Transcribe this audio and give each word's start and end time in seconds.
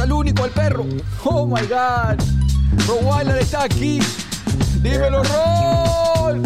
al 0.00 0.12
único, 0.12 0.44
al 0.44 0.50
perro. 0.50 0.84
Oh 1.24 1.46
my 1.46 1.62
God, 1.66 2.18
Rowaila 2.86 3.38
está 3.38 3.64
aquí. 3.64 4.00
Dímelo, 4.82 5.22
Rol. 5.24 6.42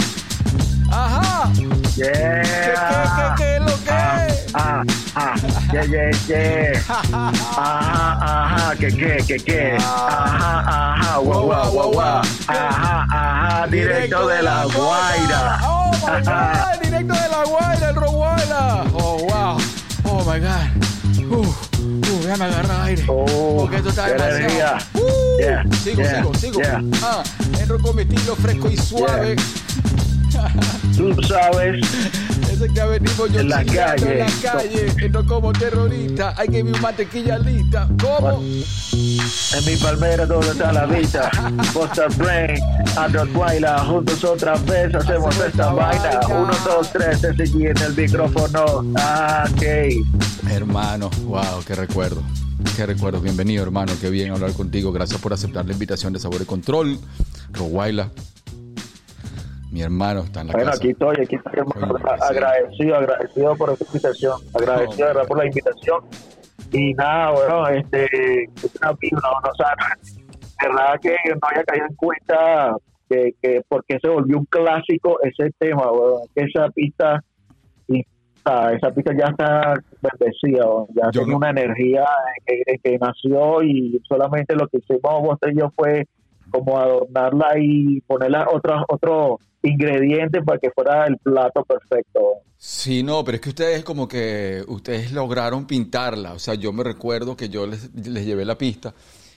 Ajá. 0.90 1.50
¿Qué, 1.94 2.10
qué, 2.12 2.74
qué, 3.16 3.34
qué 3.36 3.56
es 3.56 3.60
lo 3.60 3.84
que 3.84 4.26
es? 4.28 4.46
Ah, 4.54 4.82
ah, 5.16 5.34
yeah, 5.72 5.84
yeah, 5.84 6.10
yeah. 6.26 6.82
Ajá, 6.88 8.18
ajá, 8.20 8.76
que 8.76 8.88
qué, 8.88 9.16
que 9.26 9.36
qué. 9.36 9.76
Ajá, 9.78 10.94
ajá, 10.94 11.18
guau, 11.18 11.46
guau, 11.46 11.70
guau, 11.72 11.92
guau. 11.92 12.22
Ajá, 12.48 13.06
ajá, 13.10 13.66
directo 13.68 14.26
de 14.28 14.42
la 14.42 14.64
Guaira. 14.64 15.60
Oh 15.64 15.90
my 15.92 16.20
God, 16.24 16.82
directo 16.82 17.14
de 17.14 17.28
la 17.28 17.44
Guaira, 17.44 17.88
el 17.88 17.94
Roguaira. 17.96 18.84
Oh 18.94 19.16
wow. 19.28 19.56
Oh 20.04 20.24
my 20.24 20.38
God. 20.40 20.68
Uf, 21.30 21.68
uf, 22.32 22.38
ya 22.38 22.38
me 22.38 22.44
agarra 22.44 22.84
aire. 22.84 23.04
Oh, 23.08 23.56
Porque 23.60 23.82
demasiado. 23.82 24.78
Uh, 24.94 25.40
Yeah, 25.40 25.64
sigo, 25.82 26.02
yeah, 26.02 26.16
sigo, 26.22 26.34
sigo. 26.34 26.60
yeah. 26.60 26.80
Ah, 27.02 27.22
entro 27.60 27.78
con 27.78 27.96
mi 27.96 28.02
estilo 28.02 28.36
fresco 28.36 28.70
y 28.70 28.76
suave. 28.76 29.36
Tú 31.02 31.20
sabes, 31.24 31.84
Ese 32.48 32.68
que 32.72 32.84
venimos 32.84 33.32
yo 33.32 33.40
En 33.40 33.48
la 33.48 33.64
chingando 33.64 34.06
en 34.06 34.18
la 34.20 34.26
calle. 34.26 34.40
calle. 34.40 35.06
Entro 35.06 35.26
como 35.26 35.52
terrorista. 35.52 36.32
Hay 36.36 36.46
que 36.46 36.62
mi 36.62 36.70
mantequilla 36.78 37.40
lista. 37.40 37.88
¿Cómo? 38.00 38.40
en 38.40 39.64
mi 39.66 39.76
palmera 39.82 40.26
donde 40.26 40.50
está 40.50 40.72
la 40.72 40.86
vista. 40.86 41.28
Buster 41.74 42.08
Brain, 42.16 42.62
Guayla, 43.34 43.84
juntos 43.84 44.22
otra 44.22 44.54
vez 44.58 44.94
hacemos 44.94 45.34
Hacemos 45.34 45.38
esta 45.40 45.72
vaina. 45.72 46.20
Uno, 46.28 46.52
dos, 46.64 46.92
tres, 46.92 47.20
te 47.20 47.34
seguí 47.36 47.66
en 47.66 47.78
el 47.78 47.96
micrófono. 47.96 48.92
Ah, 48.96 49.44
ok. 49.52 50.50
Hermano, 50.52 51.10
wow, 51.24 51.64
qué 51.66 51.74
recuerdo. 51.74 52.22
Qué 52.76 52.86
recuerdo. 52.86 53.20
Bienvenido, 53.20 53.64
hermano. 53.64 53.92
Qué 54.00 54.08
bien 54.08 54.30
hablar 54.30 54.52
contigo. 54.52 54.92
Gracias 54.92 55.20
por 55.20 55.32
aceptar 55.32 55.66
la 55.66 55.72
invitación 55.72 56.12
de 56.12 56.20
Sabor 56.20 56.42
y 56.42 56.44
Control. 56.44 56.96
Roguaila. 57.50 58.08
Mi 59.72 59.80
hermano 59.80 60.20
está 60.20 60.42
en 60.42 60.48
la 60.48 60.52
Bueno, 60.52 60.66
casa. 60.70 60.78
aquí 60.82 60.90
estoy, 60.90 61.16
aquí 61.22 61.34
estoy 61.36 61.52
hermano. 61.54 61.94
Agradecido, 62.20 62.96
agradecido 62.96 63.56
por 63.56 63.70
esta 63.72 63.84
invitación, 63.86 64.32
agradecido 64.54 65.08
por 65.26 65.38
la 65.38 65.46
invitación. 65.46 66.04
Y 66.72 66.92
nada, 66.94 67.30
bueno, 67.32 67.68
este, 67.68 68.06
no, 68.82 68.90
no, 68.90 69.50
o 69.50 69.54
sea, 69.56 69.74
de 70.60 70.68
verdad 70.68 71.00
que 71.00 71.16
no 71.30 71.38
había 71.42 71.64
caído 71.64 71.86
en 71.88 71.96
cuenta 71.96 72.76
que, 73.08 73.32
que 73.42 73.62
por 73.66 73.82
qué 73.86 73.98
se 74.00 74.08
volvió 74.08 74.38
un 74.38 74.44
clásico 74.46 75.18
ese 75.22 75.50
tema, 75.58 75.84
que 76.34 76.44
esa 76.44 76.68
pista, 76.70 77.20
y, 77.88 78.00
esa 78.00 78.90
pista 78.94 79.12
ya 79.18 79.26
está 79.26 79.74
bendecida, 80.02 80.64
ya 80.94 81.10
tiene 81.10 81.30
no- 81.30 81.36
una 81.38 81.50
energía 81.50 82.04
que, 82.46 82.62
que 82.82 82.98
nació 82.98 83.62
y 83.62 84.00
solamente 84.06 84.54
lo 84.54 84.66
que 84.68 84.78
hicimos 84.78 85.00
vos 85.22 85.38
y 85.50 85.58
yo 85.58 85.70
fue 85.76 86.06
como 86.50 86.78
adornarla 86.78 87.54
y 87.58 88.00
ponerla 88.02 88.46
otros 88.52 88.82
otros 88.88 89.36
ingredientes 89.62 90.42
para 90.44 90.58
que 90.58 90.70
fuera 90.70 91.06
el 91.06 91.16
plato 91.18 91.64
perfecto. 91.64 92.20
Sí, 92.56 93.02
no, 93.02 93.24
pero 93.24 93.36
es 93.36 93.40
que 93.40 93.48
ustedes 93.50 93.84
como 93.84 94.06
que 94.08 94.64
ustedes 94.68 95.12
lograron 95.12 95.66
pintarla. 95.66 96.32
O 96.32 96.38
sea, 96.38 96.54
yo 96.54 96.72
me 96.72 96.84
recuerdo 96.84 97.36
que 97.36 97.48
yo 97.48 97.66
les, 97.66 97.94
les 97.94 98.24
llevé 98.24 98.44
la 98.44 98.56
pista, 98.58 98.94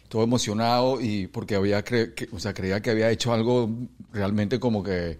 todo 0.09 0.23
emocionado 0.23 1.01
y 1.01 1.27
porque 1.27 1.55
había 1.55 1.83
cre- 1.83 2.13
que- 2.13 2.27
o 2.31 2.39
sea, 2.39 2.53
creía 2.53 2.81
que 2.81 2.91
había 2.91 3.09
hecho 3.09 3.33
algo 3.33 3.69
realmente 4.11 4.59
como 4.59 4.83
que 4.83 5.17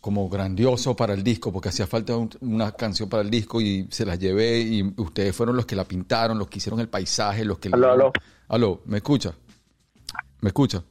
como 0.00 0.30
grandioso 0.30 0.96
para 0.96 1.12
el 1.12 1.22
disco, 1.22 1.52
porque 1.52 1.68
hacía 1.68 1.86
falta 1.86 2.16
un- 2.16 2.30
una 2.40 2.72
canción 2.72 3.10
para 3.10 3.22
el 3.22 3.30
disco 3.30 3.60
y 3.60 3.86
se 3.90 4.06
las 4.06 4.18
llevé 4.18 4.60
y 4.60 4.82
ustedes 4.96 5.36
fueron 5.36 5.56
los 5.56 5.66
que 5.66 5.76
la 5.76 5.84
pintaron, 5.84 6.38
los 6.38 6.48
que 6.48 6.56
hicieron 6.56 6.80
el 6.80 6.88
paisaje, 6.88 7.44
los 7.44 7.58
que 7.58 7.68
Aló, 7.70 7.92
aló. 7.92 8.12
Aló, 8.48 8.80
¿me 8.86 8.96
escucha? 8.96 9.34
¿Me 10.40 10.48
escucha? 10.48 10.82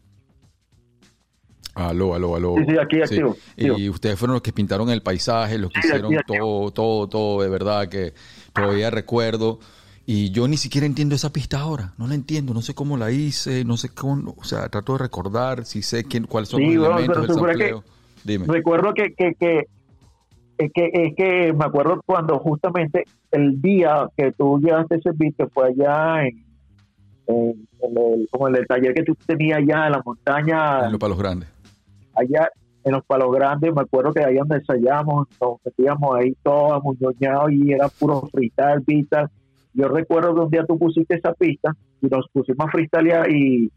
Aló, 1.76 2.14
aló, 2.16 2.36
aló. 2.36 2.56
Sí, 2.58 2.66
sí, 2.68 2.78
aquí 2.78 3.02
activo. 3.02 3.36
Y 3.56 3.88
ustedes 3.90 4.18
fueron 4.20 4.34
los 4.34 4.42
que 4.42 4.52
pintaron 4.52 4.90
el 4.90 5.02
paisaje, 5.02 5.58
los 5.58 5.72
que 5.72 5.82
Sí, 5.82 5.88
hicieron 5.88 6.14
aquí 6.18 6.24
todo, 6.28 6.72
todo, 6.72 7.08
todo, 7.08 7.42
de 7.44 7.50
verdad 7.50 7.88
que 7.88 8.14
todavía 8.54 8.90
recuerdo. 8.90 9.60
Y 10.06 10.32
yo 10.32 10.48
ni 10.48 10.58
siquiera 10.58 10.88
entiendo 10.88 11.14
esa 11.14 11.32
pista 11.32 11.60
ahora, 11.60 11.94
no 12.00 12.08
la 12.08 12.16
entiendo, 12.16 12.54
no 12.54 12.64
sé 12.64 12.74
cómo 12.74 12.98
la 12.98 13.12
hice, 13.12 13.64
no 13.64 13.78
sé 13.78 13.90
cómo, 13.90 14.34
o 14.38 14.44
sea, 14.44 14.68
trato 14.68 14.94
de 14.94 15.00
recordar 15.00 15.66
si 15.66 15.84
sé 15.84 16.04
quién, 16.04 16.26
cuáles 16.26 16.50
son 16.50 16.60
Sí, 16.62 16.74
los 16.74 16.88
bueno, 16.88 16.98
elementos 16.98 17.28
del 17.28 17.36
supone 17.36 17.54
que- 17.54 17.70
sampleo. 17.70 17.84
Dime. 18.24 18.46
Recuerdo 18.48 18.94
que, 18.96 19.14
que, 19.14 19.34
que, 19.40 19.60
es 20.58 20.72
que 20.74 20.90
es 20.94 21.16
que 21.16 21.54
me 21.54 21.64
acuerdo 21.64 22.02
cuando 22.06 22.40
justamente 22.40 23.04
el 23.32 23.62
día 23.62 24.08
que 24.18 24.32
tú 24.32 24.60
llevaste 24.60 24.96
ese 24.96 25.12
beat 25.14 25.36
que 25.38 25.48
fue 25.48 25.68
allá 25.70 26.24
en, 26.26 26.44
en- 27.28 27.68
en 27.82 27.98
el, 27.98 28.28
como 28.32 28.48
en 28.50 28.56
el 28.58 28.68
taller 28.68 28.94
que 28.96 29.04
tú 29.04 29.16
tenías 29.28 29.60
allá 29.60 29.86
en 29.86 29.92
la 29.94 30.02
montaña, 30.04 30.86
En 30.86 30.92
los 30.92 31.00
palos 31.00 31.18
grandes. 31.20 31.48
Allá 32.16 32.50
en 32.84 32.94
los 32.94 33.06
palos 33.06 33.32
grandes, 33.32 33.74
me 33.74 33.82
acuerdo 33.82 34.14
que 34.14 34.24
ahí 34.24 34.36
donde 34.36 34.58
ensayamos, 34.58 35.28
nos 35.42 35.58
metíamos 35.64 36.16
ahí 36.16 36.36
todos 36.44 36.74
amuñoñados 36.74 37.52
y 37.52 37.74
era 37.74 37.88
puro 37.90 38.22
freestyle, 38.32 38.84
pista. 38.84 39.30
Yo 39.74 39.88
recuerdo 39.88 40.34
que 40.34 40.42
un 40.42 40.50
día 40.50 40.66
tú 40.66 40.78
pusiste 40.78 41.16
esa 41.16 41.34
pista 41.34 41.76
y 42.02 42.08
nos 42.08 42.28
pusimos 42.32 42.68
a 42.68 42.72
freestylear 42.72 43.30
y, 43.32 43.72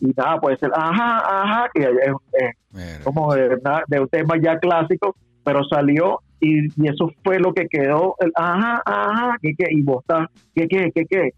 y 0.00 0.06
nada, 0.16 0.40
puede 0.40 0.56
ser, 0.56 0.70
ajá, 0.74 1.42
ajá, 1.42 1.70
que 1.72 1.82
es, 1.82 3.04
como 3.04 3.34
de, 3.34 3.58
de 3.88 4.00
un 4.00 4.08
tema 4.08 4.34
ya 4.42 4.58
clásico, 4.58 5.14
pero 5.44 5.62
salió 5.64 6.20
y, 6.40 6.66
y 6.82 6.88
eso 6.88 7.10
fue 7.22 7.38
lo 7.38 7.52
que 7.52 7.66
quedó, 7.68 8.16
el 8.20 8.32
ajá, 8.34 8.82
ajá, 8.84 9.36
que 9.40 9.54
qué, 9.56 9.66
y 9.70 9.82
vos 9.82 9.98
estás, 10.00 10.28
que 10.54 10.66
qué, 10.66 10.90
que 10.92 11.04
qué. 11.06 11.30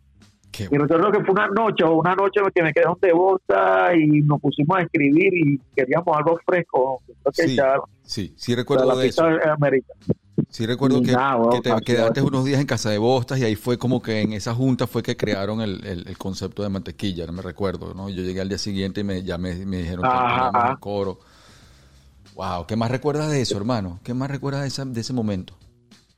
Qué 0.57 0.65
Y 0.71 0.77
recuerdo 0.79 1.11
que 1.13 1.21
fue 1.21 1.31
una 1.33 1.49
noche, 1.49 1.85
una 1.85 2.15
noche 2.15 2.41
que 2.55 2.63
me 2.63 2.73
quedé 2.73 3.13
vos 3.13 3.41
estás 3.41 3.95
y 3.97 4.23
nos 4.23 4.41
pusimos 4.41 4.79
a 4.79 4.83
escribir 4.83 5.33
y 5.35 5.61
queríamos 5.75 6.17
algo 6.17 6.39
fresco. 6.47 7.01
Que 7.35 7.67
Sí, 8.05 8.35
Sí, 8.37 8.55
recuerdo 8.55 8.87
la 8.87 8.95
de 8.97 9.09
eso. 9.09 9.25
de 9.27 9.51
América. 9.51 9.93
Sí 10.49 10.65
recuerdo 10.67 11.03
que, 11.03 11.13
nada, 11.13 11.37
bueno, 11.37 11.51
que 11.51 11.61
te 11.61 11.81
quedaste 11.83 12.23
unos 12.23 12.45
días 12.45 12.61
en 12.61 12.67
casa 12.67 12.91
de 12.91 12.99
Bostas 12.99 13.39
y 13.39 13.45
ahí 13.45 13.57
fue 13.57 13.79
como 13.79 14.01
que 14.03 14.21
en 14.21 14.33
esa 14.33 14.55
junta 14.55 14.87
fue 14.87 15.03
que 15.03 15.17
crearon 15.17 15.61
el, 15.61 15.85
el- 15.85 16.07
el 16.09 16.19
concepto 16.19 16.63
de 16.63 16.69
mantequilla, 16.69 17.27
no 17.27 17.33
me 17.33 17.43
recuerdo, 17.43 17.95
¿no? 17.95 18.09
Yo 18.11 18.23
llegué 18.23 18.41
al 18.43 18.49
día 18.49 18.59
siguiente 18.59 19.01
y 19.01 19.05
me, 19.05 19.23
ya 19.23 19.39
me, 19.39 19.55
me 19.67 19.79
dijeron 19.79 20.03
que 20.03 20.09
Ajá, 20.17 20.71
el 20.73 20.79
coro. 20.79 21.19
Wow, 22.35 22.67
¿qué 22.67 22.77
más 22.77 22.91
recuerdas 22.91 23.31
de 23.31 23.41
eso, 23.41 23.57
hermano? 23.57 23.99
¿Qué 24.05 24.13
más 24.15 24.31
recuerdas 24.31 24.63
de, 24.63 24.69
esa- 24.69 24.85
de 24.85 25.01
ese 25.01 25.13
momento? 25.13 25.55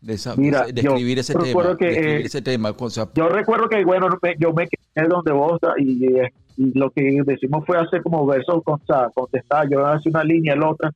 De, 0.00 0.14
esa, 0.14 0.36
Mira, 0.36 0.64
de 0.66 0.80
yo 0.80 0.90
escribir 0.92 1.18
ese 1.18 1.34
recuerdo 1.34 1.76
tema. 1.76 1.78
que, 1.78 1.84
de 1.86 1.92
escribir 1.92 2.20
eh, 2.20 2.26
ese 2.26 2.42
tema. 2.42 2.74
O 2.78 2.90
sea, 2.90 3.08
Yo 3.14 3.28
recuerdo 3.28 3.68
que, 3.68 3.84
bueno, 3.84 4.08
me- 4.22 4.36
yo 4.38 4.52
me 4.52 4.68
quedé 4.68 5.08
donde 5.08 5.32
vos 5.32 5.58
y, 5.78 6.06
eh, 6.16 6.32
y 6.56 6.78
lo 6.78 6.90
que 6.90 7.20
decimos 7.24 7.64
fue 7.66 7.78
hacer 7.78 8.02
como 8.02 8.24
versos 8.26 8.62
con, 8.62 8.80
contestar, 9.14 9.68
yo 9.70 9.84
hacía 9.86 10.10
una 10.10 10.22
línea, 10.24 10.54
el 10.54 10.62
otra. 10.62 10.92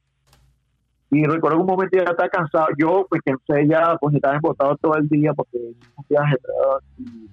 Y 1.10 1.24
recuerdo 1.24 1.58
un 1.60 1.66
momento 1.66 1.96
ya 1.96 2.04
estaba 2.04 2.28
cansado. 2.28 2.68
Yo, 2.78 3.06
pues, 3.10 3.20
pensé 3.22 3.66
ya, 3.68 3.96
pues, 4.00 4.14
estaba 4.14 4.36
embotado 4.36 4.76
todo 4.80 4.94
el 4.96 5.08
día 5.08 5.34
porque 5.34 5.58
un 5.58 6.04
viaje, 6.08 6.36
y 6.98 7.28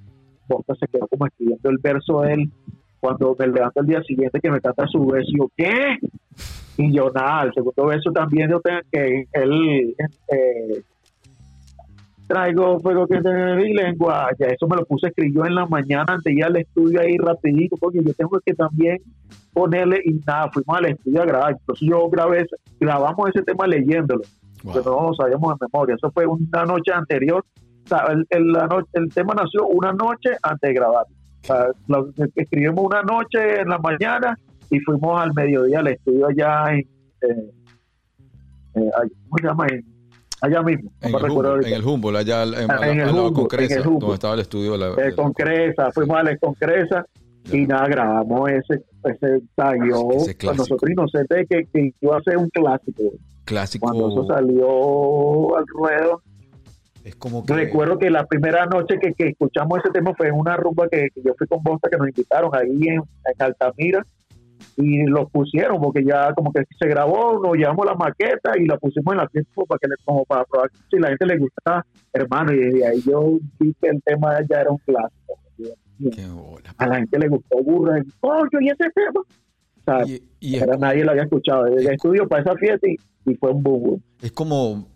Bosta 0.49 0.73
se 0.75 0.87
quedó 0.87 1.07
como 1.07 1.27
escribiendo 1.27 1.69
el 1.69 1.77
verso 1.77 2.21
de 2.21 2.33
él. 2.33 2.51
Cuando 2.99 3.33
me 3.39 3.47
levanto 3.47 3.79
el 3.79 3.87
día 3.87 4.01
siguiente 4.03 4.41
que 4.41 4.51
me 4.51 4.59
canta 4.59 4.85
su 4.87 5.05
verso, 5.05 5.31
yo, 5.37 5.49
¿qué? 5.55 5.97
Y 6.77 6.93
yo, 6.93 7.09
nada, 7.11 7.43
el 7.43 7.53
segundo 7.53 7.85
verso 7.85 8.11
también, 8.11 8.49
yo 8.49 8.59
tengo 8.59 8.79
que 8.91 9.25
él, 9.31 9.95
eh, 10.27 10.81
traigo 12.29 12.79
fuego 12.79 13.07
que 13.07 13.19
te 13.21 13.55
mi 13.55 13.73
lengua. 13.73 14.29
Ya 14.39 14.45
eso 14.47 14.67
me 14.67 14.77
lo 14.77 14.85
puse 14.85 15.07
escribió 15.07 15.45
en 15.45 15.55
la 15.55 15.65
mañana 15.65 16.05
antes 16.07 16.23
de 16.23 16.33
ir 16.33 16.45
al 16.45 16.55
estudio 16.57 17.01
ahí 17.01 17.17
rapidito, 17.17 17.75
porque 17.77 17.99
yo 18.03 18.13
tengo 18.13 18.39
que 18.45 18.53
también 18.53 18.97
ponerle 19.51 19.99
y 20.05 20.13
nada, 20.25 20.49
fuimos 20.53 20.77
al 20.77 20.85
estudio 20.85 21.23
a 21.23 21.25
grabar. 21.25 21.51
Entonces 21.59 21.87
yo 21.89 22.07
grabé, 22.09 22.45
grabamos 22.79 23.29
ese 23.29 23.41
tema 23.43 23.65
leyéndolo, 23.67 24.21
wow. 24.63 24.73
pero 24.73 24.85
no 25.01 25.07
lo 25.07 25.13
sabíamos 25.15 25.57
de 25.59 25.65
memoria. 25.73 25.95
Eso 25.95 26.11
fue 26.11 26.25
una 26.27 26.63
noche 26.65 26.93
anterior. 26.93 27.43
O 27.85 27.87
sea, 27.87 28.05
el, 28.11 28.25
el- 28.29 28.51
la 28.51 28.67
no- 28.67 28.85
el 28.93 29.09
tema 29.13 29.33
nació 29.33 29.65
una 29.67 29.91
noche 29.91 30.29
antes 30.43 30.67
de 30.69 30.73
grabar. 30.75 31.05
O 31.41 31.45
sea, 31.47 31.65
lo 31.87 32.09
escribimos 32.35 32.85
una 32.85 33.01
noche 33.01 33.61
en 33.61 33.69
la 33.69 33.79
mañana 33.79 34.37
y 34.69 34.79
fuimos 34.81 35.19
al 35.19 35.33
mediodía 35.33 35.79
al 35.79 35.87
estudio 35.87 36.27
allá 36.27 36.73
en, 36.73 36.79
eh, 37.21 37.51
eh, 38.75 38.89
¿cómo 39.29 39.37
se 39.41 39.47
llama? 39.47 39.65
En, 39.71 39.85
allá 40.41 40.61
mismo. 40.61 40.91
En, 41.01 41.09
el, 41.15 41.23
Humboldt, 41.31 41.65
en 41.67 41.73
el 41.73 41.83
Humboldt, 41.85 42.17
allá 42.17 42.43
en, 42.43 42.49
Ah, 42.71 42.77
la- 42.79 42.87
el 42.91 43.01
al 43.01 43.09
Humboldt, 43.09 43.53
en 43.53 43.71
el 43.71 43.79
Humboldt. 43.79 43.99
donde 44.01 44.13
estaba 44.15 44.33
el 44.35 44.39
estudio 44.41 44.71
de 44.73 44.77
la... 44.77 44.87
Eh, 44.89 45.05
de- 45.05 45.15
con 45.15 45.33
Cresa, 45.33 45.91
fuimos 45.91 46.17
a 46.17 46.23
la 46.23 46.37
con 46.37 46.53
Cresa 46.55 47.05
y 47.51 47.65
nada, 47.65 47.87
grabamos 47.87 48.49
ese, 48.49 48.83
ese 49.05 49.25
ensayo 49.35 50.11
Ese 50.11 50.35
con 50.35 50.35
clásico. 50.37 50.53
nosotros 50.53 50.89
inocentes 50.91 51.47
que, 51.49 51.65
que 51.73 51.93
iba 52.01 52.17
a 52.17 52.21
ser 52.21 52.37
un 52.37 52.49
clásico. 52.49 53.03
clásico. 53.45 53.87
Cuando 53.87 54.09
eso 54.09 54.25
salió 54.27 55.57
al 55.57 55.65
ruedo, 55.67 56.21
Es 57.03 57.15
como 57.15 57.45
que... 57.45 57.53
recuerdo 57.53 57.97
que 57.97 58.09
la 58.09 58.25
primera 58.25 58.65
noche 58.65 58.99
que, 59.01 59.13
que 59.13 59.29
escuchamos 59.29 59.79
ese 59.79 59.89
tema 59.91 60.13
fue 60.15 60.27
en 60.27 60.35
una 60.35 60.57
rumba 60.57 60.87
que, 60.89 61.07
que 61.13 61.21
yo 61.23 61.33
fui 61.37 61.47
con 61.47 61.63
Bosta, 61.63 61.89
que 61.89 61.97
nos 61.97 62.07
invitaron 62.09 62.51
ahí 62.53 62.87
en, 62.89 62.95
en 62.97 63.03
Altamira 63.39 64.05
y 64.77 65.05
lo 65.05 65.27
pusieron 65.27 65.79
porque 65.81 66.03
ya 66.03 66.33
como 66.33 66.51
que 66.51 66.63
se 66.79 66.87
grabó, 66.87 67.39
nos 67.41 67.55
llevamos 67.55 67.85
la 67.85 67.95
maqueta 67.95 68.51
y 68.57 68.65
la 68.65 68.77
pusimos 68.77 69.13
en 69.13 69.17
la 69.17 69.29
fiesta 69.29 69.51
como 69.53 69.67
para, 69.67 69.79
que 69.79 69.87
le, 69.87 69.95
como 70.05 70.25
para 70.25 70.45
probar 70.45 70.71
si 70.89 70.99
la 70.99 71.09
gente 71.09 71.25
le 71.25 71.37
gustaba, 71.37 71.85
hermano, 72.13 72.53
y 72.53 72.57
desde 72.57 72.87
ahí 72.87 73.01
yo 73.01 73.37
vi 73.59 73.73
que 73.81 73.89
el 73.89 74.01
tema 74.03 74.37
ya 74.49 74.61
era 74.61 74.71
un 74.71 74.77
clásico. 74.79 75.39
Qué 76.11 76.27
bola. 76.27 76.73
A 76.77 76.87
la 76.87 76.95
gente 76.95 77.19
le 77.19 77.27
gustó 77.27 77.61
burra, 77.61 78.01
coño, 78.21 78.61
y 78.61 78.69
ese 78.69 78.89
tema. 78.95 79.19
O 79.19 79.83
sea, 79.83 80.05
Y, 80.05 80.23
y 80.39 80.55
es, 80.55 80.61
era 80.61 80.77
nadie 80.77 81.03
lo 81.03 81.11
había 81.11 81.23
escuchado. 81.23 81.65
El 81.67 81.87
estudio 81.89 82.27
para 82.27 82.41
esa 82.41 82.55
fiesta 82.55 82.87
y, 82.87 82.95
y 83.29 83.35
fue 83.35 83.51
un 83.51 83.61
boom. 83.61 84.01
es 84.21 84.31
como, 84.31 84.87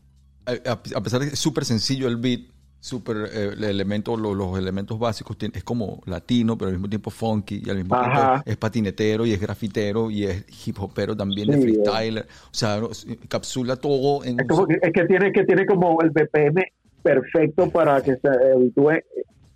a, 0.45 0.71
a 0.71 1.01
pesar 1.03 1.19
de 1.19 1.27
que 1.27 1.33
es 1.33 1.39
súper 1.39 1.65
sencillo 1.65 2.07
el 2.07 2.17
beat, 2.17 2.52
súper 2.83 3.29
eh, 3.31 3.49
el 3.55 3.63
elemento, 3.63 4.17
lo- 4.17 4.35
los, 4.35 4.59
elementos 4.59 4.99
básicos, 4.99 5.37
es 5.53 5.63
como 5.63 6.01
latino, 6.05 6.57
pero 6.57 6.67
al 6.67 6.73
mismo 6.73 6.89
tiempo 6.89 7.09
funky, 7.11 7.61
y 7.65 7.69
al 7.69 7.77
mismo 7.77 7.95
Ajá. 7.95 8.11
tiempo 8.11 8.43
es 8.45 8.57
patinetero, 8.57 9.25
y 9.25 9.31
es 9.31 9.39
grafitero, 9.39 10.11
y 10.11 10.25
es 10.25 10.67
hip 10.67 10.75
hopero 10.81 11.15
también, 11.15 11.53
Sí, 11.53 11.61
freestyler. 11.61 12.23
O 12.23 12.53
sea, 12.53 12.81
capsula 13.29 13.77
todo 13.77 14.25
en 14.25 14.37
Es, 14.41 14.47
como 14.47 14.67
que, 14.67 14.79
es 14.81 14.91
que 14.91 15.05
tiene 15.05 15.31
que 15.31 15.45
tiene 15.45 15.65
como 15.65 15.97
el 16.01 16.09
BPM 16.09 16.61
perfecto 17.01 17.69
para 17.69 18.01
que 18.01 18.15
se 18.17 18.27
habitúe, 18.53 18.91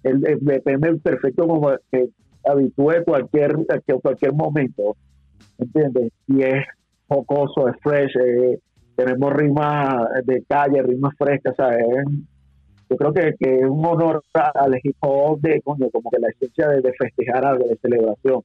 el, 0.03 0.25
el 0.25 0.37
BPM 0.37 0.99
perfecto 0.99 1.45
como 1.47 1.71
que 1.91 2.07
habitúe 2.45 3.03
cualquier, 3.05 3.57
que 3.85 3.93
cualquier 3.95 4.31
momento, 4.31 4.95
¿entiendes? 5.57 6.13
Y 6.27 6.43
es 6.43 6.63
jocoso, 7.09 7.67
es 7.67 7.75
fresh, 7.83 8.15
eh, 8.23 8.57
tenemos 8.95 9.33
rimas 9.33 9.95
de 10.23 10.45
calle, 10.47 10.81
rimas 10.81 11.13
frescas, 11.17 11.55
¿sabes? 11.57 11.83
Yo 12.89 12.95
creo 12.95 13.13
que, 13.13 13.35
que 13.39 13.55
es 13.59 13.69
un 13.69 13.85
honor 13.85 14.23
al 14.33 14.81
hop 15.01 15.41
de, 15.41 15.61
coño, 15.61 15.89
como 15.91 16.09
que 16.09 16.19
la 16.19 16.29
esencia 16.29 16.69
de, 16.69 16.81
de 16.81 16.93
festejar 16.93 17.45
algo, 17.45 17.67
de 17.67 17.77
celebración. 17.77 18.41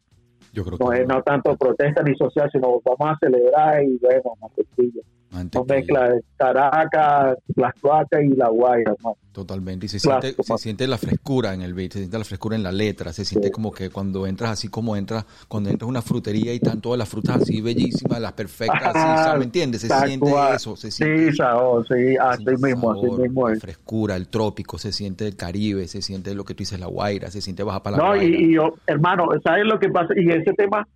Yo 0.52 0.64
creo 0.64 0.78
que 0.78 0.84
No 0.84 0.92
es 0.92 1.06
no 1.06 1.22
tanto 1.22 1.56
protesta 1.56 2.02
ni 2.02 2.16
social, 2.16 2.50
sino 2.50 2.80
vamos 2.84 3.14
a 3.14 3.18
celebrar 3.20 3.82
y 3.84 3.98
bueno, 3.98 4.34
más 4.40 4.50
sencillo. 4.54 5.02
No 5.32 5.64
mezcla 5.64 6.10
de 6.10 6.22
Caracas, 6.36 7.38
las 7.56 7.74
y 8.22 8.36
la 8.36 8.48
Guaira. 8.48 8.94
Totalmente, 9.32 9.86
y 9.86 9.88
se 9.88 9.98
siente, 9.98 10.34
se 10.42 10.58
siente 10.58 10.86
la 10.86 10.98
frescura 10.98 11.54
en 11.54 11.62
el 11.62 11.72
beat, 11.72 11.92
se 11.92 11.98
siente 12.00 12.18
la 12.18 12.24
frescura 12.24 12.54
en 12.54 12.62
la 12.62 12.70
letra, 12.70 13.14
se 13.14 13.24
siente 13.24 13.50
como 13.50 13.72
que 13.72 13.88
cuando 13.88 14.26
entras 14.26 14.50
así 14.50 14.68
como 14.68 14.94
entras, 14.94 15.24
cuando 15.48 15.70
entras 15.70 15.86
a 15.86 15.88
una 15.90 16.02
frutería 16.02 16.52
y 16.52 16.56
están 16.56 16.82
todas 16.82 16.98
las 16.98 17.08
frutas 17.08 17.42
así 17.42 17.62
bellísimas, 17.62 18.20
las 18.20 18.34
perfectas, 18.34 18.94
así, 18.94 19.38
¿me 19.38 19.44
entiendes? 19.46 19.80
Se 19.80 19.88
siente 19.88 20.30
eso, 20.54 20.76
se 20.76 20.90
siente 20.90 21.30
Sí, 21.30 21.36
sabor, 21.38 21.86
sí, 21.88 22.16
así 22.20 22.44
mismo, 22.44 22.90
así 22.92 23.00
sabor, 23.00 23.20
mismo 23.22 23.48
la 23.48 23.54
es. 23.54 23.60
frescura, 23.60 24.16
el 24.16 24.28
trópico, 24.28 24.76
se 24.76 24.92
siente 24.92 25.26
el 25.26 25.34
Caribe, 25.36 25.88
se 25.88 26.02
siente 26.02 26.34
lo 26.34 26.44
que 26.44 26.52
tú 26.54 26.58
dices, 26.58 26.78
la 26.78 26.86
Guaira, 26.88 27.30
se 27.30 27.40
siente 27.40 27.62
baja 27.62 27.82
para 27.82 27.96
la 27.96 28.02
No, 28.02 28.08
Guaira. 28.10 28.24
y, 28.26 28.44
y 28.50 28.54
yo, 28.54 28.74
hermano, 28.86 29.28
¿sabes 29.42 29.64
lo 29.64 29.78
que 29.78 29.88
pasa? 29.88 30.12
Y 30.14 30.28
ese 30.30 30.52
tema 30.52 30.86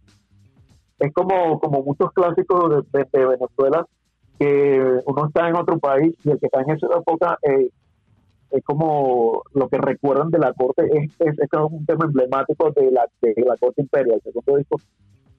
es 0.98 1.12
como, 1.14 1.58
como 1.58 1.82
muchos 1.82 2.12
clásicos 2.12 2.84
de, 2.92 2.98
de- 2.98 3.08
de 3.12 3.26
Venezuela, 3.26 3.86
que 4.38 5.00
uno 5.06 5.26
está 5.26 5.48
en 5.48 5.56
otro 5.56 5.78
país 5.78 6.14
y 6.24 6.30
el 6.30 6.38
que 6.38 6.46
está 6.46 6.60
en 6.62 6.70
esa 6.70 6.86
época 6.98 7.38
eh, 7.42 7.70
es 8.50 8.64
como 8.64 9.42
lo 9.54 9.68
que 9.68 9.78
recuerdan 9.78 10.30
de 10.30 10.38
la 10.38 10.52
corte, 10.52 10.86
es, 10.92 11.10
es, 11.20 11.38
es 11.38 11.48
un 11.70 11.84
tema 11.86 12.04
emblemático 12.04 12.70
de 12.70 12.90
la, 12.90 13.06
de 13.20 13.34
la 13.44 13.56
corte 13.56 13.82
imperial, 13.82 14.20
segundo 14.22 14.56
disco. 14.56 14.76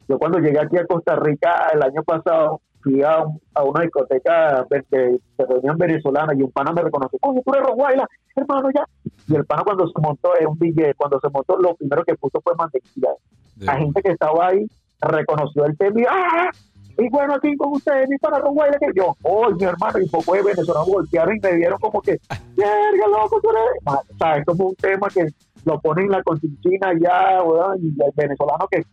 Yo 0.09 0.17
cuando 0.17 0.39
llegué 0.39 0.59
aquí 0.59 0.77
a 0.77 0.85
Costa 0.85 1.15
Rica 1.15 1.67
el 1.73 1.83
año 1.83 2.03
pasado, 2.03 2.61
fui 2.81 3.01
a, 3.03 3.23
un- 3.23 3.39
a 3.53 3.63
una 3.63 3.81
discoteca 3.83 4.65
de, 4.69 4.83
de, 4.89 5.19
de 5.37 5.45
reunión 5.45 5.77
venezolana 5.77 6.33
y 6.35 6.41
un 6.43 6.51
pana 6.51 6.71
me 6.71 6.81
reconoció, 6.81 7.17
coño, 7.19 7.41
tú 7.45 7.53
eres 7.53 7.65
Roguaila, 7.67 8.07
hermano, 8.35 8.69
ya. 8.73 8.85
Y 9.27 9.35
el 9.35 9.45
pana 9.45 9.63
cuando 9.65 9.87
se 9.87 9.99
montó, 10.01 10.35
es 10.35 10.45
un 10.45 10.57
DJ, 10.59 10.93
cuando 10.95 11.19
se 11.19 11.29
montó, 11.29 11.57
lo 11.57 11.75
primero 11.75 12.03
que 12.03 12.15
puso 12.15 12.39
fue 12.41 12.55
mantequilla. 12.55 13.09
De- 13.55 13.65
La 13.65 13.75
gente 13.77 14.01
que 14.01 14.11
estaba 14.11 14.47
ahí 14.47 14.65
reconoció 15.01 15.65
el 15.65 15.77
tema 15.77 16.01
y, 16.01 16.05
¡ah! 16.09 16.51
Y 16.97 17.09
bueno, 17.09 17.35
aquí 17.35 17.55
con 17.57 17.73
ustedes, 17.73 18.09
mi 18.09 18.17
pana 18.17 18.39
Roguaila, 18.39 18.77
que 18.79 18.87
yo, 18.95 19.15
oh, 19.23 19.49
mi 19.51 19.63
hermano, 19.65 19.99
y 19.99 20.09
poco 20.09 20.33
de 20.33 20.41
venezolanos 20.43 20.87
voltearon 20.87 21.35
y 21.35 21.39
me 21.39 21.53
vieron 21.53 21.79
como 21.79 22.01
que, 22.01 22.17
verga, 22.55 23.07
loco, 23.11 23.39
tú 23.41 23.49
eres. 23.51 23.83
Ma- 23.83 23.99
O 24.13 24.17
sea, 24.17 24.37
es 24.37 24.45
como 24.45 24.65
un 24.69 24.75
tema 24.75 25.07
que 25.09 25.27
lo 25.65 25.79
ponen 25.79 26.05
en 26.05 26.11
la 26.11 26.23
consigna 26.23 26.93
ya, 26.99 27.43
weón, 27.43 27.77
y 27.81 27.87
el 28.03 28.11
venezolano 28.15 28.67
que, 28.71 28.83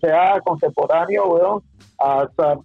sea 0.00 0.40
contemporáneo, 0.40 1.26
weón, 1.28 1.62
hasta 1.98 2.58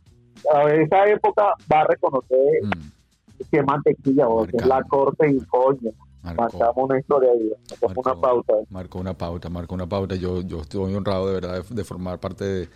a 0.53 0.63
esa 0.74 1.07
época 1.07 1.53
va 1.71 1.81
a 1.81 1.83
reconocer 1.86 2.38
Mm, 2.63 3.45
que 3.51 3.63
mantequilla, 3.63 4.27
weón, 4.27 4.47
que 4.47 4.57
es 4.57 4.65
la 4.65 4.81
corte 4.83 5.30
y 5.30 5.39
coño. 5.45 5.91
Marcamos 6.24 6.75
una 6.75 7.00
historia 7.00 7.31
ahí, 7.31 7.51
Marcó. 7.81 8.01
una 8.01 8.15
pauta. 8.21 8.53
marcó 8.69 9.00
una 9.00 9.13
pauta, 9.13 9.50
marcó 9.50 9.75
una 9.75 9.88
pauta. 9.88 10.15
Yo, 10.15 10.41
yo 10.41 10.62
estoy 10.62 10.94
honrado 10.94 11.27
de 11.27 11.33
verdad 11.36 11.63
de, 11.63 11.75
de 11.75 11.83
formar 11.86 12.19
parte 12.19 12.44
de, 12.44 12.69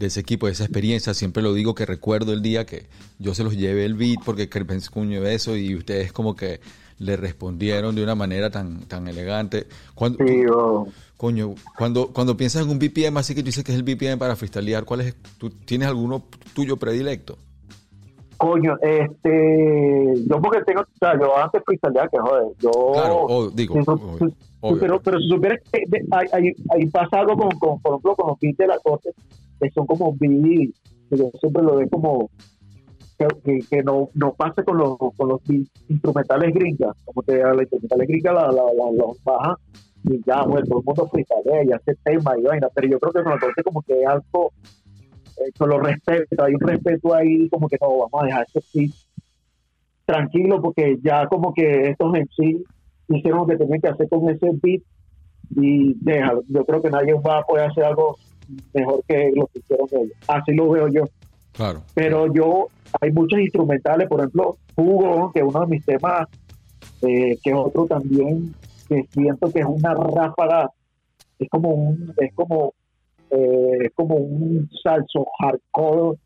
de 0.00 0.06
ese 0.06 0.18
equipo, 0.20 0.46
de 0.46 0.52
esa 0.52 0.64
experiencia. 0.64 1.14
Siempre 1.14 1.42
lo 1.42 1.52
digo 1.54 1.74
que 1.74 1.86
recuerdo 1.86 2.32
el 2.32 2.42
día 2.42 2.64
que 2.66 2.86
yo 3.18 3.34
se 3.34 3.44
los 3.44 3.56
llevé 3.56 3.84
el 3.84 3.94
beat 3.94 4.18
porque 4.24 4.48
que 4.48 4.64
pensé 4.64 4.90
cuño 4.90 5.24
eso 5.26 5.56
y 5.56 5.76
ustedes 5.76 6.10
como 6.12 6.34
que 6.34 6.60
le 6.98 7.16
respondieron 7.16 7.94
de 7.94 8.02
una 8.02 8.14
manera 8.14 8.50
tan, 8.50 8.80
tan 8.88 9.06
elegante. 9.08 9.66
Cuando, 9.94 10.24
Sí, 10.26 10.46
weón. 10.46 10.88
Coño, 11.16 11.54
cuando, 11.76 12.08
cuando 12.14 12.34
piensas 12.34 12.62
en 12.64 12.70
un 12.70 12.78
BPM, 12.78 13.18
así 13.18 13.34
que 13.34 13.42
tú 13.42 13.46
dices 13.46 13.62
que 13.62 13.72
es 13.72 13.78
el 13.78 13.84
BPM 13.84 14.18
para 14.18 14.36
freestylear, 14.36 14.84
¿cuál 14.86 15.02
es? 15.02 15.14
¿Tú 15.36 15.50
tienes 15.50 15.86
alguno 15.88 16.24
tuyo 16.54 16.78
predilecto? 16.78 17.36
Coño, 18.38 18.74
este, 18.80 20.14
yo 20.26 20.40
porque 20.40 20.60
tengo, 20.64 20.80
o 20.80 20.98
sea, 20.98 21.12
yo 21.20 21.36
antes 21.36 21.60
freestyleaba 21.66 22.08
que 22.08 22.18
joder, 22.18 22.44
yo... 22.58 22.70
Claro, 22.94 23.50
digo, 23.52 23.74
obvio, 23.74 24.32
obvio. 24.62 24.80
pero, 24.80 25.00
pero 25.02 25.20
si 25.20 25.28
supieras 25.28 25.58
que 25.70 25.82
de- 25.86 26.06
hay, 26.10 26.26
hay, 26.32 26.52
hay 26.70 26.86
pasa 26.86 27.18
algo 27.20 27.36
con, 27.36 27.50
con, 27.58 27.78
por 27.82 27.92
ejemplo, 27.92 28.16
con 28.16 28.28
los 28.28 28.38
beats 28.40 28.56
de 28.56 28.66
la 28.66 28.78
corte, 28.78 29.10
que 29.60 29.70
son 29.70 29.86
como 29.86 30.16
beats, 30.18 30.80
que 31.08 31.16
yo 31.16 31.30
siempre 31.40 31.62
lo 31.62 31.76
veo 31.76 31.88
como 31.88 32.30
que, 33.44 33.58
que, 33.68 33.82
no, 33.82 34.08
no 34.14 34.32
pasa 34.32 34.62
con 34.62 34.78
los, 34.78 34.96
con 34.98 35.28
los 35.28 35.40
instrumentales 35.88 36.54
gringas, 36.54 36.96
como 37.04 37.22
que 37.22 37.42
a 37.42 37.52
las 37.52 37.62
instrumentales 37.62 38.08
gringas 38.08 38.34
la, 38.34 38.46
la, 38.46 38.62
la, 38.72 38.92
los 38.92 39.22
bajan 39.22 39.56
y 40.04 40.22
ya, 40.24 40.42
bueno, 40.44 40.66
todo 40.66 40.78
el 40.78 40.84
mundo 40.86 41.08
freestylea 41.08 41.64
y 41.64 41.72
hace 41.72 41.94
tema 42.02 42.38
y 42.38 42.42
vaina, 42.42 42.68
pero 42.74 42.88
yo 42.88 42.98
creo 42.98 43.12
que 43.12 43.30
la 43.30 43.38
corte 43.38 43.62
como 43.62 43.82
que 43.82 44.00
es 44.00 44.08
algo, 44.08 44.52
eh, 45.36 45.50
con 45.58 45.68
los 45.68 45.82
respetos, 45.82 46.38
hay 46.38 46.54
un 46.54 46.60
respeto 46.60 47.14
ahí 47.14 47.48
como 47.50 47.68
que 47.68 47.76
no, 47.80 47.88
vamos 47.98 48.22
a 48.22 48.26
dejar 48.26 48.46
ese 48.54 48.60
beat 48.72 48.92
tranquilo 50.06 50.60
porque 50.60 50.98
ya 51.02 51.26
como 51.28 51.52
que 51.52 51.90
estos 51.90 52.14
en 52.14 52.28
sí 52.36 52.64
hicieron 53.08 53.40
lo 53.40 53.46
que 53.46 53.56
tenían 53.56 53.80
que 53.80 53.88
hacer 53.88 54.08
con 54.08 54.28
ese 54.28 54.50
beat 54.62 54.82
y 55.56 55.94
déjalo. 56.00 56.42
Yo 56.48 56.64
creo 56.64 56.80
que 56.80 56.90
nadie 56.90 57.14
va 57.14 57.38
a 57.38 57.42
poder 57.42 57.70
hacer 57.70 57.84
algo 57.84 58.16
mejor 58.72 59.02
que 59.06 59.30
lo 59.34 59.46
que 59.46 59.60
hicieron 59.60 59.88
ellos. 59.92 60.16
Así 60.28 60.52
lo 60.52 60.70
veo 60.70 60.88
yo. 60.88 61.04
Claro. 61.52 61.82
Pero 61.94 62.32
yo, 62.32 62.68
hay 63.00 63.12
muchos 63.12 63.40
instrumentales, 63.40 64.08
por 64.08 64.20
ejemplo, 64.20 64.56
Hugo, 64.76 65.30
que 65.32 65.40
es 65.40 65.46
uno 65.46 65.60
de 65.60 65.66
mis 65.66 65.84
temas, 65.84 66.28
eh, 67.02 67.38
que 67.42 67.50
es 67.50 67.56
otro 67.56 67.86
también, 67.86 68.54
que 68.88 69.04
siento 69.10 69.50
que 69.52 69.60
es 69.60 69.66
una 69.66 69.94
ráfaga, 69.94 70.70
es 71.38 71.48
como 71.48 71.70
un, 71.70 72.14
es 72.18 72.32
como, 72.34 72.74
eh, 73.30 73.78
es 73.84 73.92
como 73.94 74.16
un 74.16 74.68
salso 74.82 75.26
hardcore 75.40 76.18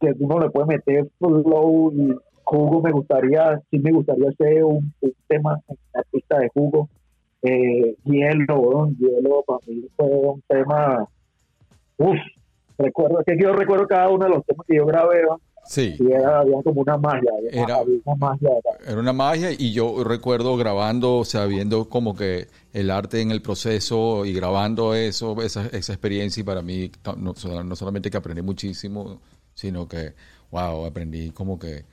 que 0.00 0.14
uno 0.18 0.40
le 0.40 0.50
puede 0.50 0.66
meter 0.66 1.06
flow 1.18 1.92
y 1.92 2.14
jugo 2.44 2.82
me 2.82 2.90
gustaría, 2.90 3.60
sí 3.70 3.78
me 3.78 3.92
gustaría 3.92 4.28
hacer 4.30 4.64
un, 4.64 4.92
un 5.00 5.14
tema 5.28 5.60
en 5.68 5.76
la 5.94 6.02
pista 6.10 6.38
de 6.38 6.48
jugo. 6.48 6.88
Eh, 7.42 7.96
hielo, 8.04 8.90
hielo 8.98 9.42
para 9.46 9.60
mí 9.66 9.84
fue 9.96 10.06
un 10.06 10.42
tema, 10.48 11.06
uff, 12.00 12.18
recuerdo, 12.78 13.22
que 13.26 13.36
yo 13.40 13.52
recuerdo 13.52 13.86
cada 13.86 14.08
uno 14.08 14.24
de 14.24 14.30
los 14.30 14.44
temas 14.44 14.66
que 14.66 14.76
yo 14.76 14.86
grabé, 14.86 15.22
Sí, 15.66 15.94
y 16.00 16.10
era, 16.10 16.40
había 16.40 16.56
como 16.64 16.80
una 16.80 16.96
magia, 16.96 17.30
había, 17.36 17.62
Era- 17.62 17.82
una 17.82 18.16
magia. 18.16 18.48
era- 18.48 18.90
era 18.92 19.00
una 19.00 19.12
magia 19.12 19.50
y 19.52 19.72
yo 19.72 20.02
recuerdo 20.02 20.56
grabando, 20.56 21.18
o 21.18 21.24
sea, 21.24 21.44
viendo 21.44 21.88
como 21.90 22.16
que 22.16 22.48
el 22.72 22.90
arte 22.90 23.20
en 23.20 23.30
el 23.30 23.42
proceso 23.42 24.24
y 24.24 24.32
grabando 24.32 24.94
eso, 24.94 25.40
esa, 25.42 25.66
esa 25.66 25.92
experiencia 25.92 26.40
y 26.40 26.44
para 26.44 26.62
mí 26.62 26.90
no, 27.18 27.34
no 27.62 27.76
solamente 27.76 28.10
que 28.10 28.16
aprendí 28.16 28.40
muchísimo, 28.42 29.20
sino 29.54 29.86
que, 29.86 30.14
wow, 30.50 30.86
aprendí 30.86 31.30
como 31.30 31.58
que 31.58 31.84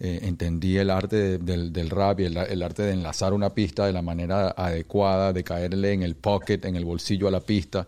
eh, 0.00 0.18
entendí 0.22 0.76
el 0.76 0.90
arte 0.90 1.16
de- 1.16 1.38
del, 1.38 1.72
del 1.72 1.88
rap 1.88 2.20
y 2.20 2.24
el, 2.24 2.36
el 2.36 2.62
arte 2.62 2.82
de 2.82 2.92
enlazar 2.92 3.32
una 3.32 3.50
pista 3.50 3.86
de 3.86 3.92
la 3.92 4.02
manera 4.02 4.48
adecuada, 4.50 5.32
de 5.32 5.42
caerle 5.44 5.92
en 5.92 6.02
el 6.02 6.14
pocket, 6.14 6.64
en 6.66 6.76
el 6.76 6.84
bolsillo 6.84 7.26
a 7.28 7.30
la 7.30 7.40
pista. 7.40 7.86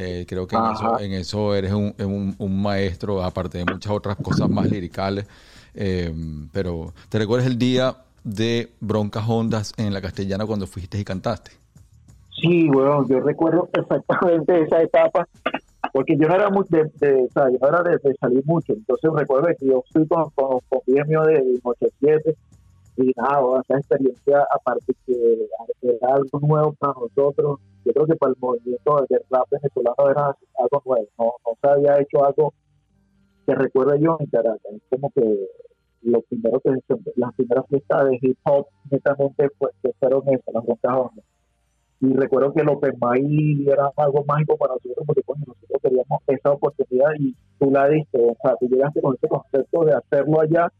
Eh, 0.00 0.24
creo 0.28 0.46
que 0.46 0.54
en 0.56 0.62
eso, 0.66 0.98
en 1.00 1.12
eso 1.12 1.54
eres 1.56 1.72
un, 1.72 1.92
un- 1.98 2.34
un 2.38 2.62
maestro, 2.62 3.22
aparte 3.24 3.58
de 3.58 3.64
muchas 3.64 3.92
otras 3.92 4.16
cosas 4.16 4.48
más 4.48 4.70
liricales. 4.70 5.26
Eh, 5.74 6.12
pero, 6.52 6.92
¿te 7.08 7.18
recuerdas 7.18 7.46
el 7.48 7.58
día 7.58 7.96
de 8.22 8.70
Broncas 8.80 9.24
Hondas 9.28 9.72
en 9.76 9.92
la 9.92 10.00
Castellana 10.00 10.46
cuando 10.46 10.66
fuiste 10.66 10.98
y 10.98 11.04
cantaste? 11.04 11.50
Sí, 12.40 12.68
weón, 12.70 13.08
yo 13.08 13.18
recuerdo 13.20 13.66
perfectamente 13.66 14.62
esa 14.62 14.80
etapa, 14.82 15.26
porque 15.92 16.16
yo 16.16 16.28
no 16.28 16.34
era 16.36 16.48
muy 16.50 16.64
de, 16.68 16.84
de, 17.00 17.24
o 17.24 17.28
sea, 17.32 17.50
yo 17.50 17.58
no 17.60 17.68
era 17.68 17.82
de, 17.82 17.98
de 18.02 18.14
salir 18.20 18.42
mucho, 18.46 18.74
entonces 18.74 19.10
recuerdo 19.12 19.48
que 19.58 19.66
yo 19.66 19.82
fui 19.92 20.06
con, 20.06 20.30
con, 20.30 20.60
con 20.68 20.80
mío 20.86 21.22
de, 21.22 21.32
de 21.34 21.60
Noche 21.64 21.88
7 21.98 22.36
y 22.98 23.12
nada, 23.16 23.40
esa 23.64 23.78
experiencia, 23.78 24.46
aparte 24.54 24.92
que 25.06 25.12
era 25.82 26.14
algo 26.14 26.38
nuevo 26.46 26.72
para 26.78 26.94
nosotros, 26.94 27.58
yo 27.88 27.92
creo 27.94 28.06
que 28.06 28.16
para 28.16 28.32
el 28.32 28.38
movimiento 28.38 29.06
del 29.08 29.20
rap 29.30 29.48
venezolano 29.50 30.10
era 30.10 30.36
algo 30.58 30.82
nuevo, 30.84 31.08
no, 31.18 31.24
no 31.44 31.52
se 31.60 31.68
había 31.68 32.00
hecho 32.00 32.24
algo 32.24 32.52
que 33.46 33.54
recuerde 33.54 33.98
yo 34.00 34.16
en 34.20 34.26
Caracas, 34.26 34.72
es 34.72 34.82
como 34.90 35.10
que 35.10 35.48
lo 36.02 36.20
primero 36.22 36.60
que 36.60 36.70
las 37.16 37.34
primeras 37.34 37.66
fiestas 37.66 38.04
de 38.08 38.18
hip 38.20 38.38
hop 38.44 38.66
netamente 38.90 39.48
que 39.82 39.92
fueron 39.98 40.22
esas, 40.28 40.54
las 40.54 40.64
hondas 40.64 41.24
y 42.00 42.12
recuerdo 42.14 42.52
que 42.52 42.60
el 42.60 42.68
Open 42.68 42.94
Mic 43.00 43.68
era 43.68 43.90
algo 43.96 44.24
mágico 44.24 44.56
para 44.56 44.74
nosotros 44.74 45.04
porque 45.04 45.22
coño, 45.22 45.42
nosotros 45.46 45.82
queríamos 45.82 46.20
esa 46.28 46.52
oportunidad 46.52 47.10
y 47.18 47.34
tú 47.58 47.70
la 47.72 47.88
diste, 47.88 48.18
o 48.20 48.36
sea, 48.40 48.54
tú 48.60 48.68
llegaste 48.68 49.00
con 49.00 49.16
ese 49.16 49.26
concepto 49.26 49.84
de 49.84 49.94
hacerlo 49.94 50.40
allá. 50.40 50.72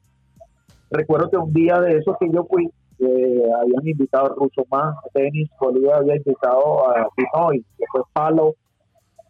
Recuerdo 0.90 1.28
que 1.28 1.36
un 1.36 1.52
día 1.52 1.80
de 1.80 1.98
esos 1.98 2.16
que 2.18 2.30
yo 2.32 2.44
fui, 2.44 2.70
eh, 3.00 3.50
habían 3.60 3.86
invitado 3.86 4.26
a 4.26 4.34
Russo 4.34 4.64
Man, 4.70 4.94
Denis 5.14 5.48
Bolívar 5.60 6.00
había 6.00 6.16
invitado 6.16 6.88
a 6.88 7.08
Pinoy, 7.16 7.64
fue 7.92 8.02
Palo, 8.12 8.54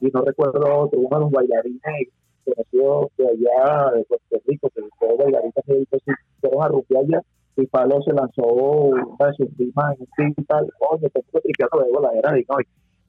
y 0.00 0.08
no 0.08 0.22
recuerdo 0.22 0.58
otro, 0.58 1.00
uno 1.00 1.18
de 1.18 1.24
los 1.24 1.30
bailarines 1.30 2.08
conocidos 2.44 3.08
de 3.18 3.26
allá 3.26 3.90
de 3.92 4.04
Puerto 4.04 4.36
Rico, 4.46 4.70
que 4.74 4.82
fue 4.98 5.16
bailarines 5.16 5.54
que 5.64 6.14
fueron 6.40 6.62
a 6.62 6.68
rumbear 6.68 7.04
allá 7.04 7.22
y 7.62 7.66
Palo 7.66 8.00
se 8.02 8.12
lanzó 8.12 8.42
una 8.42 9.26
de 9.26 9.34
sus 9.34 9.48
primas 9.56 9.96
en 9.96 10.02
un 10.02 10.08
team 10.16 10.34
y 10.36 10.44
tal, 10.44 10.68
oye, 10.90 11.10
te 11.10 11.20
estoy 11.20 11.40
tripeando 11.42 11.80
luego 11.80 12.00
la 12.00 12.18
era 12.18 12.32
de 12.32 12.38
Dinoy. 12.38 12.64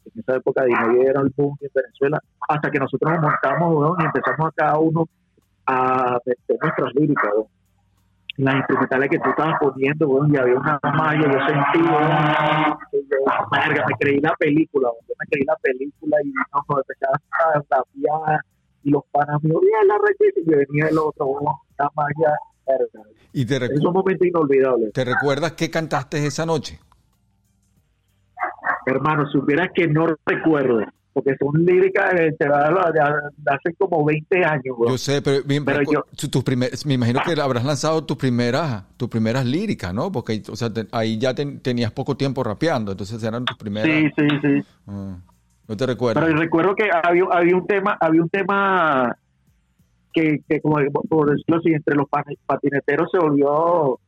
En 0.06 0.20
esa 0.20 0.36
época 0.38 0.66
Dinoy 0.66 1.06
era 1.06 1.22
el 1.22 1.32
boom 1.38 1.56
en 1.62 1.70
Venezuela, 1.74 2.20
hasta 2.48 2.72
que 2.72 2.80
nosotros 2.80 3.12
nos 3.12 3.22
montamos 3.22 3.96
y 4.00 4.06
empezamos 4.06 4.48
a 4.48 4.52
cada 4.56 4.80
uno 4.80 5.06
a 5.68 6.18
meter 6.26 6.58
nuestras 6.62 6.96
líricas, 6.96 7.32
las 8.40 8.56
instrumentales 8.56 9.10
que 9.10 9.20
tú 9.20 9.30
estabas 9.30 9.60
poniendo, 9.60 10.08
bueno, 10.08 10.34
y 10.34 10.38
había 10.38 10.56
una 10.56 10.80
malla, 10.84 11.28
yo 11.28 11.40
sentí, 11.46 11.88
que 12.92 13.02
yo, 13.10 13.18
me 13.88 13.96
creí 14.00 14.20
la 14.22 14.34
película, 14.36 14.90
yo 15.08 15.14
me 15.20 15.26
creí 15.30 15.44
la 15.46 15.56
película 15.62 16.18
y 16.24 16.28
no, 16.30 16.66
no 16.70 16.78
empezaba 16.78 17.16
a 17.40 18.40
y 18.82 18.92
los 18.92 19.04
panas 19.12 19.44
me 19.44 19.54
oían 19.54 19.88
la 19.88 19.98
rechita 19.98 20.40
y 20.40 20.46
venía 20.46 20.88
el 20.90 20.98
otro, 20.98 21.28
una 21.28 21.90
malla 21.96 22.34
¿Y 23.34 23.46
te 23.46 23.56
es 23.58 23.84
un 23.84 23.94
momento 23.94 24.26
inolvidable. 24.26 24.92
¿Te 24.92 25.04
recuerdas 25.04 25.54
qué 25.54 25.70
cantaste 25.70 26.26
esa 26.26 26.46
noche? 26.46 26.80
Hermano, 28.86 29.28
supieras 29.28 29.70
que 29.74 29.88
no 29.88 30.08
recuerdo, 30.26 30.82
porque 31.14 31.36
son 31.38 31.66
líricas 31.66 32.14
de, 32.14 32.36
hace 33.48 33.74
como 33.78 34.06
20 34.06 34.46
años. 34.46 34.76
Yo 34.88 34.98
sé, 34.98 35.22
pero, 35.22 35.44
bien, 35.44 35.66
pero 35.66 35.82
yo, 35.82 36.06
tus 36.30 36.44
me 36.86 36.94
imagino 36.94 37.22
que 37.26 37.40
habrás 37.40 37.66
lanzado 37.66 38.04
tus 38.06 38.18
primeras 38.18 38.84
tus 38.96 39.10
primeras 39.10 39.46
líricas, 39.46 39.94
¿no? 39.94 40.12
Porque 40.12 40.42
o 40.50 40.56
sea, 40.56 40.70
ahí 40.92 41.18
ya 41.18 41.34
tenías 41.34 41.92
poco 41.92 42.16
tiempo 42.16 42.44
rapeando, 42.44 42.92
entonces 42.92 43.22
eran 43.24 43.46
tus 43.46 43.58
primeras. 43.58 43.90
Sí, 43.90 44.10
sí, 44.18 44.28
sí. 44.42 44.68
Ah, 44.88 45.18
no 45.68 45.78
te 45.78 45.86
recuerdo. 45.86 46.22
Pero 46.22 46.38
recuerdo 46.38 46.76
que 46.76 46.90
había, 46.92 47.24
había 47.32 47.56
un 47.56 47.66
tema, 47.66 47.98
había 48.00 48.22
un 48.22 48.30
tema 48.30 49.16
que, 50.14 50.40
que 50.48 50.62
como 50.62 50.78
por 51.08 51.32
decirlo 51.32 51.58
así, 51.58 51.74
entre 51.74 51.96
los 51.96 52.08
patineteros 52.46 53.10
se 53.12 53.20
volvió 53.20 54.00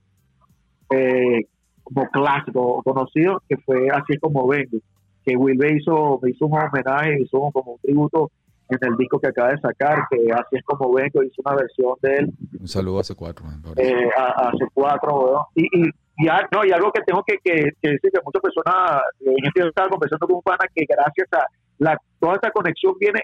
eh, 0.89 1.45
como 1.83 2.07
clásico 2.09 2.81
conocido, 2.83 3.41
que 3.47 3.57
fue 3.57 3.89
así 3.89 4.17
como 4.19 4.47
vengo, 4.47 4.77
que 5.25 5.35
Wilbe 5.35 5.77
hizo, 5.77 6.19
hizo 6.27 6.45
un 6.45 6.59
homenaje, 6.59 7.21
hizo 7.21 7.49
como 7.51 7.73
un 7.73 7.79
tributo 7.79 8.31
en 8.69 8.79
el 8.81 8.97
disco 8.97 9.19
que 9.19 9.27
acaba 9.27 9.49
de 9.49 9.59
sacar, 9.59 10.07
que 10.09 10.31
así 10.31 10.55
es 10.55 10.63
como 10.63 10.93
vengo, 10.93 11.23
hizo 11.23 11.41
una 11.45 11.55
versión 11.55 11.93
de 12.01 12.15
él. 12.15 12.33
Un 12.59 12.67
saludo 12.67 12.99
a 12.99 13.03
C4. 13.03 13.73
Eh, 13.77 14.09
a, 14.17 14.51
C4, 14.53 15.47
y, 15.55 15.63
y, 15.63 15.89
y, 16.17 16.25
no, 16.51 16.65
y 16.65 16.71
algo 16.71 16.91
que 16.91 17.01
tengo 17.01 17.23
que, 17.25 17.37
que, 17.43 17.53
decir, 17.81 18.11
que 18.11 18.19
muchas 18.23 18.41
personas, 18.41 19.01
en 19.19 19.45
este 19.45 19.67
estaba 19.67 19.89
conversando 19.89 20.25
con 20.25 20.37
un 20.37 20.41
pana, 20.41 20.65
que 20.73 20.85
gracias 20.87 21.27
a 21.33 21.45
la, 21.79 21.97
toda 22.19 22.35
esta 22.35 22.51
conexión 22.51 22.93
viene 22.99 23.21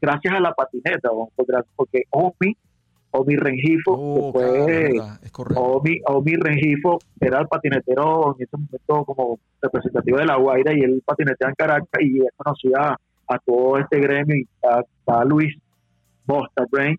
gracias 0.00 0.34
a 0.34 0.40
la 0.40 0.52
patineta, 0.52 1.10
porque 1.76 2.02
Omi, 2.10 2.56
Omi 3.12 3.36
Rengifo, 3.36 3.92
oh, 3.92 4.32
que 4.32 4.38
fue 4.38 5.52
Omi, 5.56 6.00
Omi 6.06 6.36
Rengifo, 6.36 6.98
era 7.20 7.40
el 7.40 7.48
patinetero 7.48 8.36
en 8.36 8.44
ese 8.44 8.56
momento 8.56 9.04
como 9.04 9.38
representativo 9.60 10.18
de 10.18 10.26
La 10.26 10.36
Guaira 10.36 10.72
y 10.72 10.80
él 10.80 11.02
patinetea 11.04 11.48
en 11.48 11.54
Caracas 11.54 12.00
y 12.00 12.20
él 12.20 12.28
conocía 12.36 12.96
a, 13.28 13.38
todo 13.38 13.78
este 13.78 13.98
gremio 13.98 14.36
y 14.36 14.46
a, 15.10 15.24
Luis 15.24 15.54
Bosta 16.24 16.64
Brain. 16.70 16.98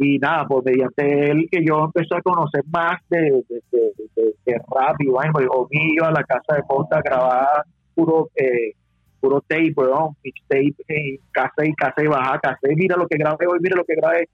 Y 0.00 0.18
nada, 0.18 0.46
pues 0.46 0.64
mediante 0.64 1.30
él 1.30 1.48
que 1.50 1.64
yo 1.64 1.86
empecé 1.86 2.14
a 2.14 2.22
conocer 2.22 2.62
más 2.72 3.00
de, 3.10 3.42
de, 3.50 4.54
rap 4.70 4.94
y 5.00 5.08
bueno, 5.08 5.32
Omi 5.50 5.94
iba 5.94 6.06
a 6.06 6.12
la 6.12 6.22
casa 6.22 6.54
de 6.54 6.62
Bosta 6.68 6.98
a 6.98 7.02
grabar 7.02 7.64
puro 7.94 8.30
eh, 8.36 8.74
puro 9.20 9.40
tape, 9.40 9.72
weón, 9.76 10.14
mixtape, 10.22 10.74
eh, 10.88 11.14
y 11.14 11.74
casa 11.74 12.02
y 12.02 12.06
baja, 12.06 12.38
casé, 12.38 12.74
mira 12.76 12.96
lo 12.96 13.06
que 13.06 13.18
grabé 13.18 13.46
hoy, 13.46 13.58
mira 13.60 13.76
lo 13.76 13.84
que 13.84 13.96
grabé, 13.96 14.28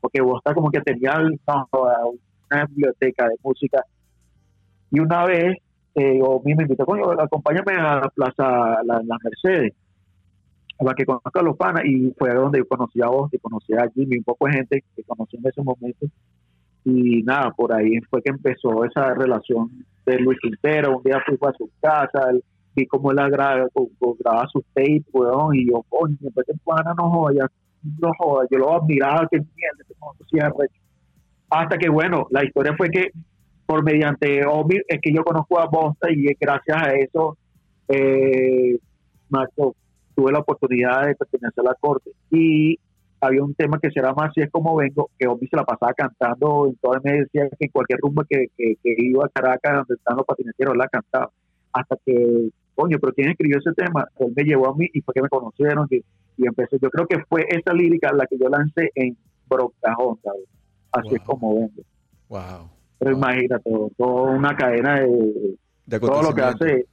porque 0.00 0.20
está 0.36 0.54
como 0.54 0.70
que 0.70 0.80
tenía 0.80 1.18
una 1.18 2.64
biblioteca 2.66 3.28
de 3.28 3.36
música. 3.42 3.82
Y 4.90 5.00
una 5.00 5.24
vez, 5.24 5.56
eh, 5.94 6.20
o 6.22 6.40
me 6.44 6.52
invitó, 6.52 6.84
coño, 6.84 7.10
acompáñame 7.20 7.72
a 7.72 7.96
la 7.96 8.08
Plaza 8.14 8.82
La, 8.84 9.02
la 9.02 9.18
Mercedes, 9.22 9.74
para 10.78 10.94
que 10.94 11.06
conozca 11.06 11.40
a 11.40 11.42
los 11.42 11.56
panas, 11.56 11.84
y 11.84 12.12
fue 12.18 12.34
donde 12.34 12.58
yo 12.58 12.68
conocí 12.68 13.00
a 13.02 13.08
vos, 13.08 13.32
y 13.32 13.38
conocí 13.38 13.72
a 13.74 13.88
Jimmy, 13.94 14.18
un 14.18 14.24
poco 14.24 14.46
de 14.46 14.52
gente 14.52 14.84
que 14.94 15.02
conocí 15.02 15.36
en 15.36 15.46
ese 15.46 15.62
momento. 15.62 16.06
Y 16.84 17.22
nada, 17.22 17.50
por 17.50 17.72
ahí 17.72 17.98
fue 18.10 18.22
que 18.22 18.30
empezó 18.30 18.84
esa 18.84 19.12
relación 19.14 19.70
de 20.04 20.18
Luis 20.18 20.38
Quintero. 20.40 20.98
Un 20.98 21.02
día 21.02 21.20
fui 21.26 21.36
a 21.40 21.52
su 21.52 21.68
casa, 21.80 22.30
él, 22.30 22.44
vi 22.76 22.86
cómo 22.86 23.10
él 23.10 23.16
graba, 23.16 23.66
grababa 24.20 24.46
sus 24.52 24.64
tapes, 24.74 25.02
weón, 25.12 25.56
y 25.56 25.68
yo, 25.68 25.82
coño, 25.88 26.16
de 26.20 26.30
pana, 26.64 26.94
no 26.96 27.10
joda, 27.10 27.50
no 28.00 28.10
joda, 28.18 28.46
yo 28.50 28.58
lo 28.58 28.74
admiraba, 28.74 29.28
que 29.30 29.38
mierda, 29.38 30.52
hasta 31.48 31.78
que, 31.78 31.88
bueno, 31.88 32.26
la 32.30 32.44
historia 32.44 32.74
fue 32.76 32.90
que 32.90 33.10
por 33.66 33.82
mediante 33.82 34.44
Omi 34.46 34.76
es 34.88 35.00
que 35.00 35.12
yo 35.12 35.22
conozco 35.24 35.58
a 35.60 35.66
Bosta 35.66 36.10
y 36.10 36.26
gracias 36.40 36.76
a 36.76 36.92
eso, 36.94 37.36
eh, 37.88 38.78
tuve 40.14 40.32
la 40.32 40.38
oportunidad 40.38 41.06
de 41.06 41.14
pertenecer 41.14 41.64
a 41.64 41.70
la 41.70 41.74
corte. 41.78 42.10
Y 42.30 42.78
había 43.20 43.42
un 43.42 43.54
tema 43.54 43.78
que 43.80 43.90
se 43.90 44.00
llama 44.00 44.26
Así 44.26 44.40
es 44.40 44.50
como 44.50 44.76
vengo, 44.76 45.10
que 45.18 45.26
Omi 45.26 45.46
se 45.46 45.56
la 45.56 45.64
pasaba 45.64 45.92
cantando 45.94 46.66
en 46.68 46.76
todo 46.76 46.94
el 46.94 47.00
mes, 47.02 47.24
decía 47.24 47.48
que 47.48 47.66
en 47.66 47.70
cualquier 47.70 47.98
rumbo 48.00 48.22
que, 48.28 48.46
que, 48.56 48.74
que, 48.82 48.94
iba 48.98 49.24
a 49.26 49.28
Caracas, 49.28 49.76
donde 49.76 49.94
están 49.94 50.16
los 50.16 50.26
patineteros, 50.26 50.76
la 50.76 50.88
cantaba. 50.88 51.30
Hasta 51.72 51.96
que 52.04 52.50
coño, 52.74 52.98
pero 53.00 53.12
¿quién 53.12 53.30
escribió 53.30 53.58
ese 53.58 53.72
tema? 53.72 54.06
Él 54.18 54.32
me 54.36 54.44
llevó 54.44 54.68
a 54.68 54.76
mí 54.76 54.86
y 54.92 55.00
fue 55.00 55.14
que 55.14 55.22
me 55.22 55.28
conocieron 55.28 55.86
y, 55.90 56.02
empecé. 56.44 56.78
Yo 56.80 56.90
creo 56.90 57.06
que 57.06 57.24
fue 57.28 57.46
esa 57.48 57.72
lírica 57.72 58.12
la 58.12 58.26
que 58.26 58.36
yo 58.38 58.48
lancé 58.48 58.90
en 58.94 59.16
Brocajón, 59.48 60.18
Así 60.92 61.14
es 61.14 61.22
como 61.22 61.54
vengo. 61.54 61.82
Wow. 62.28 62.70
Pero 62.98 63.12
imagínate, 63.12 63.70
toda 63.96 64.30
una 64.32 64.56
cadena 64.56 65.00
de, 65.00 66.00
todo 66.00 66.22
lo 66.22 66.34
que 66.34 66.42
hace 66.42 66.86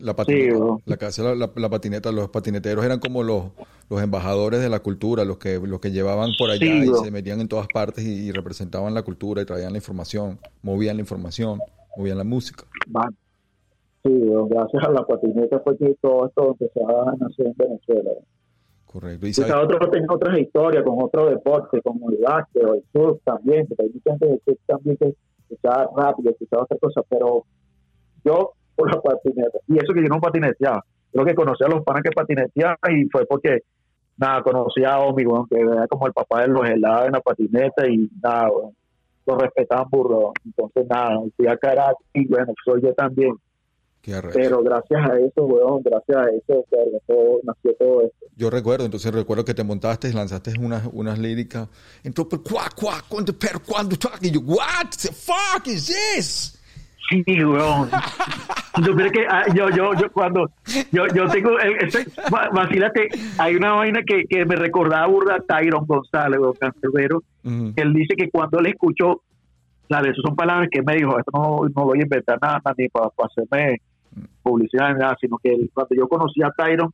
la 0.00 0.14
patineta, 0.14 0.58
la 0.86 0.96
que 0.96 1.04
hace 1.04 1.22
la, 1.22 1.70
patineta, 1.70 2.12
los 2.12 2.30
patineteros 2.30 2.84
eran 2.84 3.00
como 3.00 3.22
los, 3.22 3.46
los 3.90 4.00
embajadores 4.00 4.60
de 4.60 4.68
la 4.68 4.80
cultura, 4.80 5.24
los 5.24 5.38
que 5.38 5.58
los 5.58 5.80
que 5.80 5.90
llevaban 5.90 6.30
por 6.38 6.50
allá 6.50 6.64
y 6.64 6.86
se 6.86 7.10
metían 7.10 7.40
en 7.40 7.48
todas 7.48 7.66
partes 7.68 8.04
y, 8.04 8.30
representaban 8.32 8.94
la 8.94 9.02
cultura 9.02 9.42
y 9.42 9.44
traían 9.44 9.72
la 9.72 9.78
información, 9.78 10.38
movían 10.62 10.96
la 10.96 11.02
información, 11.02 11.58
movían 11.96 12.18
la 12.18 12.24
música. 12.24 12.64
Sí, 14.04 14.12
gracias 14.48 14.84
a 14.84 14.90
la 14.92 15.04
patineta 15.04 15.60
fue 15.60 15.76
que 15.76 15.96
todo 16.00 16.28
esto 16.28 16.56
empezó 16.58 17.08
a 17.08 17.16
nacer 17.16 17.46
en 17.46 17.54
Venezuela. 17.56 18.12
Correcto. 18.90 19.26
¿Y 19.26 19.34
sabes? 19.34 19.54
otros 19.54 19.90
tienen 19.90 20.10
otras 20.10 20.38
historias 20.38 20.82
con 20.82 21.02
otro 21.02 21.28
deporte, 21.28 21.80
como 21.82 22.10
el 22.10 22.18
básquet 22.18 22.64
o 22.64 22.74
el 22.74 22.82
surf 22.90 23.20
también, 23.22 23.66
porque 23.66 23.82
hay 23.82 23.90
mucha 23.90 24.10
gente 24.18 24.40
que 24.46 24.56
también 24.66 24.96
que 24.96 25.14
escuchaba 25.42 25.90
rápido, 25.94 26.30
escuchaba 26.30 26.62
otras 26.62 26.80
cosas, 26.80 27.04
pero 27.08 27.44
yo 28.24 28.52
por 28.74 28.94
la 28.94 29.00
patineta, 29.00 29.58
y 29.66 29.76
eso 29.76 29.92
que 29.92 30.02
yo 30.02 30.08
no 30.08 30.20
patineteaba, 30.20 30.84
creo 31.12 31.24
que 31.24 31.34
conocí 31.34 31.64
a 31.64 31.68
los 31.68 31.82
panas 31.84 32.02
que 32.02 32.12
patineteaban 32.12 32.78
y 32.90 33.04
fue 33.10 33.26
porque, 33.26 33.60
nada, 34.16 34.42
conocí 34.42 34.84
a 34.84 35.00
Omi, 35.00 35.24
que 35.50 35.60
era 35.60 35.86
como 35.88 36.06
el 36.06 36.12
papá 36.14 36.42
de 36.42 36.48
los 36.48 36.66
helados 36.66 37.06
en 37.06 37.12
la 37.12 37.20
patineta 37.20 37.86
y 37.86 38.08
nada, 38.22 38.50
lo 39.26 39.36
respetaban 39.36 39.90
burro. 39.90 40.32
Entonces, 40.44 40.86
nada, 40.88 41.20
fui 41.36 41.46
a 41.46 41.58
Caracas 41.58 41.96
y 42.14 42.26
bueno, 42.26 42.54
soy 42.64 42.80
yo 42.82 42.94
también 42.94 43.34
Pero 44.32 44.62
gracias 44.62 45.10
a 45.10 45.18
eso, 45.18 45.44
weón, 45.44 45.82
gracias 45.82 46.16
a 46.16 46.30
eso, 46.30 46.64
todo, 47.06 47.40
nació 47.42 47.74
todo 47.78 48.02
esto. 48.02 48.26
Yo 48.36 48.50
recuerdo, 48.50 48.84
entonces 48.84 49.12
recuerdo 49.12 49.44
que 49.44 49.54
te 49.54 49.64
montaste, 49.64 50.12
lanzaste 50.12 50.52
unas, 50.58 50.88
unas 50.92 51.18
líricas, 51.18 51.68
entonces, 52.02 52.40
cuá, 52.48 52.68
cuá, 52.74 53.02
cuando, 53.08 53.32
pero 53.38 53.60
cuando, 53.60 53.96
y 54.20 54.30
yo, 54.30 54.40
what 54.40 54.90
the 55.02 55.12
fuck 55.12 55.66
is 55.66 55.86
this? 55.86 56.54
Sí, 57.10 57.44
weón. 57.44 57.90
Yo, 58.84 58.94
que, 58.96 59.26
ah, 59.28 59.44
yo, 59.54 59.70
yo, 59.70 59.94
yo, 59.94 60.12
cuando, 60.12 60.50
yo, 60.92 61.06
yo 61.08 61.28
tengo, 61.28 61.58
ese, 61.58 62.06
vacílate, 62.30 63.08
hay 63.38 63.56
una 63.56 63.72
vaina 63.72 64.02
que, 64.06 64.24
que 64.24 64.44
me 64.44 64.56
recordaba 64.56 65.06
burda 65.06 65.36
a 65.36 65.40
Tyron 65.40 65.86
González, 65.86 66.38
weón, 66.38 66.54
cancerbero. 66.54 67.22
Él 67.44 67.94
dice 67.94 68.14
que 68.14 68.30
cuando 68.30 68.60
le 68.60 68.70
escuchó, 68.70 69.22
claro, 69.88 70.10
esas 70.10 70.22
son 70.24 70.36
palabras 70.36 70.68
que 70.70 70.82
me 70.82 70.96
dijo, 70.96 71.18
esto 71.18 71.30
no, 71.34 71.60
no 71.74 71.84
voy 71.84 72.00
a 72.00 72.02
inventar 72.02 72.38
nada, 72.40 72.60
ni 72.76 72.88
para, 72.88 73.08
para 73.10 73.28
hacerme 73.28 73.80
publicidad 74.42 74.96
nada, 74.96 75.16
sino 75.20 75.38
que 75.38 75.68
cuando 75.74 75.94
yo 75.94 76.08
conocí 76.08 76.42
a 76.42 76.50
Tyron, 76.50 76.92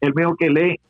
él 0.00 0.12
me 0.14 0.22
dijo 0.22 0.36
que 0.36 0.50
le, 0.50 0.80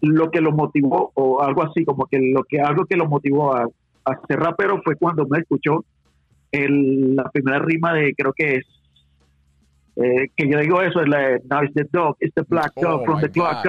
lo 0.00 0.30
que 0.30 0.40
lo 0.40 0.52
motivó, 0.52 1.12
o 1.14 1.42
algo 1.42 1.62
así, 1.62 1.84
como 1.84 2.06
que 2.06 2.18
lo 2.18 2.44
que 2.44 2.60
algo 2.60 2.86
que 2.86 2.96
lo 2.96 3.06
motivó 3.06 3.54
a, 3.54 3.66
a 4.04 4.20
ser 4.26 4.40
rapero 4.40 4.80
fue 4.82 4.96
cuando 4.96 5.26
me 5.26 5.38
escuchó 5.38 5.84
el, 6.52 7.14
la 7.16 7.24
primera 7.30 7.58
rima 7.58 7.92
de, 7.92 8.14
creo 8.14 8.32
que 8.32 8.56
es, 8.56 8.66
eh, 9.96 10.30
que 10.36 10.48
yo 10.48 10.58
digo 10.58 10.80
eso, 10.82 11.00
es 11.00 11.08
la 11.08 11.38
Now 11.50 11.64
it's 11.64 11.74
the 11.74 11.84
dog, 11.92 12.16
it's 12.20 12.34
the 12.34 12.42
black 12.42 12.72
dog 12.76 13.02
oh 13.02 13.04
from 13.04 13.20
the 13.20 13.28
clock. 13.30 13.64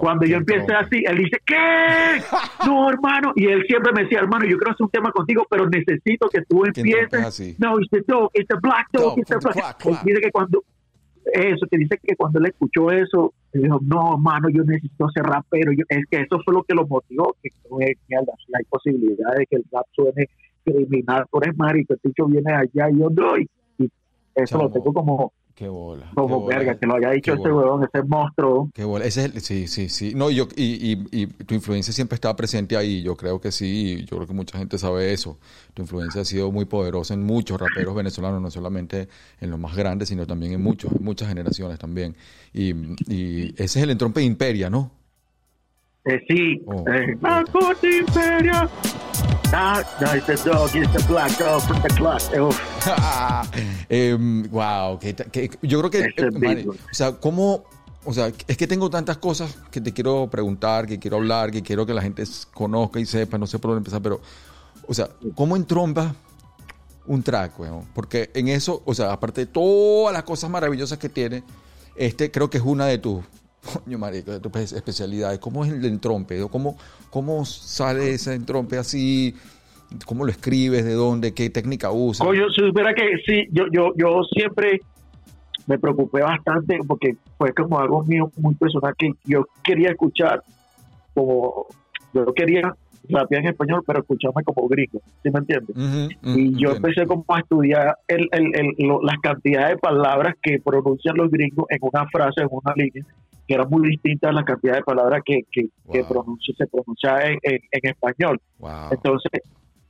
Cuando 0.00 0.26
yo 0.26 0.36
empecé 0.36 0.72
así, 0.74 1.02
él 1.06 1.18
dice, 1.18 1.38
¿qué? 1.46 2.22
no, 2.66 2.90
hermano. 2.90 3.32
Y 3.36 3.46
él 3.46 3.64
siempre 3.66 3.92
me 3.92 4.02
decía, 4.02 4.20
hermano, 4.20 4.44
yo 4.44 4.56
quiero 4.56 4.72
hacer 4.72 4.84
un 4.84 4.90
tema 4.90 5.10
contigo, 5.10 5.46
pero 5.50 5.68
necesito 5.68 6.28
que 6.28 6.42
tú 6.42 6.64
empieces. 6.64 7.58
No, 7.58 7.78
it's 7.78 7.90
the 7.90 8.02
dog, 8.06 8.30
it's 8.34 8.48
the 8.48 8.58
black 8.60 8.88
dog, 8.92 9.18
it's 9.18 9.28
the 9.28 9.38
black. 9.38 9.82
Dice 10.04 10.20
que 10.20 10.30
cuando, 10.30 10.62
eso, 11.32 11.66
que 11.70 11.78
dice 11.78 11.98
que 12.02 12.14
cuando 12.16 12.38
él 12.38 12.46
escuchó 12.46 12.90
eso, 12.90 13.32
él 13.52 13.62
dijo, 13.62 13.80
no, 13.82 14.14
hermano, 14.14 14.48
yo 14.50 14.62
necesito 14.64 15.08
ser 15.10 15.24
rapero. 15.24 15.72
Yo, 15.72 15.84
es 15.88 16.04
que 16.10 16.18
eso 16.18 16.40
fue 16.44 16.54
lo 16.54 16.62
que 16.62 16.74
lo 16.74 16.86
motivó, 16.86 17.34
que 17.42 17.50
no 17.70 17.80
es 17.80 17.96
mierda, 18.08 18.32
hay 18.54 18.64
posibilidad 18.68 19.34
de 19.36 19.46
que 19.46 19.56
el 19.56 19.64
rap 19.72 19.86
suene 19.92 20.28
criminal, 20.64 21.26
por 21.30 21.46
es 21.48 21.56
marico, 21.56 21.94
el 21.94 22.00
dicho 22.02 22.26
viene 22.26 22.52
allá 22.52 22.90
y 22.90 22.98
yo 22.98 23.08
doy. 23.10 23.42
Y 23.42 23.48
eso 24.34 24.58
lo 24.58 24.70
tengo 24.70 24.92
como 24.92 25.32
Qué 25.54 25.68
bola. 25.68 26.10
Como 26.14 26.46
verga, 26.46 26.78
que 26.78 26.86
lo 26.86 26.96
haya 26.96 27.10
dicho 27.10 27.34
ese 27.34 27.52
huevón, 27.52 27.84
ese 27.84 28.02
monstruo. 28.04 28.70
Qué 28.72 28.84
bola. 28.84 29.04
Ese 29.04 29.26
es 29.26 29.34
el, 29.34 29.40
sí, 29.42 29.68
sí, 29.68 29.88
sí. 29.88 30.14
No, 30.14 30.30
yo, 30.30 30.48
y, 30.56 30.92
y, 30.92 31.06
y, 31.12 31.26
tu 31.26 31.54
influencia 31.54 31.92
siempre 31.92 32.14
estaba 32.14 32.34
presente 32.34 32.76
ahí. 32.76 33.02
Yo 33.02 33.16
creo 33.16 33.40
que 33.40 33.52
sí. 33.52 34.04
Yo 34.10 34.16
creo 34.16 34.26
que 34.26 34.32
mucha 34.32 34.58
gente 34.58 34.78
sabe 34.78 35.12
eso. 35.12 35.38
Tu 35.74 35.82
influencia 35.82 36.22
ha 36.22 36.24
sido 36.24 36.50
muy 36.50 36.64
poderosa 36.64 37.14
en 37.14 37.24
muchos 37.24 37.60
raperos 37.60 37.94
venezolanos, 37.94 38.40
no 38.40 38.50
solamente 38.50 39.08
en 39.40 39.50
los 39.50 39.58
más 39.58 39.76
grandes, 39.76 40.08
sino 40.08 40.26
también 40.26 40.52
en 40.52 40.62
muchos, 40.62 40.90
en 40.92 41.04
muchas 41.04 41.28
generaciones 41.28 41.78
también. 41.78 42.16
Y, 42.54 42.72
y 43.12 43.54
ese 43.56 43.78
es 43.78 43.84
el 43.84 43.90
entrompe 43.90 44.20
de 44.20 44.26
Imperia, 44.26 44.70
¿no? 44.70 44.90
Eh, 46.04 46.20
sí. 46.28 46.60
Oh, 46.66 46.84
eh, 46.88 47.16
Imperia. 47.98 48.68
Ah, 49.54 49.84
no, 50.00 50.16
it's 50.16 50.26
the 50.26 50.50
dog, 50.50 50.74
it's 50.74 50.90
the 50.92 51.04
black 51.06 51.38
dog 51.38 51.60
from 51.62 51.80
the 51.82 51.88
clock. 51.90 52.22
eh, 53.88 54.16
wow, 54.50 54.98
que, 54.98 55.14
que, 55.14 55.50
yo 55.62 55.78
creo 55.78 55.90
que, 55.90 56.06
eh, 56.16 56.66
o 56.66 56.94
sea, 56.94 57.12
¿cómo, 57.12 57.64
o 58.04 58.12
sea, 58.14 58.32
es 58.48 58.56
que 58.56 58.66
tengo 58.66 58.90
tantas 58.90 59.18
cosas 59.18 59.56
que 59.70 59.80
te 59.80 59.92
quiero 59.92 60.28
preguntar, 60.28 60.86
que 60.86 60.98
quiero 60.98 61.18
hablar, 61.18 61.52
que 61.52 61.62
quiero 61.62 61.84
que 61.86 61.94
la 61.94 62.02
gente 62.02 62.24
conozca 62.52 62.98
y 62.98 63.06
sepa, 63.06 63.38
no 63.38 63.46
sé 63.46 63.58
por 63.58 63.70
dónde 63.70 63.80
empezar, 63.80 64.00
pero, 64.02 64.20
o 64.88 64.94
sea, 64.94 65.10
¿cómo 65.36 65.54
entromba 65.54 66.16
un 67.06 67.22
track, 67.22 67.60
weón? 67.60 67.84
Porque 67.94 68.30
en 68.34 68.48
eso, 68.48 68.82
o 68.86 68.94
sea, 68.94 69.12
aparte 69.12 69.42
de 69.42 69.46
todas 69.46 70.14
las 70.14 70.24
cosas 70.24 70.50
maravillosas 70.50 70.98
que 70.98 71.10
tiene, 71.10 71.44
este 71.94 72.30
creo 72.30 72.48
que 72.48 72.56
es 72.56 72.64
una 72.64 72.86
de 72.86 72.96
tus 72.98 73.22
Coño, 73.62 73.98
marico, 73.98 74.36
de 74.36 74.62
especialidades. 74.62 75.38
¿Cómo 75.38 75.64
es 75.64 75.72
el 75.72 75.84
entrompe? 75.84 76.40
¿Cómo, 76.50 76.76
¿Cómo 77.10 77.44
sale 77.44 78.14
ese 78.14 78.34
entrompe 78.34 78.76
así? 78.76 79.34
¿Cómo 80.04 80.24
lo 80.24 80.30
escribes? 80.30 80.84
¿De 80.84 80.94
dónde? 80.94 81.32
¿Qué 81.32 81.48
técnica 81.50 81.90
usas? 81.92 82.26
Coño, 82.26 82.48
si 82.50 82.60
supiera 82.60 82.92
que 82.94 83.02
sí, 83.24 83.46
yo, 83.52 83.64
yo, 83.70 83.92
yo 83.96 84.22
siempre 84.24 84.80
me 85.66 85.78
preocupé 85.78 86.22
bastante 86.22 86.78
porque 86.86 87.14
fue 87.38 87.52
como 87.52 87.78
algo 87.78 88.02
mío 88.04 88.30
muy 88.36 88.54
personal 88.54 88.94
que 88.98 89.12
yo 89.24 89.46
quería 89.62 89.90
escuchar 89.90 90.42
como 91.14 91.66
yo 92.12 92.24
quería 92.34 92.74
rapear 93.08 93.42
en 93.42 93.48
español 93.50 93.82
pero 93.86 94.00
escucharme 94.00 94.42
como 94.42 94.66
gringo 94.66 95.00
¿sí 95.22 95.30
me 95.30 95.38
entiendes? 95.38 96.18
y 96.22 96.60
yo 96.60 96.72
empecé 96.72 97.06
como 97.06 97.24
a 97.28 97.38
estudiar 97.38 97.96
el, 98.08 98.28
el, 98.32 98.54
el, 98.54 98.88
las 99.02 99.18
cantidades 99.22 99.74
de 99.74 99.78
palabras 99.78 100.34
que 100.42 100.58
pronuncian 100.58 101.16
los 101.16 101.30
gringos 101.30 101.66
en 101.68 101.78
una 101.80 102.06
frase, 102.08 102.40
en 102.40 102.48
una 102.50 102.74
línea 102.74 103.04
que 103.46 103.54
era 103.54 103.64
muy 103.64 103.88
distinta 103.88 104.28
a 104.28 104.32
la 104.32 104.44
cantidad 104.44 104.74
de 104.74 104.82
palabras 104.82 105.22
que, 105.24 105.42
que, 105.50 105.68
se 105.92 106.66
pronunciaba 106.66 107.24
en, 107.24 107.38
en, 107.42 107.90
español. 107.90 108.40
Entonces, 108.90 109.42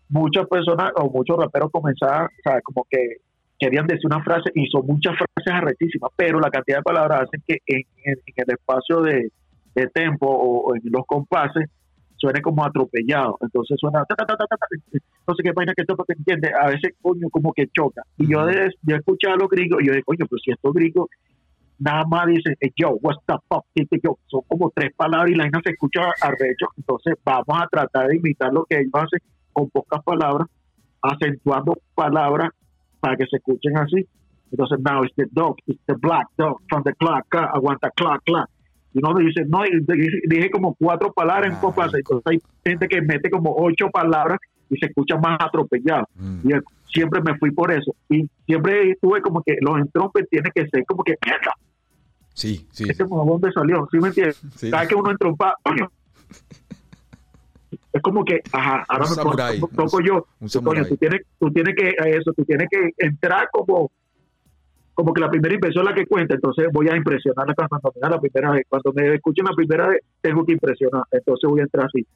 muchas 0.09 0.47
personas 0.47 0.93
o 0.97 1.11
muchos 1.11 1.37
raperos 1.37 1.71
comenzaban, 1.71 2.27
o 2.27 2.43
sea, 2.43 2.61
como 2.63 2.87
que 2.89 3.17
querían 3.59 3.87
decir 3.87 4.07
una 4.07 4.23
frase 4.23 4.51
y 4.55 4.67
son 4.67 4.87
muchas 4.87 5.15
frases 5.15 5.53
arrechísimas, 5.53 6.11
pero 6.17 6.41
la 6.41 6.51
cantidad 6.51 6.79
de 6.79 6.83
palabras 6.83 7.23
hacen 7.23 7.43
que 7.47 7.59
en, 7.67 7.85
el 8.05 8.51
espacio 8.51 9.03
de, 9.03 9.31
de 9.75 9.87
tempo 9.89 10.27
o, 10.27 10.75
en 10.75 10.83
los 10.85 11.07
compases 11.07 11.71
suene 12.17 12.41
como 12.41 12.65
atropellado. 12.65 13.37
Entonces 13.41 13.79
suena, 13.81 14.01
no 14.01 15.35
sé 15.35 15.43
qué 15.43 15.53
vaina 15.53 15.75
que 15.77 15.85
toca, 15.85 16.05
entiende, 16.09 16.51
a 16.61 16.67
veces 16.69 16.95
coño 17.01 17.29
como 17.31 17.53
que 17.53 17.69
choca. 17.69 18.03
Y 18.19 18.33
yo, 18.33 18.45
de, 18.47 18.69
yo 18.83 18.97
escuchaba 18.97 19.35
a 19.35 19.39
los 19.39 19.49
gringos 19.49 19.81
y 19.83 19.87
yo 19.87 19.93
digo, 19.93 20.05
coño, 20.07 20.27
pero 20.29 20.39
si 20.45 20.51
estos 20.51 20.73
gringos 20.75 21.09
nada 21.83 22.05
más 22.07 22.27
dicen, 22.27 22.55
yo, 22.77 22.97
what's 23.03 23.21
the 23.27 23.35
fuck, 23.49 23.65
yo, 24.03 24.19
son 24.27 24.43
como 24.49 24.71
tres 24.75 24.93
palabras 24.97 25.31
y 25.31 25.35
la 25.35 25.45
gente 25.45 25.61
se 25.65 25.71
escucha 25.71 26.01
arrecho, 26.21 26.67
entonces 26.77 27.15
vamos 27.25 27.63
a 27.63 27.67
tratar 27.69 28.09
de 28.09 28.17
imitar 28.17 28.53
lo 28.53 28.65
que 28.65 28.77
ellos 28.77 28.93
hacen 28.95 29.21
con 29.53 29.69
pocas 29.71 30.03
palabras, 30.03 30.49
acentuando 31.03 31.77
palabras 31.95 32.51
para 33.01 33.17
que 33.17 33.27
se 33.27 33.37
escuchen 33.37 33.77
así. 33.77 34.07
Entonces, 34.53 34.79
now 34.81 35.03
it's 35.03 35.15
the 35.17 35.27
dog, 35.33 35.57
it's 35.67 35.81
the 35.87 35.95
black 35.95 36.27
dog 36.37 36.61
from 36.69 36.83
the 36.85 36.93
clock, 36.95 37.25
aguanta 37.35 37.91
clock, 37.97 38.23
clock. 38.25 38.49
Y 38.95 38.99
uno 38.99 39.19
dice, 39.19 39.45
no, 39.49 39.63
dije 40.29 40.51
como 40.51 40.75
cuatro 40.75 41.13
palabras 41.13 41.53
en 41.53 41.59
compás, 41.59 41.93
entonces 41.95 42.23
hay 42.27 42.39
gente 42.65 42.87
que 42.87 43.01
mete 43.01 43.31
como 43.31 43.55
ocho 43.57 43.89
palabras 43.91 44.39
y 44.69 44.77
se 44.77 44.87
escucha 44.87 45.17
más 45.17 45.39
atropellado. 45.41 46.07
Mm. 46.15 46.49
Y 46.49 46.53
siempre 46.93 47.23
me 47.23 47.37
fui 47.39 47.51
por 47.51 47.73
eso. 47.73 47.95
Y 48.11 48.29
siempre 48.45 48.97
tuve 49.01 49.23
como 49.23 49.43
que 49.43 49.57
los 49.63 49.79
entrompes 49.79 50.29
tienen 50.29 50.53
que 50.55 50.69
ser 50.69 50.85
como 50.85 51.03
que, 51.03 51.15
mierda, 51.25 51.55
Sí, 52.35 52.67
sí. 52.73 52.85
Ese 52.89 53.07
como 53.07 53.25
dónde 53.25 53.53
salió, 53.53 53.87
¿sí 53.91 53.99
me 53.99 54.09
entiendes? 54.09 54.41
Cada 54.71 54.87
que 54.87 54.95
uno 54.95 55.11
entra 55.11 55.29
un 55.29 55.37
coño. 55.37 55.91
Es 57.93 58.01
como 58.01 58.25
que, 58.25 58.41
ajá, 58.53 58.85
ahora 58.89 59.05
me 59.09 59.17
toco 59.77 60.01
yo. 60.01 60.27
Coño, 60.63 60.87
tú 60.87 60.97
tienes, 60.97 61.23
tú 61.39 61.51
tienes 61.51 61.75
que, 61.77 61.95
eso, 62.07 62.33
tú 62.33 62.45
tienes 62.45 62.69
que 62.71 62.91
entrar 62.97 63.49
como, 63.53 63.91
como 64.95 65.13
que 65.13 65.21
la 65.21 65.31
primera 65.31 65.55
impresión 65.55 65.85
es 65.85 65.91
la 65.91 65.95
que 65.95 66.07
cuenta, 66.07 66.35
entonces 66.35 66.69
voy 66.73 66.89
a 66.89 66.97
impresionar 66.97 67.55
cuando 67.55 67.93
me 68.01 68.09
la 68.09 68.19
primera 68.19 68.53
vez. 68.53 68.67
Cuando 68.69 68.93
me 68.95 69.15
escuchen 69.15 69.45
la 69.45 69.55
primera 69.55 69.89
vez, 69.89 70.01
tengo 70.23 70.45
que 70.45 70.53
impresionar, 70.53 71.03
entonces 71.11 71.51
voy 71.51 71.61
a 71.61 71.65
entrar 71.65 71.87
así. 71.87 72.07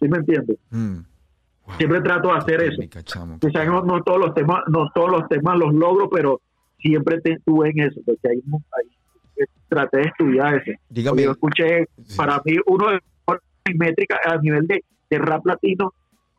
¿Sí 0.00 0.08
me 0.08 0.18
entiendes? 0.18 0.56
Mm. 0.70 1.00
Siempre 1.76 2.00
trato 2.00 2.28
de 2.28 2.38
hacer 2.38 2.62
eso. 2.62 2.82
No, 3.66 3.82
no, 3.82 4.02
todos 4.02 4.18
los 4.18 4.34
temas, 4.34 4.62
no 4.68 4.90
todos 4.94 5.10
los 5.10 5.28
temas 5.28 5.58
los 5.58 5.74
logro, 5.74 6.08
pero 6.08 6.40
siempre 6.78 7.20
te 7.20 7.32
estuve 7.32 7.70
en 7.70 7.80
eso, 7.80 8.00
porque 8.04 8.28
ahí, 8.28 8.42
ahí 8.46 9.46
traté 9.68 9.98
de 9.98 10.04
estudiar 10.04 10.54
eso. 10.56 10.78
Dígame. 10.88 11.22
Yo 11.22 11.32
escuché, 11.32 11.86
para 12.16 12.40
mí, 12.44 12.54
uno 12.66 12.88
de 12.88 13.00
los 13.26 13.38
métricas 13.76 14.18
a 14.24 14.38
nivel 14.38 14.66
de, 14.66 14.82
de, 15.10 15.18
rap 15.18 15.44
latino, 15.46 15.92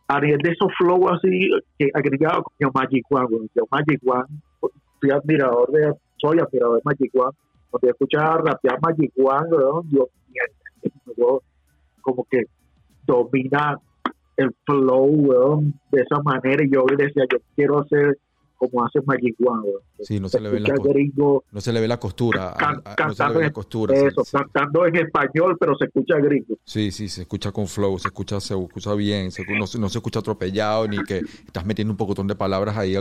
a 0.08 0.20
nivel 0.20 0.40
de 0.40 0.52
esos 0.52 0.72
flow 0.78 1.10
así, 1.10 1.50
que 1.78 1.90
agregado 1.94 2.44
con 2.44 2.54
yo 2.60 2.70
Magic 2.74 3.06
One, 3.10 3.48
yo 3.56 3.64
Magic 3.72 4.02
One, 4.06 4.26
soy 5.00 5.12
admirador 5.12 5.72
de, 5.72 5.94
soy 6.18 6.40
admirador 6.40 6.78
de 6.78 6.82
Magic 6.84 7.12
One, 7.14 7.38
cuando 7.70 7.88
yo 7.88 7.92
escuchaba 7.92 8.38
rapear 8.38 8.80
Magic 8.82 9.12
One, 9.18 9.50
yo, 9.92 10.10
yo 11.16 11.42
como 12.02 12.26
que 12.30 12.46
domina 13.06 13.78
el 14.38 14.56
flow, 14.66 15.62
de 15.92 16.02
esa 16.02 16.22
manera, 16.24 16.64
y 16.64 16.72
yo 16.72 16.86
decía, 16.98 17.26
yo 17.30 17.38
quiero 17.56 17.82
hacer 17.82 18.18
como 18.60 18.86
hace 18.86 19.00
Magic. 19.06 19.38
Sí, 20.02 20.20
no 20.20 20.28
se, 20.28 20.42
le 20.42 20.50
ve 20.50 20.60
la 20.60 20.76
no 21.52 21.62
se 21.62 21.72
le 21.72 21.80
ve 21.80 21.88
la 21.88 21.98
costura. 21.98 22.54
la 22.60 23.52
costura. 23.52 23.96
Eso, 23.96 24.22
cantando 24.32 24.86
en 24.86 24.98
español, 24.98 25.56
pero 25.58 25.76
se 25.78 25.86
escucha 25.86 26.18
gringo. 26.18 26.58
Sí, 26.66 26.92
sí, 26.92 27.08
se 27.08 27.22
escucha 27.22 27.52
con 27.54 27.68
flow, 27.68 27.98
se 27.98 28.10
escucha, 28.10 28.40
se 28.42 28.54
escucha 28.54 28.94
bien, 28.96 29.30
no, 29.58 29.66
se 29.66 29.98
escucha 29.98 30.20
atropellado, 30.20 30.88
ni 30.88 30.98
que 31.04 31.20
estás 31.20 31.66
metiendo 31.66 31.94
un 31.94 31.98
pocotón 31.98 32.28
de 32.28 32.36
palabras 32.36 32.78
ahí 32.78 32.96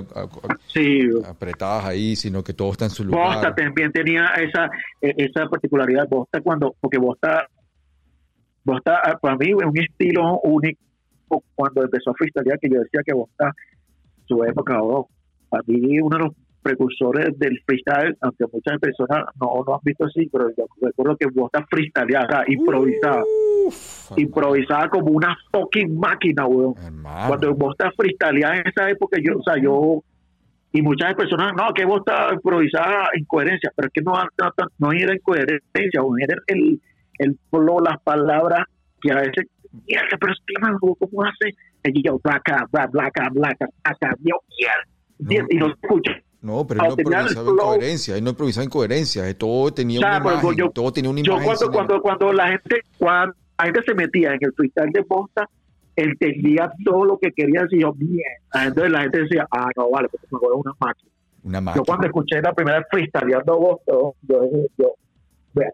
apretadas 1.26 1.84
ahí, 1.84 2.14
sino 2.14 2.44
que 2.44 2.54
todo 2.54 2.70
está 2.70 2.84
en 2.84 2.92
su 2.92 3.04
lugar. 3.04 3.34
Bosta 3.34 3.54
también 3.54 3.90
tenía 3.90 4.26
esa, 4.36 4.70
e, 5.02 5.12
esa 5.16 5.48
particularidad. 5.48 6.08
Bosta 6.08 6.40
cuando, 6.40 6.76
porque 6.80 6.98
Bosta, 6.98 7.48
Bosta 8.62 9.00
ah, 9.04 9.18
para 9.20 9.36
mí 9.36 9.48
es 9.48 9.66
un 9.66 9.78
estilo 9.78 10.38
único 10.44 10.80
cuando 11.56 11.82
empezó 11.82 12.10
a 12.10 12.14
freestylear, 12.14 12.58
que 12.60 12.70
yo 12.70 12.80
decía 12.80 13.00
que 13.04 13.12
Bosta, 13.12 13.52
su 14.26 14.44
época, 14.44 14.80
oh, 14.80 15.08
para 15.48 15.62
mí 15.66 16.00
uno 16.00 16.16
de 16.16 16.24
los 16.24 16.34
precursores 16.62 17.38
del 17.38 17.60
freestyle, 17.64 18.16
aunque 18.20 18.44
muchas 18.52 18.78
personas 18.78 19.24
no 19.40 19.62
lo 19.66 19.74
han 19.74 19.80
visto 19.82 20.04
así, 20.04 20.28
pero 20.30 20.50
yo 20.56 20.66
recuerdo 20.82 21.16
que 21.16 21.26
Bosta 21.32 21.64
freestyleaba, 21.70 22.44
improvisaba. 22.46 23.22
Uf, 23.66 24.12
improvisaba 24.18 24.88
como 24.88 25.12
una 25.12 25.36
fucking 25.50 25.98
máquina, 25.98 26.46
weón. 26.46 26.74
hermano. 26.84 27.28
Cuando 27.28 27.54
Bosta 27.54 27.90
freestyleaba 27.96 28.58
en 28.58 28.66
esa 28.66 28.90
época, 28.90 29.18
yo, 29.22 29.38
o 29.38 29.42
sea, 29.42 29.54
yo, 29.62 30.02
y 30.72 30.82
muchas 30.82 31.14
personas, 31.14 31.52
no, 31.56 31.72
que 31.72 31.84
Bosta 31.84 32.30
improvisaba 32.34 33.08
incoherencia, 33.14 33.72
pero 33.74 33.88
es 33.88 33.92
que 33.92 34.02
no, 34.02 34.12
no, 34.12 34.52
no 34.78 34.92
era 34.92 35.14
incoherencia, 35.14 36.02
weón, 36.02 36.20
era 36.20 36.36
el, 36.48 36.80
el 37.18 37.38
flow, 37.50 37.80
las 37.80 38.00
palabras, 38.02 38.66
que 39.00 39.12
a 39.12 39.16
veces, 39.16 39.46
mierda, 39.86 40.16
pero 40.20 40.32
este 40.32 40.54
man, 40.60 40.76
weón, 40.80 40.96
¿cómo 40.98 41.24
hace? 41.24 41.54
Y 41.84 42.02
yo, 42.02 42.18
blaca, 42.22 42.66
blaca, 42.70 42.90
blaca, 42.90 43.28
blaca, 43.30 43.66
blaca, 43.84 44.14
yo, 44.20 44.36
mierda. 44.58 44.97
¿Entiendes? 45.18 45.54
Y 45.54 45.58
no 45.58 45.66
se 45.66 45.72
escucha. 45.82 46.12
No, 46.40 46.66
pero 46.66 46.80
él 46.82 46.86
no 46.88 46.94
improvisaba 47.02 47.42
flow. 47.44 47.54
incoherencia, 47.54 48.16
él 48.16 48.24
no 48.24 48.30
improvisaba 48.30 48.64
incoherencia, 48.64 49.28
eh, 49.28 49.34
todo 49.34 49.72
tenía 49.72 49.98
O 49.98 50.02
sea, 50.02 50.20
una 50.20 50.32
imagen, 50.32 50.56
yo- 50.56 50.70
todo 50.70 50.92
tenía 50.92 51.10
una 51.10 51.20
Yo 51.20 51.32
imagen. 51.32 51.46
cuando, 51.46 51.70
cuando, 51.72 52.00
cuando 52.02 52.32
la 52.32 52.48
gente, 52.48 52.80
cuando 52.98 53.34
la 53.58 53.64
gente 53.64 53.80
se 53.86 53.94
metía 53.94 54.28
en 54.34 54.38
el 54.40 54.52
freestyle 54.52 54.92
de 54.92 55.00
Bosta, 55.08 55.48
entendía 55.96 56.70
todo 56.84 57.04
lo 57.04 57.18
que 57.18 57.32
quería 57.32 57.62
decir 57.62 57.80
yo, 57.80 57.92
bien. 57.92 58.22
Entonces 58.54 58.92
la 58.92 59.00
gente 59.02 59.22
decía, 59.22 59.46
ah, 59.50 59.68
no, 59.76 59.90
vale, 59.90 60.08
porque 60.08 60.26
me 60.30 60.36
acuerdo 60.36 60.56
una 60.58 60.72
máquina. 60.78 61.10
una 61.42 61.58
Yo 61.58 61.62
máquina. 61.64 61.84
cuando 61.86 62.06
escuché 62.06 62.40
la 62.40 62.52
primera 62.52 62.86
freestyleando 62.88 63.58
Bosta, 63.58 63.92
yo 64.22 64.40
dije, 64.42 64.66
yo, 64.78 64.92
vea, 65.54 65.72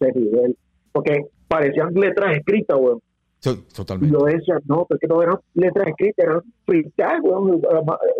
ese 0.00 0.18
nivel. 0.18 0.56
Porque 0.90 1.24
parecían 1.46 1.94
letras 1.94 2.36
escritas, 2.36 2.76
weón. 2.80 3.00
Y 3.42 3.56
totalmente. 3.74 4.12
yo 4.18 4.24
decía, 4.26 4.58
no, 4.66 4.84
porque 4.86 5.06
no 5.06 5.22
eran 5.22 5.38
letras 5.54 5.88
escritas, 5.88 6.26
eran 6.26 6.42
freestyle, 6.66 7.20
weón. 7.22 7.62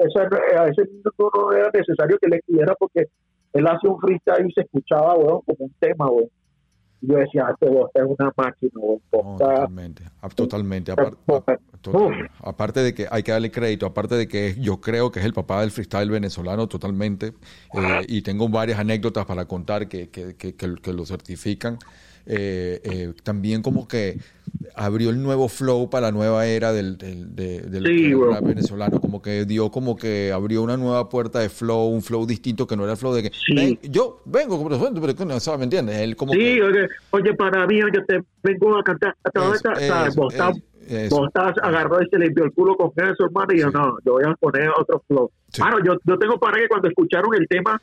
Eso, 0.06 0.20
a 0.58 0.62
veces 0.64 0.88
no, 1.18 1.52
era 1.52 1.70
necesario 1.74 2.16
que 2.20 2.28
le 2.28 2.36
escribiera 2.36 2.74
porque 2.78 3.06
él 3.52 3.66
hacía 3.66 3.90
un 3.90 4.00
freestyle 4.00 4.48
y 4.48 4.52
se 4.52 4.62
escuchaba, 4.62 5.14
weón, 5.16 5.40
como 5.44 5.56
un 5.66 5.74
tema, 5.78 6.08
weón. 6.10 6.28
Yo 7.02 7.16
decía, 7.16 7.46
este 7.50 7.68
Bosta 7.70 8.02
es 8.02 8.06
una 8.18 8.32
máquina, 8.36 8.72
weón. 8.76 9.00
No, 9.12 9.36
totalmente, 9.38 10.04
ah, 10.22 10.28
totalmente. 10.30 10.92
Apar- 10.92 11.16
Bosta- 11.26 11.52
a- 11.72 11.76
total- 11.78 12.30
aparte 12.42 12.80
de 12.80 12.94
que 12.94 13.06
hay 13.10 13.22
que 13.22 13.32
darle 13.32 13.50
crédito, 13.50 13.86
aparte 13.86 14.14
de 14.14 14.26
que 14.28 14.48
es- 14.48 14.56
yo 14.58 14.80
creo 14.80 15.10
que 15.10 15.18
es 15.20 15.24
el 15.26 15.32
papá 15.34 15.60
del 15.62 15.70
freestyle 15.70 16.10
venezolano 16.10 16.66
totalmente, 16.66 17.32
eh, 17.74 18.04
y 18.08 18.22
tengo 18.22 18.48
varias 18.48 18.78
anécdotas 18.78 19.24
para 19.26 19.44
contar 19.46 19.88
que, 19.88 20.08
que, 20.10 20.34
que- 20.36 20.54
que 20.54 20.92
lo 20.94 21.04
certifican. 21.06 21.78
Eh, 22.32 22.80
eh, 22.84 23.12
también 23.24 23.60
como 23.62 23.88
que 23.88 24.18
abrió 24.76 25.10
el 25.10 25.22
nuevo 25.22 25.48
flow 25.48 25.90
para 25.90 26.06
la 26.08 26.12
nueva 26.12 26.46
era 26.46 26.72
del, 26.72 26.96
del, 26.96 27.34
de- 27.34 27.60
del- 27.62 27.84
Sí, 27.86 28.02
del 28.04 28.16
bro. 28.16 28.30
rap 28.32 28.44
venezolano, 28.44 29.00
como 29.00 29.20
que 29.20 29.44
dio 29.44 29.70
como 29.70 29.96
que 29.96 30.30
abrió 30.32 30.62
una 30.62 30.76
nueva 30.76 31.08
puerta 31.08 31.40
de 31.40 31.48
flow, 31.48 31.88
un 31.88 32.02
flow 32.02 32.26
distinto 32.26 32.66
que 32.66 32.76
no 32.76 32.84
era 32.84 32.92
el 32.92 32.98
flow 32.98 33.12
de 33.14 33.24
que 33.24 33.30
Sí. 33.30 33.54
"Ven, 33.54 33.78
yo 33.82 34.22
vengo 34.24 34.62
pero, 34.68 35.24
no 35.26 35.40
sabes, 35.40 35.58
¿me 35.58 35.64
entiendes? 35.64 35.96
Él 35.98 36.14
como 36.16 36.32
Sí, 36.32 36.38
que, 36.38 36.62
oye, 36.62 36.88
oye, 37.10 37.34
para 37.34 37.66
mí, 37.66 37.78
yo 37.80 38.04
te 38.06 38.20
vengo 38.42 38.76
a 38.78 38.82
cantar. 38.82 39.14
A 39.24 39.30
toda 39.30 39.54
esta, 39.56 39.72
eso. 39.74 40.20
Bosta 41.10 41.54
agarró 41.62 42.02
y 42.02 42.08
se 42.08 42.18
limpió 42.18 42.44
el 42.44 42.52
culo 42.52 42.76
con 42.76 42.90
eso, 42.96 43.24
hermano, 43.24 43.52
y 43.54 43.58
yo 43.60 43.68
Sí. 43.68 43.74
no, 43.74 43.96
yo 44.04 44.12
voy 44.14 44.24
a 44.26 44.34
poner 44.34 44.68
otro 44.76 45.02
flow. 45.06 45.30
Sí. 45.52 45.60
Mano, 45.62 45.78
yo, 45.84 45.94
yo 46.04 46.18
tengo 46.18 46.38
para 46.38 46.58
que 46.58 46.68
cuando 46.68 46.88
escucharon 46.88 47.32
el 47.34 47.46
tema, 47.48 47.80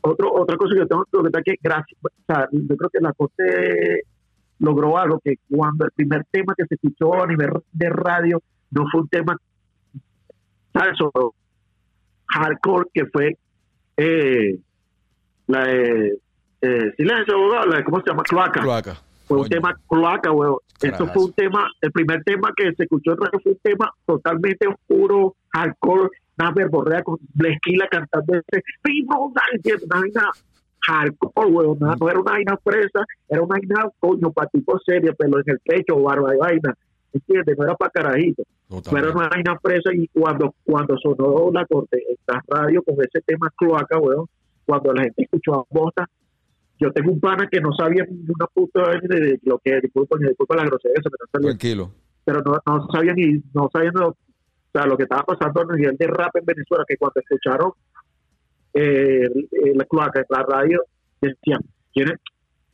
otro, 0.00 0.32
otra 0.32 0.56
cosa 0.56 0.74
que 0.74 0.80
yo 0.80 0.86
tengo 0.86 1.04
que 1.04 1.16
comentar 1.16 1.42
que 1.42 1.54
gracias, 1.62 1.98
o 2.02 2.08
sea, 2.26 2.48
yo 2.52 2.76
creo 2.76 2.90
que 2.90 3.00
la 3.00 3.12
Coste 3.12 4.02
logró 4.60 4.98
algo 4.98 5.20
que 5.22 5.34
cuando 5.50 5.84
el 5.84 5.92
primer 5.92 6.24
tema 6.30 6.54
que 6.56 6.64
se 6.66 6.74
escuchó 6.74 7.14
a 7.22 7.26
nivel 7.26 7.50
de 7.72 7.90
radio 7.90 8.42
no 8.70 8.84
fue 8.90 9.02
un 9.02 9.08
tema 9.08 9.36
salso 10.72 11.34
hardcore 12.26 12.86
que 12.92 13.06
fue 13.06 13.36
eh, 13.96 14.58
la 15.46 15.64
de 15.64 16.18
eh, 16.60 16.92
silencio 16.96 17.34
abogado, 17.34 17.66
la 17.66 17.76
de, 17.78 17.84
¿cómo 17.84 18.00
se 18.00 18.10
llama? 18.10 18.22
cloaca 18.22 18.60
Cloaca. 18.60 18.96
fue 19.26 19.38
un 19.38 19.48
tema 19.48 19.76
cloaca, 19.88 20.32
weón. 20.32 20.58
Esto 20.80 21.06
fue 21.08 21.24
un 21.24 21.32
tema, 21.32 21.68
el 21.80 21.90
primer 21.90 22.22
tema 22.24 22.52
que 22.56 22.72
se 22.74 22.84
escuchó 22.84 23.12
en 23.12 23.18
radio 23.18 23.40
fue 23.42 23.52
un 23.52 23.58
tema 23.62 23.92
totalmente 24.06 24.68
oscuro, 24.68 25.34
hardcore, 25.52 26.10
una 26.38 26.52
verborrea 26.52 27.02
con 27.02 27.18
Blesquila 27.34 27.88
cantando 27.90 28.34
¿entiendes? 29.52 29.84
una 29.84 30.00
vaina 30.00 30.30
hardcore, 30.80 31.50
weón. 31.50 31.78
No, 31.80 31.94
no 31.94 32.08
era 32.08 32.20
una 32.20 32.32
vaina 32.32 32.56
fresa, 32.62 33.04
era 33.28 33.42
una 33.42 33.56
vaina, 33.56 33.90
coño, 33.98 34.30
para 34.32 34.48
tipo 34.48 34.78
seria, 34.80 35.12
pelo 35.12 35.38
en 35.38 35.44
el 35.46 35.58
pecho, 35.60 36.00
barba 36.00 36.30
de 36.32 36.38
vaina. 36.38 36.74
¿Entiendes? 37.12 37.58
No 37.58 37.64
era 37.64 37.74
para 37.74 37.90
carajito. 37.90 38.42
No 38.68 38.98
era 38.98 39.10
una 39.10 39.28
vaina 39.28 39.58
fresa 39.60 39.90
y 39.94 40.06
cuando, 40.08 40.54
cuando 40.64 40.96
sonó 40.98 41.50
la 41.52 41.64
corte, 41.66 42.02
esta 42.10 42.42
radio 42.48 42.82
con 42.82 42.96
ese 42.96 43.20
tema 43.26 43.50
cloaca, 43.56 43.98
weón, 43.98 44.26
cuando 44.66 44.92
la 44.92 45.02
gente 45.04 45.22
escuchó 45.22 45.54
a 45.54 45.64
Bosta, 45.70 46.06
yo 46.78 46.92
tengo 46.92 47.12
un 47.12 47.20
pana 47.20 47.48
que 47.50 47.60
no 47.60 47.72
sabía 47.72 48.04
ni 48.08 48.20
una 48.28 48.46
puta 48.52 48.82
de, 48.90 49.08
de 49.08 49.40
lo 49.42 49.58
que, 49.58 49.80
disculpa, 49.80 50.16
disculpa 50.18 50.56
la 50.56 50.64
grosería, 50.66 50.96
se 51.02 51.08
me 51.08 51.14
está 51.14 51.26
saliendo, 51.32 51.58
Tranquilo. 51.58 51.90
pero 52.24 52.42
no, 52.42 52.52
no 52.66 52.86
sabía 52.92 53.14
ni, 53.14 53.42
no 53.54 53.68
sabía 53.72 53.90
no, 53.92 54.14
sea, 54.78 54.86
lo 54.86 54.96
que 54.96 55.04
estaba 55.04 55.22
pasando 55.22 55.60
a 55.60 55.76
nivel 55.76 55.96
de 55.96 56.06
rap 56.06 56.34
en 56.36 56.44
Venezuela, 56.44 56.84
que 56.86 56.96
cuando 56.96 57.20
escucharon 57.20 57.72
eh, 58.74 59.24
eh, 59.24 59.72
la 59.74 59.84
cloaca, 59.84 60.24
la 60.28 60.42
radio, 60.42 60.82
decían, 61.20 61.60
¿quién 61.92 62.10
es? 62.10 62.18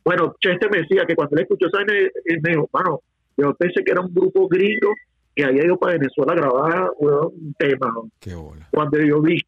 Bueno, 0.03 0.35
Chester 0.39 0.69
me 0.71 0.79
decía 0.79 1.05
que 1.05 1.15
cuando 1.15 1.35
él 1.35 1.41
escuchó 1.43 1.67
esa 1.67 1.81
él 1.81 2.39
me 2.41 2.51
dijo, 2.51 2.69
mano, 2.71 3.01
yo 3.37 3.53
pensé 3.55 3.83
que 3.83 3.91
era 3.91 4.01
un 4.01 4.13
grupo 4.13 4.47
gringo 4.47 4.93
que 5.35 5.43
había 5.43 5.65
ido 5.65 5.77
para 5.77 5.93
Venezuela 5.93 6.33
a 6.33 6.35
grabar 6.35 6.91
weón, 6.97 7.31
un 7.33 7.53
tema, 7.57 7.91
¿no? 7.93 8.09
Qué 8.19 8.35
bola. 8.35 8.67
cuando 8.71 8.99
yo 8.99 9.21
vi, 9.21 9.41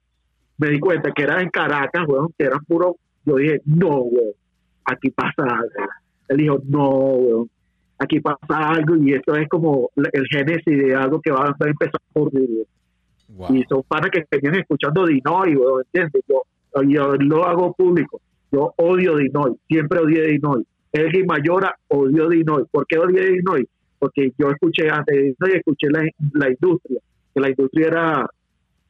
me 0.58 0.70
di 0.70 0.80
cuenta 0.80 1.12
que 1.12 1.24
era 1.24 1.42
en 1.42 1.50
Caracas, 1.50 2.06
weón, 2.08 2.34
que 2.38 2.46
eran 2.46 2.64
puro, 2.66 2.98
yo 3.24 3.36
dije, 3.36 3.62
no, 3.66 4.02
weón, 4.02 4.34
aquí 4.86 5.12
pasa 5.12 5.44
algo. 5.44 5.70
Él 6.28 6.38
dijo, 6.38 6.60
no, 6.66 6.90
weón, 6.90 7.50
aquí 8.00 8.20
pasa 8.20 8.38
algo 8.50 8.96
y 8.96 9.14
esto 9.14 9.36
es 9.36 9.48
como 9.50 9.90
el 9.96 10.28
génesis 10.30 10.66
de 10.66 10.96
algo 10.96 11.22
que 11.22 11.32
va 11.32 11.46
a 11.46 11.68
empezar 11.68 11.96
a 11.96 12.20
ocurrir. 12.20 12.66
Wow. 13.30 13.56
Y 13.56 13.64
son 13.64 13.84
panas 13.84 14.10
que 14.12 14.26
venían 14.32 14.62
escuchando 14.62 15.06
Dinoy, 15.06 15.58
¿entiendes? 15.86 16.24
Yo, 16.28 16.44
yo 16.84 17.14
lo 17.16 17.46
hago 17.46 17.74
público. 17.74 18.22
Yo 18.52 18.74
odio 18.78 19.18
Dinoy, 19.18 19.56
siempre 19.68 20.00
odié 20.00 20.28
Dinoy. 20.28 20.66
Elgin 20.92 21.26
Mayora 21.26 21.76
odió 21.90 22.30
Dinoy. 22.30 22.64
¿Por 22.72 22.88
qué 22.88 22.98
odié 22.98 23.32
Dinoy? 23.32 23.68
Porque 24.00 24.32
yo 24.38 24.50
escuché 24.50 24.90
antes 24.90 25.16
de 25.16 25.22
Dinoy, 25.24 25.58
escuché 25.58 25.88
la, 25.90 26.08
la 26.34 26.50
industria, 26.50 27.00
que 27.34 27.42
la 27.42 27.50
industria 27.50 27.88
era 27.88 28.30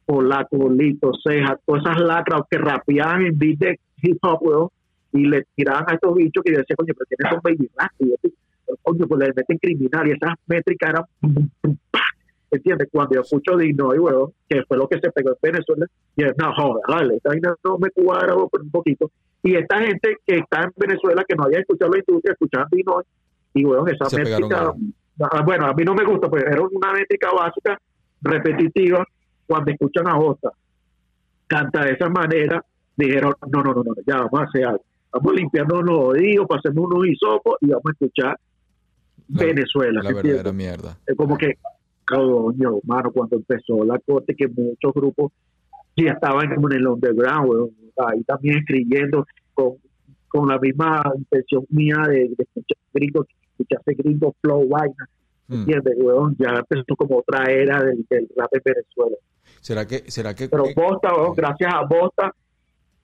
polaco, 0.06 0.70
lito, 0.70 1.12
ceja, 1.22 1.58
todas 1.66 1.82
esas 1.84 2.00
lacras 2.00 2.42
que 2.50 2.56
rapeaban 2.56 3.26
en 3.26 3.38
beat 3.38 3.58
de 3.58 3.80
hip 4.00 4.18
hop, 4.22 4.38
weón, 4.40 4.68
y 5.12 5.26
le 5.26 5.44
tiraban 5.54 5.84
a 5.86 5.94
estos 5.94 6.14
bichos 6.14 6.42
que 6.42 6.52
yo 6.52 6.58
decía, 6.58 6.76
coño, 6.76 6.94
pero 6.96 7.06
¿quiénes 7.08 7.32
son 7.32 7.40
baby 7.42 7.70
rap? 7.76 7.90
Y 8.68 8.76
coño, 8.82 9.06
pues 9.06 9.20
le 9.20 9.32
meten 9.34 9.58
criminal 9.58 10.08
y 10.08 10.12
esas 10.12 10.34
métricas 10.46 10.90
eran. 10.90 11.04
¿entiendes? 12.50 12.88
Cuando 12.90 13.14
yo 13.14 13.20
escucho 13.20 13.56
Dinoy, 13.56 13.98
weón, 13.98 14.32
que 14.48 14.62
fue 14.64 14.76
lo 14.76 14.88
que 14.88 14.98
se 15.00 15.10
pegó 15.10 15.30
en 15.30 15.36
Venezuela, 15.42 15.86
y 16.16 16.24
es, 16.24 16.32
no, 16.38 16.52
joder, 16.54 16.82
dale, 16.88 17.16
esta 17.16 17.30
vaina 17.30 17.54
no 17.64 17.78
me 17.78 17.90
cuadra 17.90 18.34
pero 18.50 18.64
un 18.64 18.70
poquito. 18.70 19.10
Y 19.42 19.54
esta 19.54 19.78
gente 19.78 20.16
que 20.26 20.36
está 20.36 20.64
en 20.64 20.72
Venezuela, 20.76 21.24
que 21.26 21.34
no 21.36 21.44
había 21.44 21.60
escuchado 21.60 21.92
la 21.92 21.98
industria, 21.98 22.32
escuchaban 22.32 22.68
Dinoy, 22.70 23.04
y 23.54 23.64
weón, 23.64 23.88
esa 23.88 24.06
Se 24.06 24.18
métrica, 24.18 24.72
ah, 25.20 25.42
bueno, 25.44 25.66
a 25.66 25.74
mí 25.74 25.84
no 25.84 25.94
me 25.94 26.04
gusta, 26.04 26.28
pero 26.30 26.50
era 26.50 26.62
una 26.62 26.92
métrica 26.92 27.30
básica, 27.32 27.78
repetitiva, 28.22 29.04
cuando 29.46 29.70
escuchan 29.70 30.08
a 30.08 30.16
Bosta, 30.16 30.50
canta 31.46 31.84
de 31.84 31.92
esa 31.92 32.08
manera, 32.08 32.64
dijeron, 32.96 33.34
no, 33.50 33.62
no, 33.62 33.72
no, 33.74 33.82
no, 33.82 33.94
ya 34.06 34.16
vamos 34.16 34.40
a 34.40 34.44
hacer 34.44 34.66
algo. 34.66 34.84
Vamos 35.10 35.34
limpiando 35.34 35.80
los 35.80 35.98
oídos, 35.98 36.46
pasemos 36.46 36.84
unos 36.84 37.06
hisopos 37.06 37.56
y 37.62 37.68
vamos 37.68 37.86
a 37.86 37.90
escuchar 37.92 38.38
La- 39.28 39.44
Venezuela. 39.44 40.02
La 40.02 40.12
verdadera 40.12 40.52
mierda. 40.52 40.96
es 41.06 41.16
como 41.16 41.36
que, 41.36 41.58
coño, 42.06 42.80
mano, 42.84 43.10
cuando 43.12 43.36
empezó 43.36 43.84
la 43.84 43.98
corte, 43.98 44.34
que 44.34 44.48
muchos 44.48 44.92
grupos 44.94 45.32
ya 45.96 46.12
estaban 46.12 46.54
como 46.54 46.70
en 46.70 46.76
el 46.78 46.86
underground, 46.86 47.48
weón, 47.50 47.70
ahí 48.06 48.22
también 48.24 48.58
escribiendo 48.58 49.26
con, 49.54 49.74
con 50.28 50.48
la 50.48 50.58
misma 50.58 51.02
intención 51.16 51.64
mía 51.70 51.96
de, 52.06 52.28
de 52.28 52.36
escuchar 52.38 52.78
gringos, 52.94 53.26
escucharse 53.52 53.94
gringos 53.94 54.34
flow, 54.40 54.68
vaina, 54.68 55.08
Mm. 55.50 55.60
¿entiendes, 55.60 55.94
weón? 55.98 56.36
Ya 56.38 56.50
empezó 56.58 56.94
como 56.94 57.20
otra 57.20 57.50
era 57.50 57.82
del, 57.82 58.04
del 58.10 58.28
rap 58.36 58.50
en 58.52 58.60
Venezuela. 58.62 59.16
¿Será 59.62 59.86
que, 59.86 60.10
será 60.10 60.34
que, 60.34 60.46
Pero 60.46 60.64
Bosta, 60.76 61.14
weón, 61.14 61.34
gracias 61.34 61.72
a 61.72 61.86
Bosta, 61.86 62.34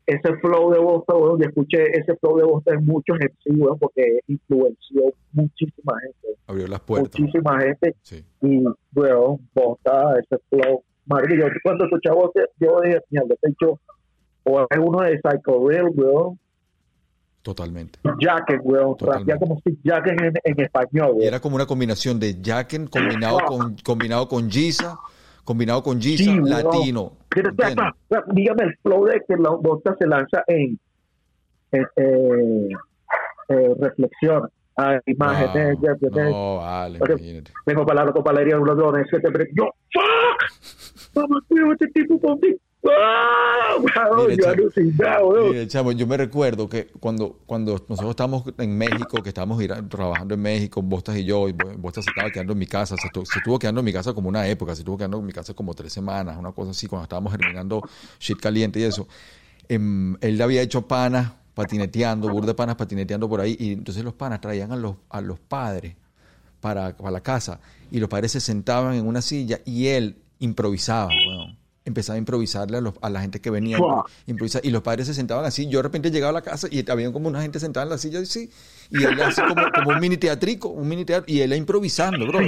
ese 0.07 0.35
flow 0.41 0.71
de 0.71 0.79
Bosta, 0.79 1.15
weón, 1.15 1.41
yo 1.41 1.49
escuché 1.49 1.83
ese 1.99 2.15
flow 2.17 2.37
de 2.39 2.45
Bosta 2.45 2.75
en 2.75 2.85
muchos 2.85 3.17
MC, 3.19 3.79
porque 3.81 4.21
influenció 4.29 5.15
muchísima 5.33 5.95
gente, 6.03 6.39
abrió 6.47 6.67
las 6.69 6.81
puertas? 6.81 7.19
muchísima 7.21 7.61
gente, 7.61 7.95
Sí. 8.03 8.25
y 8.43 8.63
weón, 8.95 9.39
Bosta, 9.55 10.15
ese 10.19 10.41
flow. 10.51 10.83
Madre, 11.07 11.39
yo 11.39 11.47
cuando 11.63 11.85
escuchaba 11.85 12.17
Bosta, 12.17 12.41
yo 12.61 12.81
dije, 12.83 12.99
mierda, 13.11 13.35
este 13.35 13.51
hecho, 13.51 13.79
o 14.45 14.61
es 14.61 14.79
uno 14.79 15.01
de 15.03 15.19
Psycho 15.21 15.69
Real, 15.69 15.91
weón, 15.95 16.39
Totalmente. 17.43 17.99
Jacket, 18.21 18.61
weón, 18.65 18.97
Totalmente. 18.97 19.39
como 19.39 19.61
si 19.63 19.79
Jacket 19.85 20.19
en, 20.19 20.33
en 20.45 20.61
español, 20.61 21.17
Y 21.21 21.27
era 21.27 21.41
como 21.41 21.57
una 21.57 21.67
combinación 21.67 22.19
de 22.19 22.39
Jacken 22.43 22.87
combinado 22.87 23.39
con, 23.47 23.77
combinado 23.85 24.27
con 24.29 24.51
Giza, 24.51 24.99
combinado 25.45 25.83
con 25.83 26.01
Giza, 26.01 26.25
Sí, 26.25 26.41
latino. 26.43 27.13
Dígame 28.33 28.63
el 28.65 28.77
flow 28.83 29.05
de 29.07 29.23
que 29.27 29.37
la 29.37 29.51
bosta 29.51 29.95
se 29.99 30.07
lanza 30.07 30.43
en, 30.47 30.79
en, 31.73 31.83
eh, 31.97 32.69
eh, 33.49 33.75
reflexión, 33.81 34.49
a 34.77 34.99
imágenes, 35.07 35.77
Wow. 35.79 35.83
ya. 35.83 36.25
No, 36.31 36.57
vale, 36.57 36.99
imagínate. 36.99 37.53
Vengo 37.67 37.87
para 37.87 38.05
te 39.21 39.31
pre- 39.31 39.51
yo, 39.55 39.71
¡fuck! 39.93 41.15
Mamá, 41.15 41.41
este 41.73 41.87
tipo. 41.89 42.19
¡Ah! 42.87 43.77
Weón, 44.11 44.29
Mire, 44.31 44.37
yo 44.43 44.49
alucinado. 44.49 45.33
Mire, 45.49 45.67
chamo, 45.69 45.93
yo 45.93 46.07
me 46.07 46.17
recuerdo 46.17 46.69
que 46.69 46.87
cuando, 47.01 47.39
cuando 47.47 47.73
nosotros 47.89 48.11
estábamos 48.11 48.45
en 48.59 48.77
México, 48.79 49.23
que 49.23 49.31
estábamos 49.31 49.61
ir- 49.63 49.89
trabajando 49.89 50.35
en 50.35 50.41
México, 50.43 50.81
Bostas 50.83 51.17
y 51.17 51.25
yo, 51.25 51.49
y 51.49 51.53
Bo- 51.53 51.73
Bostas 51.79 52.05
se 52.05 52.11
estaba 52.11 52.31
quedando 52.31 52.53
en 52.53 52.59
mi 52.59 52.67
casa, 52.67 52.97
se, 52.97 53.09
estu- 53.09 53.25
se 53.25 53.39
estuvo 53.39 53.59
quedando 53.59 53.81
en 53.81 53.85
mi 53.85 53.93
casa 53.93 54.13
como 54.15 54.29
una 54.29 54.47
época, 54.47 54.75
se 54.75 54.83
estuvo 54.83 54.97
quedando 54.97 55.19
en 55.19 55.27
mi 55.27 55.33
casa 55.33 55.55
como 55.55 55.75
tres 55.75 55.93
semanas, 55.93 56.37
una 56.39 56.53
cosa 56.53 56.71
así, 56.71 56.87
cuando 56.87 57.05
estábamos 57.05 57.37
terminando 57.37 57.83
shit 58.21 58.39
caliente 58.39 58.79
y 58.81 58.85
eso. 58.85 59.09
Em, 59.69 60.17
él 60.21 60.41
había 60.41 60.63
hecho 60.63 60.87
panas 60.87 61.33
patineteando, 61.55 62.29
bur 62.29 62.47
de 62.47 62.55
panas 62.55 62.77
patineteando 62.77 63.29
por 63.29 63.41
ahí, 63.41 63.57
y 63.59 63.73
entonces 63.73 64.05
los 64.05 64.15
panas 64.15 64.41
traían 64.41 64.73
a 64.73 64.77
los, 64.77 64.97
a 65.11 65.21
los 65.21 65.39
padres 65.41 65.97
para, 66.61 66.97
para 66.97 67.11
la 67.11 67.21
casa 67.23 67.61
y 67.91 67.99
los 67.99 68.09
padres 68.09 68.33
se 68.33 68.41
sentaban 68.41 68.95
en 68.95 69.07
una 69.07 69.21
silla 69.23 69.61
y 69.65 69.87
él 69.89 70.17
improvisaba, 70.39 71.09
weón. 71.29 71.57
Empezaba 71.85 72.15
a 72.15 72.19
improvisarle 72.19 72.79
a, 72.79 72.81
los- 72.81 72.95
a 73.03 73.11
la 73.11 73.21
gente 73.21 73.41
que 73.41 73.51
venía 73.51 73.79
y 74.63 74.71
los 74.71 74.83
padres 74.83 75.07
se 75.07 75.15
sentaban 75.15 75.45
así 75.45 75.69
yo 75.69 75.81
de 75.81 75.83
repente 75.83 76.11
llegaba 76.11 76.31
a 76.31 76.33
la 76.33 76.43
casa 76.43 76.67
y 76.71 76.89
había 76.91 77.13
como 77.13 77.29
una 77.29 77.43
gente 77.43 77.61
sentada 77.61 77.85
en 77.85 77.91
la 77.91 77.99
silla 77.99 78.21
así 78.21 78.51
y 78.91 79.03
él 79.05 79.21
así 79.21 79.43
como, 79.43 79.63
como 79.75 79.91
un 79.91 80.01
mini 80.01 80.17
teatrico 80.17 80.69
un 80.69 80.89
mini 80.89 81.05
teatro 81.05 81.25
y 81.33 81.41
él 81.41 81.53
improvisando 81.53 82.27
bro 82.27 82.39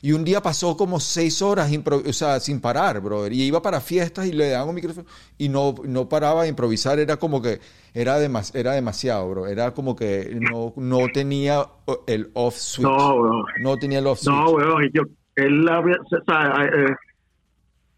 y 0.00 0.12
un 0.12 0.24
día 0.24 0.40
pasó 0.42 0.76
como 0.76 0.98
seis 0.98 1.42
horas 1.42 1.70
o 2.06 2.12
sea, 2.12 2.40
sin 2.40 2.60
parar 2.60 3.00
brother 3.00 3.32
y 3.32 3.42
iba 3.42 3.60
para 3.60 3.80
fiestas 3.80 4.26
y 4.26 4.32
le 4.32 4.50
daban 4.50 4.68
un 4.70 4.74
micrófono 4.74 5.06
y 5.36 5.48
no, 5.48 5.74
no 5.84 6.08
paraba 6.08 6.42
de 6.44 6.48
improvisar 6.48 6.98
era 6.98 7.16
como 7.18 7.42
que 7.42 7.60
era, 7.92 8.18
demas- 8.18 8.54
era 8.54 8.72
demasiado 8.72 9.28
bro 9.28 9.46
era 9.46 9.72
como 9.74 9.94
que 9.94 10.38
no, 10.40 10.72
no 10.76 11.06
tenía 11.12 11.66
el 12.06 12.30
off 12.34 12.56
switch. 12.56 12.86
No, 12.88 13.14
weón. 13.14 13.44
no 13.60 13.76
tenía 13.76 13.98
el 13.98 14.06
off 14.06 14.20
switch. 14.20 14.34
No, 14.34 14.82
y 14.82 14.90
yo, 14.94 15.02
él 15.36 15.68
había, 15.68 15.96
o 15.96 16.24
sea, 16.24 16.64
eh, 16.64 16.94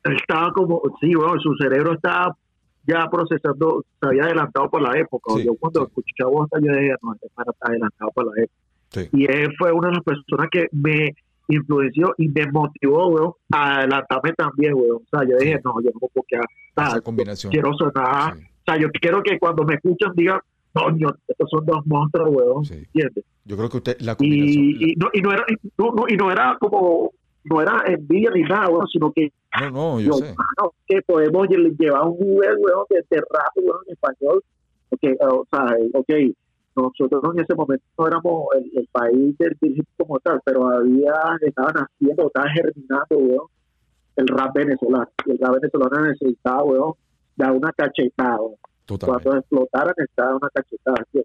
él 0.04 0.16
estaba 0.16 0.52
como, 0.52 0.82
sí, 1.00 1.14
weón, 1.16 1.38
su 1.40 1.54
cerebro 1.56 1.94
estaba 1.94 2.36
ya 2.86 3.08
procesando, 3.10 3.84
se 4.00 4.08
había 4.08 4.24
adelantado 4.24 4.68
por 4.70 4.82
la 4.82 4.98
época. 4.98 5.34
Sí, 5.36 5.44
yo 5.44 5.54
cuando 5.54 5.80
sí. 5.80 5.86
escuché 5.86 6.22
a 6.24 6.26
Bosta, 6.26 6.58
yo 6.60 6.72
dije, 6.72 6.94
no, 7.02 7.14
este 7.14 7.26
está 7.26 7.44
adelantado 7.60 8.10
por 8.12 8.26
la 8.26 8.42
época. 8.42 8.58
Sí. 8.90 9.08
Y 9.12 9.24
él 9.30 9.54
fue 9.58 9.72
una 9.72 9.88
de 9.88 9.94
las 9.94 10.04
personas 10.04 10.48
que 10.50 10.66
me 10.72 11.14
influenció 11.48 12.14
y 12.18 12.28
me 12.28 12.50
motivó, 12.50 13.08
weón, 13.08 13.32
a 13.52 13.76
adelantarme 13.78 14.32
también, 14.32 14.74
weón. 14.74 14.96
O 14.96 15.08
sea, 15.10 15.28
yo 15.28 15.36
dije, 15.38 15.60
no, 15.64 15.74
yo 15.82 15.90
no 15.94 16.08
sea, 16.74 16.86
esa 16.88 17.00
combinación 17.00 17.52
quiero 17.52 17.72
sonar, 17.74 18.34
o 18.34 18.64
sea, 18.64 18.78
yo 18.78 18.88
quiero 18.90 19.22
que 19.22 19.38
cuando 19.38 19.64
me 19.64 19.74
escuchan 19.74 20.12
digan, 20.14 20.40
coño, 20.72 21.14
estos 21.28 21.50
son 21.50 21.66
dos 21.66 21.86
monstruos, 21.86 22.30
weón, 22.30 22.64
yo 23.44 23.56
creo 23.56 23.68
que 23.68 23.76
usted 23.76 23.96
la 24.00 24.14
combinación 24.14 24.64
y, 24.64 24.92
y, 24.92 24.94
no, 24.96 25.08
y 25.12 25.20
no 25.20 25.32
era 25.32 25.44
no, 25.76 25.92
no- 25.92 26.04
y 26.08 26.16
no 26.16 26.30
era 26.30 26.56
como 26.60 27.10
no 27.44 27.60
era 27.60 27.82
envidia 27.86 28.30
ni 28.30 28.42
nada 28.42 28.68
weón, 28.68 28.86
sino 28.86 29.12
que 29.12 29.32
no 29.60 29.70
no 29.70 30.00
yo 30.00 30.12
sé 30.14 30.34
que 30.86 31.02
podemos 31.02 31.46
lle- 31.48 31.76
llevar 31.78 32.04
un 32.08 32.18
nivel 32.18 32.56
weón, 32.58 32.84
de, 32.90 33.04
de 33.10 33.16
rap 33.20 33.52
weón, 33.56 33.78
en 33.86 33.92
español 33.92 34.42
porque 34.88 35.08
eh, 35.08 35.18
o 35.20 35.46
sea 35.50 35.66
eh, 35.78 35.90
ok 35.94 36.36
nosotros 36.74 37.22
en 37.34 37.40
ese 37.42 37.54
momento 37.54 37.84
no 37.98 38.06
éramos 38.06 38.46
el, 38.56 38.78
el 38.78 38.88
país 38.90 39.36
del 39.38 39.56
hip 39.60 39.86
como 39.98 40.18
tal 40.20 40.40
pero 40.44 40.68
había 40.70 41.14
estaban 41.42 41.74
haciendo 41.74 42.26
estaban 42.26 42.50
germinando 42.54 43.16
weón, 43.18 43.46
el 44.16 44.26
rap 44.28 44.54
venezolano 44.54 45.08
y 45.26 45.30
el 45.32 45.38
rap 45.38 45.54
venezolano 45.60 46.06
necesitaba 46.06 46.62
weón, 46.64 46.92
dar 47.36 47.52
una 47.52 47.72
cachetada 47.72 48.40
weón. 48.40 48.56
totalmente 48.86 49.22
cuando 49.24 49.40
explotaran 49.40 49.94
necesitaba 49.98 50.36
una 50.36 50.48
cachetada 50.50 51.06
¿sí? 51.12 51.22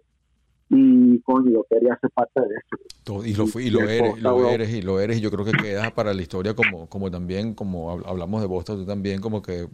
Y 0.70 1.20
coño 1.22 1.50
yo 1.52 1.66
quería 1.70 1.98
ser 2.00 2.10
parte 2.10 2.40
de 2.40 2.46
eso 2.46 2.76
y 3.24 3.32
lo 3.34 3.46
fui, 3.46 3.64
y 3.68 3.70
lo 3.70 3.88
eres, 3.88 4.18
y 4.18 4.20
lo 4.20 4.44
eres, 4.44 4.68
y 4.70 4.82
lo 4.82 5.00
eres, 5.00 5.16
y 5.16 5.20
yo 5.22 5.30
creo 5.30 5.42
que 5.42 5.56
quedas 5.56 5.92
para 5.92 6.12
la 6.12 6.20
historia 6.20 6.54
como, 6.54 6.90
como 6.90 7.10
también, 7.10 7.54
como 7.54 7.90
hab- 7.90 8.02
hablamos 8.06 8.42
de 8.42 8.46
Bosta, 8.46 8.74
tú 8.74 8.84
también 8.84 9.22
como 9.22 9.40
que 9.40 9.66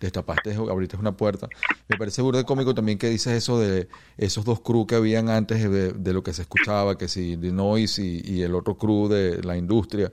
destapaste, 0.00 0.54
abriste 0.54 0.96
una 0.98 1.16
puerta. 1.16 1.48
Me 1.88 1.96
parece 1.96 2.20
burda 2.20 2.44
cómico 2.44 2.74
también 2.74 2.98
que 2.98 3.08
dices 3.08 3.32
eso 3.32 3.58
de 3.58 3.88
esos 4.18 4.44
dos 4.44 4.60
crew 4.60 4.86
que 4.86 4.96
habían 4.96 5.30
antes 5.30 5.62
de, 5.70 5.92
de 5.92 6.12
lo 6.12 6.22
que 6.22 6.34
se 6.34 6.42
escuchaba, 6.42 6.98
que 6.98 7.08
si 7.08 7.38
The 7.38 7.52
Noise 7.52 8.02
y, 8.02 8.20
y 8.22 8.42
el 8.42 8.54
otro 8.54 8.76
crew 8.76 9.08
de 9.08 9.42
la 9.42 9.56
industria. 9.56 10.12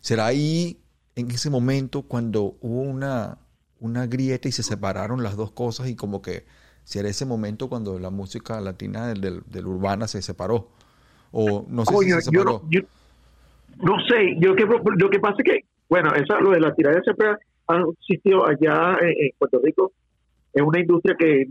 ¿Será 0.00 0.26
ahí, 0.26 0.80
en 1.16 1.30
ese 1.30 1.50
momento, 1.50 2.02
cuando 2.02 2.56
hubo 2.60 2.82
una, 2.82 3.38
una 3.80 4.06
grieta 4.06 4.48
y 4.48 4.52
se 4.52 4.62
separaron 4.62 5.22
las 5.22 5.36
dos 5.36 5.52
cosas 5.52 5.88
y 5.88 5.96
como 5.96 6.22
que 6.22 6.46
será 6.88 7.10
ese 7.10 7.26
momento 7.26 7.68
cuando 7.68 7.98
la 7.98 8.08
música 8.08 8.58
latina 8.62 9.08
del, 9.08 9.20
del, 9.20 9.42
del 9.46 9.66
urbana 9.66 10.08
se 10.08 10.22
separó? 10.22 10.68
O 11.32 11.66
no 11.68 11.84
sé 11.84 11.94
si 11.98 12.10
se 12.12 12.22
separó. 12.22 12.62
no, 12.64 12.70
yo 12.70 12.80
no 13.82 13.94
sé, 14.08 14.36
yo 14.40 14.54
que, 14.56 14.64
lo 14.64 15.10
que 15.10 15.20
pasa 15.20 15.34
es 15.38 15.44
que, 15.44 15.60
bueno, 15.90 16.14
esa, 16.14 16.40
lo 16.40 16.50
de 16.52 16.60
la 16.60 16.74
tirada 16.74 16.98
siempre 17.02 17.28
ha 17.68 17.82
existido 18.00 18.46
allá 18.46 18.96
en, 19.02 19.08
en 19.08 19.30
Puerto 19.38 19.60
Rico. 19.62 19.92
Es 20.54 20.62
una 20.62 20.80
industria 20.80 21.14
que 21.18 21.46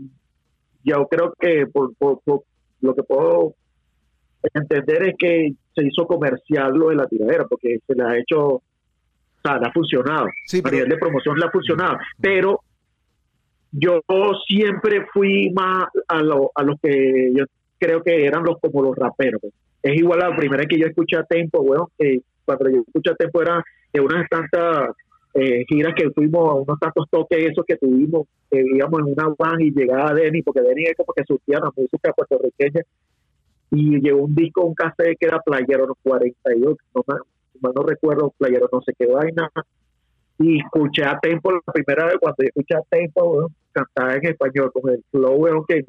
yo 0.82 1.06
creo 1.08 1.32
que 1.38 1.66
por, 1.72 1.94
por- 1.94 2.20
por 2.24 2.42
lo 2.80 2.94
que 2.96 3.04
puedo 3.04 3.54
entender 4.52 5.02
es 5.10 5.14
que 5.18 5.52
se 5.72 5.86
hizo 5.86 6.04
comercial 6.08 6.72
lo 6.74 6.88
de 6.88 6.96
la 6.96 7.06
tiradera, 7.06 7.46
porque 7.46 7.78
se 7.86 7.94
le 7.94 8.02
ha 8.02 8.18
hecho, 8.18 8.44
o 8.46 8.62
sea, 9.42 9.58
le 9.58 9.68
ha 9.68 9.72
funcionado. 9.72 10.26
Sí, 10.46 10.60
a 10.64 10.70
nivel 10.70 10.88
de 10.88 10.96
promoción 10.98 11.38
le 11.38 11.46
ha 11.46 11.50
funcionado. 11.50 11.96
Pero 12.20 12.60
yo 13.72 14.00
siempre 14.46 15.06
fui 15.12 15.50
más 15.50 15.86
a, 16.08 16.22
lo, 16.22 16.50
a 16.54 16.62
los 16.62 16.80
que 16.80 17.32
yo 17.34 17.44
creo 17.78 18.02
que 18.02 18.26
eran 18.26 18.44
los 18.44 18.56
como 18.60 18.82
los 18.82 18.96
raperos. 18.96 19.42
Es 19.82 19.96
igual 19.96 20.22
a 20.22 20.30
la 20.30 20.36
primera 20.36 20.60
vez 20.60 20.68
que 20.68 20.78
yo 20.78 20.86
escuché 20.86 21.16
a 21.16 21.24
Tempo, 21.24 21.60
weón, 21.60 21.86
que 21.96 22.20
cuando 22.44 22.70
yo 22.70 22.82
escuché 22.86 23.10
a 23.10 23.14
Tempo 23.14 23.42
era 23.42 23.62
de 23.92 24.00
unas 24.00 24.28
tantas 24.28 24.90
eh, 25.34 25.64
giras 25.68 25.94
que 25.94 26.10
fuimos, 26.10 26.50
a 26.50 26.54
unos 26.54 26.78
tantos 26.80 27.06
toques 27.10 27.38
esos 27.38 27.64
que 27.64 27.76
tuvimos, 27.76 28.26
que 28.50 28.64
íbamos 28.74 29.00
en 29.00 29.12
una 29.12 29.34
van 29.38 29.60
y 29.60 29.70
llegaba 29.70 30.14
Denny, 30.14 30.42
porque 30.42 30.62
Denny 30.62 30.84
es 30.84 30.96
como 30.96 31.12
que 31.14 31.24
surtía 31.24 31.60
la 31.60 31.70
música 31.76 32.12
puertorriqueña, 32.12 32.82
y 33.70 34.00
llegó 34.00 34.22
un 34.22 34.34
disco, 34.34 34.64
un 34.64 34.74
cassette 34.74 35.18
que 35.18 35.26
era 35.26 35.40
Playero 35.40 35.94
42, 36.02 36.76
no, 36.94 37.04
mal 37.06 37.72
no 37.74 37.82
recuerdo, 37.82 38.32
Playero 38.38 38.68
no 38.72 38.80
sé 38.82 38.92
qué 38.98 39.06
vaina, 39.06 39.50
y 40.38 40.58
escuché 40.60 41.04
a 41.04 41.18
Tempo 41.18 41.52
la 41.52 41.60
primera 41.72 42.06
vez 42.06 42.16
cuando 42.20 42.36
yo 42.38 42.48
escuché 42.48 42.74
a 42.74 42.82
Tempo 42.88 43.50
cantar 43.72 44.16
en 44.16 44.26
español 44.26 44.72
con 44.72 44.90
el 44.92 45.04
flow 45.10 45.64
que, 45.66 45.84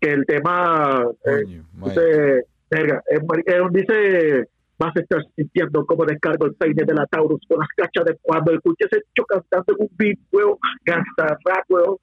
que 0.00 0.12
el 0.12 0.26
tema 0.26 1.06
eh, 1.24 1.42
Coño, 1.44 1.64
dice, 1.84 2.46
verga, 2.70 3.02
eh, 3.08 3.60
dice 3.70 4.48
vas 4.78 4.94
a 4.94 5.00
estar 5.00 5.22
sintiendo 5.34 5.86
como 5.86 6.04
descargo 6.04 6.46
el 6.46 6.54
peine 6.54 6.84
de 6.84 6.94
la 6.94 7.06
Taurus 7.06 7.40
con 7.48 7.58
las 7.60 7.68
cachas 7.76 8.04
de 8.04 8.18
cuando 8.20 8.52
escuché 8.52 8.84
ese 8.84 8.98
hecho 8.98 9.24
cantando 9.24 9.72
en 9.72 9.82
un 9.84 9.90
beat 9.96 10.18
weón, 10.32 10.58
gangsta 10.84 11.38
rap 11.44 11.64
yo 11.68 11.98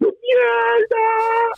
mierda 0.00 1.04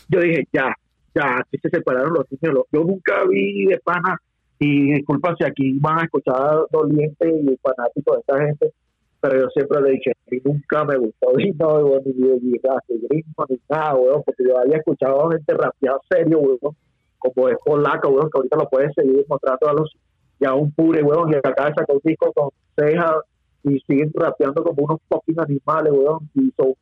yo 0.08 0.20
dije 0.20 0.46
ya 0.52 0.72
ya 1.14 1.38
aquí 1.38 1.58
se 1.58 1.68
separaron 1.68 2.14
los 2.14 2.26
niños 2.30 2.64
yo 2.70 2.84
nunca 2.84 3.24
vi 3.28 3.66
de 3.66 3.78
pana 3.80 4.20
y 4.58 4.92
disculpa 4.92 5.34
si 5.36 5.44
aquí 5.44 5.76
van 5.80 5.98
a 5.98 6.04
escuchar 6.04 6.66
dolientes 6.70 7.28
y 7.28 7.56
fanáticos 7.56 8.16
de 8.16 8.20
esta 8.20 8.46
gente 8.46 8.72
pero 9.22 9.40
yo 9.40 9.48
siempre 9.50 9.80
le 9.80 9.90
dije, 9.92 10.10
a 10.10 10.30
mí 10.30 10.40
nunca 10.44 10.84
me 10.84 10.96
gustó 10.96 11.28
weón, 11.30 12.02
ni 12.04 12.12
de 12.12 12.40
ni 12.40 12.58
gringo, 12.58 13.46
ni 13.48 13.60
nada, 13.70 13.94
weón, 13.94 14.20
porque 14.24 14.42
yo 14.44 14.58
había 14.58 14.78
escuchado 14.78 15.28
a 15.28 15.32
gente 15.32 15.54
rapear 15.54 16.00
serio, 16.10 16.40
weón, 16.40 16.76
como 17.18 17.48
es 17.48 17.56
polaca, 17.64 18.08
weón, 18.08 18.28
que 18.28 18.38
ahorita 18.38 18.56
lo 18.56 18.68
puedes 18.68 18.92
seguir 18.96 19.24
mostrando 19.28 19.68
a 19.68 19.74
los, 19.74 19.96
ya 20.40 20.54
un 20.54 20.72
pure, 20.72 21.04
weón, 21.04 21.32
y 21.32 21.36
acá 21.36 21.72
sacó 21.72 21.92
un 21.92 22.00
disco 22.02 22.32
con 22.32 22.50
cejas 22.76 23.18
y 23.62 23.78
siguen 23.86 24.10
rapeando 24.12 24.64
como 24.64 24.86
unos 24.86 25.00
fucking 25.08 25.38
animales, 25.38 25.92
weón, 25.92 26.28
y 26.34 26.52
son, 26.56 26.74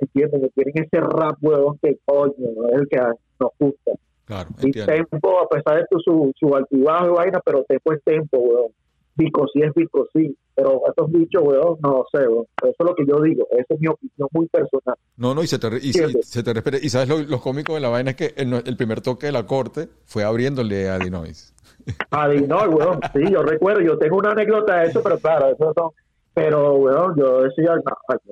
entienden, 0.00 0.40
que 0.40 0.48
tienen 0.48 0.84
ese 0.84 1.00
rap, 1.00 1.38
weón, 1.40 1.78
que 1.80 1.96
coño, 2.04 2.68
es 2.72 2.80
el 2.80 2.88
que 2.88 2.98
nos 3.38 3.52
gusta. 3.60 3.92
Claro, 4.24 4.48
Y 4.60 4.66
entiendo. 4.66 4.92
tempo, 4.92 5.38
a 5.38 5.48
pesar 5.48 5.76
de 5.76 5.84
tu, 5.88 6.00
su, 6.00 6.32
su 6.34 6.52
altibajo 6.56 7.06
y 7.06 7.10
vaina, 7.10 7.40
pero 7.44 7.62
tempo 7.62 7.92
es 7.92 8.02
tempo, 8.02 8.38
weón. 8.38 8.72
Vico 9.16 9.46
sí 9.52 9.62
es 9.62 9.72
Vico 9.74 10.06
sí. 10.14 10.36
Pero 10.54 10.80
estos 10.88 11.10
bichos, 11.12 11.42
weón, 11.42 11.76
no 11.82 12.04
sé, 12.12 12.26
weón. 12.28 12.46
Eso 12.62 12.74
es 12.78 12.86
lo 12.86 12.94
que 12.94 13.04
yo 13.06 13.20
digo. 13.20 13.46
Esa 13.50 13.74
es 13.74 13.80
mi 13.80 13.88
opinión 13.88 14.28
muy 14.32 14.46
personal. 14.46 14.96
No, 15.16 15.34
no, 15.34 15.42
y 15.42 15.46
se 15.46 15.58
te, 15.58 15.68
y, 15.80 15.88
y 15.90 15.92
se 16.22 16.42
te 16.42 16.52
respeta. 16.54 16.78
Y 16.80 16.88
sabes 16.88 17.08
lo, 17.08 17.18
lo 17.18 17.40
cómico 17.40 17.74
de 17.74 17.80
la 17.80 17.88
vaina 17.90 18.10
es 18.12 18.16
que 18.16 18.32
el, 18.36 18.52
el 18.54 18.76
primer 18.76 19.00
toque 19.02 19.26
de 19.26 19.32
la 19.32 19.46
corte 19.46 19.88
fue 20.06 20.24
abriéndole 20.24 20.88
a 20.88 20.98
Dinois. 20.98 21.54
Y 21.86 22.40
no, 22.42 22.62
weón. 22.64 23.00
Sí, 23.14 23.20
yo 23.30 23.42
recuerdo, 23.42 23.80
yo 23.80 23.98
tengo 23.98 24.16
una 24.16 24.30
anécdota 24.32 24.80
de 24.80 24.88
eso, 24.88 25.02
pero 25.02 25.18
claro, 25.18 25.48
eso 25.52 25.72
son. 25.76 25.90
Pero, 26.34 26.74
weón, 26.74 27.14
yo 27.16 27.42
decía, 27.42 27.76
no, 27.76 27.82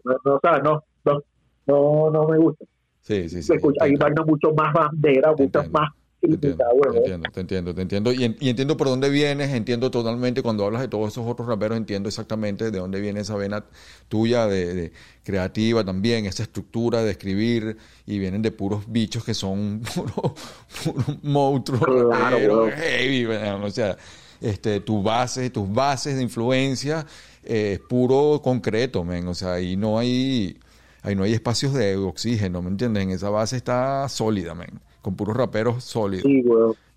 no, 0.04 0.16
no, 0.24 0.34
o 0.34 0.40
sea, 0.40 0.58
no, 0.58 0.82
no, 1.04 1.22
no, 1.66 2.10
no 2.10 2.28
me 2.28 2.38
gusta. 2.38 2.64
Sí, 3.00 3.28
sí, 3.28 3.42
sí. 3.42 3.52
Escucha- 3.52 3.84
hay 3.84 3.90
entiendo. 3.92 4.04
vainas 4.22 4.26
mucho 4.26 4.54
más 4.54 4.72
bandera, 4.72 5.34
muchas 5.38 5.70
más 5.70 5.90
Te 6.26 6.48
huevón. 6.72 6.96
entiendo, 6.96 7.30
te 7.30 7.40
entiendo, 7.40 7.74
te 7.74 7.82
entiendo. 7.82 8.12
Y, 8.12 8.24
en- 8.24 8.36
y 8.40 8.48
entiendo 8.48 8.76
por 8.76 8.88
dónde 8.88 9.10
vienes, 9.10 9.50
entiendo 9.52 9.90
totalmente. 9.90 10.42
Cuando 10.42 10.64
hablas 10.64 10.82
de 10.82 10.88
todos 10.88 11.12
esos 11.12 11.26
otros 11.26 11.46
raperos, 11.48 11.76
entiendo 11.76 12.08
exactamente 12.08 12.70
de 12.70 12.78
dónde 12.78 13.00
viene 13.00 13.20
esa 13.20 13.36
vena 13.36 13.64
tuya 14.08 14.46
de, 14.46 14.74
de 14.74 14.92
creativa 15.22 15.84
también, 15.84 16.26
esa 16.26 16.42
estructura 16.44 17.02
de 17.02 17.10
escribir. 17.10 17.76
Y 18.06 18.18
vienen 18.18 18.42
de 18.42 18.52
puros 18.52 18.84
bichos 18.90 19.24
que 19.24 19.34
son 19.34 19.80
puros 19.94 20.14
puro 20.84 21.04
monstruos 21.22 21.80
Claro, 21.82 22.10
raperos, 22.10 22.70
heavy. 22.72 23.24
O 23.26 23.70
sea, 23.70 23.96
este, 24.40 24.80
tu 24.80 25.02
base, 25.02 25.50
tus 25.50 25.72
bases 25.72 26.16
de 26.16 26.22
influencia 26.22 27.06
eh, 27.42 27.74
es 27.74 27.80
puro 27.80 28.40
concreto, 28.42 29.04
men. 29.04 29.26
O 29.28 29.34
sea, 29.34 29.54
ahí 29.54 29.76
no 29.76 29.98
hay, 29.98 30.58
ahí 31.02 31.14
no 31.14 31.22
hay 31.24 31.32
espacios 31.34 31.74
de 31.74 31.96
oxígeno, 31.96 32.62
¿me 32.62 32.68
entiendes? 32.70 33.02
En 33.02 33.10
esa 33.10 33.30
base 33.30 33.56
está 33.56 34.08
sólida, 34.08 34.54
men. 34.54 34.80
Con 35.04 35.16
puros 35.16 35.36
raperos 35.36 35.84
sólidos. 35.84 36.24
Sí. 36.24 36.42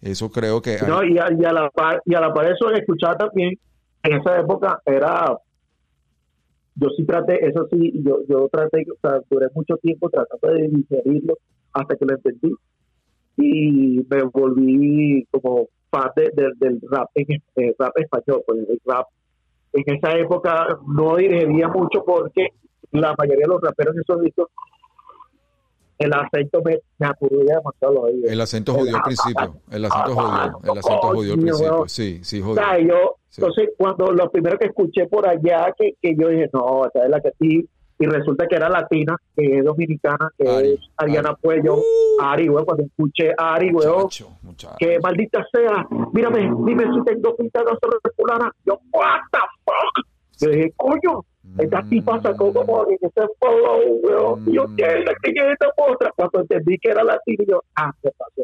Eso 0.01 0.31
creo 0.31 0.61
que... 0.61 0.77
No, 0.87 1.03
y, 1.03 1.17
a, 1.17 1.27
y 1.37 1.43
a 1.43 1.51
la 1.51 1.69
par, 1.69 2.01
y 2.05 2.15
a 2.15 2.21
la 2.21 2.33
par 2.33 2.49
eso 2.49 2.69
de 2.69 2.79
escuchar 2.79 3.17
también, 3.17 3.59
en 4.03 4.13
esa 4.13 4.39
época 4.39 4.81
era, 4.85 5.37
yo 6.75 6.87
sí 6.95 7.05
traté, 7.05 7.45
eso 7.45 7.67
sí, 7.69 7.91
yo, 8.05 8.19
yo 8.29 8.47
traté, 8.49 8.85
o 8.89 8.95
sea, 9.01 9.19
duré 9.29 9.47
mucho 9.53 9.75
tiempo 9.77 10.09
tratando 10.09 10.47
de 10.55 10.69
digerirlo 10.69 11.33
hasta 11.73 11.97
que 11.97 12.05
lo 12.05 12.15
entendí 12.15 12.53
y 13.35 14.05
me 14.09 14.23
volví 14.31 15.27
como 15.29 15.67
fan 15.91 16.09
de- 16.15 16.31
de- 16.33 16.53
del 16.59 16.79
rap, 16.89 17.09
en, 17.15 17.25
eh, 17.57 17.75
rap 17.77 17.91
español, 17.97 18.41
pues 18.47 18.59
el 18.69 18.79
rap. 18.85 19.07
En 19.73 19.83
esa 19.95 20.13
época 20.17 20.79
no 20.87 21.17
digería 21.17 21.67
mucho 21.67 22.05
porque 22.05 22.47
la 22.91 23.13
mayoría 23.17 23.45
de 23.47 23.53
los 23.53 23.61
raperos 23.61 23.95
en 23.95 24.01
esos 24.01 24.21
discos, 24.21 24.47
el 25.99 26.13
acento 26.13 26.61
me, 26.63 26.79
me 26.99 27.07
demasiado. 27.19 28.07
El 28.07 28.41
acento 28.41 28.73
jodió 28.73 28.95
al 28.97 29.01
principio. 29.03 29.55
El 29.71 29.85
acento 29.85 30.13
jodió. 30.15 30.59
El 30.71 30.77
acento 30.79 31.01
jodió 31.01 31.33
al 31.33 31.39
principio. 31.39 31.83
Sí, 31.87 32.19
sí, 32.23 32.41
O 32.41 32.45
jodió. 32.45 32.55
sea, 32.63 32.79
yo, 32.79 33.15
Sí. 33.29 33.41
entonces, 33.41 33.69
cuando 33.77 34.11
lo 34.11 34.29
primero 34.31 34.57
que 34.57 34.67
escuché 34.67 35.05
por 35.07 35.27
allá, 35.27 35.73
que, 35.77 35.93
que 36.01 36.15
yo 36.17 36.29
dije, 36.29 36.49
no, 36.53 36.85
esa 36.85 37.03
es 37.03 37.09
la 37.09 37.19
que 37.21 37.31
sí, 37.39 37.67
y 37.99 38.05
resulta 38.05 38.45
que 38.47 38.55
era 38.55 38.69
latina, 38.69 39.15
que 39.35 39.57
es 39.57 39.65
dominicana, 39.65 40.31
que 40.37 40.47
Ari, 40.47 40.73
es 40.73 40.79
Ariana 40.97 41.29
Ari. 41.29 41.37
Puello, 41.41 41.75
Ari, 42.21 42.47
weón, 42.49 42.63
cuando 42.65 42.83
escuché 42.85 43.33
Ari, 43.37 43.71
weón, 43.71 44.03
Muchacho, 44.03 44.29
muchacho. 44.43 44.75
que 44.79 44.99
maldita 44.99 45.45
sea, 45.51 45.85
mírame, 46.13 46.41
dime 46.65 46.83
si 46.93 47.03
tengo 47.05 47.35
pinta 47.35 47.59
de 47.61 47.69
ser 47.69 48.13
fulana, 48.15 48.51
yo, 48.65 48.79
what 48.93 49.19
the 49.31 49.39
fuck, 49.65 50.07
yo 50.39 50.49
dije, 50.51 50.73
coño, 50.77 51.25
esta 51.57 51.81
Mm. 51.81 51.89
tipa 51.89 52.21
sacó 52.21 52.53
como 52.53 52.85
que 52.85 52.95
ese 52.95 53.27
follow, 53.39 53.81
weón, 54.03 54.43
y 54.47 54.53
yo, 54.53 54.67
Mm. 54.67 54.75
¿qué 54.75 54.83
es 54.85 55.05
la 55.05 55.13
que 55.21 55.31
es 55.31 55.43
esta 55.53 55.67
otra? 55.77 56.11
Cuando 56.15 56.41
entendí 56.41 56.77
que 56.77 56.89
era 56.91 57.03
latina, 57.03 57.43
yo, 57.47 57.61
ah, 57.75 57.91
se 58.01 58.11
pasó. 58.17 58.43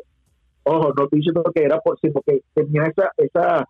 Ojo, 0.66 0.94
no 0.96 1.04
estoy 1.04 1.20
diciendo 1.20 1.44
que 1.54 1.64
era 1.64 1.80
por 1.80 2.00
sí, 2.00 2.10
porque 2.10 2.42
tenía 2.54 2.84
esa, 2.86 3.12
esa, 3.18 3.68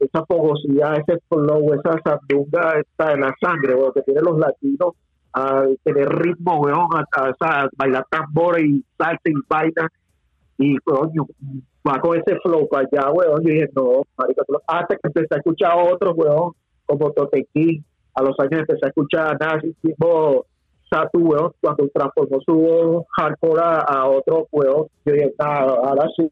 esa 0.00 0.26
fogosidad, 0.26 0.98
ese 1.00 1.18
flow, 1.28 1.72
esa 1.74 1.96
sandunga 2.04 2.80
está 2.80 3.12
en 3.12 3.20
la 3.20 3.34
sangre, 3.40 3.74
weón, 3.76 3.92
que 3.92 4.02
tienen 4.02 4.24
los 4.24 4.38
latinos 4.38 4.94
a 5.32 5.64
tener 5.84 6.08
ritmo, 6.08 6.60
weón, 6.60 6.88
a, 6.94 7.04
a- 7.22 7.62
a 7.62 7.68
bailar 7.76 8.04
tambor 8.10 8.58
y 8.60 8.84
salsa 8.98 9.20
y 9.26 9.32
vaina, 9.48 9.88
y 10.58 10.76
coño, 10.78 11.26
va 11.86 12.00
con 12.00 12.16
ese 12.18 12.38
flow 12.40 12.66
para 12.68 12.88
allá, 12.90 13.10
weón, 13.12 13.42
yo 13.44 13.52
dije, 13.52 13.68
no, 13.76 14.02
marica, 14.18 14.42
hasta 14.66 14.96
que 14.96 15.00
empecé 15.04 15.34
a 15.34 15.38
escuchar 15.38 15.72
a 15.72 15.76
otros, 15.76 16.14
weón, 16.16 16.52
como 16.86 17.10
Totequín, 17.12 17.84
a 18.16 18.22
los 18.22 18.38
años 18.40 18.60
empecé 18.60 18.86
a 18.86 18.88
escuchar 18.88 19.26
a 19.28 19.36
Nazi, 19.38 19.74
tipo 19.82 20.46
Satu, 20.90 21.18
weón, 21.18 21.52
cuando 21.60 21.88
transformó 21.88 22.40
su 22.40 22.54
voz 22.54 23.06
hardcore 23.16 23.60
a, 23.60 23.78
a 23.80 24.08
otro, 24.08 24.48
weón, 24.52 24.86
yo 25.04 25.12
dije, 25.12 25.34
"Nah, 25.38 25.60
ahora 25.60 26.08
sí, 26.16 26.30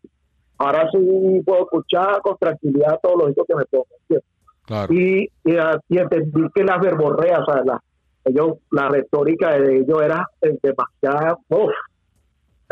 ahora 0.59 0.89
sí 0.91 1.43
puedo 1.45 1.65
escuchar 1.65 2.21
con 2.23 2.37
tranquilidad 2.39 2.99
todo 3.03 3.17
lo 3.17 3.35
que 3.35 3.55
me 3.55 3.65
pongo, 3.67 3.87
¿entiendes? 4.01 4.29
Claro. 4.67 4.95
y, 4.95 5.31
y, 5.45 5.57
ah, 5.59 5.79
y 5.91 5.99
entendí 5.99 6.41
que 6.55 6.65
las 6.65 6.81
verborreas, 6.81 7.41
o 7.41 7.53
sea, 7.53 7.63
la, 7.65 7.83
ellos, 8.25 8.59
la 8.71 8.89
retórica 8.89 9.59
de 9.59 9.81
ellos 9.81 10.03
era 10.03 10.27
eh, 10.41 10.59
demasiada, 10.63 11.37
yo 11.51 11.69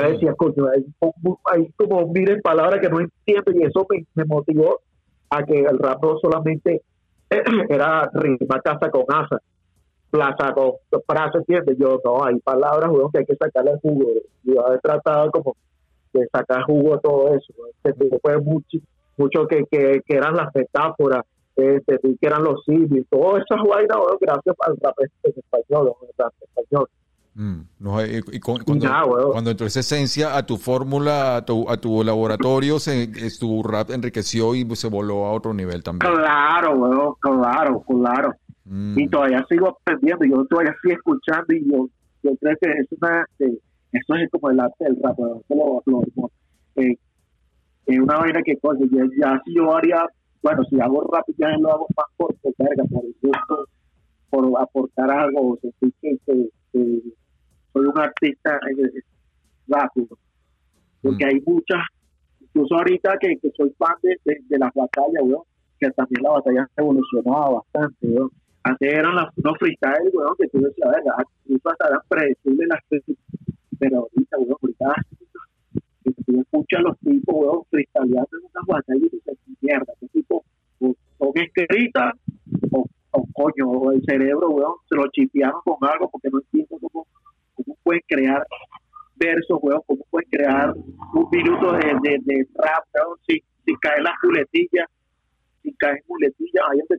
decía, 0.09 0.35
coño, 0.35 0.69
hay, 0.75 0.85
hay 1.53 1.71
como 1.77 2.07
miren 2.09 2.41
palabras 2.41 2.81
que 2.81 2.89
no 2.89 3.01
entiendo 3.01 3.53
y 3.53 3.65
eso 3.65 3.87
me, 3.91 4.07
me 4.15 4.25
motivó 4.25 4.81
a 5.31 5.45
que 5.45 5.61
el 5.61 5.79
rap 5.79 6.03
no 6.03 6.19
solamente 6.19 6.83
era 7.69 8.11
rima 8.13 8.61
casa 8.63 8.91
con 8.91 9.05
asa, 9.09 9.39
plaza 10.11 10.53
con 10.53 10.73
frase, 11.07 11.39
¿entiendes? 11.39 11.77
Yo, 11.79 12.01
no, 12.05 12.25
hay 12.25 12.39
palabras, 12.41 12.91
weón, 12.91 13.11
que 13.11 13.19
hay 13.19 13.25
que 13.25 13.37
sacarle 13.37 13.73
el 13.73 13.81
jugo. 13.81 14.13
Yo 14.45 14.75
he 14.75 14.79
tratado 14.79 15.31
como 15.31 15.57
de 16.13 16.27
sacar 16.29 16.63
jugo 16.65 16.99
todo 16.99 17.35
eso. 17.35 17.53
que 17.83 18.19
fue 18.21 18.39
mucho, 18.39 18.79
mucho 19.17 19.47
que, 19.47 19.65
que, 19.71 20.01
que 20.07 20.17
eran 20.17 20.37
las 20.37 20.55
metáforas, 20.55 21.25
entendí 21.57 22.17
que 22.19 22.27
eran 22.27 22.45
los 22.45 22.63
símiles, 22.65 23.07
todas 23.11 23.45
esas 23.45 23.67
vainas, 23.67 23.99
gracias 24.21 24.57
al 24.61 24.77
rap 24.83 24.95
rap 24.99 25.09
en 25.25 25.33
español. 25.37 26.89
Mm, 27.35 27.61
no, 27.81 28.05
y, 28.05 28.21
y 28.33 28.41
con- 28.41 28.63
cuando, 28.63 28.87
cuando 29.33 29.51
entró 29.53 29.67
esa 29.67 29.81
esencia 29.81 30.37
a 30.37 30.45
tu 30.45 30.59
fórmula, 30.59 31.37
a 31.37 31.45
tu, 31.47 31.69
a 31.71 31.79
tu 31.79 32.05
laboratorio, 32.05 32.79
se, 32.79 33.09
tu 33.41 33.63
rap 33.63 33.91
enriqueció 33.91 34.55
y 34.55 34.67
se 34.77 34.89
voló 34.89 35.25
a 35.25 35.33
otro 35.33 35.55
nivel 35.55 35.83
también. 35.83 36.13
Claro, 36.13 36.75
weón, 36.77 37.15
claro, 37.21 37.83
claro. 37.89 38.35
Mm, 38.67 38.99
y 38.99 39.09
todavía 39.09 39.45
sigo 39.49 39.69
aprendiendo, 39.69 40.25
yo 40.27 40.45
todavía 40.45 40.75
sigo 40.83 40.95
escuchando 40.95 41.47
y 41.55 41.65
yo, 41.71 41.89
yo 42.23 42.37
creo 42.37 42.57
que 42.61 42.71
es 42.71 42.87
una, 43.01 43.25
eh, 43.39 43.59
eso 43.93 44.15
es 44.15 44.31
como 44.31 44.51
el 44.51 44.61
arte 44.61 44.85
del 44.85 44.99
rap. 45.03 45.19
Lo- 45.19 45.83
lo- 45.87 46.03
lo- 46.15 46.31
eh, 46.77 46.97
es 47.87 47.99
una 47.99 48.19
vaina 48.19 48.43
que 48.45 48.59
coño, 48.59 48.87
ya, 48.93 49.05
ya 49.19 49.43
si 49.45 49.55
yo 49.55 49.75
haría, 49.75 50.05
bueno, 50.43 50.63
si 50.69 50.79
hago 50.81 51.03
rap 51.11 51.25
ya 51.39 51.49
lo 51.59 51.73
hago 51.73 51.87
más 51.97 52.07
por, 52.19 52.35
verga, 52.59 52.85
por 52.93 53.05
el 53.05 53.15
gusto, 53.23 53.65
por 54.29 54.61
aportar 54.61 55.11
algo, 55.11 55.59
sentir 55.63 55.93
que, 56.03 56.17
que- 56.27 56.49
que 56.73 57.01
soy 57.73 57.87
un 57.87 57.99
artista 57.99 58.57
eh, 58.57 59.01
rápido, 59.69 60.19
porque 61.03 61.25
Mm. 61.25 61.29
hay 61.29 61.41
muchas, 61.47 61.81
incluso 62.41 62.75
ahorita 62.77 63.17
que, 63.21 63.37
que 63.39 63.51
soy 63.57 63.71
fan 63.79 63.95
de, 64.03 64.17
de, 64.25 64.39
de 64.49 64.59
las 64.59 64.73
batallas, 64.75 65.23
weón, 65.23 65.43
que 65.81 65.91
también 65.91 66.23
la 66.23 66.31
batalla 66.31 66.69
evolucionaba 66.77 67.51
bastante, 67.51 68.07
weón. 68.07 68.31
Antes 68.65 68.93
eran 68.93 69.17
las, 69.17 69.27
unos 69.37 69.59
freestyle, 69.59 70.11
weón, 70.15 70.35
que 70.39 70.49
tú 70.49 70.61
decías, 70.61 70.91
verga, 70.91 71.15
incluso 71.45 71.69
hasta 71.71 71.89
eran 71.89 72.01
predecibles 72.09 72.69
las 72.69 72.81
cosas, 72.89 73.17
pero 73.79 73.99
ahorita, 73.99 74.39
weón, 74.39 74.57
ahorita 74.63 74.95
que 76.05 76.13
tú 76.25 76.41
escuchas 76.41 76.81
a 76.81 76.83
los 76.83 76.99
tipos, 77.01 77.35
weón, 77.35 77.65
freestyleando 77.71 78.29
en 78.39 78.45
unas 78.45 78.67
batallas 78.67 79.03
y 79.03 79.17
dices, 79.17 79.39
mierda, 79.61 79.93
qué 79.99 80.07
tipo, 80.09 80.45
o 80.81 80.95
son 81.19 81.33
escritas, 81.35 82.15
o, 82.71 82.87
o 83.13 83.27
coño, 83.33 83.69
o 83.71 83.93
el 83.93 84.03
cerebro, 84.05 84.51
weón, 84.51 84.75
se 84.89 84.95
lo 84.95 85.07
chipearon 85.11 85.61
con 85.65 85.77
algo 85.89 86.09
porque 86.11 86.29
no 86.31 86.39
entiendo 86.39 86.77
cómo, 86.81 87.07
cómo 87.65 87.77
pueden 87.83 88.03
crear 88.09 88.47
versos, 89.17 89.59
weón, 89.63 89.81
cómo 89.87 90.05
pueden 90.11 90.29
crear 90.31 90.73
un 90.75 91.29
minuto 91.31 91.73
de, 91.73 91.87
de, 92.03 92.19
de 92.25 92.47
rap, 92.55 92.85
weón, 92.95 93.19
sin, 93.27 93.39
sin 93.65 93.77
caer 93.77 94.03
las 94.03 94.15
muletillas, 94.23 94.87
sin 95.63 95.75
caer 95.75 96.03
muletillas, 96.09 96.65
ahí 96.71 96.79
donde 96.89 96.99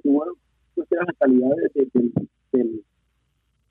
tú 0.75 0.85
tienes 0.89 1.07
la 1.07 1.13
calidad 1.19 1.49
de- 1.73 1.87
de- 1.93 2.11
del, 2.53 2.83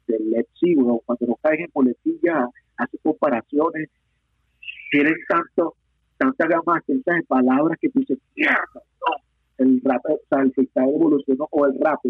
del, 0.08 0.30
Lepsi, 0.30 0.76
weón, 0.76 0.98
cuando 1.06 1.26
no 1.26 1.36
caes 1.42 1.60
en 1.60 1.70
muletillas, 1.74 2.48
hace 2.76 2.98
comparaciones, 2.98 3.88
tienen 4.90 5.14
tanto, 5.28 5.74
tanta 6.18 6.46
gama 6.46 6.82
de 6.86 7.22
palabras 7.26 7.78
que 7.80 7.88
tú 7.88 8.00
dices, 8.00 8.18
no, 8.36 9.16
el 9.58 9.80
rap, 9.84 10.02
o 10.06 10.20
sea, 10.28 10.42
el 10.42 10.52
freestyle 10.52 10.88
evolucionó, 10.90 11.48
o 11.50 11.66
el 11.66 11.78
rap, 11.80 12.00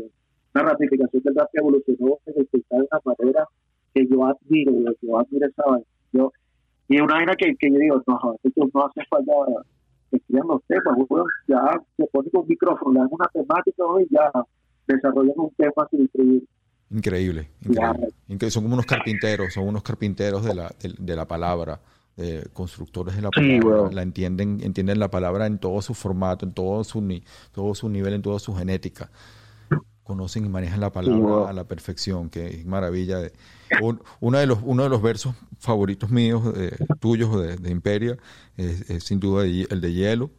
una 0.55 0.64
ratificación 0.64 1.23
del 1.23 1.35
rap 1.35 1.49
evolucionó 1.53 2.18
en 2.27 2.35
el 2.38 2.47
freestyle 2.49 2.81
de 2.81 2.88
una 2.90 3.01
manera 3.18 3.47
que 3.94 4.07
yo 4.09 4.24
admiro, 4.26 4.72
weón, 4.72 4.94
yo 5.02 5.18
admiro 5.18 5.46
esa 5.48 5.62
vaina. 5.66 5.87
Yo, 6.12 6.33
y 6.88 7.00
una 7.00 7.14
vaina 7.14 7.35
que, 7.37 7.55
que 7.57 7.70
yo 7.70 7.78
digo, 7.78 8.02
no, 8.07 8.18
joder, 8.18 8.40
esto 8.42 8.68
no 8.74 8.87
hace 8.87 9.00
falta 9.09 9.33
que 10.11 10.18
los 10.28 10.62
temas, 10.66 11.24
ya 11.48 11.81
se 11.96 12.07
pone 12.12 12.31
con 12.31 12.42
un 12.42 12.48
micrófono, 12.48 12.93
le 12.93 12.99
dan 13.01 13.09
una 13.11 13.26
temática 13.32 13.86
weón, 13.86 14.03
y 14.03 14.07
ya 14.14 14.30
desarrollan 14.86 15.34
un 15.36 15.51
tema 15.57 15.88
sin 15.90 16.05
escribir. 16.05 16.45
Increíble, 16.90 17.49
increíble. 17.64 18.09
Incre- 18.28 18.51
Son 18.51 18.62
como 18.64 18.74
unos 18.74 18.84
carpinteros, 18.86 19.55
son 19.55 19.66
unos 19.66 19.82
carpinteros 19.82 20.45
de 20.45 20.55
la, 20.55 20.68
de, 20.82 20.93
de 20.99 21.16
la 21.16 21.26
palabra, 21.26 21.80
constructores 22.53 23.16
de 23.16 23.22
la 23.22 23.30
Sí, 23.34 23.40
palabra. 23.59 23.82
weón. 23.82 23.95
la 23.95 24.03
entienden, 24.03 24.59
entienden 24.62 24.99
la 24.99 25.11
palabra 25.11 25.47
en 25.47 25.59
todo 25.59 25.80
su 25.80 25.95
formato, 25.95 26.45
en 26.45 26.53
todo 26.53 26.84
su, 26.84 27.03
todo 27.53 27.74
su 27.74 27.88
nivel, 27.88 28.12
en 28.12 28.20
toda 28.22 28.38
su 28.38 28.55
genética. 28.55 29.11
Conocen 30.05 30.44
y 30.44 30.48
manejan 30.48 30.80
la 30.80 30.90
palabra 30.90 31.48
a 31.48 31.53
la 31.53 31.64
perfección, 31.64 32.28
que 32.28 32.46
es 32.48 32.66
maravilla. 32.66 33.18
De, 33.18 33.32
un- 33.80 34.00
uno, 34.20 34.38
de 34.38 34.46
los, 34.46 34.59
uno 34.62 34.82
de 34.82 34.88
los 34.88 35.00
versos 35.00 35.34
favoritos 35.59 36.11
míos, 36.11 36.42
eh, 36.57 36.76
tuyos 37.00 37.40
de, 37.40 37.57
de 37.57 37.70
Imperia, 37.70 38.16
es, 38.57 38.90
es 38.90 39.05
sin 39.05 39.20
duda 39.20 39.44
el 39.44 39.66
el 39.70 39.80
de 39.80 39.92
Hielo 39.92 40.30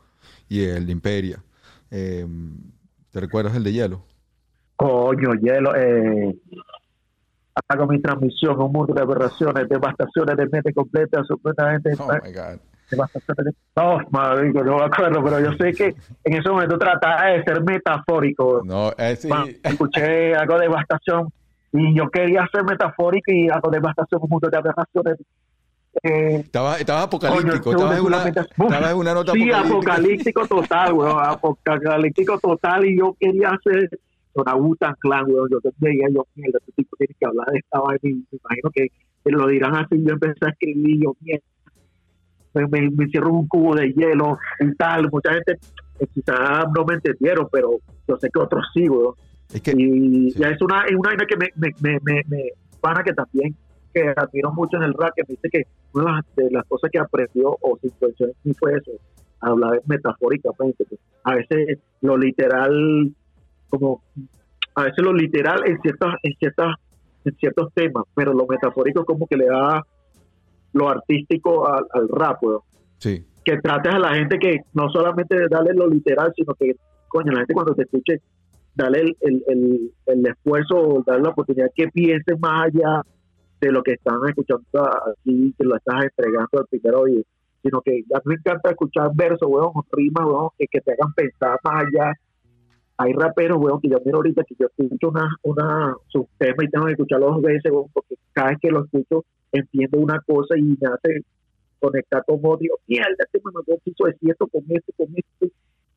y 0.50 0.64
el 0.66 0.86
de 0.86 0.92
Imperia. 0.92 1.44
Eh, 1.92 2.28
¿Te 3.12 3.20
recuerdas 3.22 3.56
el 3.56 3.64
de 3.64 3.72
Hielo? 3.72 4.04
Coño, 4.76 5.34
hielo, 5.42 5.74
eh, 5.76 6.36
hago 7.70 7.88
mi 7.88 8.02
transmisión, 8.02 8.60
un 8.62 8.72
mundo 8.72 8.94
de 8.94 9.02
aberraciones, 9.02 9.70
devastaciones 9.70 10.36
de 10.36 10.48
mente 10.48 10.74
completa, 10.74 11.20
absolutamente 11.20 11.92
Oh 12.00 12.08
my 12.24 12.32
God. 12.34 12.60
No, 13.76 14.00
madre, 14.12 14.52
no 14.52 14.78
me 14.78 14.84
acuerdo, 14.84 15.24
pero 15.24 15.40
yo 15.40 15.52
sé 15.58 15.74
que 15.74 15.96
en 16.24 16.34
ese 16.34 16.50
momento 16.50 16.78
trataba 16.78 17.26
de 17.28 17.44
ser 17.44 17.64
metafórico. 17.64 18.62
No, 18.64 18.92
escuché 19.64 20.36
algo 20.36 20.56
de 20.56 20.62
devastación 20.68 21.28
y 21.72 21.96
yo 21.96 22.10
quería 22.10 22.48
ser 22.52 22.64
metafórico 22.64 23.32
y 23.32 23.50
algo 23.50 23.70
de 23.72 23.78
devastación, 23.80 24.22
un 24.24 24.30
mundo 24.30 24.50
de 24.50 24.58
aberraciones. 24.58 25.18
Eh, 26.02 26.38
Estaba, 26.46 26.78
estaba 26.78 27.04
apocalíptico, 27.04 27.64
coño, 27.64 27.78
estaba 27.78 27.98
en 27.98 28.06
una, 28.06 28.24
seguramente- 28.24 28.64
estaba 28.64 28.92
en 28.92 28.98
una 28.98 29.14
nota 29.14 29.32
sí, 29.34 29.52
apocalíptico 29.52 30.48
total, 30.48 30.94
weón, 30.94 31.18
apocalíptico 31.24 32.40
total 32.40 32.86
y 32.86 32.98
yo 32.98 33.16
quería 33.20 33.50
hacer 33.50 33.90
una 34.34 34.56
Wu-Tang 34.56 34.96
Clan, 35.00 35.26
weón, 35.28 35.50
yo 35.52 35.60
veía 35.78 36.08
yo, 36.12 36.26
mierda, 36.36 36.58
este 36.60 36.72
tipo 36.78 36.96
tiene 36.98 37.14
que 37.20 37.26
hablar 37.26 37.46
de 37.52 37.60
esta 37.60 37.80
vaina 37.80 38.00
y 38.02 38.14
me 38.14 38.40
imagino 38.44 38.70
que 38.74 38.88
lo 39.26 39.48
dirán 39.48 39.76
así, 39.76 40.04
yo 40.04 40.14
empecé 40.14 40.46
a 40.46 40.50
escribir, 40.50 41.04
yo, 41.04 41.14
mierda, 41.22 41.46
me, 42.54 42.68
me, 42.68 42.80
en 43.14 43.26
un 43.26 43.48
cubo 43.48 43.76
de 43.76 43.92
hielo 43.94 44.38
y 44.60 44.74
tal, 44.76 45.10
mucha 45.12 45.34
gente 45.34 45.58
eh, 46.00 46.08
quizás 46.14 46.66
no 46.76 46.86
me 46.86 46.96
entendieron, 46.96 47.48
pero 47.52 47.72
yo 48.08 48.18
sé 48.18 48.30
que 48.34 48.40
otros 48.40 48.66
sí, 48.74 48.88
weón. 48.90 49.14
Es 49.54 49.62
que, 49.62 49.72
Y 49.78 50.32
Sí. 50.32 50.40
ya 50.40 50.50
es 50.50 50.62
una, 50.62 50.84
es 50.86 50.96
una 50.96 51.10
vaina 51.10 51.26
que 51.28 51.38
me, 51.38 51.48
me, 51.56 51.70
me, 51.82 52.00
me, 52.04 52.22
me- 52.28 52.50
pana 52.82 53.04
que 53.04 53.14
también 53.14 53.56
que 53.94 54.12
admiro 54.16 54.52
mucho 54.52 54.78
en 54.78 54.84
el 54.84 54.94
rap, 54.96 55.12
que 55.16 55.22
me 55.28 55.36
dice 55.36 55.50
que 55.52 55.64
una 55.94 56.06
de 56.06 56.12
las, 56.12 56.36
de 56.36 56.52
las 56.52 56.66
cosas 56.66 56.90
que 56.92 56.98
aprendió 57.00 57.50
o 57.62 57.78
en 57.82 57.92
mí 58.44 58.54
fue 58.60 58.74
eso, 58.74 58.92
hablar 59.40 59.82
metafóricamente. 59.86 60.84
pues. 60.90 61.00
A 61.24 61.36
veces 61.36 61.78
lo 62.02 62.18
literal, 62.18 63.14
como 63.70 64.02
a 64.76 64.84
veces 64.86 65.06
lo 65.06 65.14
literal 65.14 65.62
en 65.68 65.80
ciertas, 65.82 66.16
en 66.24 66.34
ciertas, 66.40 66.76
en 67.26 67.36
ciertos 67.36 67.72
temas, 67.76 68.04
pero 68.16 68.34
lo 68.34 68.48
metafórico 68.48 69.06
como 69.06 69.28
que 69.28 69.38
le 69.38 69.46
da 69.46 69.86
lo 70.74 70.90
artístico 70.90 71.68
al, 71.68 71.86
al 71.94 72.10
rap, 72.10 72.44
weón. 72.44 72.62
Sí, 72.98 73.26
que 73.44 73.58
trates 73.58 73.94
a 73.94 74.00
la 74.00 74.16
gente 74.16 74.40
que 74.40 74.62
no 74.74 74.90
solamente 74.90 75.36
darle 75.50 75.74
lo 75.74 75.88
literal, 75.88 76.32
sino 76.36 76.54
que, 76.54 76.76
coño, 77.08 77.32
la 77.32 77.40
gente 77.40 77.54
cuando 77.54 77.76
te 77.76 77.84
escuche, 77.84 78.22
darle 78.76 79.02
el, 79.02 79.18
el, 79.22 79.44
el, 79.48 79.92
el 80.06 80.26
esfuerzo 80.26 81.04
darle 81.06 81.24
la 81.24 81.30
oportunidad 81.30 81.68
que 81.76 81.88
piensen 81.90 82.40
más 82.40 82.68
allá 82.68 83.02
de 83.62 83.72
lo 83.72 83.84
que 83.84 83.94
están 83.94 84.18
escuchando 84.28 84.64
aquí, 84.74 85.54
que 85.58 85.66
lo 85.66 85.76
estás 85.76 86.04
entregando 86.04 86.60
al 86.60 86.68
primer 86.68 86.96
oído, 86.96 87.24
sino 87.62 87.82
que 87.82 88.04
a 88.14 88.18
mí 88.18 88.22
me 88.26 88.36
encanta 88.36 88.72
escuchar 88.72 89.12
versos, 89.14 89.48
weón, 89.50 89.72
rimas, 89.92 90.26
weón, 90.26 90.50
que, 90.58 90.68
que 90.68 90.82
te 90.82 90.94
hagan 90.94 91.14
pensar 91.14 91.60
más 91.64 91.86
allá. 91.86 92.14
Hay 92.98 93.14
raperos, 93.14 93.58
weón, 93.60 93.82
que 93.82 93.90
yo 93.90 93.98
miro 94.06 94.18
ahorita 94.18 94.44
que 94.44 94.56
yo 94.60 94.68
escucho 94.68 95.10
una, 95.10 95.30
una, 95.44 95.96
sus 96.08 96.26
temas 96.38 96.66
y 96.66 96.70
tengo 96.70 96.86
que 96.86 96.92
escucharlo 96.92 97.28
dos 97.28 97.42
veces, 97.42 97.72
weón, 97.72 97.88
porque 97.94 98.16
cada 98.34 98.50
vez 98.50 98.60
que 98.62 98.70
lo 98.70 98.84
escucho 98.84 99.26
entiendo 99.54 100.00
una 100.00 100.20
cosa 100.28 100.58
y 100.58 100.62
me 100.64 100.78
hace 100.94 101.22
conectar 101.80 102.24
con 102.26 102.40
odio. 102.44 102.76
Mierda, 102.88 103.08
este 103.20 103.40
mamagón 103.44 103.78
quiso 103.84 104.06
decir 104.06 104.32
esto 104.32 104.48
con 104.48 104.62
esto, 104.70 104.94
con 104.98 105.08
esto. 105.16 105.56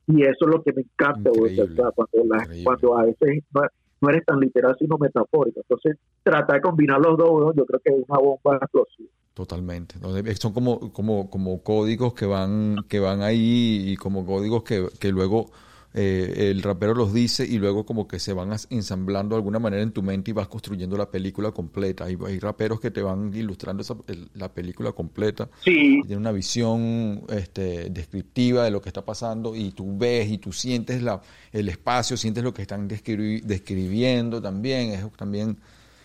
Y 0.08 0.22
eso 0.22 0.36
es 0.40 0.46
lo 0.46 0.62
que 0.62 0.72
me 0.72 0.82
encanta, 0.82 1.30
o 1.30 1.34
sea, 1.74 1.90
cuando, 1.92 2.24
la- 2.34 2.46
cuando 2.64 2.96
a 2.98 3.02
veces 3.04 3.42
no, 3.52 3.62
no 4.00 4.08
eres 4.10 4.24
tan 4.24 4.38
literal, 4.38 4.76
sino 4.78 4.96
metafórico. 4.98 5.60
Entonces, 5.60 5.96
tratar 6.22 6.56
de 6.56 6.62
combinar 6.62 7.00
los 7.00 7.16
dos, 7.18 7.54
yo 7.56 7.66
creo 7.66 7.80
que 7.84 7.90
es 7.90 8.04
una 8.08 8.18
bomba 8.20 8.56
explosiva. 8.60 9.08
totalmente. 9.34 9.96
Son 10.40 10.52
como, 10.52 10.92
como, 10.92 11.28
como 11.28 11.62
códigos 11.62 12.14
que 12.14 12.26
van, 12.26 12.76
que 12.88 13.00
van 13.00 13.22
ahí 13.22 13.90
y 13.90 13.96
como 13.96 14.24
códigos 14.24 14.62
que, 14.62 14.86
que 15.00 15.10
luego 15.10 15.50
eh, 15.98 16.50
el 16.50 16.62
rapero 16.62 16.94
los 16.94 17.14
dice 17.14 17.46
y 17.46 17.58
luego 17.58 17.86
como 17.86 18.06
que 18.06 18.18
se 18.18 18.34
van 18.34 18.50
ensamblando 18.68 19.34
de 19.34 19.38
alguna 19.38 19.58
manera 19.58 19.82
en 19.82 19.92
tu 19.92 20.02
mente 20.02 20.30
y 20.30 20.34
vas 20.34 20.46
construyendo 20.46 20.96
la 20.98 21.10
película 21.10 21.52
completa. 21.52 22.04
Hay, 22.04 22.18
hay 22.26 22.38
raperos 22.38 22.78
que 22.80 22.90
te 22.90 23.00
van 23.00 23.32
ilustrando 23.34 23.80
esa- 23.80 23.96
el- 24.06 24.28
la 24.34 24.52
película 24.52 24.92
completa. 24.92 25.48
Sí, 25.64 26.02
tiene 26.02 26.18
una 26.18 26.32
visión 26.32 27.22
este, 27.30 27.88
descriptiva 27.88 28.64
de 28.64 28.70
lo 28.70 28.82
que 28.82 28.90
está 28.90 29.04
pasando 29.04 29.56
y 29.56 29.72
tú 29.72 29.96
ves 29.96 30.28
y 30.30 30.36
tú 30.36 30.52
sientes 30.52 31.02
la, 31.02 31.20
el 31.50 31.68
espacio, 31.70 32.16
sientes 32.18 32.44
lo 32.44 32.52
que 32.52 32.62
están 32.62 32.88
describi- 32.88 33.40
describiendo 33.42 34.42
también. 34.42 34.90
Es 34.90 35.10
también 35.16 35.56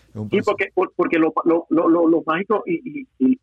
es 0.08 0.16
un 0.16 0.30
Sí, 0.30 0.38
porque, 0.42 0.68
por- 0.74 0.92
porque 0.96 1.18
lo, 1.18 1.34
lo, 1.44 1.66
lo, 1.68 1.88
lo, 1.90 2.08
lo 2.08 2.22
mágico 2.26 2.62
y, 2.66 3.02
y, 3.02 3.06
y 3.18 3.38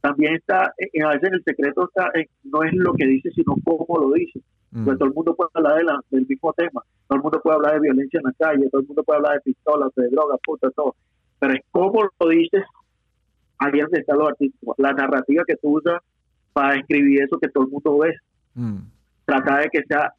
también 0.00 0.36
está, 0.36 0.72
eh, 0.78 1.02
a 1.04 1.10
veces 1.10 1.30
el 1.32 1.42
secreto 1.44 1.84
está 1.84 2.08
en- 2.14 2.28
no 2.44 2.62
es 2.62 2.72
lo 2.72 2.94
que 2.94 3.06
dice, 3.06 3.30
sino 3.34 3.54
cómo 3.62 3.98
lo 4.00 4.12
dice. 4.12 4.40
Mm, 4.72 4.84
Pues 4.86 4.98
todo 4.98 5.08
el 5.08 5.14
mundo 5.14 5.34
puede 5.34 5.50
hablar 5.54 5.76
de 5.76 5.84
la- 5.84 6.00
del 6.10 6.26
mismo 6.26 6.52
tema, 6.54 6.82
todo 7.06 7.16
el 7.16 7.22
mundo 7.22 7.40
puede 7.42 7.56
hablar 7.56 7.74
de 7.74 7.80
violencia 7.80 8.18
en 8.20 8.24
la 8.24 8.32
calle, 8.32 8.68
todo 8.70 8.80
el 8.80 8.86
mundo 8.86 9.02
puede 9.04 9.16
hablar 9.18 9.34
de 9.34 9.40
pistolas, 9.42 9.90
de 9.94 10.08
drogas, 10.08 10.38
puta, 10.44 10.70
todo. 10.70 10.94
Pero 11.38 11.52
es 11.54 11.60
cómo 11.70 12.02
lo 12.18 12.28
dices, 12.28 12.64
ahí 13.58 13.78
es 13.80 13.92
está 13.92 14.14
lo 14.14 14.28
artístico, 14.28 14.74
la 14.78 14.92
narrativa 14.92 15.44
que 15.46 15.56
tú 15.56 15.76
usas 15.78 16.00
para 16.52 16.76
escribir 16.76 17.22
eso 17.22 17.38
que 17.38 17.48
todo 17.48 17.64
el 17.64 17.70
mundo 17.70 17.98
ve, 17.98 18.14
mm, 18.54 18.78
tratar 19.26 19.62
de 19.62 19.68
que 19.70 19.82
sea 19.84 20.12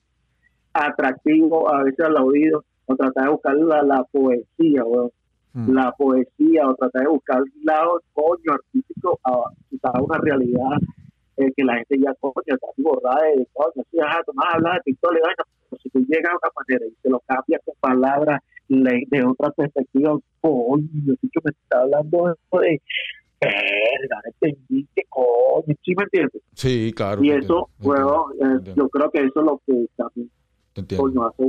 atractivo 0.73 1.71
a 1.73 1.83
veces 1.83 2.05
al 2.05 2.17
oído, 2.17 2.63
o 2.85 2.95
tratar 2.95 3.25
de 3.25 3.31
buscar 3.31 3.55
la, 3.55 3.81
la 3.83 4.03
poesía, 4.05 4.83
weón. 4.83 5.09
Mm. 5.55 5.71
la 5.75 5.91
poesía 5.91 6.67
o 6.67 6.73
tratar 6.73 7.03
de 7.03 7.09
buscar 7.09 7.41
un 7.43 7.51
lado 7.63 8.01
coño 8.13 8.53
artístico 8.53 9.19
a 9.23 9.51
quizás 9.69 9.91
una 10.01 10.17
realidad 10.17 10.77
que 11.55 11.63
la 11.63 11.75
gente 11.75 11.97
ya 11.99 12.13
coño 12.19 12.33
está 12.45 12.67
borrada 12.77 13.23
de 13.35 13.47
coño 13.53 13.83
sí 13.91 13.97
ajá 13.99 14.21
tú 14.25 14.31
más 14.35 14.53
hablas 14.53 14.79
de 14.85 14.95
vaina 15.01 15.43
pero 15.69 15.81
si 15.81 15.89
tú 15.89 15.99
llegas 16.07 16.31
a 16.33 16.37
una 16.37 16.51
manera 16.55 16.85
y 16.87 16.95
te 17.01 17.09
lo 17.09 17.19
cambias 17.27 17.61
con 17.65 17.75
palabras 17.79 18.41
de 18.67 19.25
otra 19.25 19.51
perspectiva 19.51 20.17
coño 20.41 20.89
yo 21.05 21.41
me 21.43 21.51
está 21.51 21.81
hablando 21.81 22.35
de 22.61 22.81
verga 23.41 24.21
entendí 24.25 24.87
que 24.95 25.03
coño 25.09 25.75
¿sí 25.83 25.93
me 25.97 26.03
entiendes? 26.03 26.41
Sí, 26.53 26.93
claro. 26.95 27.23
y 27.23 27.31
eso 27.31 27.69
entiendo, 27.79 28.27
eh, 28.41 28.73
yo 28.75 28.89
creo 28.89 29.09
que 29.11 29.19
eso 29.19 29.39
es 29.39 29.45
lo 29.45 29.61
que 29.65 29.85
también 29.95 30.29
entiendo. 30.75 31.03
coño 31.03 31.27
hace 31.27 31.43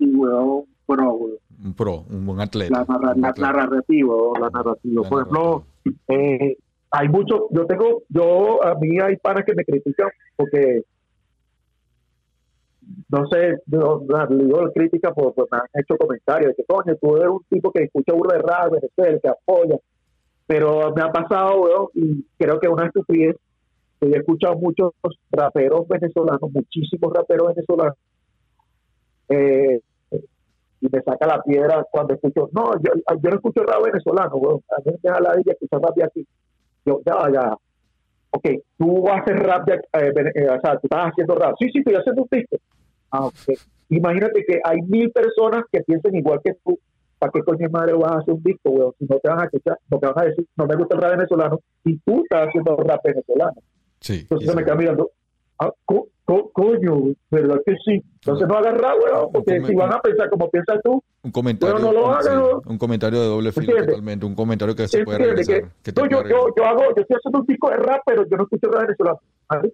un 0.00 0.16
weón 0.16 0.64
pro 0.86 1.10
weón 1.14 1.36
Un 1.64 1.74
pro, 1.74 2.04
un 2.10 2.26
buen 2.26 2.40
atleta. 2.40 2.78
la, 2.80 2.84
narra- 2.86 3.14
la 3.16 3.28
atleta. 3.28 3.52
narrativa, 3.52 4.14
o 4.14 4.32
la 4.38 4.48
narrativa. 4.50 5.02
Por 5.08 5.20
ejemplo, 5.22 5.64
eh, 6.08 6.56
hay 6.90 7.08
mucho, 7.08 7.48
yo 7.50 7.66
tengo, 7.66 8.02
yo, 8.08 8.64
a 8.64 8.74
mí 8.76 8.98
hay 9.00 9.16
panas 9.16 9.44
que 9.44 9.54
me 9.54 9.64
critican 9.64 10.08
porque, 10.36 10.82
no 13.10 13.26
sé, 13.28 13.58
yo, 13.66 14.02
no, 14.06 14.26
le 14.26 14.44
digo 14.44 14.72
crítica 14.74 15.12
porque 15.12 15.32
pues, 15.34 15.48
me 15.52 15.58
han 15.58 15.82
hecho 15.82 15.96
comentarios 15.98 16.50
de 16.50 16.54
que, 16.56 16.64
coño, 16.64 16.96
tú 16.96 17.16
eres 17.16 17.28
un 17.28 17.44
tipo 17.50 17.70
que 17.70 17.84
escucha 17.84 18.14
burro 18.14 18.32
de 18.32 18.42
rap, 18.42 18.72
Venezuela, 18.72 19.18
que 19.22 19.28
apoya, 19.28 19.76
pero 20.46 20.92
me 20.94 21.02
ha 21.02 21.12
pasado, 21.12 21.60
weón, 21.60 21.88
y 21.94 22.24
creo 22.38 22.58
que 22.58 22.68
una 22.68 22.86
estupidez, 22.86 23.36
que 24.00 24.08
yo 24.08 24.14
he 24.14 24.18
escuchado 24.18 24.56
muchos 24.56 24.92
raperos 25.30 25.86
venezolanos, 25.88 26.50
muchísimos 26.52 27.12
raperos 27.12 27.48
venezolanos, 27.48 27.96
eh, 29.28 29.80
y 30.80 30.86
me 30.90 31.02
saca 31.02 31.26
la 31.26 31.42
piedra 31.42 31.84
cuando 31.90 32.14
escucho, 32.14 32.48
no, 32.52 32.72
yo, 32.76 32.92
yo 33.20 33.30
no 33.30 33.36
escucho 33.36 33.62
rap 33.64 33.82
venezolano, 33.84 34.36
weón. 34.36 34.60
a 34.70 34.80
mí 34.88 34.96
me 35.02 35.10
da 35.10 35.20
la 35.20 35.38
idea 35.38 35.52
escuchar 35.52 35.82
rap 35.82 35.94
de 35.94 36.04
aquí. 36.04 36.26
Yo, 36.88 37.02
ya, 37.04 37.30
ya, 37.30 37.56
ok, 38.30 38.48
tú 38.78 39.08
haces 39.10 39.38
rap 39.38 39.66
de, 39.66 39.74
eh, 39.74 40.32
eh, 40.34 40.48
o 40.48 40.60
sea, 40.60 40.78
tú 40.78 40.80
estás 40.84 41.10
haciendo 41.10 41.34
rap, 41.34 41.54
sí, 41.58 41.68
sí, 41.70 41.80
estoy 41.80 41.96
haciendo 41.96 42.22
un 42.22 42.28
disco. 42.30 42.56
Ah, 43.10 43.26
ok. 43.26 43.34
Imagínate 43.90 44.42
que 44.46 44.58
hay 44.64 44.80
mil 44.82 45.10
personas 45.10 45.64
que 45.70 45.80
piensen 45.82 46.16
igual 46.16 46.40
que 46.42 46.54
tú, 46.64 46.78
¿para 47.18 47.30
qué 47.30 47.42
coño 47.42 47.68
madre 47.70 47.92
vas 47.92 48.12
a 48.12 48.18
hacer 48.20 48.32
un 48.32 48.42
disco, 48.42 48.70
weón? 48.70 48.92
Si 48.98 49.04
no 49.04 49.18
te 49.18 49.28
van 49.28 49.40
a 49.40 49.44
escuchar, 49.44 49.78
no 49.90 49.98
te 49.98 50.06
van 50.06 50.18
a 50.18 50.24
decir, 50.24 50.46
no 50.56 50.66
me 50.66 50.76
gusta 50.76 50.94
el 50.96 51.02
rap 51.02 51.10
venezolano, 51.12 51.60
y 51.84 51.98
tú 51.98 52.22
estás 52.22 52.48
haciendo 52.48 52.76
rap 52.76 53.04
venezolano. 53.04 53.56
Sí. 54.00 54.20
Entonces 54.20 54.48
se 54.48 54.56
me 54.56 54.64
queda 54.64 54.74
mirando, 54.76 55.10
ah, 55.60 55.70
co- 55.84 56.08
co- 56.24 56.50
coño, 56.52 57.14
¿verdad 57.30 57.60
que 57.64 57.74
sí? 57.84 58.02
Entonces 58.14 58.46
no 58.48 58.56
hagas 58.56 58.74
weón, 58.80 59.32
porque 59.32 59.62
si 59.66 59.74
van 59.74 59.92
a 59.92 60.00
pensar 60.00 60.28
como 60.30 60.50
piensas 60.50 60.78
tú, 60.84 61.02
Un 61.22 61.30
comentario, 61.32 61.74
Bueno, 61.76 61.92
no 61.92 62.12
lo 62.14 62.22
sí, 62.22 62.28
un 62.66 62.78
comentario 62.78 63.20
de 63.20 63.26
doble 63.26 63.52
filo 63.52 63.76
totalmente, 63.76 64.26
un 64.26 64.34
comentario 64.34 64.74
que 64.74 64.86
se 64.88 65.04
puede 65.04 65.18
regresar. 65.18 65.62
Que, 65.82 65.92
que 65.92 66.00
no, 66.00 66.08
yo, 66.08 66.22
yo, 66.28 66.46
yo 66.56 66.64
hago, 66.64 66.82
yo 66.96 67.02
estoy 67.02 67.16
haciendo 67.16 67.40
un 67.40 67.46
disco 67.46 67.70
de 67.70 67.76
rap, 67.76 68.02
pero 68.06 68.24
yo 68.28 68.36
no 68.36 68.42
escucho 68.44 68.70
rap 68.70 68.82
venezolano. 68.82 69.18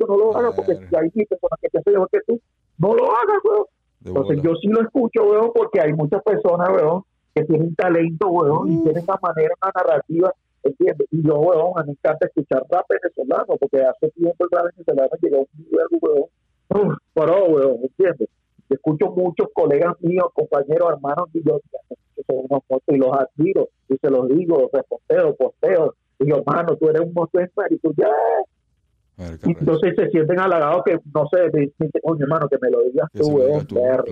No 0.09 0.17
lo 0.17 0.37
hagas 0.37 0.55
porque 0.55 0.77
si 0.77 0.97
hay 0.97 1.11
personas 1.11 1.59
que 1.61 1.69
piensan 1.71 1.95
igual 1.95 2.09
que 2.13 2.21
tú, 2.27 2.41
no 2.79 2.95
lo 2.95 3.05
hagas, 3.05 3.39
weón. 3.45 3.65
Entonces 4.05 4.39
yo 4.43 4.55
sí 4.61 4.69
lo 4.69 4.81
escucho, 4.83 5.25
weón, 5.25 5.51
porque 5.55 5.81
hay 5.81 5.93
muchas 5.93 6.23
personas, 6.23 6.69
weón, 6.71 7.03
que 7.35 7.43
tienen 7.45 7.75
talento, 7.75 8.29
weón, 8.29 8.71
y 8.73 8.83
tienen 8.85 9.05
una 9.07 9.19
manera, 9.21 9.55
una 9.61 9.73
narrativa, 9.75 10.33
¿entiendes? 10.65 11.09
Y 11.11 11.27
yo, 11.27 11.39
weón, 11.39 11.73
a 11.77 11.83
mí 11.83 11.89
me 11.89 11.93
encanta 11.93 12.27
escuchar 12.27 12.65
rap 12.71 12.87
venezolano, 12.89 13.57
porque 13.59 13.83
hace 13.83 14.11
tiempo 14.11 14.45
el 14.45 14.51
rap 14.51 14.67
venezolano 14.73 15.11
llegó 15.21 15.37
a 15.37 15.41
un 15.41 15.47
nivel, 15.57 15.87
weón, 16.01 16.29
uf, 16.71 16.99
weón, 17.15 17.79
¿entiendes? 17.83 18.29
Escucho 18.69 19.11
muchos 19.11 19.49
colegas 19.53 19.95
míos, 20.01 20.27
compañeros, 20.35 20.93
hermanos, 20.93 21.29
y 21.35 21.43
yo, 21.47 21.61
y 22.87 22.97
los 22.97 23.13
admiro, 23.13 23.69
y 23.89 23.97
se 23.97 24.11
los 24.11 24.29
digo, 24.29 24.71
reposteo, 24.73 25.35
posteo, 25.37 25.95
y 26.19 26.29
yo, 26.29 26.37
hermano, 26.37 26.77
tú 26.77 26.89
eres 26.89 27.03
un 27.03 27.13
monstruo 27.13 27.43
de 27.43 27.75
y 27.75 27.79
tú 27.79 27.93
ya, 27.97 28.09
Entonces 29.17 29.95
se 29.97 30.11
sienten 30.11 30.41
halagados 30.41 30.83
que, 30.85 30.99
no 31.15 31.29
sé, 31.33 31.43
me 31.53 31.61
dicen, 31.67 31.91
oye, 32.03 32.23
hermano, 32.23 32.49
que 32.49 32.57
me 32.61 32.69
lo 32.71 32.83
digas 32.83 33.09
tú, 33.13 33.23
digas 33.23 33.35
weón, 33.49 33.67
tú. 33.67 33.75
Claro, 33.77 34.05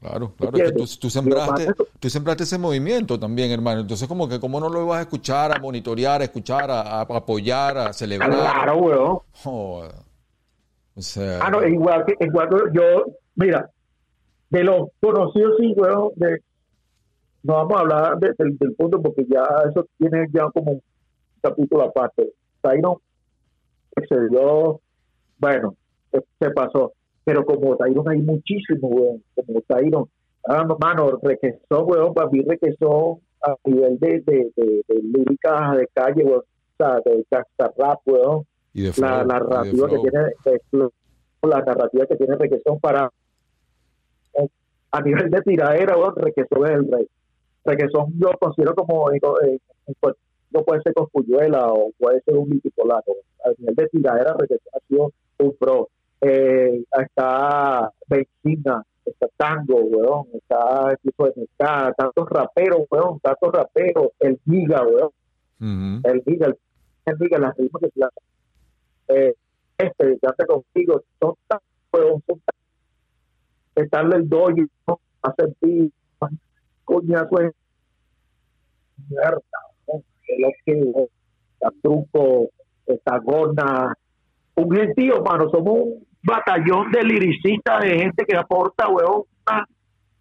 claro, 0.00 0.32
claro. 0.36 0.56
Es 0.56 0.72
que 0.72 0.72
tú, 0.98 1.08
sembraste, 1.10 1.68
tú 2.00 2.10
sembraste 2.10 2.42
ese 2.42 2.58
movimiento 2.58 3.18
también, 3.18 3.52
hermano. 3.52 3.82
Entonces, 3.82 4.08
como 4.08 4.28
que, 4.28 4.40
¿cómo 4.40 4.58
no 4.58 4.68
lo 4.68 4.82
ibas 4.82 4.98
a 4.98 5.02
escuchar, 5.02 5.56
a 5.56 5.60
monitorear, 5.60 6.20
a 6.20 6.24
escuchar, 6.24 6.68
a, 6.68 6.80
a 6.80 7.00
apoyar, 7.02 7.78
a 7.78 7.92
celebrar? 7.92 8.30
Claro, 8.30 8.76
weón. 8.78 9.18
O 10.96 11.02
sea, 11.02 11.38
Ah, 11.42 11.50
no, 11.50 11.66
igual 11.66 12.04
que, 12.04 12.14
igual 12.24 12.48
que 12.48 12.56
yo, 12.72 13.04
mira, 13.36 13.70
de 14.50 14.64
los 14.64 14.88
conocidos, 15.00 15.54
sí, 15.60 15.72
weón, 15.76 16.10
de, 16.16 16.40
no 17.44 17.54
vamos 17.54 17.76
a 17.76 17.80
hablar 17.80 18.18
de- 18.18 18.34
del, 18.36 18.58
del 18.58 18.74
punto 18.74 19.00
porque 19.00 19.24
ya 19.30 19.44
eso 19.70 19.86
tiene 19.96 20.26
ya 20.32 20.50
como 20.52 20.72
un 20.72 20.82
capítulo 21.40 21.84
aparte. 21.84 22.32
Excedió, 22.62 23.00
bueno, 25.38 25.74
se, 26.10 26.22
se 26.38 26.50
pasó, 26.50 26.92
pero 27.24 27.44
como 27.44 27.76
Tyron 27.76 28.08
hay 28.08 28.18
muchísimo, 28.18 28.88
weón, 28.88 29.22
como 29.34 29.60
Tyron, 29.62 30.08
ah, 30.46 30.64
no, 30.66 30.76
mano, 30.78 31.18
Requesón, 31.22 31.84
weón, 31.86 32.14
para 32.14 32.28
mí 32.30 32.42
Requesón 32.42 33.20
a 33.42 33.54
nivel 33.64 33.98
de, 33.98 34.20
de, 34.20 34.50
de, 34.56 34.84
de 34.86 35.02
líricas 35.02 35.76
de 35.76 35.88
calle, 35.94 36.24
weón, 36.24 36.40
o 36.40 36.76
sea, 36.76 37.00
de 37.04 37.24
gangsta 37.30 37.72
rap, 37.76 38.00
weón, 38.06 38.44
y 38.72 38.82
de 38.82 38.92
la, 38.98 39.08
la 39.08 39.16
y 39.16 39.18
de 39.18 39.26
narrativa 39.26 39.88
que 39.88 39.98
tiene 39.98 40.24
de 40.72 41.48
la 41.48 41.60
narrativa 41.62 42.06
que 42.06 42.16
tiene 42.16 42.36
Requesón 42.36 42.78
para 42.80 43.10
eh, 44.34 44.48
a 44.92 45.00
nivel 45.00 45.30
de 45.30 45.40
tiradera 45.42 45.96
bueno, 45.96 46.14
Requesón 46.16 46.66
es 46.66 46.70
el 46.72 46.92
rey. 46.92 47.08
Requesón 47.64 48.12
yo 48.18 48.30
considero 48.38 48.74
como 48.74 49.10
eh, 49.10 49.18
pues, 50.00 50.16
no 50.50 50.62
puede 50.64 50.82
ser 50.82 50.94
Coscuyuela 50.94 51.66
o 51.68 51.92
puede 51.98 52.20
ser 52.22 52.36
un 52.36 52.48
multipolaco 52.48 53.16
a 53.44 53.50
nivel 53.58 53.74
de 53.74 53.88
tiradera 53.88 54.32
ha 54.32 54.80
sido 54.88 55.12
un 55.38 55.56
pro 55.56 55.88
eh, 56.20 56.84
está 56.92 57.90
Benzina 58.08 58.84
está 59.04 59.26
Tango 59.36 59.80
weón 59.80 60.26
está 60.34 60.90
el 60.90 60.98
tipo 60.98 61.26
de 61.26 61.42
está 61.42 61.92
tantos 61.96 62.28
raperos 62.28 62.80
weón 62.90 63.20
tantos 63.20 63.52
raperos 63.52 64.08
el 64.20 64.38
Giga 64.44 64.82
weón 64.82 65.10
el 65.60 66.22
Giga, 66.24 66.46
el, 66.46 66.58
el 67.04 67.18
Giga, 67.18 67.38
las 67.38 67.56
ritmos 67.56 67.82
que 67.82 67.90
se 67.90 68.00
lanzan. 68.00 68.24
Eh, 69.08 69.34
este, 69.78 70.18
hace 70.26 70.46
contigo, 70.46 71.02
son 71.18 71.34
tan 71.48 71.60
huevón, 71.92 72.22
son 72.26 72.40
tan. 72.40 73.84
Estarle 73.84 74.16
el 74.16 74.28
¿no? 74.28 75.00
hacer 75.22 75.54
ti, 75.60 75.92
coñazo 76.84 77.36
mierda, 79.08 79.40
está 80.38 81.70
truco, 81.82 82.48
un 84.56 84.70
gentío, 84.76 85.22
mano, 85.22 85.48
somos 85.50 85.74
un 85.80 86.06
batallón 86.22 86.90
de 86.92 87.02
liricistas, 87.02 87.80
de 87.82 87.98
gente 87.98 88.24
que 88.26 88.36
aporta, 88.36 88.88
huevón, 88.88 89.22
una- 89.46 89.66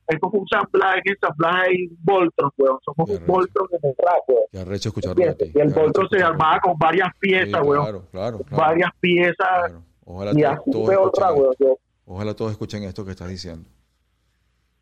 es 0.07 0.19
como 0.19 0.39
un 0.39 0.47
ensamblaje, 0.51 1.01
en 1.05 1.13
ensamblaje 1.13 1.73
y 1.75 1.87
un 1.87 1.97
Voltron, 2.03 2.51
huevón, 2.57 2.79
somos 2.83 3.09
un. 3.09 3.27
Voltron 3.27 3.67
en 3.71 3.89
el 3.89 3.95
rap, 3.97 4.27
huevón. 4.27 4.43
Qué 4.51 4.59
arrecho 4.59 4.89
escucharlo 4.89 5.23
de 5.25 5.35
ti. 5.35 5.43
¿entiendes? 5.45 5.55
Y 5.55 5.59
el 5.79 5.83
Voltron 5.83 6.09
se 6.09 6.23
armaba 6.23 6.59
con 6.61 6.77
varias 6.79 7.09
Sí, 7.13 7.19
piezas, 7.19 7.61
weón. 7.63 7.83
claro, 7.83 8.03
claro, 8.11 8.37
claro, 8.39 8.63
Varias 8.63 8.91
piezas. 8.99 9.35
claro. 9.37 9.83
Ojalá 10.05 10.31
Y 10.31 10.41
todos, 10.41 10.53
así 10.53 10.71
todos 10.71 10.85
fue 10.85 10.95
otra, 10.97 11.27
escuchen 11.29 11.55
weón. 11.67 11.77
Ojalá 12.05 12.33
todos 12.33 12.51
escuchen 12.51 12.83
esto 12.83 13.05
que 13.05 13.11
estás 13.11 13.29
diciendo. 13.29 13.69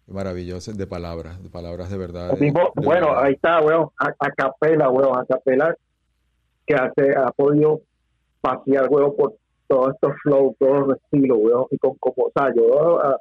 Qué 0.07 0.13
maravilloso, 0.13 0.71
de 0.73 0.87
palabras, 0.87 1.43
de 1.43 1.49
palabras 1.49 1.91
de 1.91 1.97
verdad. 1.97 2.31
de- 2.31 2.39
mismo- 2.39 2.71
de 2.75 2.85
bueno, 2.85 3.07
verdad. 3.07 3.23
ahí 3.25 3.33
está, 3.33 3.61
weón. 3.61 3.89
A, 3.99 4.07
a 4.19 4.31
capela, 4.31 4.89
weón. 4.89 5.19
A 5.19 5.25
capela 5.25 5.75
que 6.65 6.73
hace, 6.75 7.13
ha 7.15 7.29
podido 7.31 7.81
pasear, 8.41 8.87
weón, 8.89 9.15
por 9.15 9.35
todos 9.67 9.93
estos 9.95 10.13
flows, 10.23 10.55
todos 10.59 10.87
los 10.87 10.97
estilos, 10.97 11.37
weón. 11.41 11.65
Y 11.71 11.77
con, 11.77 11.95
como, 11.99 12.27
o 12.27 12.31
sea, 12.33 12.53
yo 12.55 13.01
a, 13.03 13.19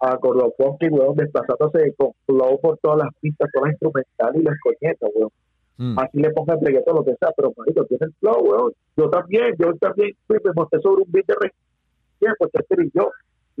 a 0.00 0.16
Gordo 0.16 0.52
Funky, 0.58 0.88
weón, 0.88 1.16
desplazándose 1.16 1.94
con 1.96 2.12
flow 2.26 2.60
por 2.60 2.76
todas 2.78 2.98
las 2.98 3.14
pistas, 3.20 3.48
todas 3.52 3.68
las 3.68 3.72
instrumentales 3.74 4.42
y 4.42 4.44
las 4.44 4.56
coñetas, 4.62 5.10
weón. 5.14 5.30
Mm. 5.78 5.98
Así 5.98 6.18
le 6.18 6.30
ponga 6.32 6.52
el 6.54 6.60
reggaetón, 6.60 6.96
lo 6.96 7.04
que 7.04 7.16
sea, 7.16 7.30
pero, 7.34 7.54
marico, 7.56 7.86
tiene 7.86 8.04
el 8.06 8.12
flow, 8.20 8.42
weón. 8.42 8.72
Yo 8.98 9.08
también, 9.08 9.54
yo 9.58 9.74
también 9.76 10.14
fui, 10.26 10.36
me 10.44 10.52
monté 10.54 10.78
sobre 10.82 11.02
un 11.02 11.10
beat 11.10 11.26
de 11.26 11.34
reggaetón, 11.34 12.36
pues, 12.38 12.50
Chester 12.52 12.80
y 12.84 12.90
yo. 12.94 13.10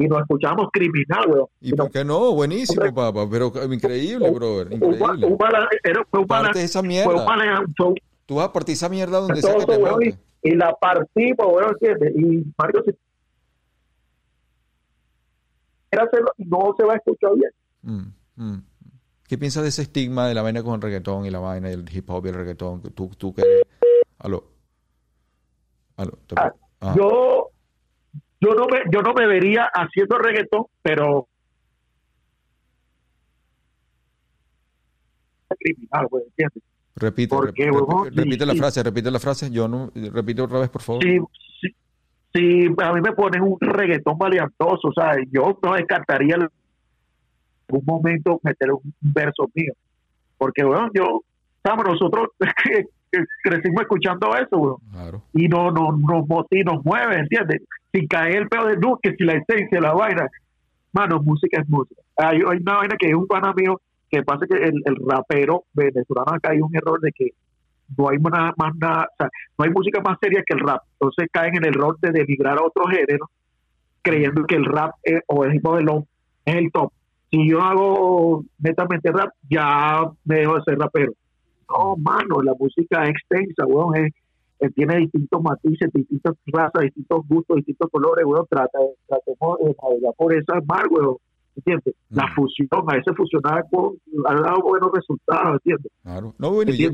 Y 0.00 0.08
nos 0.08 0.22
escuchábamos 0.22 0.68
criminal, 0.72 1.28
weón. 1.28 1.46
¿Y 1.60 1.74
por 1.74 1.90
qué 1.90 2.04
no? 2.04 2.32
Buenísimo, 2.32 2.80
Hombre. 2.80 2.92
papá. 2.94 3.28
Pero 3.30 3.52
increíble, 3.72 4.30
brother. 4.30 4.72
Increíble. 4.72 5.26
un 5.26 5.36
bala- 5.36 5.68
era- 5.84 6.04
fue 6.10 6.20
un 6.20 6.26
bala- 6.26 6.52
fue 6.52 7.14
un 7.14 7.24
bala- 7.26 7.62
fue 7.76 7.94
Tú 8.24 8.36
vas 8.36 8.46
a 8.48 8.52
partir 8.52 8.72
esa 8.74 8.88
mierda 8.88 9.18
donde 9.20 9.42
sea 9.42 9.54
que 9.56 9.66
te 9.66 9.76
weón, 9.76 10.02
y, 10.02 10.14
y 10.48 10.54
la 10.54 10.72
partimos, 10.80 11.46
weón, 11.46 11.70
¿entiendes? 11.80 12.12
Y 12.16 12.44
Mario, 12.56 12.82
hacerlo, 15.92 16.32
no 16.38 16.74
se 16.78 16.84
va 16.84 16.94
a 16.94 16.96
escuchar 16.96 17.30
bien. 17.34 17.50
Mm, 17.82 18.42
mm. 18.42 18.62
¿Qué 19.28 19.38
piensas 19.38 19.62
de 19.62 19.68
ese 19.68 19.82
estigma 19.82 20.26
de 20.28 20.34
la 20.34 20.42
vaina 20.42 20.62
con 20.62 20.74
el 20.74 20.80
reggaetón 20.82 21.26
y 21.26 21.30
la 21.30 21.38
vaina 21.40 21.68
del 21.68 21.84
hip 21.94 22.08
hop 22.10 22.24
y 22.26 22.28
el 22.30 22.34
reggaetón? 22.36 22.80
Tú, 22.94 23.10
tú 23.16 23.34
que. 23.34 23.42
Aló. 24.18 24.44
Aló. 25.96 26.18
Ah, 26.36 26.52
Ajá. 26.80 26.94
Yo, 26.96 27.49
yo 28.40 28.54
no 28.54 28.66
me, 28.66 28.78
yo 28.92 29.02
no 29.02 29.12
me 29.14 29.26
vería 29.26 29.64
haciendo 29.72 30.18
reggaetón, 30.18 30.64
pero 30.82 31.26
criminal, 35.58 36.06
¿entiendes? 36.26 36.62
Repite, 36.96 37.28
¿por 37.28 37.52
rep- 37.52 38.10
repite 38.14 38.38
Sí, 38.40 38.46
la 38.46 38.52
sí. 38.52 38.58
frase, 38.58 38.82
repite 38.82 39.10
la 39.10 39.18
frase. 39.18 39.50
Yo 39.50 39.68
no... 39.68 39.90
Repite 39.94 40.42
otra 40.42 40.60
vez, 40.60 40.68
por 40.70 40.82
favor. 40.82 41.02
Si, 41.02 41.18
si, 41.60 41.74
si 42.32 42.66
a 42.82 42.92
mí 42.92 43.00
me 43.00 43.12
ponen 43.12 43.42
un 43.42 43.56
reggaetón 43.60 44.16
variantoso, 44.18 44.88
o 44.88 44.92
sea, 44.92 45.14
yo 45.30 45.58
no 45.62 45.74
descartaría 45.74 46.36
en 46.36 46.42
algún 47.68 47.84
momento 47.84 48.38
meter 48.42 48.72
un 48.72 48.94
verso 49.00 49.48
mío, 49.54 49.72
porque, 50.38 50.64
bueno, 50.64 50.88
yo, 50.94 51.22
sabes, 51.64 51.84
nosotros 51.84 52.28
crecimos 53.42 53.82
escuchando 53.82 54.30
eso. 54.36 54.80
Claro. 54.92 55.22
y 55.32 55.48
no, 55.48 55.70
no, 55.70 55.92
nos 55.92 56.26
nos 56.28 56.84
mueve, 56.84 57.16
¿entiendes? 57.18 57.62
Sin 57.92 58.06
caer 58.06 58.36
el 58.42 58.48
peor 58.48 58.68
de 58.70 58.76
no, 58.76 58.98
que 59.02 59.14
si 59.14 59.24
la 59.24 59.34
esencia, 59.34 59.80
la 59.80 59.92
vaina. 59.94 60.26
Mano, 60.92 61.20
música 61.22 61.60
es 61.60 61.68
música. 61.68 62.00
Hay, 62.16 62.38
hay 62.38 62.58
una 62.58 62.76
vaina 62.76 62.96
que 62.98 63.08
es 63.08 63.14
un 63.14 63.26
pana 63.26 63.52
mío 63.54 63.80
que 64.10 64.22
pasa 64.24 64.44
que 64.46 64.56
el, 64.56 64.82
el 64.84 64.96
rapero 65.08 65.64
venezolano 65.72 66.32
acá 66.34 66.50
hay 66.50 66.60
un 66.60 66.74
error 66.74 67.00
de 67.00 67.12
que 67.12 67.28
no 67.96 68.08
hay 68.08 68.18
nada 68.18 68.52
más 68.56 68.74
nada, 68.76 69.08
o 69.12 69.16
sea, 69.16 69.28
no 69.58 69.64
hay 69.64 69.70
música 69.70 70.00
más 70.00 70.18
seria 70.20 70.42
que 70.46 70.54
el 70.54 70.60
rap. 70.60 70.82
Entonces 70.94 71.28
caen 71.32 71.56
en 71.56 71.64
el 71.64 71.70
error 71.76 71.96
de 72.00 72.10
denigrar 72.10 72.58
a 72.58 72.64
otro 72.64 72.84
género, 72.86 73.28
creyendo 74.02 74.44
que 74.44 74.56
el 74.56 74.64
rap 74.64 74.92
es- 75.02 75.22
o 75.26 75.44
el 75.44 75.54
hip 75.54 75.66
hop 75.66 75.78
es 76.44 76.54
el 76.56 76.70
top. 76.72 76.92
Si 77.30 77.48
yo 77.48 77.60
hago 77.62 78.44
netamente 78.58 79.12
rap, 79.12 79.30
ya 79.48 80.02
me 80.24 80.36
dejo 80.40 80.56
de 80.56 80.62
ser 80.64 80.78
rapero. 80.78 81.12
No, 81.70 81.96
mano, 81.96 82.42
la 82.42 82.54
música 82.58 83.04
es 83.04 83.10
extensa, 83.10 83.64
weón, 83.66 83.96
es, 83.96 84.74
tiene 84.74 84.96
distintos 84.98 85.40
matices, 85.42 85.88
distintas 85.92 86.34
razas, 86.46 86.82
distintos 86.82 87.26
gustos, 87.28 87.56
distintos 87.58 87.88
colores, 87.90 88.24
weón, 88.26 88.46
trata, 88.50 88.78
tratemos 89.06 89.58
de 89.60 89.74
navegar 89.82 90.14
por 90.16 90.34
esa 90.34 90.54
mar, 90.66 90.84
weón, 90.90 91.16
¿entiendes? 91.56 91.94
La 92.10 92.26
Mm. 92.26 92.34
fusión, 92.34 92.68
a 92.72 92.94
veces 92.96 93.14
fusionar 93.16 93.64
con, 93.70 93.94
ha 94.26 94.34
dado 94.34 94.62
buenos 94.62 94.90
resultados, 94.92 95.52
¿entiendes? 95.64 95.92
Claro. 96.02 96.34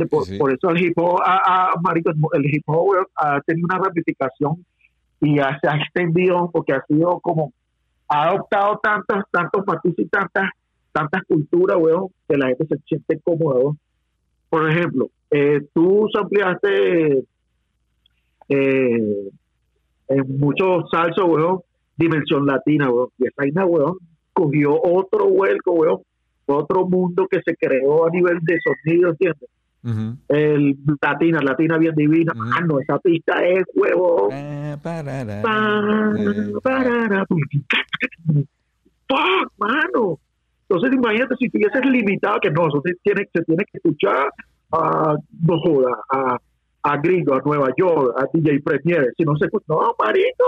Por, 0.08 0.24
sí. 0.24 0.38
por 0.38 0.52
eso 0.52 0.70
el 0.70 0.82
hip 0.84 0.98
hop, 0.98 1.20
ha- 1.24 1.72
marico, 1.82 2.10
el 2.34 2.44
hip 2.54 2.62
hop 2.66 2.88
weón, 2.88 3.06
ha 3.16 3.40
tenido 3.40 3.66
una 3.70 3.78
ramificación 3.78 4.64
y 5.20 5.38
ha- 5.40 5.58
se 5.60 5.68
ha 5.68 5.76
extendido 5.76 6.50
porque 6.52 6.72
ha 6.74 6.84
sido 6.86 7.18
como, 7.20 7.52
ha 8.08 8.28
adoptado 8.28 8.78
tantos, 8.82 9.24
tantos 9.32 9.64
matices 9.66 10.06
y 10.06 10.08
tantas, 10.08 10.50
tantas 10.92 11.22
culturas, 11.24 11.76
weón, 11.80 12.08
que 12.28 12.36
la 12.36 12.46
gente 12.48 12.66
se 12.68 12.76
siente 12.86 13.18
cómoda, 13.24 13.58
weón. 13.60 13.78
Por 14.56 14.70
ejemplo, 14.70 15.10
eh, 15.30 15.60
tú 15.74 16.08
ampliaste 16.18 17.24
eh, 18.48 19.28
en 20.08 20.38
muchos 20.38 20.88
salsos, 20.90 21.26
weón, 21.26 21.60
dimensión 21.94 22.46
latina, 22.46 22.90
weón, 22.90 23.10
y 23.18 23.26
esa 23.26 23.34
vaina, 23.36 23.66
weón, 23.66 23.98
cogió 24.32 24.80
otro 24.82 25.28
vuelco, 25.28 25.72
weón, 25.72 25.98
otro 26.46 26.88
mundo 26.88 27.28
que 27.30 27.42
se 27.44 27.54
creó 27.54 28.06
a 28.06 28.10
nivel 28.10 28.38
de 28.44 28.58
sonido, 28.64 29.10
¿entiendes? 29.10 29.50
El 30.28 30.78
latina, 31.02 31.40
latina 31.42 31.76
bien 31.76 31.94
divina. 31.94 32.32
Ujú. 32.34 32.50
Ah, 32.56 32.60
no, 32.62 32.80
esa 32.80 32.98
pista 32.98 33.34
es 33.46 33.66
huevo. 33.74 34.30
Ah, 34.32 34.78
parara. 34.82 35.42
Pa, 35.42 35.82
parara, 36.62 37.26
Fuck, 39.06 39.52
mano. 39.58 40.18
Entonces, 40.68 40.92
imagínate 40.94 41.34
si 41.38 41.46
estuvieses 41.46 41.80
limitado, 41.86 42.38
que 42.40 42.50
no, 42.50 42.68
eso 42.68 42.82
se 42.84 42.94
tiene, 43.02 43.28
se 43.32 43.42
tiene 43.44 43.64
que 43.64 43.78
escuchar 43.78 44.28
a, 44.72 45.16
no 45.46 45.60
joda, 45.60 45.96
a, 46.10 46.38
a 46.82 46.96
Gringo, 46.98 47.34
a 47.34 47.42
Nueva 47.44 47.68
York, 47.76 48.14
a 48.18 48.26
DJ 48.32 48.60
Premier. 48.60 49.12
Si 49.16 49.24
no 49.24 49.36
se 49.36 49.46
escucha, 49.46 49.64
no, 49.68 49.94
marito, 49.98 50.44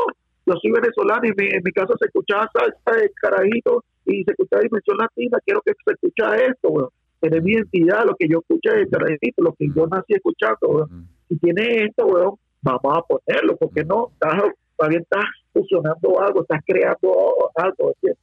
yo 0.46 0.54
soy 0.60 0.72
venezolano 0.72 1.20
y 1.24 1.32
mi- 1.36 1.50
en 1.54 1.62
mi 1.64 1.70
casa 1.72 1.94
se 1.98 2.06
escuchaba 2.06 2.48
salsa 2.52 3.00
de 3.00 3.10
carajito 3.20 3.84
y 4.06 4.24
se 4.24 4.30
escuchaba 4.32 4.62
dimensión 4.62 4.96
latina, 4.96 5.38
quiero 5.44 5.60
que 5.64 5.72
se 5.84 5.92
escucha 5.92 6.36
esto, 6.36 6.68
weón. 6.70 6.88
Tener 7.20 7.42
mi 7.42 7.52
identidad, 7.52 8.04
lo 8.06 8.14
que 8.16 8.28
yo 8.28 8.38
escuché 8.38 8.70
de 8.76 8.88
carajito, 8.88 9.42
lo 9.42 9.52
que 9.52 9.66
yo 9.74 9.86
nací 9.86 10.14
escuchando, 10.14 10.58
weón 10.68 10.88
si 11.28 11.36
tiene 11.38 11.84
esto, 11.84 12.06
weón, 12.06 12.34
vamos 12.62 12.96
a 12.96 13.02
ponerlo, 13.02 13.54
porque 13.58 13.84
no, 13.84 14.08
estás, 14.14 14.42
también 14.78 15.02
estás 15.02 15.24
fusionando 15.52 16.18
algo, 16.20 16.40
estás 16.40 16.60
creando 16.66 17.12
algo, 17.54 17.88
¿entiendes? 17.94 18.18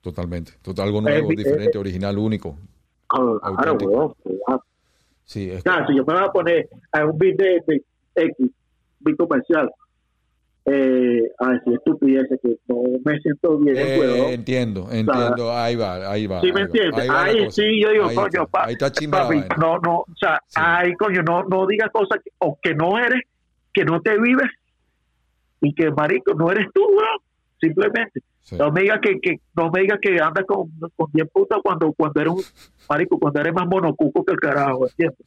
Totalmente. 0.00 0.52
Total, 0.62 0.86
algo 0.86 1.00
nuevo, 1.00 1.30
Eh, 1.32 1.36
diferente, 1.36 1.76
eh, 1.76 1.80
original, 1.80 2.18
único. 2.18 2.56
Claro, 3.08 3.40
Auténtico. 3.42 3.90
weón, 3.90 4.14
cuidado. 4.22 4.64
Sí, 5.24 5.50
es 5.50 5.62
Claro, 5.62 5.86
si 5.86 5.96
yo 5.96 6.04
me 6.06 6.14
voy 6.14 6.22
a 6.24 6.28
poner 6.32 6.68
a 6.92 7.04
un 7.04 7.18
beat 7.18 7.36
de, 7.36 7.60
de 7.66 7.82
X, 8.14 8.50
beat 9.00 9.16
comercial, 9.18 9.70
eh, 10.70 11.22
a 11.38 11.52
decir 11.52 11.74
estupideces 11.74 12.38
que 12.42 12.56
no 12.68 12.82
me 13.04 13.18
siento 13.20 13.58
bien, 13.58 13.76
Eh, 13.78 13.96
weón. 13.98 14.32
entiendo, 14.32 14.88
entiendo. 14.92 15.52
ahí 15.52 15.76
va, 15.76 16.10
ahí 16.10 16.26
va. 16.26 16.40
¿Sí 16.42 16.46
ahí 16.48 16.52
me 16.52 16.60
entiendes? 16.62 17.08
ahí 17.10 17.38
Ahí 17.40 17.50
sí, 17.50 17.80
yo 17.82 17.90
digo, 17.90 18.04
Ahí 18.06 18.14
coño, 18.16 18.26
está, 18.42 18.46
pa- 18.46 18.64
ahí 18.66 18.72
está 18.74 18.90
papi, 19.10 19.44
no, 19.60 19.78
no, 19.78 19.98
o 20.00 20.06
sea, 20.18 20.38
Sí. 20.46 20.60
ay, 20.62 20.92
coño, 20.94 21.22
no, 21.22 21.42
no 21.44 21.66
digas 21.66 21.90
cosas 21.90 22.20
que, 22.22 22.30
o 22.38 22.58
que 22.60 22.74
no 22.74 22.98
eres, 22.98 23.22
que 23.72 23.84
no 23.84 24.00
te 24.02 24.18
vives 24.20 24.50
y 25.62 25.74
que, 25.74 25.90
marico, 25.90 26.34
no 26.34 26.50
eres 26.52 26.66
tú, 26.74 26.82
weón, 26.82 27.18
simplemente. 27.60 28.20
Sí. 28.48 28.56
No 28.56 28.72
me 28.72 28.80
digas 28.80 28.98
que, 29.02 29.20
que, 29.20 29.40
no 29.54 29.70
me 29.70 29.80
digas 29.82 29.98
que 30.00 30.18
andas 30.18 30.46
con, 30.46 30.70
con 30.96 31.10
10 31.12 31.28
putas 31.30 31.58
cuando, 31.62 31.92
cuando 31.92 32.18
eres 32.18 32.32
un, 32.32 32.42
marico, 32.88 33.18
cuando 33.18 33.40
eres 33.40 33.52
más 33.52 33.66
monocuco 33.66 34.24
que 34.24 34.32
el 34.32 34.40
carajo, 34.40 34.86
¿entiendes? 34.88 35.18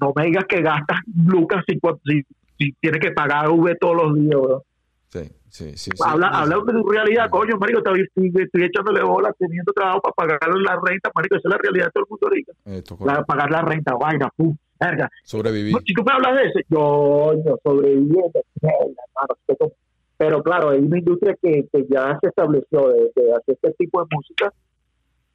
No 0.00 0.12
me 0.16 0.24
digas 0.24 0.44
que 0.48 0.60
gastas 0.60 0.98
lucas 1.24 1.62
si, 1.68 1.78
si, 2.04 2.22
si 2.58 2.72
tienes 2.80 3.00
que 3.00 3.12
pagar 3.12 3.48
V 3.48 3.76
todos 3.76 3.94
los 4.02 4.14
días, 4.16 4.34
weón. 4.40 4.62
Sí, 5.08 5.20
sí, 5.48 5.70
sí. 5.76 5.90
sí. 5.94 6.02
Habla, 6.04 6.30
Sí, 6.30 6.34
habla 6.34 6.56
sí. 6.56 6.62
de 6.66 6.72
tu 6.82 6.88
realidad, 6.88 7.30
coño, 7.30 7.56
marico, 7.58 7.78
estoy, 7.78 8.00
estoy, 8.34 8.62
echándole 8.64 9.02
bola, 9.04 9.32
teniendo 9.38 9.72
trabajo 9.72 10.00
para 10.00 10.14
pagar 10.14 10.40
la 10.58 10.80
renta, 10.84 11.12
marico, 11.14 11.36
esa 11.36 11.48
es 11.48 11.52
la 11.52 11.58
realidad 11.58 11.84
de 11.86 11.90
todo 11.92 12.04
el 12.04 12.10
mundo 12.10 12.26
ahorita. 12.26 12.52
Esto, 12.64 12.98
La- 13.04 13.22
pagar 13.24 13.50
la 13.52 13.62
renta, 13.62 13.94
vaina, 13.94 14.28
pum, 14.36 14.56
verga. 14.80 15.08
Sobrevivir. 15.22 15.76
Si 15.86 15.94
tú 15.94 16.02
me 16.02 16.12
hablas 16.12 16.34
de 16.34 16.42
eso, 16.48 16.58
yo, 16.68 17.34
yo 17.46 17.56
sobreviviendo, 17.62 18.40
mierda, 18.60 19.02
hermano, 19.06 19.78
pero 20.18 20.42
claro, 20.42 20.70
hay 20.70 20.80
una 20.80 20.98
industria 20.98 21.34
que, 21.40 21.66
que 21.72 21.86
ya 21.88 22.18
se 22.20 22.28
estableció 22.28 22.88
de, 22.88 23.12
de 23.16 23.32
hacer 23.32 23.54
este 23.62 23.72
tipo 23.78 24.00
de 24.00 24.06
música, 24.14 24.52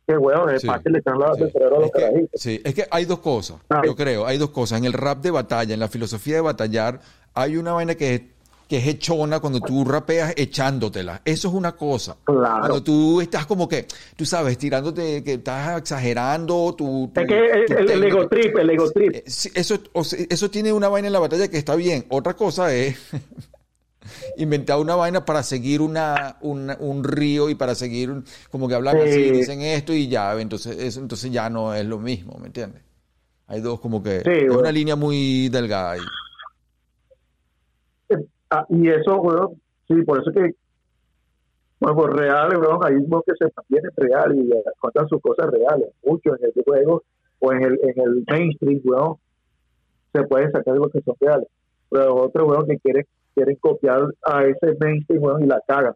que 0.06 0.18
bueno, 0.18 0.46
de 0.46 0.60
Sí, 0.60 0.68
parte 0.68 0.90
le 0.92 0.98
están 1.00 1.16
Sí. 1.18 1.24
a 1.24 1.28
los 1.70 1.86
Es 1.86 1.92
que, 1.94 2.30
sí, 2.34 2.62
es 2.64 2.74
que 2.76 2.86
hay 2.92 3.06
dos 3.06 3.20
cosas, 3.20 3.58
Ay. 3.70 3.82
yo 3.86 3.96
creo, 3.96 4.28
hay 4.28 4.38
dos 4.38 4.50
cosas. 4.52 4.78
En 4.80 4.86
el 4.86 4.94
rap 4.94 5.20
de 5.22 5.32
batalla, 5.32 5.74
en 5.74 5.80
la 5.80 5.88
filosofía 5.88 6.36
de 6.36 6.42
batallar, 6.42 7.00
hay 7.34 7.56
una 7.58 7.72
vaina 7.72 7.96
que 7.96 8.14
es, 8.16 8.22
que 8.68 8.78
es 8.78 8.88
hechona 8.88 9.40
cuando 9.40 9.60
tú 9.62 9.86
rapeas 9.86 10.34
echándotela. 10.36 11.22
Eso 11.26 11.48
es 11.50 11.54
una 11.54 11.74
cosa. 11.74 12.18
Claro. 12.24 12.60
Cuando 12.60 12.84
tú 12.84 13.22
estás 13.22 13.46
como 13.46 13.68
que, 13.70 13.86
tú 14.16 14.26
sabes, 14.26 14.58
tirándote, 14.58 15.24
que 15.24 15.34
estás 15.34 15.78
exagerando, 15.80 16.74
tu- 16.76 17.12
Es 17.16 17.28
que 17.28 17.38
el, 17.40 17.72
el- 17.72 17.90
el 17.92 18.04
ego 18.06 18.28
trip, 18.28 18.58
el 18.58 18.70
ego 18.72 18.90
trip. 18.92 19.16
Eso, 19.26 19.76
o 19.94 20.04
sea, 20.04 20.26
eso 20.30 20.50
tiene 20.50 20.74
una 20.74 20.88
vaina 20.90 21.08
en 21.08 21.14
la 21.14 21.20
batalla 21.20 21.48
que 21.50 21.58
está 21.58 21.76
bien. 21.76 22.06
Otra 22.10 22.34
cosa 22.36 22.74
es 22.74 22.98
inventar 24.38 24.80
una 24.80 24.95
vaina 24.95 25.26
para 25.26 25.43
seguir 25.43 25.82
una, 25.82 26.38
una- 26.41 26.78
un 26.80 27.04
río 27.04 27.49
y 27.49 27.56
para 27.56 27.76
seguir, 27.76 28.10
un- 28.12 28.24
como 28.51 28.68
que 28.68 28.76
hablan 28.76 28.97
así, 28.97 29.12
Sí. 29.26 29.32
dicen 29.32 29.62
esto 29.62 29.93
y 29.93 30.08
ya, 30.08 30.39
entonces, 30.39 30.78
eso, 30.78 30.99
entonces 30.99 31.32
ya 31.32 31.49
no 31.49 31.74
es 31.74 31.86
lo 31.86 31.99
mismo, 31.99 32.38
¿me 32.39 32.47
entiendes? 32.47 32.82
Hay 33.47 33.62
dos 33.62 33.80
como 33.80 34.01
que... 34.01 34.22
Sí, 34.22 34.30
es 34.32 34.45
bueno. 34.47 34.60
una 34.60 34.72
línea 34.72 34.95
muy 34.95 35.49
delgada 35.49 35.91
ahí. 35.91 35.99
Ah, 38.49 38.66
y 38.70 38.88
eso, 38.88 39.20
weón, 39.20 39.60
sí, 39.88 39.95
por 40.04 40.22
eso 40.22 40.32
que, 40.32 40.51
bueno, 41.80 41.95
pues 41.97 42.14
reales, 42.14 42.60
weón, 42.60 42.80
hay 42.86 42.93
unos 42.95 43.24
que 43.26 43.34
se 43.39 43.51
mantienen 43.56 43.91
reales 43.97 44.38
y 44.45 44.51
eh, 44.51 44.64
cuentan 44.80 45.08
sus 45.10 45.20
cosas 45.22 45.47
reales. 45.51 45.89
Mucho 46.06 46.36
en 46.38 46.45
el 46.45 46.64
juego 46.64 47.04
o 47.39 47.51
en 47.51 47.64
el, 47.64 47.80
en 47.82 47.99
el 48.01 48.24
mainstream, 48.28 48.80
weón, 48.84 49.16
se 50.14 50.24
pueden 50.24 50.51
sacar 50.51 50.74
algo 50.76 50.89
que 50.89 51.01
son 51.01 51.16
reales. 51.20 51.47
Pero 51.89 52.16
otros, 52.16 52.47
weón, 52.47 52.68
que 52.68 52.78
quieren, 52.78 53.06
quieren 53.34 53.56
copiar 53.58 54.02
a 54.26 54.44
ese 54.46 54.76
mainstream, 54.80 55.24
weón, 55.24 55.44
y 55.44 55.48
la 55.48 55.62
cagan. 55.68 55.94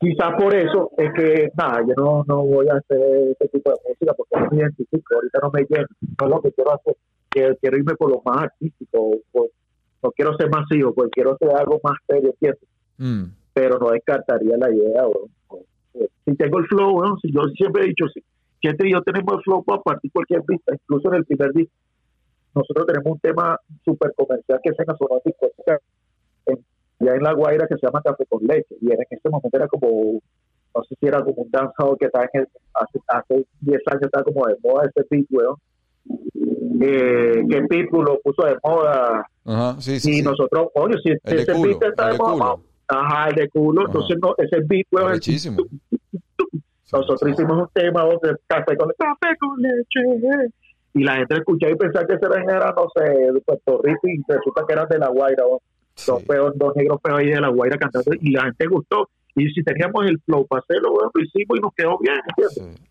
Quizás 0.00 0.32
por 0.36 0.54
eso 0.54 0.90
es 0.98 1.12
que, 1.14 1.50
nada, 1.56 1.80
yo 1.86 1.94
no, 1.96 2.24
no 2.26 2.44
voy 2.44 2.66
a 2.68 2.74
hacer 2.74 3.00
este 3.30 3.48
tipo 3.48 3.70
de 3.70 3.76
música 3.88 4.12
porque 4.14 4.36
no 4.40 4.50
me 4.50 4.56
identifico, 4.58 5.14
ahorita 5.14 5.38
no 5.42 5.50
me 5.52 5.60
lleno, 5.68 5.86
no 6.20 6.26
es 6.26 6.30
lo 6.30 6.42
que 6.42 6.52
quiero 6.52 6.74
hacer. 6.74 6.96
Quiero, 7.30 7.56
quiero 7.56 7.78
irme 7.78 7.94
por 7.94 8.10
lo 8.10 8.20
más 8.24 8.42
artístico, 8.44 9.10
por- 9.30 9.50
no 10.02 10.10
quiero 10.10 10.36
ser 10.36 10.50
masivo, 10.50 10.92
pues 10.92 11.08
quiero 11.12 11.34
hacer 11.34 11.50
algo 11.50 11.80
más 11.84 11.94
serio, 12.08 12.30
¿entiendes? 12.30 12.68
Mm, 12.98 13.24
Pero 13.54 13.78
no 13.78 13.90
descartaría 13.90 14.56
la 14.56 14.74
idea, 14.74 15.02
weón. 15.06 15.30
Si 16.24 16.34
tengo 16.34 16.58
el 16.58 16.66
flow, 16.66 16.98
weón, 16.98 17.18
si 17.20 17.32
yo 17.32 17.42
siempre 17.54 17.84
he 17.84 17.88
dicho, 17.88 18.06
si 18.12 18.20
Chente 18.60 18.88
y 18.88 18.92
yo 18.92 19.02
tenemos 19.02 19.34
el 19.34 19.42
flow 19.42 19.62
para 19.64 19.80
partir 19.82 20.10
cualquier 20.12 20.42
pista, 20.42 20.72
incluso 20.74 21.08
en 21.08 21.14
el 21.16 21.24
primer 21.24 21.52
disco. 21.52 21.74
Nosotros 22.54 22.86
tenemos 22.86 23.12
un 23.12 23.18
tema 23.20 23.56
súper 23.84 24.12
comercial 24.14 24.60
que 24.62 24.72
se 24.72 24.84
nos 24.84 24.98
sonó 24.98 25.16
en 25.16 25.20
discoteca, 25.24 25.72
en- 25.74 25.78
ya 27.04 27.12
en 27.14 27.22
La 27.22 27.32
Guaira 27.34 27.66
que 27.66 27.74
se 27.76 27.86
llama 27.86 28.00
Café 28.02 28.24
con 28.28 28.42
Leche, 28.44 28.74
y 28.80 28.90
en 28.92 28.98
ese 29.10 29.28
momento 29.28 29.56
era 29.56 29.68
como, 29.68 30.20
no 30.74 30.82
sé 30.84 30.94
si 30.98 31.06
era 31.06 31.22
como 31.22 31.42
un 31.42 31.50
danzado 31.50 31.96
que 31.96 32.06
estaba 32.06 32.24
en 32.32 32.40
el- 32.42 32.48
hace, 32.74 32.98
hace 33.08 33.46
10 33.60 33.80
años 33.88 34.02
estaba 34.02 34.24
como 34.24 34.46
de 34.46 34.56
moda 34.62 34.84
ese 34.94 35.06
beat, 35.10 35.26
weón. 35.30 35.56
Eh, 36.84 37.44
que 37.48 37.62
Pitbull 37.68 38.04
lo 38.04 38.18
puso 38.20 38.44
de 38.44 38.56
moda 38.64 39.24
Ajá, 39.44 39.80
sí, 39.80 40.00
sí. 40.00 40.10
y 40.10 40.14
sí. 40.16 40.22
nosotros, 40.22 40.68
oye, 40.74 40.94
si 41.04 41.10
El 41.10 41.36
de 41.36 41.42
ese 41.42 41.52
culo, 41.52 41.78
beat 41.78 41.82
está 41.90 42.06
de 42.06 42.12
de 42.12 42.18
moda, 42.18 42.32
culo. 42.32 42.60
ajá, 42.88 43.28
el 43.28 43.34
de 43.36 43.48
culo, 43.50 43.80
Ajá. 43.82 43.90
entonces 43.92 44.16
no, 44.20 44.34
ese 44.38 44.60
beat, 44.66 44.86
weón, 44.90 45.12
nosotros 46.92 47.30
hicimos 47.30 47.58
un 47.58 47.68
tema 47.72 48.02
donde 48.02 48.36
café 48.46 48.76
con 48.76 48.90
café 48.98 49.36
con 49.38 49.60
leche 49.62 50.50
y 50.94 51.04
la 51.04 51.16
gente 51.16 51.34
escuchaba 51.36 51.72
y 51.72 51.76
pensaba 51.76 52.06
que 52.06 52.14
ese 52.14 52.26
era, 52.26 52.74
no 52.76 52.86
sé, 52.94 53.04
de 53.32 53.40
Puerto 53.40 53.80
Rico 53.82 54.00
y 54.08 54.20
resulta 54.28 54.62
que 54.66 54.72
eran 54.74 54.88
de 54.88 54.98
La 54.98 55.08
Guaira, 55.08 55.46
o 55.46 55.60
Sí. 55.94 56.10
dos, 56.10 56.22
feos, 56.24 56.52
dos 56.56 56.74
negros 56.76 57.00
feos 57.02 57.18
ahí 57.18 57.26
de 57.28 57.40
La 57.40 57.48
Guaira 57.48 57.76
cantando 57.78 58.10
y 58.20 58.30
la 58.32 58.44
gente 58.44 58.66
gustó 58.66 59.08
y 59.34 59.48
si 59.48 59.62
teníamos 59.64 60.04
el 60.04 60.20
flow 60.26 60.46
para 60.46 60.60
hacerlo, 60.60 60.92
weón, 60.92 61.10
lo 61.14 61.22
hicimos 61.24 61.56
y 61.58 61.60
nos 61.62 61.72
quedó 61.74 61.96
bien. 61.98 62.16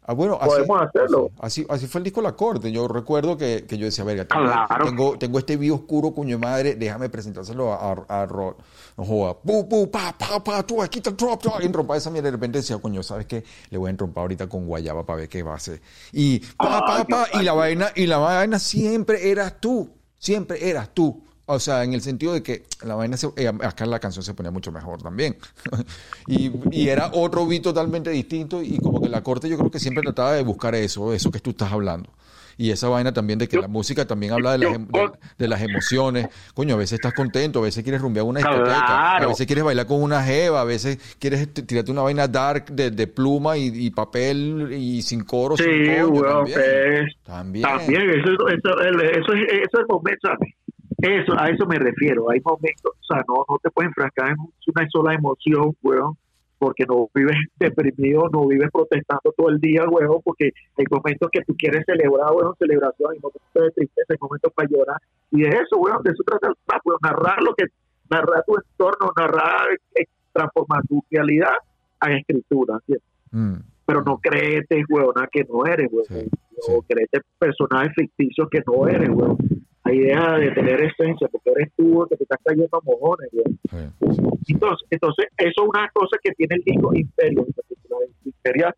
Ah, 0.03 0.13
bueno, 0.13 0.39
así, 0.41 0.49
Podemos 0.49 0.81
hacerlo. 0.81 1.29
Así, 1.39 1.67
así 1.69 1.85
fue 1.85 1.99
el 1.99 2.03
disco 2.05 2.19
La 2.19 2.35
Corte. 2.35 2.71
Yo 2.71 2.87
recuerdo 2.87 3.37
que, 3.37 3.65
que 3.67 3.77
yo 3.77 3.85
decía, 3.85 4.03
verga, 4.03 4.25
tengo, 4.25 4.45
Claro. 4.45 4.85
tengo, 4.85 5.17
tengo 5.19 5.37
este 5.37 5.55
video 5.55 5.75
oscuro, 5.75 6.09
cuño 6.11 6.37
de 6.37 6.41
madre, 6.41 6.75
déjame 6.75 7.09
presentárselo 7.09 7.71
a, 7.71 7.91
a, 7.91 8.21
a 8.23 8.25
Rod. 8.25 8.55
No 8.97 9.05
joda, 9.05 9.37
pu, 9.39 9.69
pu, 9.69 9.91
pa, 9.91 10.15
pa, 10.17 10.43
pa, 10.43 10.63
tú, 10.65 10.81
aquí 10.81 10.99
el 11.05 11.15
drop, 11.15 11.43
drop, 11.43 11.61
y 11.61 11.65
enrompar 11.67 11.97
esa 11.97 12.09
mierda. 12.09 12.29
De 12.29 12.31
repente 12.37 12.57
decía, 12.57 12.79
coño, 12.79 13.03
¿sabes 13.03 13.27
qué? 13.27 13.43
Le 13.69 13.77
voy 13.77 13.89
a 13.89 13.91
enrompar 13.91 14.23
ahorita 14.23 14.49
con 14.49 14.65
guayaba 14.65 15.05
para 15.05 15.19
ver 15.19 15.29
qué 15.29 15.43
va 15.43 15.51
a 15.51 15.57
hacer. 15.57 15.79
Y 16.11 16.39
pa, 16.57 16.83
pa, 16.83 17.03
pa, 17.03 17.39
y 17.39 17.43
la 17.43 17.53
vaina, 17.53 17.89
y 17.95 18.07
la 18.07 18.17
vaina 18.17 18.57
siempre 18.57 19.29
eras 19.29 19.61
tú, 19.61 19.91
siempre 20.17 20.67
eras 20.67 20.89
tú. 20.91 21.23
O 21.53 21.59
sea, 21.59 21.83
en 21.83 21.93
el 21.93 22.01
sentido 22.01 22.33
de 22.33 22.41
que 22.43 22.63
la 22.85 22.95
vaina, 22.95 23.17
se- 23.17 23.27
eh, 23.35 23.47
acá 23.47 23.85
la 23.85 23.99
canción 23.99 24.23
se 24.23 24.33
ponía 24.33 24.51
mucho 24.51 24.71
mejor 24.71 25.01
también. 25.01 25.35
y, 26.27 26.51
y 26.71 26.89
era 26.89 27.09
otro 27.13 27.45
beat 27.45 27.61
totalmente 27.63 28.09
distinto 28.09 28.61
y 28.61 28.77
como 28.77 29.01
que 29.01 29.09
la 29.09 29.21
corte 29.23 29.49
yo 29.49 29.57
creo 29.57 29.71
que 29.71 29.79
siempre 29.79 30.03
trataba 30.03 30.33
de 30.33 30.43
buscar 30.43 30.75
eso, 30.75 31.13
eso 31.13 31.31
que 31.31 31.39
tú 31.39 31.51
estás 31.51 31.71
hablando. 31.71 32.09
Y 32.57 32.69
esa 32.69 32.89
vaina 32.89 33.11
también 33.11 33.39
de 33.39 33.47
que 33.47 33.57
la 33.57 33.67
música 33.67 34.05
también 34.05 34.33
habla 34.33 34.51
de 34.51 34.57
las, 34.59 34.75
em- 34.75 34.85
de, 34.87 35.09
de 35.37 35.47
las 35.47 35.61
emociones. 35.61 36.27
Coño, 36.53 36.75
a 36.75 36.77
veces 36.77 36.93
estás 36.99 37.13
contento, 37.13 37.57
a 37.59 37.61
veces 37.63 37.81
quieres 37.81 38.01
rumbear 38.01 38.23
una 38.25 38.39
discoteca, 38.41 39.17
a 39.17 39.25
veces 39.25 39.47
quieres 39.47 39.63
bailar 39.63 39.87
con 39.87 40.03
una 40.03 40.21
jeva, 40.21 40.61
a 40.61 40.63
veces 40.65 40.99
quieres 41.17 41.51
tirarte 41.53 41.91
una 41.91 42.01
vaina 42.03 42.27
dark 42.27 42.65
de, 42.67 42.91
de 42.91 43.07
pluma 43.07 43.57
y, 43.57 43.71
y 43.87 43.89
papel 43.89 44.73
y 44.73 45.01
sin 45.01 45.23
coro, 45.23 45.57
Sí, 45.57 45.63
sin 45.63 46.03
coño, 46.03 46.21
también. 46.21 46.59
pues, 46.59 47.15
También. 47.23 47.63
También, 47.63 48.09
eso, 48.11 48.29
eso, 48.29 48.49
eso, 48.49 49.01
eso, 49.01 49.33
es, 49.33 49.53
eso 49.63 49.79
es 49.81 49.85
momento, 49.89 50.27
¿sabes? 50.27 50.53
Eso, 51.01 51.33
a 51.37 51.47
eso 51.47 51.65
me 51.65 51.79
refiero. 51.79 52.29
Hay 52.29 52.39
momentos, 52.41 52.91
o 52.99 53.03
sea, 53.03 53.23
no, 53.27 53.43
no 53.47 53.57
te 53.61 53.71
puedes 53.71 53.89
enfrascar 53.89 54.29
en 54.29 54.37
una 54.39 54.87
sola 54.89 55.15
emoción, 55.15 55.75
weón, 55.81 56.15
porque 56.59 56.85
no 56.87 57.09
vives 57.13 57.37
deprimido, 57.59 58.29
no 58.31 58.47
vives 58.47 58.69
protestando 58.71 59.33
todo 59.35 59.49
el 59.49 59.59
día, 59.59 59.83
weón, 59.89 60.21
porque 60.23 60.51
hay 60.77 60.85
momentos 60.89 61.29
que 61.31 61.41
tú 61.41 61.55
quieres 61.57 61.83
celebrar, 61.85 62.31
weón, 62.33 62.53
celebración, 62.59 63.13
hay 63.13 63.19
momentos 63.19 63.63
de 63.63 63.71
tristeza, 63.71 64.13
hay 64.13 64.17
momentos 64.21 64.53
para 64.53 64.69
llorar. 64.69 65.01
Y 65.31 65.41
de 65.41 65.49
eso, 65.49 65.77
weón, 65.77 66.03
de 66.03 66.11
eso 66.11 66.23
trata 66.23 66.49
el 66.49 66.55
rap, 66.67 66.81
weón, 66.85 66.99
narrar 67.01 67.41
lo 67.41 67.55
que, 67.55 67.65
narrar 68.09 68.43
tu 68.45 68.55
entorno, 68.55 69.11
narrar, 69.17 69.69
eh, 69.95 70.05
transformar 70.31 70.83
tu 70.87 71.03
realidad 71.09 71.53
a 71.99 72.11
escritura, 72.13 72.75
¿entiendes? 72.75 73.07
Mm, 73.31 73.55
pero 73.85 74.03
no 74.03 74.19
créete, 74.19 74.83
weona, 74.87 75.27
que 75.31 75.43
no 75.45 75.65
eres, 75.65 75.89
weón. 75.91 76.05
Sí, 76.07 76.29
O 76.69 76.83
créete 76.83 77.21
personajes 77.39 77.91
ficticios 77.95 78.47
que 78.51 78.61
no 78.67 78.87
eres, 78.87 79.09
weón. 79.09 79.37
La 79.83 79.93
idea 79.93 80.37
de 80.37 80.51
tener 80.51 80.83
esencia, 80.83 81.27
porque 81.27 81.49
eres 81.51 81.71
tú 81.75 82.05
que 82.09 82.15
te 82.17 82.23
estás 82.23 82.39
cayendo 82.45 82.77
a 82.77 82.81
mojones, 82.83 83.29
sí, 83.31 83.41
sí, 83.71 84.13
sí. 84.45 84.53
Entonces, 84.53 84.87
entonces, 84.91 85.25
eso 85.37 85.63
es 85.63 85.69
una 85.69 85.89
cosa 85.93 86.17
que 86.23 86.31
tiene 86.33 86.55
el 86.55 86.61
disco 86.63 86.93
Imperio. 86.93 87.45
en 87.47 87.53
particular. 87.53 88.01
El 88.23 88.73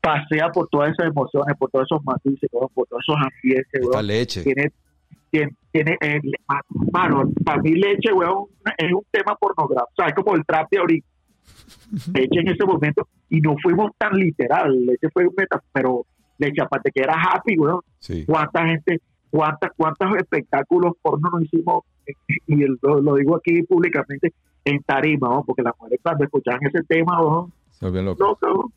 pasea 0.00 0.50
por 0.50 0.68
todas 0.68 0.90
esas 0.90 1.06
emociones, 1.10 1.56
por 1.56 1.70
todos 1.70 1.86
esos 1.90 2.04
matices, 2.04 2.50
por 2.50 2.86
todos 2.88 3.02
esos 3.06 3.16
ambientes, 3.22 3.80
weón. 3.86 4.06
leche. 4.06 4.42
Tiene, 4.42 4.72
tiene, 5.30 5.54
tiene 5.70 5.96
eh, 6.00 6.20
mano, 6.92 7.30
para 7.44 7.62
mí 7.62 7.72
leche, 7.72 8.12
weón, 8.12 8.46
es 8.78 8.92
un 8.92 9.04
tema 9.10 9.36
pornográfico. 9.36 9.90
O 9.92 9.94
sea, 9.96 10.06
es 10.08 10.14
como 10.14 10.34
el 10.34 10.44
trap 10.44 10.68
de 10.70 10.78
ahorita. 10.78 11.06
Leche 12.14 12.40
en 12.40 12.48
ese 12.48 12.64
momento, 12.64 13.06
y 13.28 13.40
no 13.40 13.54
fuimos 13.62 13.90
tan 13.98 14.12
literal, 14.14 14.86
leche 14.86 15.08
fue 15.12 15.26
un 15.26 15.34
meta, 15.36 15.62
pero 15.72 16.06
leche 16.38 16.62
aparte 16.62 16.90
que 16.92 17.00
era 17.02 17.14
happy, 17.14 17.58
weón, 17.58 17.80
Sí. 17.98 18.24
cuánta 18.26 18.64
gente, 18.66 19.00
cuántas, 19.32 19.70
cuántos 19.76 20.14
espectáculos 20.16 20.92
porno 21.02 21.30
nos 21.32 21.42
hicimos, 21.42 21.82
y 22.46 22.56
lo, 22.82 23.00
lo 23.00 23.14
digo 23.16 23.36
aquí 23.36 23.62
públicamente, 23.62 24.32
en 24.64 24.80
tarima, 24.82 25.28
¿no? 25.28 25.42
porque 25.44 25.62
las 25.62 25.72
mujeres 25.78 25.98
cuando 26.02 26.24
escuchaban 26.24 26.60
ese 26.64 26.82
tema, 26.84 27.16
¿no? 27.18 27.50
Se 27.70 27.90
loca, 27.90 28.46
¿no? 28.48 28.70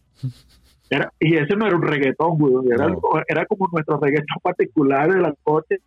Era, 0.89 1.11
y 1.19 1.35
ese 1.35 1.55
no 1.55 1.67
era 1.67 1.75
un 1.75 1.81
reggaetón, 1.81 2.37
güey, 2.37 2.67
era, 2.71 2.87
No. 2.87 2.99
era 3.27 3.45
como 3.45 3.67
nuestro 3.71 3.99
reggaetón 3.99 4.37
particular 4.41 5.11
de 5.11 5.19
la 5.21 5.33
corte, 5.43 5.79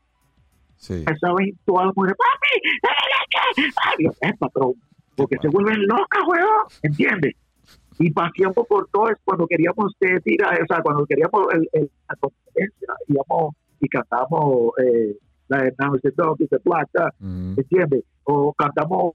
Sí. 0.76 1.04
esa 1.10 1.32
vez 1.32 1.54
todas 1.64 1.86
las 1.86 1.96
mujeres, 1.96 2.16
papi, 2.18 4.02
Dios, 4.02 4.16
epa, 4.20 4.48
pero 4.52 4.74
porque 5.16 5.36
se 5.42 5.48
vuelven 5.48 5.86
locas, 5.86 6.22
weón, 6.28 6.66
¿entiendes? 6.82 7.34
Y 7.98 8.10
paseamos 8.12 8.64
por 8.68 8.88
todo 8.92 9.08
cuando 9.24 9.46
queríamos 9.48 9.92
eh, 10.00 10.20
tirar, 10.22 10.62
o 10.62 10.66
sea, 10.68 10.80
cuando 10.82 11.04
queríamos 11.06 11.46
el, 11.52 11.68
el- 11.72 11.90
la 12.08 12.14
competencia, 12.20 12.94
íbamos 13.08 13.54
y 13.81 13.89
cantamos 13.89 14.72
eh, 14.85 15.16
la 15.49 15.62
de 15.62 15.72
the 16.03 16.11
Dog, 16.16 16.37
Black, 16.64 16.89
ah, 16.99 17.11
Ujú. 17.20 17.55
¿entiendes? 17.57 18.05
O 18.24 18.53
cantamos 18.53 19.14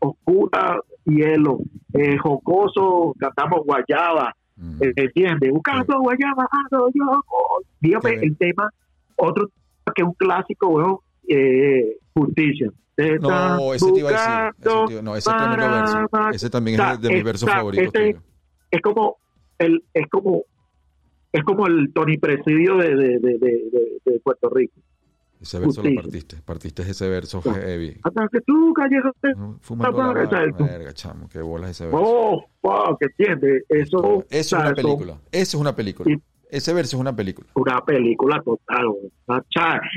Oscura, 0.00 0.80
Hielo, 1.04 1.58
eh, 1.94 2.16
Jocoso, 2.18 3.14
cantamos 3.18 3.64
Guayaba, 3.64 4.34
Ujú. 4.56 4.84
eh, 4.84 4.92
¿entiendes? 4.96 5.50
Buscando 5.52 6.00
Guayaba, 6.00 6.46
ando 6.50 6.88
yo. 6.94 7.22
Dígame 7.80 8.20
Qué 8.20 8.26
el 8.26 8.36
tema, 8.36 8.70
otro 9.16 9.48
que 9.94 10.02
es 10.02 10.08
un 10.08 10.14
clásico, 10.14 10.68
weón, 10.68 10.98
eh, 11.28 11.96
Justicia. 12.14 12.70
No, 13.20 13.72
ese 13.74 13.92
te 13.92 14.00
iba 14.00 14.10
a 14.10 14.52
decir. 14.58 15.02
no, 15.02 15.14
ese 15.16 15.30
es 15.30 15.36
tremendo 15.36 15.70
verso. 15.70 16.30
Ese 16.32 16.50
también 16.50 16.80
es 16.80 17.00
de, 17.00 17.08
de 17.08 17.14
mis 17.14 17.24
versos 17.24 17.42
Exacto, 17.48 17.58
favoritos. 17.60 17.86
este- 17.94 18.16
es 18.70 18.82
como 18.82 19.16
el 19.58 19.82
es 19.94 20.06
como 20.10 20.42
es 21.38 21.44
como 21.44 21.66
el 21.66 21.92
Tony 21.92 22.18
Presidio 22.18 22.76
de, 22.76 22.94
de, 22.96 23.18
de, 23.18 23.38
de, 23.38 24.20
Puerto 24.20 24.50
Rico 24.50 24.74
Ese 25.40 25.58
verso 25.58 25.82
lo 25.82 25.88
justicia. 25.88 26.02
partiste. 26.02 26.36
Partiste 26.44 26.82
ese 26.82 27.08
verso 27.08 27.40
No. 27.44 27.54
heavy. 27.54 27.96
hasta 28.02 28.28
que 28.32 28.40
tú 28.40 28.72
callejas 28.74 29.12
¿no? 29.36 29.58
Fumando 29.60 30.02
Ah, 30.02 30.06
la 30.14 30.46
Verga, 30.66 30.92
chamo, 30.92 31.28
qué 31.32 31.40
bolas 31.40 31.70
ese 31.70 31.84
verso. 31.84 31.98
oh 32.02 32.44
fuck 32.60 33.00
entiendes 33.00 33.64
eso 33.68 34.24
Eso 34.30 34.56
es 34.56 34.62
una 34.62 34.74
película. 34.74 35.18
Eso 35.32 35.56
es 35.56 35.60
una 35.60 35.74
película. 35.76 36.10
Y- 36.12 36.22
Ese 36.50 36.72
verso 36.72 36.96
es 36.96 37.00
una 37.00 37.14
película. 37.14 37.46
una 37.54 37.84
película 37.84 38.42
total 38.42 38.86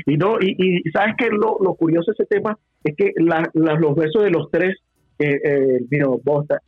y 0.06 0.16
no 0.16 0.36
y, 0.40 0.54
y 0.86 0.90
sabes 0.90 1.14
que 1.18 1.28
lo, 1.30 1.58
lo 1.60 1.74
curioso 1.74 2.12
de 2.12 2.14
ese 2.22 2.26
tema 2.26 2.58
es 2.84 2.94
que 2.96 3.12
la- 3.16 3.48
la- 3.54 3.74
los 3.74 3.94
besos 3.94 4.22
de 4.22 4.30
los 4.30 4.50
tres 4.50 4.76
eh, 5.18 5.40
eh, 5.44 5.80
mío 5.90 6.20
Bosta 6.24 6.60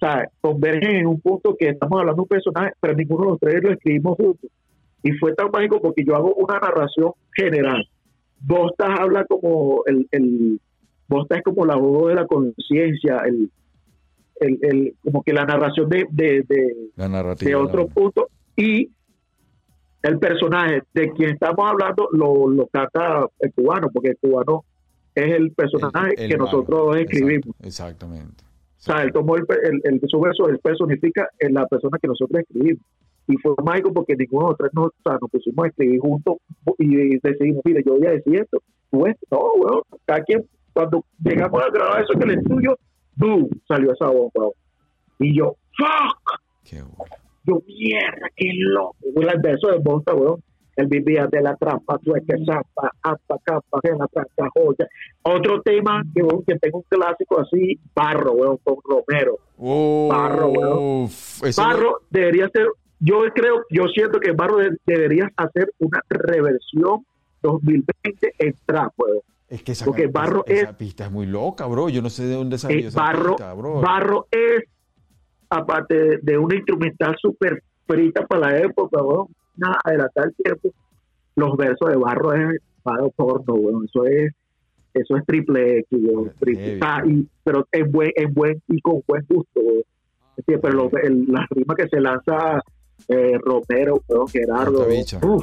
o 0.00 0.06
sea 0.06 0.28
convergen 0.40 0.96
en 0.96 1.06
un 1.06 1.20
punto 1.20 1.54
que 1.58 1.68
estamos 1.68 2.00
hablando 2.00 2.16
de 2.16 2.22
un 2.22 2.28
personaje 2.28 2.72
pero 2.80 2.94
ninguno 2.94 3.24
de 3.24 3.30
los 3.32 3.40
tres 3.40 3.62
lo 3.62 3.72
escribimos 3.72 4.16
juntos. 4.16 4.50
Y 5.02 5.12
fue 5.12 5.34
tan 5.34 5.50
mágico 5.50 5.80
porque 5.80 6.04
yo 6.04 6.14
hago 6.14 6.34
una 6.34 6.58
narración 6.58 7.12
general. 7.34 7.86
Bostas 8.40 8.90
habla 8.98 9.24
como 9.26 9.82
el, 9.86 10.06
el 10.10 10.60
Bostas 11.08 11.38
es 11.38 11.44
como 11.44 11.64
la 11.66 11.76
voz 11.76 12.08
de 12.08 12.14
la 12.14 12.26
conciencia 12.26 13.18
el, 13.26 13.50
el, 14.40 14.58
el- 14.62 14.94
como 15.02 15.22
que 15.22 15.32
la 15.32 15.44
narración 15.44 15.88
de, 15.88 16.06
de, 16.10 16.44
de, 16.48 16.76
La 16.96 17.08
de 17.34 17.54
otro 17.54 17.86
punto. 17.88 18.28
Y 18.56 18.90
el 20.02 20.18
personaje 20.18 20.82
de 20.94 21.10
quien 21.12 21.30
estamos 21.30 21.68
hablando 21.68 22.08
lo, 22.12 22.48
lo 22.48 22.66
canta 22.68 23.26
el 23.38 23.52
cubano 23.52 23.88
porque 23.92 24.10
el 24.10 24.18
cubano 24.18 24.64
es 25.14 25.34
el 25.34 25.50
personaje 25.52 26.14
el- 26.16 26.22
el 26.24 26.30
que 26.30 26.36
nosotros 26.38 26.96
escribimos. 26.96 27.56
Exactamente. 27.62 28.44
O 28.80 28.82
sea 28.82 29.02
él 29.02 29.12
tomó 29.12 29.36
el, 29.36 29.44
el, 29.62 29.80
el- 29.84 30.00
su 30.08 30.18
verso 30.20 30.48
él 30.48 30.58
personifica 30.58 31.28
en 31.38 31.54
la 31.54 31.66
persona 31.66 31.98
que 32.00 32.08
nosotros 32.08 32.40
escribimos 32.40 32.82
y 33.28 33.36
fue 33.36 33.54
mágico 33.64 33.92
porque 33.92 34.16
ninguno 34.16 34.46
de 34.46 34.50
los 34.50 34.58
tres 34.58 34.70
nos, 34.74 34.86
o 34.86 34.92
sea, 35.04 35.18
nos 35.20 35.30
pusimos 35.30 35.64
a 35.64 35.68
escribir 35.68 36.00
juntos 36.00 36.36
y 36.78 37.18
decidimos 37.18 37.62
mire 37.64 37.82
yo 37.86 37.94
voy 37.96 38.06
a 38.06 38.12
decir 38.12 38.36
esto 38.40 38.58
tú 38.90 39.06
esto 39.06 39.26
no 39.30 39.38
weón 39.56 39.82
cada 40.06 40.22
quien 40.24 40.44
cuando 40.72 41.04
llegamos 41.22 41.62
a 41.62 41.70
grabar 41.70 42.02
eso 42.02 42.18
que 42.18 42.24
el 42.24 42.38
estudio 42.38 42.76
¡boom! 43.16 43.48
salió 43.68 43.92
esa 43.92 44.06
voz 44.08 44.32
weón. 44.34 44.50
y 45.18 45.36
yo 45.36 45.54
¡fuck! 45.78 46.40
Qué 46.64 46.82
bola. 46.82 47.16
yo, 47.44 47.62
mierda, 47.66 48.28
qué 48.36 48.50
loco. 48.54 48.94
El 49.02 49.40
verso 49.42 49.68
de 49.68 49.78
Bosta, 49.78 50.14
weón. 50.14 50.40
Él 50.76 50.86
vivía 50.86 51.26
de 51.26 51.42
la 51.42 51.56
trampa, 51.56 51.98
sueca, 52.02 52.34
zapa, 52.46 52.90
hasta 53.02 53.36
capa, 53.44 53.80
en 53.82 53.98
la 53.98 54.06
trampa, 54.06 54.48
joya. 54.54 54.88
Otro 55.22 55.60
tema 55.62 56.02
que, 56.14 56.22
que 56.46 56.58
tengo 56.58 56.78
un 56.78 56.84
clásico 56.88 57.40
así, 57.40 57.78
Barro, 57.94 58.32
weón, 58.32 58.58
con 58.64 58.76
Romero. 58.84 59.38
Barro, 60.08 60.48
weón. 60.48 61.10
Barro 61.56 62.00
debería 62.10 62.48
ser, 62.50 62.66
yo 62.98 63.22
creo, 63.34 63.64
yo 63.70 63.88
siento 63.88 64.20
que 64.20 64.32
Barro 64.32 64.56
de- 64.58 64.76
debería 64.86 65.28
hacer 65.36 65.70
una 65.78 66.00
reversión 66.08 67.04
2020 67.42 68.34
en 68.38 68.54
trap, 68.66 68.92
weón. 68.98 69.20
Es 69.48 69.62
que 69.64 69.72
esa, 69.72 69.84
porque 69.84 70.06
Barro 70.06 70.44
esa 70.46 70.70
es- 70.70 70.76
pista 70.76 71.06
es 71.06 71.10
muy 71.10 71.26
loca, 71.26 71.66
bro. 71.66 71.88
Yo 71.88 72.00
no 72.02 72.08
sé 72.10 72.24
de 72.24 72.34
dónde 72.36 72.56
salió 72.56 72.78
Eh, 72.84 72.86
esa 72.88 73.00
barro, 73.00 73.30
pista, 73.36 73.52
bro. 73.54 73.80
barro 73.80 74.26
es, 74.30 74.62
aparte 75.48 75.94
de, 75.94 76.18
de 76.22 76.38
una 76.38 76.54
instrumental 76.54 77.16
súper 77.20 77.62
frita 77.86 78.24
para 78.26 78.52
la 78.52 78.58
época, 78.58 79.02
weón, 79.02 79.26
nada, 79.56 79.76
adelantar 79.84 80.26
el 80.26 80.34
tiempo, 80.34 80.68
los 81.36 81.56
versos 81.56 81.88
de 81.90 81.96
barro 81.96 82.32
es 82.34 82.60
para 82.82 83.06
porno, 83.08 83.54
weón, 83.54 83.84
eso 83.84 84.04
es 84.06 84.32
eso 84.92 85.16
es 85.16 85.24
triple 85.24 85.78
X, 85.80 85.98
weón, 86.02 86.32
triple- 86.40 86.78
ah, 86.82 87.02
y- 87.06 87.26
pero 87.44 87.66
en 87.72 87.92
buen, 87.92 88.10
en 88.16 88.34
buen 88.34 88.60
y 88.68 88.80
con 88.80 89.02
buen 89.06 89.24
gusto, 89.28 89.60
weón. 89.60 89.82
¿Entiendes? 90.36 90.62
pero 90.62 90.74
lo- 90.84 90.90
el- 91.02 91.26
las 91.28 91.46
rimas 91.50 91.76
que 91.76 91.88
se 91.88 92.00
lanza 92.00 92.60
eh, 93.08 93.38
Romero, 93.44 94.02
Gerardo, 94.30 94.86
uf, 95.22 95.42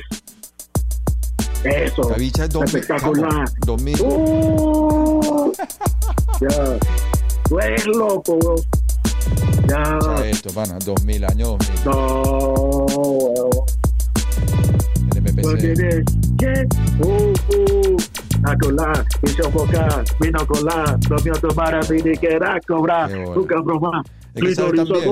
eso, 1.63 2.09
La 2.09 2.15
es 2.17 2.49
2000. 2.49 2.63
espectacular. 2.65 3.29
vamos, 3.31 3.53
2000. 3.65 4.01
Uh, 4.01 5.51
ya. 6.41 6.79
Tú 7.49 7.59
eres 7.59 7.87
loco. 7.87 8.37
Ya. 9.67 9.99
Esto, 10.25 10.49
pana. 10.53 10.77
2000 10.85 11.23
años 11.25 11.57
2000. 11.57 11.85
No, 11.85 13.46
weón. 15.23 15.39
El 15.39 15.43
Porque 15.43 15.67
de- 15.73 16.03
¿qué? 16.37 16.67
Uh, 17.03 17.33
uh. 17.57 17.97
A 18.43 18.55
colar, 18.57 19.03
hizo 19.23 19.49
boca, 19.49 20.03
vino 20.19 20.39
a 20.39 20.45
colar, 20.45 20.97
no 21.09 21.15
me 21.25 21.31
tomara, 21.39 21.79
vine 21.89 22.15
que 22.17 22.27
era 22.27 22.59
cobrar, 22.67 23.09
nunca 23.11 23.59
broma. 23.61 24.03
Que 24.35 24.53
sabes 24.53 24.75
también. 24.75 25.09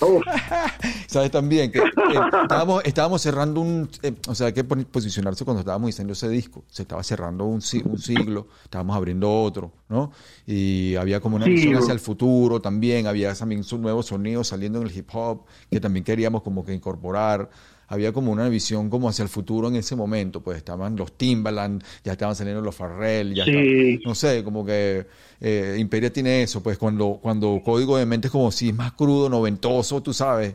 Uf, 0.00 0.24
¿Sabes 1.06 1.30
también? 1.30 1.70
Que 1.70 1.80
eh, 1.80 1.82
estábamos, 2.42 2.82
estábamos 2.86 3.20
cerrando 3.20 3.60
un. 3.60 3.88
eh, 4.02 4.14
o 4.26 4.34
sea, 4.34 4.46
hay 4.46 4.52
que 4.54 4.64
posicionarse 4.64 5.44
cuando 5.44 5.60
estábamos 5.60 5.88
diciendo 5.88 6.14
ese 6.14 6.30
disco. 6.30 6.64
Se 6.68 6.82
estaba 6.82 7.02
cerrando 7.02 7.44
un, 7.44 7.60
un 7.84 7.98
siglo, 7.98 8.48
estábamos 8.64 8.96
abriendo 8.96 9.30
otro, 9.42 9.72
¿no? 9.90 10.10
Y 10.46 10.94
había 10.96 11.20
como 11.20 11.36
una 11.36 11.44
Sí, 11.44 11.50
visión 11.52 11.74
bro. 11.74 11.82
hacia 11.82 11.92
el 11.92 12.00
futuro 12.00 12.60
también. 12.60 13.06
Había 13.06 13.34
también 13.34 13.62
su 13.62 13.76
nuevo 13.76 14.02
sonido 14.02 14.42
saliendo 14.42 14.80
en 14.80 14.86
el 14.86 14.96
hip 14.96 15.08
hop 15.12 15.42
que 15.70 15.78
también 15.78 16.04
queríamos 16.04 16.42
como 16.42 16.64
que 16.64 16.72
incorporar. 16.72 17.50
Había 17.88 18.12
como 18.12 18.32
una 18.32 18.48
visión 18.48 18.90
como 18.90 19.08
hacia 19.08 19.22
el 19.22 19.28
futuro 19.28 19.68
en 19.68 19.76
ese 19.76 19.94
momento. 19.94 20.40
Pues 20.42 20.56
estaban 20.58 20.96
los 20.96 21.12
Timbaland, 21.16 21.82
ya 22.04 22.12
estaban 22.12 22.34
saliendo 22.34 22.60
los 22.62 22.74
Farrell, 22.74 23.34
ya 23.34 23.44
Sí. 23.44 24.00
no 24.04 24.14
sé, 24.14 24.42
como 24.42 24.64
que 24.66 25.06
eh, 25.40 25.76
Imperia 25.78 26.12
tiene 26.12 26.42
eso, 26.42 26.62
pues 26.62 26.78
cuando, 26.78 27.18
cuando 27.22 27.60
Código 27.64 27.96
de 27.96 28.06
Mente 28.06 28.26
es 28.28 28.32
como 28.32 28.50
si 28.50 28.70
es 28.70 28.74
más 28.74 28.92
crudo, 28.92 29.28
noventoso, 29.28 30.02
tú 30.02 30.12
sabes. 30.12 30.54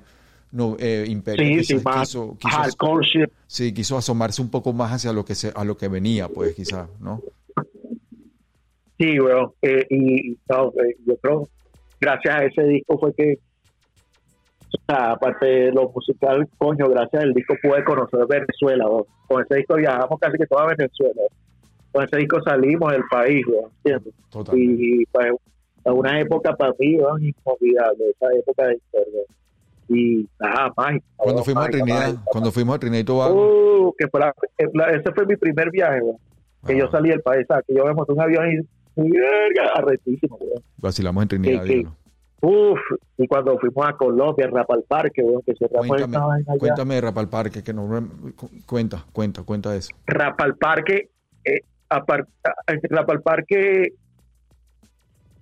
No, 0.52 0.76
eh, 0.78 1.06
Imperia 1.08 1.46
sí, 1.48 1.54
quizás 1.60 1.68
sí, 1.80 1.86
más 1.86 2.00
quiso, 2.10 2.38
quiso- 2.38 2.58
hardcore 2.58 3.08
shit. 3.08 3.30
sí, 3.48 3.74
quiso 3.74 3.96
asomarse 3.98 4.42
un 4.42 4.50
poco 4.50 4.74
más 4.74 4.92
hacia 4.92 5.14
lo 5.14 5.24
que 5.24 5.34
se, 5.34 5.54
a 5.56 5.64
lo 5.64 5.78
que 5.78 5.88
venía, 5.88 6.28
pues 6.28 6.54
quizás, 6.54 6.90
¿no? 7.00 7.22
Sí, 9.00 9.20
weón. 9.20 9.54
Eh, 9.62 9.86
y 9.90 10.38
no, 10.50 10.68
eh, 10.70 10.96
yo 11.06 11.18
creo, 11.18 11.50
gracias 12.00 12.36
a 12.36 12.44
ese 12.46 12.64
disco 12.64 13.00
fue 13.00 13.14
que, 13.16 13.40
aparte 14.88 15.46
de 15.46 15.72
lo 15.72 15.90
musical, 15.90 16.48
coño, 16.58 16.88
gracias 16.90 17.24
al 17.24 17.34
disco 17.34 17.56
pude 17.62 17.84
conocer 17.84 18.26
Venezuela. 18.28 18.86
Con 19.28 19.44
ese 19.44 19.56
disco 19.58 19.76
viajamos 19.76 20.20
casi 20.20 20.38
que 20.38 20.46
toda 20.48 20.68
Venezuela. 20.68 21.22
Con 21.92 22.04
ese 22.06 22.18
disco 22.18 22.42
salimos 22.44 22.92
del 22.92 23.04
país, 23.10 23.46
¿entiendes? 23.84 24.14
Total. 24.30 24.58
Y 24.58 25.06
pues, 25.12 25.32
una 25.86 26.20
época 26.20 26.56
para 26.56 26.74
mí, 26.80 26.96
weón, 26.98 27.22
inolvidable, 27.24 28.04
esa 28.12 28.28
época 28.38 28.68
de 28.68 28.76
historia. 28.76 29.22
Y 29.90 30.28
nada, 30.40 30.72
mágica. 30.78 31.06
Cuando 31.18 31.44
fuimos 31.44 31.66
a 31.66 31.70
Trinidad, 31.70 32.00
mágica. 32.00 32.22
cuando 32.26 32.52
fuimos 32.52 32.76
a 32.76 32.80
Trinidad 32.80 33.02
y 33.02 33.04
Tobago, 33.04 33.88
Uh, 33.88 33.94
que 33.98 34.08
fue 34.08 34.20
la- 34.22 34.34
la- 34.74 34.92
ese 34.92 35.12
fue 35.12 35.26
mi 35.26 35.36
primer 35.36 35.70
viaje. 35.72 36.00
Que 36.66 36.74
ah, 36.74 36.78
yo 36.78 36.92
salí 36.92 37.10
del 37.10 37.22
país, 37.22 37.46
¿sabes? 37.48 37.66
que 37.68 37.74
yo 37.76 37.84
me 37.84 37.94
monté 37.94 38.14
un 38.14 38.22
avión 38.22 38.46
y 38.96 39.12
arretísimo, 39.76 40.38
weón. 40.40 40.64
vacilamos 40.78 41.24
en 41.24 41.28
Trinidad. 41.28 41.64
que-. 41.66 41.86
Uf, 42.44 42.80
y 43.18 43.28
cuando 43.28 43.58
fuimos 43.60 43.86
a 43.88 43.94
Colombia, 43.96 44.48
Rapa 44.52 44.74
al 44.74 44.84
Parque, 44.84 45.22
weón, 45.22 45.44
que 45.46 45.54
cerramos 45.56 45.88
Cuéntame, 45.88 46.18
vaina 46.18 46.52
allá. 46.54 46.60
cuéntame 46.60 46.96
de 46.96 47.02
Rapal 47.02 47.30
Parque, 47.30 47.64
que 47.64 47.72
no 47.74 47.88
cu- 48.36 48.50
cuenta, 48.66 49.06
cuenta, 49.14 49.44
cuenta 49.44 49.76
eso. 49.76 49.92
Rapa 50.08 50.46
al 50.46 50.58
Parque, 50.58 51.12
eh, 51.46 51.62
apar- 51.90 52.28
a- 52.44 52.72
en 52.74 52.80
Rapa 52.90 53.14
al 53.14 53.22
Parque 53.22 53.94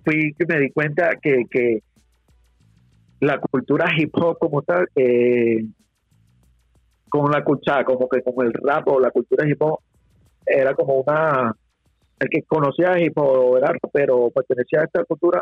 fui 0.03 0.33
que 0.37 0.45
me 0.45 0.59
di 0.59 0.71
cuenta 0.71 1.11
que, 1.21 1.43
que 1.49 1.79
la 3.21 3.39
cultura 3.39 3.85
hip 3.97 4.13
hop 4.15 4.37
como 4.37 4.61
tal, 4.63 4.85
eh, 4.95 5.63
con 7.07 7.31
la 7.31 7.43
cultura, 7.43 7.83
como 7.85 8.09
que 8.09 8.21
con 8.21 8.45
el 8.45 8.53
rap 8.53 8.87
o 8.89 8.99
la 8.99 9.11
cultura 9.11 9.47
hip 9.47 9.61
hop, 9.61 9.79
era 10.45 10.73
como 10.73 10.95
una, 11.01 11.53
el 12.19 12.29
que 12.29 12.43
conocía 12.43 12.99
hip 12.99 13.17
hop 13.17 13.57
era 13.57 13.71
pero 13.93 14.29
pertenecía 14.31 14.81
a 14.81 14.83
esta 14.83 15.05
cultura, 15.05 15.41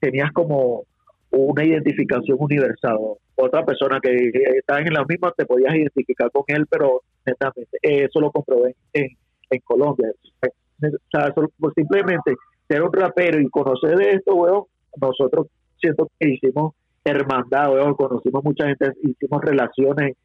tenías 0.00 0.32
como 0.32 0.84
una 1.30 1.64
identificación 1.64 2.38
universal. 2.40 2.98
Otra 3.36 3.64
persona 3.64 4.00
que 4.00 4.30
estaba 4.56 4.80
en 4.80 4.92
la 4.92 5.04
misma 5.04 5.32
te 5.36 5.46
podías 5.46 5.74
identificar 5.74 6.30
con 6.30 6.44
él, 6.48 6.66
pero 6.68 7.02
netamente, 7.26 7.78
eso 7.82 8.20
lo 8.20 8.30
comprobé 8.30 8.74
en, 8.92 9.08
Colombia. 9.64 10.10
O 10.42 10.90
sea, 11.10 11.34
simplemente 11.74 12.34
ser 12.68 12.82
un 12.82 12.92
rapero 12.92 13.40
y 13.40 13.48
conocer 13.48 13.96
de 13.96 14.12
esto, 14.12 14.34
weón, 14.34 14.64
nosotros 15.00 15.46
siento 15.80 16.10
que 16.18 16.30
hicimos 16.30 16.74
hermandad, 17.04 17.72
weón, 17.72 17.94
conocimos 17.94 18.44
mucha 18.44 18.66
gente, 18.66 18.92
hicimos 19.02 19.42
relaciones, 19.42 20.16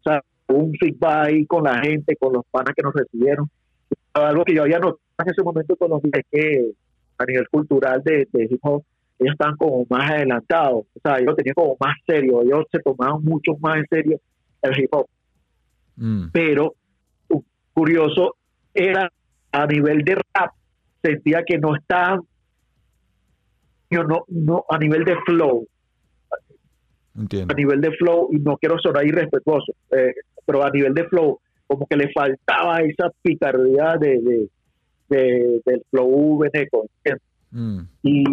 o 0.00 0.10
sea, 0.10 0.22
un 0.48 0.72
feedback 0.74 1.28
ahí 1.28 1.46
con 1.46 1.64
la 1.64 1.78
gente, 1.80 2.16
con 2.16 2.32
los 2.32 2.44
panas 2.50 2.74
que 2.74 2.82
nos 2.82 2.94
recibieron. 2.94 3.50
Algo 4.14 4.44
que 4.44 4.54
yo 4.54 4.62
había 4.62 4.78
notado 4.78 5.00
en 5.18 5.30
ese 5.30 5.42
momento 5.42 5.76
con 5.76 5.90
los 5.90 6.00
es 6.04 6.24
que 6.30 6.70
a 7.18 7.24
nivel 7.24 7.48
cultural 7.48 8.02
de, 8.02 8.26
de 8.32 8.44
hip 8.44 8.60
hop, 8.62 8.82
ellos 9.18 9.32
estaban 9.32 9.56
como 9.56 9.86
más 9.88 10.10
adelantados, 10.10 10.86
o 10.94 11.00
sea, 11.02 11.18
ellos 11.18 11.36
tenían 11.36 11.54
como 11.54 11.76
más 11.80 11.96
serio, 12.06 12.42
ellos 12.42 12.64
se 12.70 12.80
tomaban 12.80 13.22
mucho 13.22 13.52
más 13.60 13.76
en 13.76 13.86
serio 13.88 14.20
el 14.62 14.78
hip 14.78 14.92
hop. 14.92 15.06
Mm. 15.96 16.26
Pero 16.32 16.74
uh, 17.28 17.42
curioso 17.72 18.36
era 18.74 19.10
a 19.52 19.66
nivel 19.66 20.02
de 20.02 20.16
rap, 20.16 20.50
sentía 21.02 21.42
que 21.46 21.58
no 21.58 21.76
estaban, 21.76 22.20
yo 23.90 24.02
no, 24.04 24.24
no, 24.28 24.64
a 24.68 24.78
nivel 24.78 25.04
de 25.04 25.14
flow, 25.24 25.66
Entiendo. 27.16 27.52
a 27.52 27.56
nivel 27.56 27.80
de 27.80 27.92
flow, 27.92 28.28
y 28.32 28.38
no 28.40 28.56
quiero 28.56 28.76
sonar 28.80 29.06
irrespetuoso, 29.06 29.72
eh, 29.92 30.12
pero 30.44 30.64
a 30.64 30.70
nivel 30.70 30.92
de 30.94 31.04
flow, 31.04 31.38
como 31.68 31.86
que 31.86 31.96
le 31.96 32.10
faltaba 32.12 32.78
esa 32.80 33.10
picardía 33.22 33.96
de, 34.00 34.18
de, 34.20 34.48
de- 35.08 35.62
del 35.64 35.82
flow 35.90 36.38
veneco. 36.38 36.86
Mm. 37.52 37.80
Y 38.02 38.24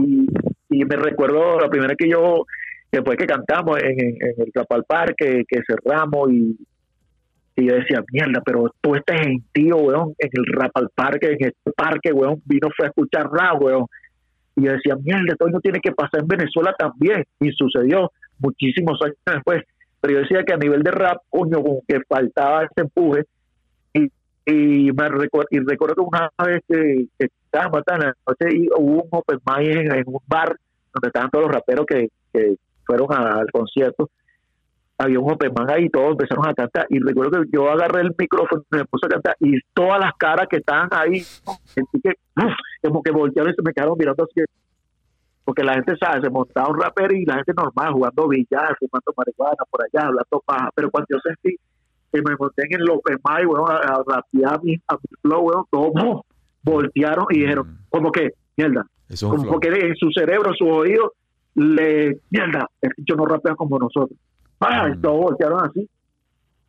me 0.92 0.98
recuerdo 0.98 1.58
la 1.60 1.70
primera 1.70 1.96
que 1.96 2.10
yo, 2.10 2.46
después 2.92 3.18
que 3.18 3.26
cantamos 3.26 3.82
en, 3.82 3.98
en, 4.00 4.16
en 4.20 4.34
el 4.46 4.52
Capal 4.52 4.84
Parque, 4.86 5.44
que 5.48 5.62
cerramos 5.66 6.30
y, 6.32 6.58
y 7.56 7.68
yo 7.68 7.76
decía, 7.76 8.04
mierda, 8.12 8.42
pero 8.46 8.74
tú 8.82 8.96
este 8.96 9.14
gentío, 9.18 9.78
weón, 9.78 10.14
en 10.18 10.30
el 10.34 10.46
Rap 10.54 10.72
al 10.76 10.90
Parque, 10.94 11.28
en 11.28 11.48
este 11.48 11.72
parque, 11.76 12.12
weón, 12.12 12.42
vino 12.46 12.70
fue 12.76 12.88
a 12.88 12.90
escuchar 12.90 13.30
rap, 13.32 13.62
weón. 13.62 13.86
Y 14.56 14.66
yo 14.66 14.74
decía, 14.74 14.96
mierda, 15.02 15.32
esto 15.32 15.48
no 15.48 15.62
tiene 15.62 15.80
que 15.80 15.92
pasar 15.92 16.22
en 16.22 16.28
Venezuela 16.28 16.74
también. 16.78 17.24
Y 17.40 17.52
sucedió 17.52 18.12
muchísimos 18.40 19.00
años 19.02 19.16
después. 19.26 19.64
Pero 20.02 20.14
yo 20.14 20.20
decía 20.22 20.44
que 20.44 20.54
a 20.54 20.58
nivel 20.58 20.84
de 20.84 20.92
rap, 20.92 21.18
coño, 21.30 21.62
como 21.62 21.82
que 21.88 22.00
faltaba 22.08 22.64
ese 22.64 22.82
empuje. 22.82 23.24
Y, 23.94 24.12
y 24.46 24.92
me 24.92 25.08
recuerdo, 25.10 25.48
y 25.52 25.60
recuerdo 25.60 25.96
que 25.96 26.02
una 26.02 26.30
vez 26.46 26.62
que, 26.68 27.06
que 27.18 27.28
estábamos 27.46 27.80
hasta 27.80 27.96
en 27.96 28.02
la 28.02 28.16
noche 28.28 28.58
y 28.58 28.68
hubo 28.78 29.04
un 29.04 29.10
open 29.12 29.40
mic 29.46 29.76
en, 29.76 29.92
en 29.94 30.04
un 30.08 30.20
bar 30.28 30.56
donde 30.94 31.08
estaban 31.08 31.30
todos 31.30 31.46
los 31.46 31.54
raperos 31.56 31.86
que, 31.88 32.08
que 32.34 32.56
fueron 32.86 33.08
a- 33.12 33.40
al 33.40 33.52
concierto. 33.52 34.10
Había 34.98 35.20
un 35.20 35.32
open 35.32 35.52
mic 35.58 35.70
ahí 35.72 35.86
y 35.86 35.90
todos 35.90 36.12
empezaron 36.12 36.48
a 36.48 36.54
cantar. 36.54 36.86
Y 36.90 37.00
recuerdo 37.00 37.42
que 37.42 37.50
yo 37.52 37.70
agarré 37.70 38.02
el 38.02 38.14
micrófono 38.18 38.62
y 38.72 38.76
me 38.78 38.86
puse 38.86 39.08
a 39.08 39.10
cantar 39.10 39.36
y 39.40 39.60
todas 39.74 40.00
las 40.00 40.14
caras 40.18 40.48
que 40.48 40.58
estaban 40.58 40.90
ahí, 40.92 41.22
sentí 41.66 42.00
que 42.04 42.14
como 42.84 43.02
que 43.02 43.12
voltearon 43.12 43.52
y 43.52 43.56
se 43.56 43.62
me 43.64 43.74
quedaron 43.74 43.96
mirando 43.98 44.24
así. 44.24 44.42
Porque 45.44 45.64
la 45.64 45.74
gente 45.74 45.96
sabe, 46.00 46.22
se 46.22 46.30
montaba 46.30 46.70
un 46.70 46.80
rapero 46.80 47.16
y 47.16 47.26
la 47.26 47.34
gente 47.36 47.54
normal 47.58 47.94
jugando 47.94 48.28
billar, 48.28 48.76
fumando 48.80 49.12
marihuana 49.18 49.64
por 49.72 49.82
allá, 49.84 50.08
hablando 50.08 50.44
paja. 50.46 50.70
Pero 50.76 50.92
cuando 50.92 51.08
yo 51.10 51.18
sentí 51.24 51.56
que 52.14 52.22
me 52.22 52.36
monté 52.38 52.66
en 52.70 52.80
el 52.82 52.90
open 52.92 53.16
mic, 53.28 53.50
weón, 53.50 53.72
a, 53.72 53.78
a 53.78 54.04
rapear 54.08 54.54
a 54.54 54.60
mi, 54.62 54.76
a 54.88 54.94
mi 54.96 55.16
flow, 55.24 55.42
weón, 55.42 55.64
todos 55.72 56.22
voltearon 56.64 57.26
y 57.32 57.40
dijeron, 57.40 57.80
como 57.90 58.12
que, 58.12 58.30
mierda, 58.62 58.86
Eso 59.10 59.28
es 59.28 59.32
como 59.40 59.52
porque 59.52 59.70
en 59.70 59.96
su 59.96 60.10
cerebro, 60.12 60.50
en 60.52 60.56
sus 60.56 60.68
oídos, 60.70 61.12
le, 61.56 62.20
mierda, 62.30 62.68
yo 62.98 63.16
no 63.16 63.26
rapean 63.26 63.56
como 63.56 63.78
nosotros. 63.80 64.18
Ah, 64.60 64.88
Mm. 64.90 65.02
voltearon 65.02 65.64
así. 65.66 65.90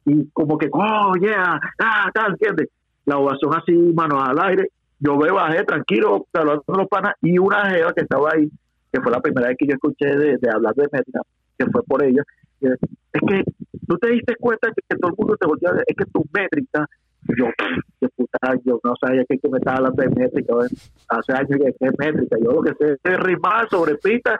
Y 0.07 0.27
como 0.33 0.59
que, 0.59 0.69
oh, 0.73 1.13
yeah, 1.21 1.61
ah, 1.81 2.11
tal, 2.13 2.33
¿entiendes? 2.33 2.69
La 3.05 3.19
ovación 3.19 3.55
así, 3.55 3.73
manos 3.73 4.23
al 4.27 4.39
aire. 4.49 4.69
Yo 4.99 5.17
me 5.17 5.31
bajé 5.31 5.65
tranquilo, 5.65 6.27
saludando 6.33 6.65
a 6.69 6.77
los 6.79 6.89
panas, 6.89 7.15
y 7.23 7.39
una 7.39 7.71
jeva 7.71 7.93
que 7.93 8.03
estaba 8.03 8.31
ahí, 8.33 8.49
que 8.93 9.01
fue 9.01 9.13
la 9.13 9.21
primera 9.21 9.49
vez 9.49 9.57
que 9.59 9.67
yo 9.67 9.75
escuché 9.75 10.07
de, 10.17 10.39
de 10.39 10.51
hablar 10.53 10.75
de 10.75 10.89
métrica, 10.93 11.21
que 11.59 11.67
fue 11.67 11.83
por 11.85 12.05
ella. 12.05 12.23
Es 12.61 13.21
que 13.29 13.45
tú 13.87 13.99
te 13.99 14.11
diste 14.11 14.37
cuenta 14.37 14.69
que, 14.69 14.83
que 14.89 14.97
todo 14.97 15.11
el 15.11 15.17
mundo 15.19 15.37
te 15.37 15.47
voltea, 15.47 15.71
es 15.87 15.97
que 15.97 16.05
tu 16.07 16.25
métrica, 16.33 16.87
yo, 17.29 17.47
puta, 18.17 18.55
yo 18.65 18.81
no 18.83 18.95
sabía 19.01 19.25
que, 19.29 19.39
que 19.39 19.49
me 19.49 19.59
estaba 19.59 19.79
hablando 19.79 20.03
de 20.03 20.09
métrica, 20.11 20.55
hace 21.09 21.33
años 21.33 21.61
que 21.79 21.87
es 21.87 21.99
métrica, 21.99 22.37
yo 22.43 22.53
lo 22.53 22.63
que 22.63 22.75
sé 22.75 22.97
es 23.03 23.21
rimar 23.21 23.69
sobre 23.69 23.97
pista, 23.97 24.39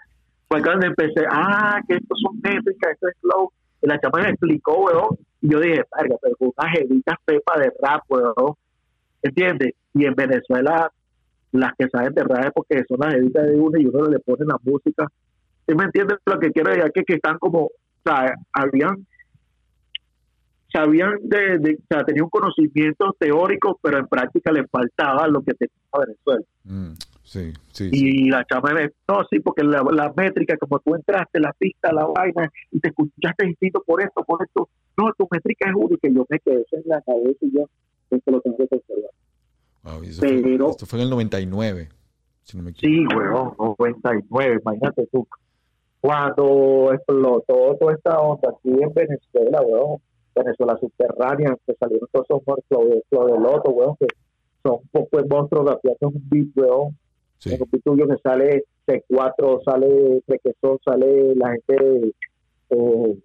fue 0.49 0.63
cuando 0.63 0.87
empecé, 0.87 1.25
ah, 1.31 1.81
que 1.87 1.95
estos 1.95 2.19
son 2.21 2.41
métricas, 2.43 2.93
esto 2.93 3.09
es 3.09 3.17
flow, 3.21 3.53
y 3.81 3.87
la 3.87 4.01
chama 4.01 4.23
me 4.23 4.31
explicó, 4.31 4.85
weón, 4.85 5.17
y 5.41 5.51
yo 5.51 5.61
dije, 5.61 5.83
verga, 5.97 6.17
pero 6.21 6.37
con 6.37 6.53
una 6.57 6.71
jevita 6.71 7.19
pepa 7.25 7.59
de 7.59 7.73
rap, 7.81 8.03
weón, 8.09 8.55
¿entiendes? 9.23 9.75
Y 9.95 10.05
en 10.05 10.15
Venezuela, 10.15 10.91
las 11.53 11.73
que 11.77 11.89
saben 11.89 12.15
de 12.15 12.25
rap 12.25 12.47
es 12.47 12.53
porque 12.53 12.85
son 12.89 12.99
las 13.01 13.15
jevitas 13.15 13.47
de 13.47 13.55
uno 13.55 13.79
y 13.79 13.87
uno 13.87 14.05
le 14.07 14.19
pone 14.19 14.45
la 14.45 14.57
música, 14.63 15.07
¿sí 15.67 15.75
me 15.75 15.85
entiendes 15.85 16.19
lo 16.27 16.39
que 16.39 16.51
quiero 16.51 16.71
decir? 16.71 16.91
Que, 16.93 17.05
que 17.05 17.15
están 17.15 17.39
como, 17.39 17.67
o 17.67 17.71
sea, 18.05 18.35
habían 18.53 19.07
sabían 20.73 21.19
de, 21.23 21.59
de- 21.59 21.75
o 21.75 21.87
sea, 21.89 22.05
tenían 22.05 22.25
un 22.25 22.31
conocimiento 22.31 23.15
teórico, 23.19 23.79
pero 23.83 23.99
en 23.99 24.07
práctica 24.09 24.51
les 24.53 24.69
faltaba 24.71 25.27
lo 25.29 25.43
que 25.43 25.53
tenía 25.55 25.75
Venezuela. 26.07 26.45
Mm. 26.65 26.93
Sí, 27.25 27.53
sí. 27.73 27.89
sí. 27.89 27.91
Y 27.93 28.29
la 28.31 28.45
chama 28.45 28.73
me 28.75 28.91
no, 29.09 29.21
sí, 29.31 29.41
porque 29.41 29.63
la, 29.65 29.83
la 29.93 30.13
métrica, 30.15 30.57
como 30.59 30.79
tú 30.81 30.95
entraste, 30.95 31.41
la 31.41 31.53
pista, 31.55 31.91
la 31.93 32.05
vaina, 32.07 32.51
y 32.71 32.79
te 32.81 32.89
escuchaste 32.89 33.47
distinto 33.47 33.83
por 33.87 34.03
esto, 34.03 34.23
por 34.25 34.43
esto, 34.43 34.69
no, 34.99 35.13
tu 35.17 35.27
métrica 35.31 35.69
es 35.71 35.75
única, 35.75 36.09
y 36.09 36.15
yo 36.15 36.27
me 36.29 36.39
quedé 36.41 36.65
en 36.73 36.83
la 36.87 37.01
cabeza 37.01 37.39
y 37.41 37.53
yo, 37.57 37.65
esto 38.11 38.31
lo 38.31 38.41
tengo 38.43 38.57
que 38.59 38.69
conservar. 38.69 39.11
Wow, 39.85 40.05
y 40.05 40.09
eso 40.09 40.21
fue- 40.21 40.43
pero- 40.43 40.71
esto 40.71 40.85
fue 40.87 40.99
en 40.99 41.05
el 41.05 41.11
99, 41.11 41.89
si 42.43 42.57
no 42.59 42.63
me 42.65 42.71
equivoco. 42.73 43.11
Sí, 43.11 43.17
huevón, 43.17 43.55
99, 43.79 44.59
imagínate 44.63 45.09
tú. 45.11 45.27
Cuando 46.01 46.91
explotó 46.93 47.77
toda 47.79 47.95
esta 47.95 48.19
onda 48.19 48.49
aquí 48.51 48.71
en 48.71 48.93
Venezuela, 48.93 49.63
huevón, 49.63 49.99
Venezuela 50.35 50.77
subterránea, 50.79 51.57
que 51.67 51.75
salieron 51.75 52.09
todos 52.13 52.27
esos 52.29 52.43
monstruos 52.47 52.89
de, 52.89 52.95
de 53.33 53.41
Loto, 53.41 53.71
huevón, 53.71 53.97
que 53.99 54.07
son 54.63 54.75
un 54.75 54.89
poco 54.91 55.17
de 55.21 55.29
monstruos 55.29 55.67
rapeando 55.71 55.99
en 56.01 56.09
un 56.09 56.29
beat, 56.31 56.47
huevón, 56.57 56.99
Sí. 57.39 57.55
en 57.55 57.63
un 57.63 57.69
beat 57.71 57.83
tuyo 57.85 58.07
que 58.07 58.17
sale 58.23 58.65
C4, 58.87 59.61
sale 59.65 60.23
Trequesón, 60.27 60.79
sale 60.85 61.35
la 61.35 61.51
gente, 61.51 61.85
de, 61.85 62.15
eh, 62.71 63.19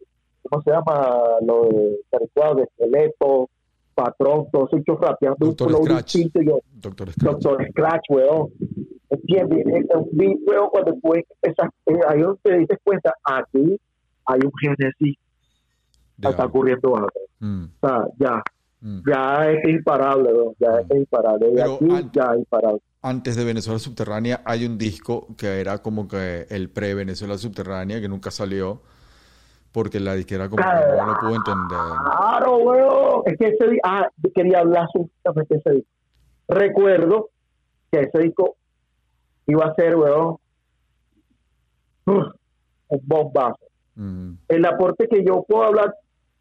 ¿cómo 0.43 0.61
se 0.63 0.71
llama? 0.71 1.21
Lo 1.45 1.63
de 1.69 1.99
Caricuado, 2.11 2.55
de 2.55 2.63
Esqueleto, 2.63 3.49
Patrón, 3.93 4.47
todos 4.51 4.69
ellos 4.73 4.99
rapeando 4.99 5.37
Doctor 5.47 5.67
un 5.67 5.73
flow 5.73 5.85
Scratch. 5.85 6.13
distinto, 6.15 6.41
yo, 6.41 6.59
Doctor 6.81 7.11
Scratch. 7.11 7.31
Doctor 7.41 7.67
Scratch, 7.69 8.03
weón. 8.09 8.47
¿Entiendes? 9.09 9.65
Es 9.67 9.95
un 9.95 10.09
beat, 10.13 10.37
weón, 10.47 10.69
cuando 10.69 10.93
tú 11.01 11.13
esas, 11.41 11.69
eh, 11.85 11.93
ahí 12.09 12.21
donde 12.21 12.39
te 12.43 12.57
dices 12.57 12.77
cuenta, 12.83 13.13
aquí 13.23 13.79
hay 14.25 14.39
un 14.43 14.51
génesis 14.61 15.15
de 16.17 16.29
está 16.29 16.45
ocurriendo 16.45 16.95
algo. 16.95 17.09
Mm, 17.39 17.63
O 17.81 17.87
sea, 17.87 18.07
ya, 18.17 18.43
mm. 18.81 18.99
ya 19.09 19.49
es 19.51 19.69
imparable, 19.69 20.29
ya 20.59 20.79
es 20.81 20.97
imparable. 20.97 21.51
Pero 21.55 21.75
aquí 21.75 21.89
an- 21.91 22.11
ya 22.11 22.23
es 22.33 22.39
imparable. 22.39 22.81
Antes 23.01 23.35
de 23.35 23.45
Venezuela 23.45 23.79
Subterránea 23.79 24.41
hay 24.43 24.65
un 24.65 24.77
disco 24.77 25.27
que 25.37 25.61
era 25.61 25.77
como 25.81 26.07
que 26.07 26.47
el 26.49 26.69
pre-Venezuela 26.69 27.37
Subterránea 27.37 28.01
que 28.01 28.09
nunca 28.09 28.31
salió 28.31 28.81
porque 29.71 29.99
la 29.99 30.15
disquera 30.15 30.49
como 30.49 30.63
que 30.63 30.97
no 30.97 31.05
lo 31.05 31.19
pudo 31.19 31.35
entender. 31.35 31.77
Claro, 32.17 32.57
weón. 32.57 33.21
Es 33.27 33.37
que 33.37 33.47
ese 33.49 33.77
ah, 33.83 34.09
quería 34.33 34.59
hablar 34.59 34.87
justamente 34.91 35.53
de 35.53 35.59
ese 35.59 35.69
disco. 35.71 35.89
Recuerdo 36.47 37.29
que 37.91 37.99
ese 38.01 38.19
disco 38.19 38.55
iba 39.45 39.65
a 39.67 39.75
ser, 39.75 39.95
weón, 39.95 40.37
un 42.05 42.31
bombazo. 43.03 43.59
Mm, 43.95 44.33
el 44.47 44.65
aporte 44.65 45.07
que 45.07 45.23
yo 45.23 45.43
puedo 45.47 45.63
hablar 45.63 45.93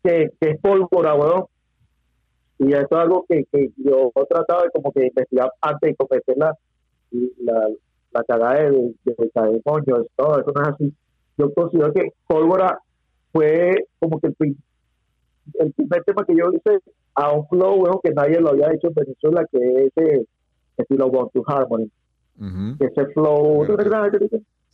que, 0.06 0.30
que 0.40 0.50
es 0.50 0.60
pólvora, 0.60 1.14
weón. 1.14 1.44
Y 2.58 2.72
eso 2.72 2.86
es 2.90 2.92
algo 2.92 3.26
que, 3.28 3.44
que 3.52 3.70
yo 3.76 4.10
he 4.14 4.24
tratado 4.26 4.62
de 4.62 4.70
como 4.70 4.90
que 4.92 5.06
investigar 5.06 5.50
antes 5.60 5.90
de 5.90 5.96
cometer 5.96 6.36
la, 6.38 6.54
la, 7.44 7.68
la 8.12 8.24
cagada 8.24 8.54
de, 8.54 8.70
de, 9.04 9.14
de 9.18 9.62
moño, 9.64 10.04
todo 10.16 10.40
eso 10.40 10.52
no 10.54 10.62
es 10.62 10.68
así. 10.68 10.92
Yo 11.36 11.52
considero 11.52 11.92
que 11.92 12.08
pólvora 12.26 12.78
fue 13.32 13.74
como 13.98 14.18
que 14.20 14.28
el, 14.28 14.34
prim- 14.34 14.56
el 15.60 15.72
primer 15.72 16.02
tema 16.04 16.24
que 16.24 16.34
yo 16.34 16.50
hice 16.52 16.80
a 17.14 17.32
un 17.32 17.46
flow, 17.48 17.82
weón, 17.82 18.00
que 18.02 18.10
nadie 18.12 18.40
lo 18.40 18.50
había 18.50 18.72
hecho 18.72 18.88
en 18.88 18.94
Venezuela, 18.94 19.46
que 19.52 19.58
es 19.58 19.92
ese 19.94 20.26
estilo 20.78 21.10
Born 21.10 21.28
to 21.34 21.42
Harmony. 21.46 21.90
ese 22.80 23.06
flow, 23.12 23.64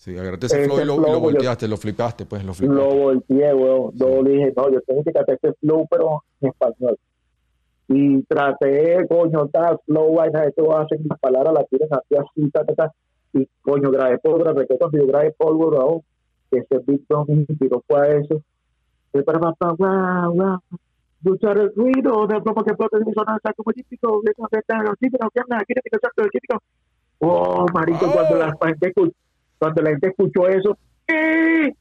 Sí, 0.02 0.18
agarraste 0.18 0.46
ese 0.46 0.60
Ese 0.62 0.64
flow 0.68 0.80
y 0.80 0.84
lo, 0.84 0.94
y 0.94 0.96
lo 0.96 1.02
flow, 1.04 1.12
yo- 1.14 1.20
volteaste, 1.20 1.68
lo 1.68 1.76
flipaste, 1.76 2.26
pues 2.26 2.42
lo 2.42 2.48
lo 2.48 2.54
flipaste. 2.54 2.82
volteé, 3.02 3.54
weón. 3.54 3.92
Yo 3.94 4.20
le 4.22 4.30
dije, 4.32 4.52
no, 4.56 4.68
yo 4.72 4.80
tengo 4.80 5.04
que 5.04 5.12
cantar 5.12 5.34
este 5.36 5.52
flow, 5.60 5.86
pero 5.88 6.24
en 6.40 6.48
español. 6.48 6.98
Y 7.86 8.22
traté, 8.24 9.06
coño, 9.08 9.46
tal, 9.52 9.78
flow, 9.86 10.12
vaina, 10.14 10.42
esto 10.44 10.66
va 10.66 10.80
a 10.80 10.82
hacer 10.82 10.98
mis 10.98 11.16
palabras, 11.20 11.54
la 11.54 11.62
tienen 11.66 11.88
así, 11.92 12.16
así, 12.16 12.50
ta, 12.50 12.64
ta, 12.64 12.74
ta. 12.74 12.92
Y, 13.32 13.46
coño, 13.60 13.92
grabé 13.92 14.18
pólvora, 14.18 14.52
recuerdo 14.52 14.88
cuando 14.90 14.98
yo 14.98 15.06
grabé 15.06 15.30
pólvora, 15.38 15.84
que 16.50 16.58
ese 16.58 16.78
beat 16.84 17.02
no 17.08 17.24
me 17.28 17.34
inspiró 17.48 17.80
fue 17.86 18.00
a 18.00 18.06
eso. 18.18 18.42
Y 19.14 19.22
para 19.22 19.38
papá, 19.38 19.72
guau, 19.78 20.32
guau. 20.32 20.58
Escuchar 21.24 21.58
el 21.58 21.72
ruido 21.76 22.26
de 22.26 22.40
broma 22.40 22.64
que 22.64 22.70
explota 22.70 22.96
en 22.98 23.04
mi 23.06 23.12
zona, 23.12 23.38
como 23.56 23.72
típico, 23.72 24.20
de 24.24 24.32
los 24.34 24.98
típicos, 24.98 25.28
que 25.32 25.40
anda, 25.40 25.64
quiere 25.64 25.80
picar 25.82 26.00
el 26.16 26.30
típico. 26.30 26.58
Oh, 27.20 27.66
marico, 27.72 28.06
Oh. 28.08 28.12
cuando 28.12 28.36
la 28.36 28.56
gente 28.66 28.88
escuchó, 28.88 29.12
cuando 29.62 29.80
la 29.82 29.90
gente 29.90 30.08
escuchó 30.08 30.48
eso, 30.48 30.76
¡eh! 31.06 31.72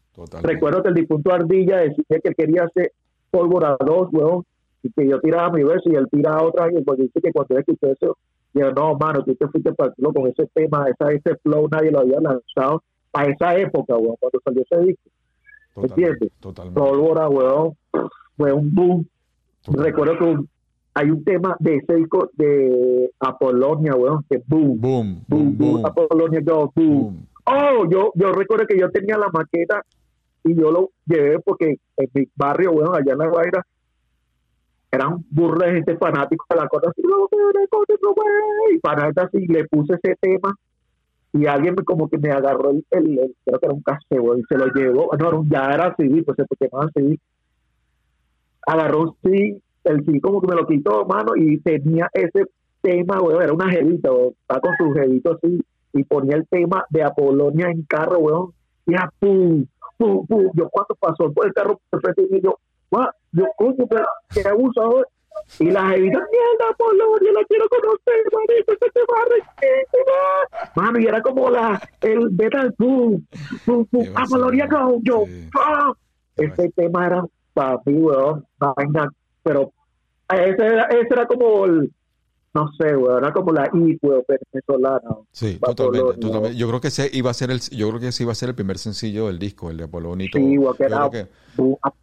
Recuerdo 0.43 0.84
que 0.84 0.89
el 0.89 0.93
difunto 0.93 1.34
Ardilla 1.34 1.77
decía 1.77 2.19
que 2.23 2.34
quería 2.38 2.65
hacer 2.65 2.91
pólvora 3.32 3.75
2, 3.84 4.09
weón, 4.11 4.43
y 4.84 4.91
que 4.91 5.07
yo 5.07 5.19
tiraba 5.19 5.49
mi 5.51 5.63
verso 5.63 5.89
y 5.91 5.95
él 5.95 6.07
tiraba 6.11 6.43
otra, 6.43 6.69
y 6.71 6.79
pues 6.84 6.99
dice 6.99 7.19
que 7.19 7.32
cuando 7.32 7.55
él 7.55 7.63
escuchó 7.65 7.91
eso, 7.91 8.17
yo, 8.53 8.71
no, 8.71 8.95
mano, 8.99 9.23
tú 9.23 9.34
te 9.34 9.47
fuiste 9.47 9.73
para 9.73 9.91
el 9.97 10.13
con 10.13 10.27
ese 10.27 10.47
tema, 10.53 10.86
esa, 10.89 11.11
ese 11.11 11.36
flow, 11.41 11.67
nadie 11.71 11.89
lo 11.89 12.01
había 12.01 12.19
lanzado 12.19 12.84
a 13.13 13.25
esa 13.25 13.57
época, 13.57 13.95
weón, 13.97 14.15
cuando 14.19 14.39
salió 14.43 14.61
ese 14.69 14.79
disco. 14.86 15.09
Totalmente. 15.73 16.03
¿entiendes? 16.11 16.32
Totalmente. 16.39 16.79
Pólvora, 16.79 17.29
weón, 17.29 17.73
fue 18.38 18.53
un 18.53 18.75
boom. 18.75 19.07
totalmente. 19.63 19.89
Recuerdo 19.89 20.17
que 20.19 20.23
un- 20.25 20.49
hay 20.93 21.09
un 21.09 21.23
tema 21.23 21.55
de 21.59 21.77
ese 21.77 21.95
disco 21.95 22.29
de 22.34 23.09
Apolonia, 23.19 23.95
weón, 23.95 24.23
que 24.29 24.39
boom, 24.45 24.79
Boom, 24.79 24.82
boom, 24.82 25.23
boom, 25.27 25.57
boom, 25.57 25.71
boom. 25.82 25.86
Apolonia, 25.86 26.41
go, 26.43 26.71
boom. 26.75 26.99
boom. 27.01 27.27
Oh, 27.45 27.89
yo, 27.89 28.11
yo 28.15 28.31
recuerdo 28.31 28.67
que 28.67 28.77
yo 28.77 28.89
tenía 28.91 29.17
la 29.17 29.29
maqueta 29.29 29.83
y 30.43 30.55
yo 30.55 30.71
lo 30.71 30.89
llevé 31.05 31.39
porque 31.39 31.77
en 31.97 32.09
mi 32.13 32.27
barrio, 32.35 32.71
bueno, 32.71 32.93
allá 32.93 33.13
en 33.13 33.17
La 33.17 33.27
Guaira, 33.27 33.65
eran 34.91 35.23
burros 35.29 35.59
de 35.59 35.73
gente 35.73 35.97
fanática 35.97 36.43
de 36.49 36.55
la 36.55 36.67
cosa 36.67 36.89
así, 36.89 37.01
no, 37.01 37.27
y 38.71 38.79
fanática 38.79 39.23
así, 39.23 39.47
le 39.47 39.65
puse 39.67 39.95
ese 40.01 40.15
tema 40.19 40.53
y 41.33 41.45
alguien 41.45 41.75
como 41.75 42.09
que 42.09 42.17
me 42.17 42.31
agarró 42.31 42.71
el, 42.71 42.83
creo 42.89 43.59
que 43.59 43.65
era 43.65 43.73
un 43.73 43.81
caseo 43.81 44.37
y 44.37 44.43
se 44.43 44.57
lo 44.57 44.67
llevó, 44.67 45.09
no, 45.17 45.45
ya 45.49 45.71
era 45.71 45.95
CD, 45.95 46.23
pues 46.23 46.37
se 46.37 46.55
quemaba 46.57 46.89
CD, 46.93 47.17
agarró 48.67 49.15
CD, 49.23 49.61
el 49.85 50.05
CD 50.05 50.19
como 50.19 50.41
que 50.41 50.47
me 50.47 50.55
lo 50.55 50.67
quitó, 50.67 51.05
mano, 51.05 51.31
y 51.37 51.57
tenía 51.59 52.09
ese 52.13 52.47
tema, 52.81 53.19
güey, 53.19 53.37
era 53.37 53.53
una 53.53 53.69
jevita, 53.69 54.09
estaba 54.41 54.59
con 54.59 54.75
su 54.77 54.93
jevito 54.93 55.37
así, 55.37 55.61
y 55.93 56.03
ponía 56.03 56.35
el 56.37 56.47
tema 56.47 56.85
de 56.89 57.03
Apolonia 57.03 57.67
en 57.69 57.83
carro, 57.83 58.19
weón, 58.19 58.53
y 58.85 58.95
a 58.95 59.11
pum, 59.19 59.65
pum, 59.97 60.25
pum, 60.25 60.49
yo 60.53 60.69
cuando 60.69 60.95
pasó 60.95 61.31
por 61.31 61.45
el 61.45 61.53
carro 61.53 61.79
perfecto, 61.89 62.23
y 62.29 62.41
yo, 62.41 62.57
"Guau", 62.89 63.09
yo, 63.31 63.45
coño, 63.57 63.85
pero 63.89 64.05
qué 64.33 64.47
abusador, 64.47 65.07
y 65.59 65.71
la 65.71 65.87
jevita, 65.89 66.17
mierda, 66.17 66.71
Apolonia, 66.71 67.31
la 67.33 67.43
quiero 67.45 67.65
conocer, 67.69 68.23
manito, 68.33 68.73
ese 68.73 68.91
tema 68.91 69.17
es 69.27 69.35
riquísimo". 69.35 70.13
mano, 70.75 70.99
y 70.99 71.05
era 71.07 71.21
como 71.21 71.49
la, 71.49 71.81
el 72.01 72.31
metal, 72.31 72.73
pum, 72.73 73.23
pum, 73.65 73.85
pum. 73.85 74.05
Apolonia, 74.15 74.67
go, 74.67 74.99
yo, 75.03 75.23
Sí. 75.25 75.49
ah. 75.59 75.93
Ese 76.37 76.69
tema 76.71 77.07
era 77.07 77.23
para 77.53 77.77
mí, 77.85 77.93
weón, 77.93 78.45
vaina, 78.57 79.09
pero 79.43 79.71
ese 80.29 80.65
era, 80.65 80.83
ese 80.85 81.07
era 81.11 81.25
como 81.27 81.65
el, 81.65 81.91
no 82.53 82.69
sé, 82.79 82.95
weón, 82.95 83.23
era 83.23 83.33
como 83.33 83.51
la 83.51 83.65
I, 83.73 83.97
weón, 84.01 84.23
venezolana. 84.27 85.01
Sí, 85.31 85.57
totalmente, 85.59 86.17
totalmente. 86.17 86.57
Yo 86.57 86.67
creo 86.67 86.81
que 86.81 86.89
ese 86.89 87.09
iba 87.13 87.31
a 87.31 87.33
ser 87.33 87.51
el, 87.51 87.61
yo 87.71 87.87
creo 87.89 87.99
que 87.99 88.07
ese 88.09 88.23
iba 88.23 88.31
a 88.31 88.35
ser 88.35 88.49
el 88.49 88.55
primer 88.55 88.77
sencillo 88.77 89.27
del 89.27 89.39
disco, 89.39 89.69
el 89.71 89.77
de 89.77 89.87
todo. 89.87 90.15
Sí, 90.17 90.57
weón, 90.57 90.75
que 90.77 90.83
era 90.83 91.09
que, 91.09 91.27
bu- 91.55 91.79
a- 91.81 91.93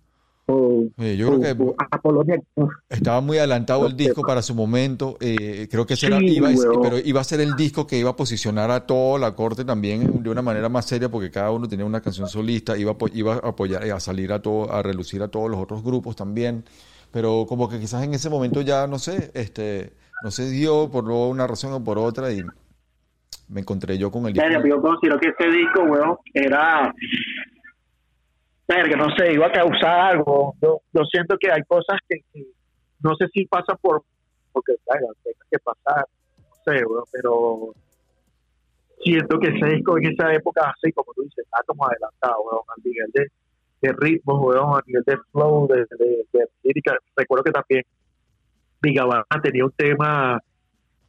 bu- 0.46 0.92
sí, 0.98 1.16
yo 1.16 1.28
creo 1.28 1.40
que 1.40 1.74
Apolonia, 1.90 2.42
estaba 2.88 3.20
muy 3.20 3.36
adelantado 3.38 3.86
el 3.86 3.96
disco 3.96 4.22
para 4.24 4.40
su 4.42 4.54
momento. 4.54 5.16
eh, 5.20 5.68
creo 5.70 5.86
que 5.86 5.94
ese 5.94 6.06
Sí, 6.06 6.12
era, 6.12 6.20
iba, 6.26 6.50
pero 6.82 6.98
iba 6.98 7.20
a 7.20 7.24
ser 7.24 7.40
el 7.40 7.54
disco 7.54 7.86
que 7.86 7.98
iba 7.98 8.10
a 8.10 8.16
posicionar 8.16 8.70
a 8.70 8.86
toda 8.86 9.18
la 9.18 9.34
corte 9.34 9.64
también 9.64 10.22
de 10.22 10.30
una 10.30 10.40
manera 10.42 10.68
más 10.70 10.86
seria, 10.86 11.10
porque 11.10 11.30
cada 11.30 11.50
uno 11.50 11.68
tenía 11.68 11.84
una 11.84 12.00
canción 12.00 12.26
solista, 12.26 12.76
iba 12.78 12.96
iba 13.12 13.34
a 13.34 13.36
apoyar, 13.48 13.84
a 13.90 14.00
salir 14.00 14.32
a 14.32 14.40
todo, 14.40 14.72
a 14.72 14.82
relucir 14.82 15.22
a 15.22 15.28
todos 15.28 15.50
los 15.50 15.60
otros 15.60 15.82
grupos 15.82 16.16
también. 16.16 16.64
Pero 17.10 17.46
como 17.48 17.68
que 17.68 17.78
quizás 17.80 18.04
en 18.04 18.14
ese 18.14 18.28
momento 18.30 18.60
ya, 18.62 18.86
no 18.86 18.98
sé, 18.98 19.30
este, 19.34 19.92
no 20.22 20.30
se 20.30 20.50
dio 20.50 20.90
por 20.90 21.04
una 21.04 21.46
razón 21.46 21.72
o 21.72 21.84
por 21.84 21.98
otra 21.98 22.32
y 22.32 22.42
me 23.48 23.60
encontré 23.60 23.96
yo 23.98 24.10
con 24.10 24.26
el 24.26 24.32
disco. 24.32 24.48
Verga, 24.48 24.68
yo 24.68 24.80
considero 24.80 25.18
que 25.18 25.28
ese 25.28 25.50
disco, 25.50 25.82
weón, 25.84 26.16
era. 26.34 26.92
Verga, 28.66 28.96
no 28.96 29.16
sé, 29.16 29.32
iba 29.32 29.46
a 29.46 29.52
causar 29.52 30.00
algo. 30.00 30.54
Yo, 30.60 30.80
yo 30.92 31.04
siento 31.04 31.36
que 31.38 31.50
hay 31.50 31.62
cosas 31.62 31.98
que, 32.06 32.18
que 32.32 32.44
no 33.00 33.14
sé 33.16 33.26
si 33.32 33.46
pasan 33.46 33.76
por. 33.80 34.02
Porque, 34.52 34.74
verga, 34.90 35.08
tenga 35.22 35.46
que 35.50 35.58
pasar. 35.58 36.06
No 36.36 36.56
sé, 36.64 36.84
weón, 36.84 37.04
pero. 37.12 37.74
Siento 39.02 39.38
que 39.38 39.46
ese 39.46 39.76
disco 39.76 39.96
en 39.96 40.06
esa 40.12 40.34
época, 40.34 40.74
así 40.74 40.92
como 40.92 41.12
tú 41.14 41.22
dices, 41.22 41.44
está 41.44 41.62
como 41.66 41.86
adelantado, 41.86 42.42
weón, 42.42 42.62
al 42.76 42.82
nivel 42.84 43.10
de, 43.12 43.28
de 43.80 43.92
ritmos, 43.96 44.40
weón, 44.40 44.76
a 44.76 44.82
nivel 44.84 45.04
de 45.06 45.16
flow, 45.30 45.68
de, 45.68 45.86
de, 45.96 46.26
de 46.32 46.48
lírica. 46.64 46.98
Recuerdo 47.16 47.44
que 47.44 47.52
también 47.52 47.84
Vigabana 48.80 49.24
tenía 49.42 49.64
un 49.64 49.72
tema 49.72 50.40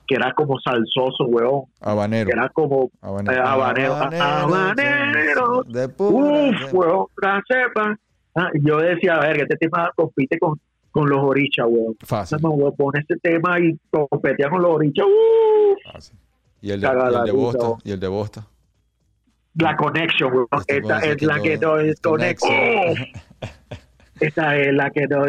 que 0.07 0.15
era 0.15 0.33
como 0.33 0.59
salsoso, 0.59 1.25
weón, 1.25 1.65
Habanero. 1.81 2.27
que 2.27 2.33
era 2.33 2.49
como 2.49 2.89
Habanero. 3.01 3.37
Eh, 3.37 3.43
habanero, 3.45 3.95
habanero. 3.95 5.63
De 5.67 5.87
pura 5.89 6.49
Uf, 6.49 6.73
weón, 6.73 7.05
la 7.21 7.41
cepa. 7.47 7.97
Ah, 8.35 8.49
yo 8.63 8.77
decía, 8.77 9.15
a 9.15 9.19
ver, 9.21 9.35
que 9.37 9.41
este 9.43 9.57
tema 9.57 9.91
compite 9.95 10.39
con, 10.39 10.59
con 10.91 11.07
los 11.09 11.19
orichas, 11.19 11.65
weón. 11.69 11.95
Fácil. 12.03 12.39
No, 12.41 12.49
weón, 12.51 12.75
pone 12.75 13.01
este 13.01 13.17
tema 13.17 13.59
y 13.59 13.77
competea 13.91 14.49
con 14.49 14.61
los 14.63 14.71
orichas. 14.75 15.05
Fácil. 15.91 16.17
Y 16.61 16.71
el 16.71 16.81
de, 16.81 16.87
Caga 16.87 17.03
y 17.03 17.07
el 17.07 17.13
la 17.13 17.19
de 17.19 17.31
risa, 17.31 17.37
Bosta. 17.43 17.65
weón. 17.65 17.79
Y 17.83 17.91
el 17.91 17.99
de 17.99 18.07
Bosta. 18.07 18.47
la 19.55 19.75
connection, 19.75 20.33
weón. 20.33 20.47
Este 20.59 20.77
Esta 20.77 20.99
es 20.99 21.21
la 21.21 21.37
no- 21.37 21.43
que 21.43 21.57
nos 21.57 21.83
desconecta. 21.83 22.47
desconexa. 22.47 23.19
Esta 24.19 24.57
es 24.57 24.73
la 24.73 24.89
que 24.89 25.07
nos 25.07 25.27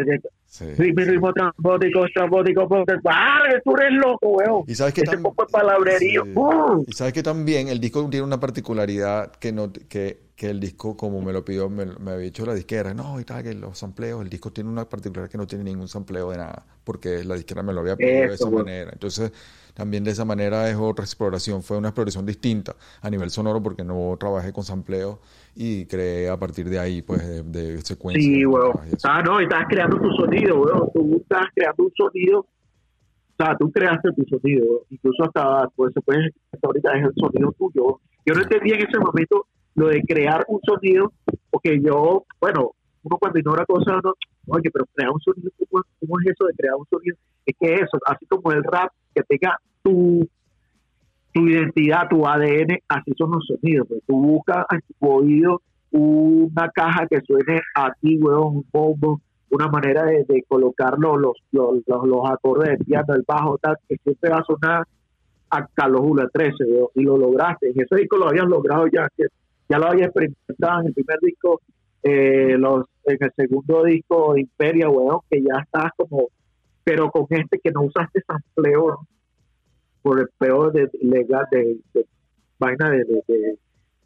Sí, 0.51 0.65
sí. 0.75 0.83
ritmo, 0.83 1.31
trambótico, 1.31 2.05
trambótico, 2.13 2.67
trambótico. 2.67 3.09
¡Ah, 3.09 3.39
tú 3.63 3.73
eres 3.77 3.93
loco, 3.93 4.27
weón! 4.27 4.63
Y 4.67 4.75
sabes 4.75 4.93
que 4.93 5.03
poco 5.03 5.45
de 5.45 5.49
palabrerío. 5.49 6.25
sí. 6.25 6.31
¡uh! 6.35 6.83
Y 6.85 6.91
sabes 6.91 7.13
que 7.13 7.23
también 7.23 7.69
el 7.69 7.79
disco 7.79 8.05
tiene 8.09 8.25
una 8.25 8.37
particularidad 8.37 9.31
que 9.31 9.53
no 9.53 9.71
que, 9.71 10.19
que 10.35 10.49
el 10.49 10.59
disco, 10.59 10.97
como 10.97 11.21
me 11.21 11.31
lo 11.31 11.45
pidió, 11.45 11.69
me, 11.69 11.85
me 11.85 12.11
había 12.11 12.25
dicho 12.25 12.45
la 12.45 12.53
disquera, 12.53 12.93
no, 12.93 13.17
y 13.21 13.23
tal, 13.23 13.43
que 13.43 13.53
los 13.53 13.77
sampleos, 13.77 14.21
el 14.21 14.29
disco 14.29 14.51
tiene 14.51 14.69
una 14.69 14.89
particularidad 14.89 15.31
que 15.31 15.37
no 15.37 15.47
tiene 15.47 15.63
ningún 15.63 15.87
sampleo 15.87 16.31
de 16.31 16.37
nada, 16.37 16.65
porque 16.83 17.23
la 17.23 17.35
disquera 17.35 17.63
me 17.63 17.71
lo 17.71 17.79
había 17.79 17.95
pedido 17.95 18.27
de 18.27 18.35
esa 18.35 18.49
manera. 18.49 18.89
Entonces, 18.91 19.31
también 19.73 20.03
de 20.03 20.11
esa 20.11 20.25
manera 20.25 20.69
es 20.69 20.75
otra 20.75 21.05
exploración, 21.05 21.63
fue 21.63 21.77
una 21.77 21.89
exploración 21.89 22.25
distinta 22.25 22.75
a 22.99 23.09
nivel 23.09 23.29
sonoro, 23.29 23.63
porque 23.63 23.85
no 23.85 24.17
trabajé 24.19 24.51
con 24.51 24.65
sampleo 24.65 25.21
y 25.55 25.85
creé 25.85 26.29
a 26.29 26.37
partir 26.37 26.69
de 26.69 26.79
ahí, 26.79 27.01
pues, 27.01 27.27
de, 27.27 27.43
de 27.43 27.81
secuencias. 27.81 28.23
Sí, 28.23 28.45
weón. 28.45 28.73
eso. 28.87 29.07
Ah, 29.09 29.21
no, 29.21 29.39
estás 29.39 29.65
creando 29.69 29.97
tu 29.97 30.09
sonido, 30.11 30.61
weón. 30.61 30.89
Tú 30.93 31.17
estás 31.21 31.45
creando 31.53 31.83
un 31.83 31.91
sonido. 31.95 32.39
O 32.39 33.43
sea, 33.43 33.57
tú 33.57 33.71
creaste 33.71 34.09
tu 34.13 34.23
sonido. 34.25 34.65
weón. 34.65 34.83
Incluso 34.89 35.23
hasta, 35.23 35.67
pues, 35.75 35.93
se 35.93 36.01
puede 36.01 36.31
hasta 36.51 36.67
ahorita 36.67 36.91
es 36.97 37.03
el 37.05 37.13
sonido 37.15 37.51
tuyo. 37.57 37.99
Yo 38.25 38.33
no 38.33 38.41
entendía 38.41 38.75
en 38.75 38.87
ese 38.87 38.99
momento 38.99 39.47
lo 39.75 39.87
de 39.87 40.01
crear 40.03 40.43
un 40.47 40.59
sonido, 40.63 41.11
porque 41.49 41.79
yo, 41.81 42.25
bueno, 42.39 42.71
uno 43.03 43.17
cuando 43.17 43.39
ignora 43.39 43.65
cosas, 43.65 44.01
no, 44.03 44.13
oye, 44.47 44.69
pero 44.71 44.85
crear 44.93 45.11
un 45.11 45.19
sonido, 45.21 45.49
¿cómo, 45.57 45.83
cómo 45.99 46.19
es 46.19 46.33
eso 46.33 46.45
de 46.45 46.53
crear 46.53 46.75
un 46.75 46.85
sonido? 46.87 47.17
Es 47.45 47.55
que 47.59 47.73
eso, 47.73 47.97
así 48.05 48.25
como 48.27 48.51
el 48.51 48.63
rap, 48.63 48.91
que 49.15 49.23
tenga 49.23 49.57
tu, 49.83 50.27
tu 51.33 51.47
identidad, 51.47 52.07
tu 52.09 52.25
ADN, 52.27 52.79
así 52.87 53.13
son 53.17 53.31
los 53.31 53.45
sonidos. 53.45 53.87
Pues. 53.87 54.01
Tú 54.07 54.19
buscas 54.19 54.65
en 54.71 54.81
tu 54.99 55.07
oído 55.07 55.61
una 55.91 56.69
caja 56.69 57.05
que 57.07 57.21
suene 57.21 57.61
a 57.75 57.93
ti, 57.99 58.17
weón, 58.17 58.57
un 58.57 58.65
bombo, 58.71 59.21
una 59.49 59.67
manera 59.67 60.03
de, 60.05 60.23
de 60.27 60.43
colocar 60.47 60.97
los, 60.97 61.17
los, 61.51 61.77
los, 61.85 62.29
acordes 62.29 62.77
de 62.77 62.85
piano, 62.85 63.13
el 63.13 63.23
bajo, 63.27 63.57
tal, 63.57 63.75
que 63.87 63.97
siempre 63.97 64.29
va 64.29 64.37
a 64.37 64.43
sonar 64.43 64.87
a 65.49 65.67
Carlos 65.73 66.01
Julio 66.01 66.29
13, 66.31 66.63
weón, 66.63 66.87
y 66.95 67.03
lo 67.03 67.17
lograste. 67.17 67.69
En 67.69 67.81
ese 67.81 67.95
disco 67.95 68.17
lo 68.17 68.29
habías 68.29 68.45
logrado 68.45 68.87
ya, 68.87 69.07
que 69.15 69.25
ya 69.67 69.77
lo 69.77 69.87
habías 69.87 70.07
experimentado 70.07 70.81
en 70.81 70.87
el 70.87 70.93
primer 70.93 71.19
disco, 71.21 71.61
eh, 72.03 72.55
los, 72.57 72.85
en 73.05 73.17
el 73.19 73.31
segundo 73.35 73.83
disco, 73.83 74.37
Imperia, 74.37 74.89
weón, 74.89 75.19
que 75.29 75.41
ya 75.41 75.61
estás 75.61 75.91
como, 75.97 76.27
pero 76.83 77.11
con 77.11 77.25
este 77.29 77.59
que 77.61 77.71
no 77.71 77.81
usaste 77.81 78.21
sampleo. 78.25 78.99
Por 80.01 80.19
el 80.19 80.27
peor 80.37 80.73
de 80.73 80.89
legal 81.01 81.45
de, 81.51 81.77
de 81.93 82.05
vaina 82.59 82.89
de, 82.89 83.03
de, 83.05 83.23
de 83.27 83.57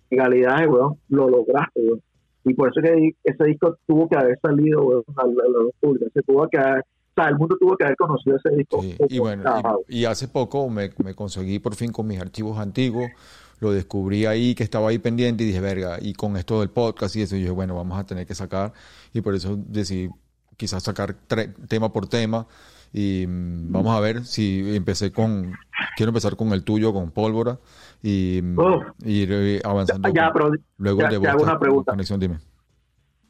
legalidades, 0.09 0.69
weón, 0.69 0.99
lo 1.09 1.29
lograste, 1.29 1.81
weón. 1.81 2.01
Y 2.43 2.53
por 2.53 2.69
eso 2.69 2.81
que 2.81 3.15
ese 3.23 3.43
disco 3.45 3.77
tuvo 3.87 4.07
que 4.07 4.17
haber 4.17 4.39
salido, 4.39 4.83
weón, 4.83 5.03
a 5.15 5.25
la 5.25 5.69
pública. 5.79 6.05
Se 6.13 6.21
tuvo 6.21 6.47
que 6.47 6.57
haber, 6.57 6.81
o 6.81 7.13
sea, 7.15 7.29
el 7.29 7.37
mundo 7.37 7.57
tuvo 7.59 7.75
que 7.75 7.85
haber 7.85 7.95
conocido 7.97 8.37
ese 8.37 8.55
disco. 8.55 8.81
Sí, 8.81 8.95
y 9.09 9.19
bueno, 9.19 9.43
y, 9.87 10.01
y 10.01 10.05
hace 10.05 10.27
poco 10.27 10.69
me, 10.69 10.91
me 11.03 11.15
conseguí 11.15 11.59
por 11.59 11.75
fin 11.75 11.91
con 11.91 12.07
mis 12.07 12.19
archivos 12.21 12.59
antiguos, 12.59 13.09
lo 13.61 13.71
descubrí 13.71 14.25
ahí, 14.25 14.53
que 14.53 14.63
estaba 14.63 14.89
ahí 14.89 14.99
pendiente 14.99 15.43
y 15.43 15.47
dije, 15.47 15.61
verga, 15.61 15.97
y 15.99 16.13
con 16.13 16.35
esto 16.37 16.59
del 16.59 16.69
podcast 16.69 17.15
y 17.15 17.21
eso, 17.21 17.35
yo 17.35 17.39
dije, 17.41 17.51
bueno, 17.51 17.73
vamos 17.73 17.97
a 17.97 18.05
tener 18.05 18.27
que 18.27 18.35
sacar, 18.35 18.73
y 19.13 19.21
por 19.21 19.33
eso 19.33 19.57
decidí 19.57 20.09
quizás 20.57 20.83
sacar 20.83 21.15
tema 21.67 21.91
por 21.91 22.07
tema, 22.07 22.45
y 22.97 23.27
mm, 23.27 23.71
vamos 23.73 23.93
a 23.97 23.99
ver 23.99 24.23
si 24.23 24.73
empecé 24.73 25.11
con, 25.11 25.51
quiero 25.97 26.11
empezar 26.11 26.37
con 26.37 26.53
el 26.53 26.63
tuyo, 26.63 26.93
con 26.93 27.11
Pólvora, 27.11 27.59
y 28.01 28.39
mm, 28.41 28.57
Uf. 28.57 28.83
ir 29.03 29.29
eh, 29.33 29.61
avanzando. 29.65 30.07
Ya, 30.13 30.31
con- 30.31 30.33
pero 30.33 30.51
luego 30.77 31.01
ya- 31.01 31.09
de 31.09 31.19
te 31.19 31.27
hago 31.27 31.37
Bosta, 31.39 31.51
una 31.51 31.59
pregunta. 31.59 31.91
Conexión, 31.91 32.19
dime. 32.21 32.37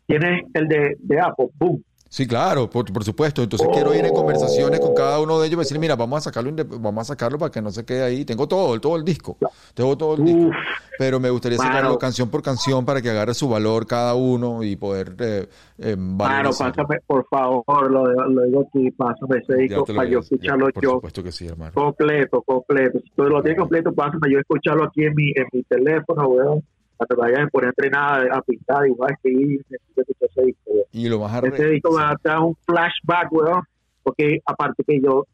tienes 0.06 0.44
el 0.54 0.68
de, 0.68 0.98
de 1.00 1.20
Apple, 1.20 1.48
boom. 1.56 1.84
Sí, 2.16 2.26
claro, 2.26 2.70
por, 2.70 2.86
por 2.94 3.04
supuesto. 3.04 3.44
Entonces 3.44 3.68
quiero 3.74 3.94
ir 3.94 4.06
en 4.06 4.14
conversaciones 4.14 4.80
con 4.80 4.94
cada 4.94 5.20
uno 5.20 5.38
de 5.38 5.48
ellos 5.48 5.58
y 5.58 5.60
decir, 5.64 5.80
mira, 5.80 5.98
vamos 5.98 6.20
a 6.20 6.22
sacarlo, 6.22 6.50
vamos 6.80 7.02
a 7.02 7.04
sacarlo 7.14 7.38
para 7.38 7.52
que 7.52 7.62
no 7.62 7.72
se 7.72 7.84
quede 7.84 8.04
ahí. 8.04 8.24
Tengo 8.24 8.48
todo, 8.48 8.80
todo 8.80 8.96
el 8.96 9.04
disco. 9.04 9.36
Tengo 9.74 9.98
todo 9.98 10.16
el 10.16 10.24
disco. 10.24 10.50
Pero 10.98 11.20
me 11.20 11.30
gustaría 11.30 11.58
Mano. 11.58 11.70
sacarlo 11.74 11.98
canción 12.00 12.30
por 12.30 12.42
canción 12.42 12.86
para 12.86 13.02
que 13.02 13.10
agarre 13.10 13.34
su 13.34 13.50
valor 13.50 13.86
cada 13.86 14.16
uno 14.16 14.64
y 14.64 14.78
poder 14.78 15.14
eh, 15.20 15.50
eh, 15.78 15.96
Claro, 15.98 15.98
valorizarlo. 16.16 16.74
pásame, 16.74 17.00
por 17.06 17.28
favor, 17.28 17.92
lo, 17.92 18.06
lo 18.30 18.44
digo 18.44 18.66
aquí, 18.70 18.92
pásame 18.92 19.40
ese 19.40 19.56
disco 19.64 19.84
para 19.84 20.06
yo 20.06 20.20
ya, 20.22 20.24
escucharlo 20.24 20.70
Por 20.70 20.84
yo 20.84 20.92
supuesto 20.92 21.22
que 21.22 21.34
sí, 21.34 21.48
hermano. 21.48 21.74
completo, 21.74 22.42
completo. 22.44 23.00
Si 23.04 23.12
tú 23.14 23.24
lo 23.24 23.42
tienes 23.42 23.60
completo, 23.60 23.92
pásame 23.92 24.32
yo 24.32 24.40
escucharlo 24.40 24.86
aquí 24.86 25.04
en 25.04 25.16
mi, 25.16 25.32
en 25.36 25.48
mi 25.52 25.64
teléfono, 25.64 26.30
weón. 26.30 26.64
Que 26.98 27.16
vayas 27.16 27.40
a 27.40 27.48
poner 27.48 27.68
a 27.68 27.70
entrenar, 27.70 28.32
a 28.32 28.42
pintar, 28.42 28.84
dibujar, 28.84 29.12
escribir, 29.14 29.62
necesito 29.70 30.02
escuchar 30.02 30.30
ese 30.30 30.42
disco, 30.46 30.62
weón. 30.72 30.86
Y 30.94 31.10
lo 31.10 31.20
más 31.20 31.44
Ese 31.44 31.48
arre- 31.64 31.70
disco 31.72 31.92
me 31.92 32.04
sí. 32.04 32.16
da 32.24 32.40
un 32.40 32.56
flashback, 32.66 33.32
weón, 33.32 33.62
porque 34.04 34.40
aparte 34.46 34.84
que 34.88 35.02
yo, 35.02 35.26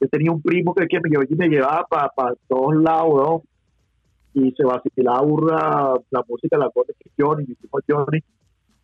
yo 0.00 0.08
tenía 0.08 0.32
un 0.32 0.42
primo 0.42 0.74
que, 0.74 0.86
que 0.88 0.98
me, 1.00 1.08
llevaba- 1.08 1.26
me 1.36 1.48
llevaba 1.48 1.86
para 2.14 2.34
todos 2.48 2.74
lados, 2.82 3.08
weón, 3.14 3.40
y 4.34 4.50
se 4.52 4.64
vacilaba 4.64 5.22
burda 5.22 5.94
la 6.10 6.24
música, 6.28 6.58
la 6.58 6.68
cosa 6.70 6.92
que 6.98 7.10
Johnny, 7.18 7.44
mi 7.46 7.54
primo 7.54 7.78
Johnny, 7.88 8.18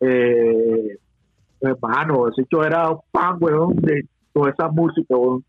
eh, 0.01 0.97
hermano, 1.61 2.29
ese 2.29 2.45
yo 2.51 2.62
era 2.62 2.91
un 2.91 3.01
fan, 3.12 3.37
weón, 3.41 3.77
de 3.77 4.07
toda 4.33 4.51
esa 4.51 4.69
música, 4.69 5.17
weón. 5.17 5.45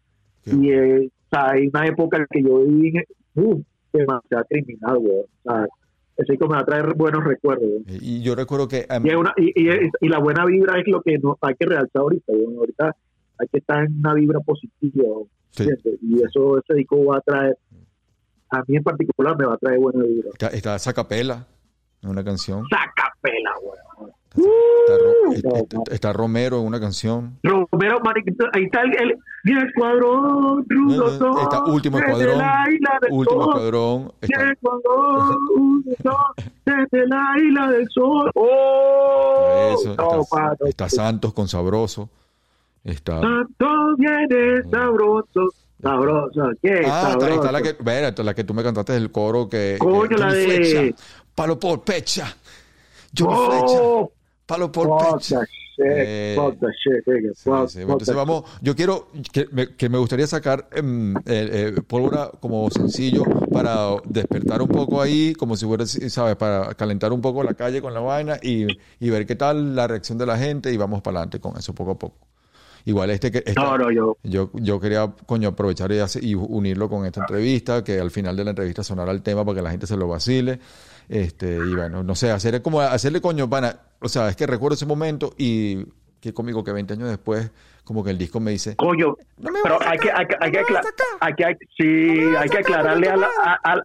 Y 0.45 0.72
eh, 0.72 1.07
o 1.07 1.30
sea, 1.30 1.51
hay 1.51 1.68
una 1.68 1.86
época 1.88 2.18
en 2.18 2.26
que 2.30 2.41
yo 2.43 2.59
viví 2.59 2.93
uh, 3.36 3.61
demasiado 3.93 4.45
criminal, 4.49 4.97
weón. 4.97 5.26
O 5.43 5.51
sea, 5.51 5.68
ese 6.18 6.34
disco 6.34 6.47
me 6.47 6.55
va 6.55 6.61
a 6.61 6.66
traer 6.66 6.93
buenos 6.95 7.24
recuerdos. 7.24 7.70
Y 7.88 8.22
yo 8.22 8.36
recuerdo 8.36 8.68
que 8.68 8.86
em, 8.89 9.05
Y, 9.05 9.16
una, 9.16 9.34
y, 9.38 9.47
y, 9.55 9.89
y 10.01 10.07
la 10.07 10.20
buena 10.20 10.45
vibra 10.45 10.80
es 10.80 10.88
lo 10.88 11.01
que 11.01 11.20
hay 11.41 11.55
que 11.55 11.66
realzar 11.66 12.01
ahorita. 12.01 12.34
Ahorita 12.57 12.95
hay 13.38 13.47
que 13.47 13.57
estar 13.57 13.84
en 13.84 13.99
una 13.99 14.13
vibra 14.13 14.39
positiva. 14.39 15.07
Sí. 15.51 15.68
Y 16.01 16.22
eso, 16.24 16.59
ese 16.59 16.74
disco 16.76 17.03
va 17.05 17.18
a 17.18 17.22
traer, 17.22 17.57
a 18.49 18.61
mí 18.68 18.78
en 18.78 18.84
particular, 18.84 19.38
me 19.38 19.45
va 19.45 19.55
a 19.55 19.57
traer 19.57 19.80
buena 19.80 20.03
vibra. 20.03 20.30
está, 20.32 20.47
está 20.47 20.76
esa 20.76 20.93
capela, 20.93 21.47
una 22.03 22.24
canción. 22.24 22.59
Weón. 22.59 22.70
Está, 24.38 24.97
Ro- 24.97 25.13
Uh, 25.27 25.33
está- 25.33 25.93
está- 25.93 26.13
Romero 26.13 26.59
en 26.59 26.65
una 26.67 26.79
canción. 26.79 27.38
Romero, 27.43 27.99
ahí 28.53 28.63
está 28.65 28.81
el, 28.81 28.93
el, 29.01 29.17
el 29.45 29.73
rudo, 30.69 31.17
todo, 31.17 31.41
Está 31.41 31.63
último 31.65 31.97
escuadrón. 31.99 32.41
Último 33.09 33.41
escuadrón. 33.41 34.11
Está, 34.21 36.15
desde 36.65 37.07
la 37.07 37.23
isla 37.43 37.69
del 37.71 37.88
sol. 37.89 38.31
¡Oh! 38.36 39.75
eso, 39.79 39.91
está, 40.67 40.89
Santos 40.89 41.33
con 41.33 41.47
Sabroso. 41.47 42.09
Está. 42.83 43.19
Santo 43.21 43.65
viene 43.97 44.61
sabroso, 44.69 45.47
sabroso, 45.81 46.49
qué 46.61 46.81
Ah, 46.86 47.09
está, 47.09 47.11
sabroso. 47.11 47.33
está 47.36 47.51
la 47.51 47.61
que, 47.63 47.75
está 48.09 48.23
la 48.23 48.33
que 48.36 48.43
tú 48.43 48.53
me 48.53 48.61
cantaste 48.63 48.93
del 48.93 49.11
coro 49.11 49.49
que. 49.49 49.77
Coño, 49.79 50.17
la 50.17 50.31
de- 50.31 50.45
Flecha, 50.45 51.03
palo 51.33 51.59
por 51.59 51.83
pecha. 51.83 52.27
Flecha, 53.11 53.81
Oh, 53.81 54.11
palo 54.45 54.71
por 54.71 54.87
shit, 55.19 55.37
Eh, 55.77 56.35
Sí, 57.35 57.49
sí. 57.67 57.79
Entonces 57.81 58.15
vamos, 58.15 58.43
yo 58.61 58.75
quiero 58.75 59.09
que 59.33 59.47
me, 59.51 59.75
que 59.75 59.89
me 59.89 59.97
gustaría 59.97 60.25
sacar 60.25 60.69
eh, 60.73 60.81
eh, 61.25 61.81
pólvora 61.85 62.31
como 62.39 62.69
sencillo 62.71 63.23
para 63.51 63.87
despertar 64.05 64.61
un 64.61 64.69
poco 64.69 65.01
ahí, 65.01 65.33
como 65.33 65.57
si 65.57 65.65
fuera, 65.65 65.85
¿sabes? 65.85 66.37
Para 66.37 66.73
calentar 66.75 67.11
un 67.11 67.19
poco 67.21 67.43
la 67.43 67.55
calle 67.55 67.81
con 67.81 67.93
la 67.93 67.99
vaina 67.99 68.37
y, 68.41 68.67
y 68.99 69.09
ver 69.09 69.25
qué 69.25 69.35
tal 69.35 69.75
la 69.75 69.85
reacción 69.87 70.17
de 70.17 70.25
la 70.25 70.37
gente 70.37 70.71
y 70.71 70.77
vamos 70.77 71.01
para 71.01 71.17
adelante 71.19 71.39
con 71.41 71.57
eso 71.57 71.73
poco 71.75 71.91
a 71.91 71.99
poco. 71.99 72.25
Igual 72.87 73.09
este 73.09 73.31
que... 73.31 73.39
esta- 73.45 73.63
No, 73.63 73.77
no, 73.79 73.91
yo. 73.91 74.15
yo, 74.23 74.51
yo 74.53 74.79
quería, 74.79 75.11
coño, 75.25 75.49
aprovechar 75.49 75.91
y, 75.91 75.97
hacer- 75.99 76.23
y 76.23 76.35
unirlo 76.35 76.87
con 76.87 77.03
esta 77.05 77.21
entrevista, 77.21 77.83
que 77.83 77.99
al 77.99 78.11
final 78.11 78.35
de 78.37 78.43
la 78.43 78.51
entrevista 78.51 78.83
sonara 78.83 79.11
el 79.11 79.23
tema 79.23 79.43
para 79.43 79.55
que 79.55 79.61
la 79.63 79.71
gente 79.71 79.87
se 79.87 79.97
lo 79.97 80.07
vacile. 80.07 80.59
Este, 81.10 81.56
y 81.58 81.76
bueno, 81.76 82.03
no 82.03 82.16
sé, 82.16 82.32
hacer 82.32 82.62
como 82.62 82.82
hacerle 82.82 83.22
coño, 83.22 83.49
pana. 83.49 83.78
O 83.99 84.10
sea, 84.10 84.30
es 84.30 84.36
que 84.36 84.47
recuerdo 84.47 84.76
ese 84.76 84.86
momento 84.86 85.34
y 85.38 85.86
qué 86.20 86.34
cómico 86.34 86.64
que 86.64 86.72
20 86.72 86.93
años 86.93 87.10
después, 87.10 87.51
como 87.84 88.03
que 88.03 88.10
el 88.12 88.18
disco 88.18 88.39
me 88.39 88.51
dice, 88.51 88.76
Coño, 88.76 89.16
No 89.38 89.51
me 89.51 89.60
pero 89.64 89.78
hay 89.82 89.97
que, 89.99 90.12
hay 90.12 90.26
que, 90.26 90.36
hay 90.39 90.51
que, 90.51 90.62
no 90.62 90.68
me 90.68 90.74
vas 90.74 90.76
acla- 90.76 90.80
a 90.80 90.84
sacar. 90.84 91.06
hay 91.20 91.34
que, 91.36 91.66
sí, 91.78 92.36
hay 92.38 92.49
que 92.49 92.58
aclararle 92.58 93.08
a 93.10 93.16
la, 93.18 93.28
a, 93.43 93.74
a- 93.74 93.82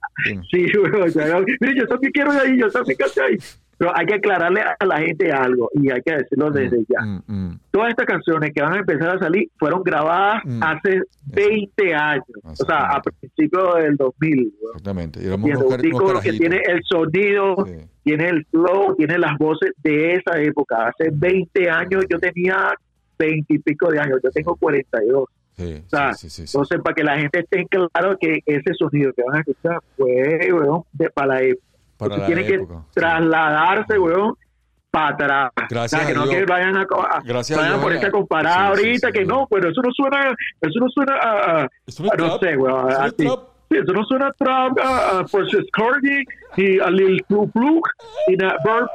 sí, 0.51 0.66
güey, 0.79 1.03
o 1.03 1.11
sea, 1.11 1.39
mire, 1.61 1.75
yo 1.79 1.87
también 1.87 2.12
quiero 2.12 2.33
ir 2.33 2.41
ahí, 2.41 2.59
yo 2.59 2.71
también 2.71 2.97
quiero 2.97 3.29
ahí, 3.29 3.37
pero 3.81 3.97
hay 3.97 4.05
que 4.05 4.14
aclararle 4.16 4.61
a 4.61 4.85
la 4.85 4.99
gente 4.99 5.33
algo 5.33 5.70
y 5.72 5.91
hay 5.91 6.03
que 6.03 6.14
decirlo 6.14 6.51
desde 6.51 6.85
ya. 6.87 7.01
mm, 7.01 7.22
mm, 7.26 7.61
Todas 7.70 7.89
estas 7.89 8.05
canciones 8.05 8.51
que 8.55 8.61
van 8.61 8.74
a 8.74 8.78
empezar 8.81 9.16
a 9.16 9.18
salir 9.18 9.49
fueron 9.59 9.83
grabadas 9.83 10.43
Mm. 10.45 10.62
hace 10.62 11.01
20 11.28 11.95
años, 11.95 12.26
o 12.45 12.55
sea, 12.66 12.89
a 12.89 13.01
principios 13.01 13.76
del 13.76 13.97
2000. 13.97 14.37
güey. 14.37 14.70
exactamente. 14.74 15.20
Y 15.22 15.28
car- 15.31 15.39
unos 15.39 15.78
disco 15.78 16.20
que 16.20 16.33
tiene 16.35 16.61
el 16.68 16.81
sonido, 16.85 17.57
Sí. 17.66 17.72
tiene 18.05 18.28
el 18.28 18.45
flow, 18.51 18.95
tiene 18.97 19.18
las 19.18 19.39
voces 19.39 19.70
de 19.83 20.12
esa 20.14 20.39
época. 20.43 20.89
Hace 20.89 21.09
20 21.12 21.70
años 21.70 22.05
yo 22.11 22.18
tenía 22.18 22.74
20 23.18 23.55
y 23.55 23.59
pico 23.61 23.89
de 23.91 23.99
años, 23.99 24.20
yo 24.22 24.31
tengo 24.31 24.57
42. 24.57 25.24
Sí, 25.57 25.83
O 25.87 25.89
sea, 25.89 26.12
sí, 26.14 26.28
sí. 26.31 26.43
Entonces, 26.43 26.81
para 26.83 26.95
que 26.95 27.05
la 27.05 27.18
gente 27.18 27.41
esté 27.41 27.66
claro 27.66 28.16
que 28.20 28.41
ese 28.47 28.74
sonido 28.78 29.12
que 29.14 29.22
van 29.22 29.37
a 29.37 29.41
escuchar 29.41 29.78
fue, 29.97 30.39
de, 30.93 31.11
para 31.11 31.26
la 31.26 31.43
época. 31.43 31.66
Para 32.09 32.16
la 32.18 32.26
tienen 32.26 32.44
época, 32.53 32.74
que 32.74 32.80
sí. 32.80 32.90
trasladarse, 32.94 33.98
weón, 33.98 34.34
para 34.90 35.09
atrás. 35.11 35.51
Gracias 35.68 36.01
O 36.03 36.05
sea, 36.05 36.07
que 36.07 36.12
a 36.12 36.20
no 36.20 36.26
Dios. 36.28 36.34
que 36.36 36.44
vayan 36.46 36.76
a, 36.76 36.80
a- 36.82 37.22
Gracias 37.24 37.57
a 37.59 37.61
vayan 37.62 37.72
a 37.74 37.76
Dios, 37.76 37.84
ponerse 37.84 38.05
a 38.07 38.09
la- 38.09 38.12
comparar 38.12 38.53
sí, 38.53 38.59
sí, 38.59 38.66
ahorita 38.88 39.07
sí, 39.09 39.12
que 39.12 39.20
sí. 39.20 39.26
no, 39.26 39.46
pero 39.48 39.68
eso 39.70 39.80
no 39.82 39.90
suena, 39.92 40.34
eso 40.61 40.80
no 40.80 40.88
suena 40.88 41.14
a, 41.16 41.62
a- 41.62 41.68
Eso 41.86 42.03
no 42.03 42.09
es 42.09 42.12
a- 42.12 42.16
no 42.16 42.38
trap, 42.38 42.40
sé, 42.51 42.57
weón, 42.57 42.90
a 42.92 43.11
eso 43.79 43.93
no 43.93 44.05
suena 44.05 44.27
a 44.29 44.33
trap, 44.33 44.79
a, 44.83 45.18
a 45.21 45.25
Precious 45.25 45.66
Cardi, 45.73 46.25
ni 46.57 46.79
a 46.81 46.91
Lil 46.91 47.23
Flu 47.29 47.49
Flu, 47.53 47.81
ni 48.29 48.35
a 48.45 48.57
Bird. 48.64 48.89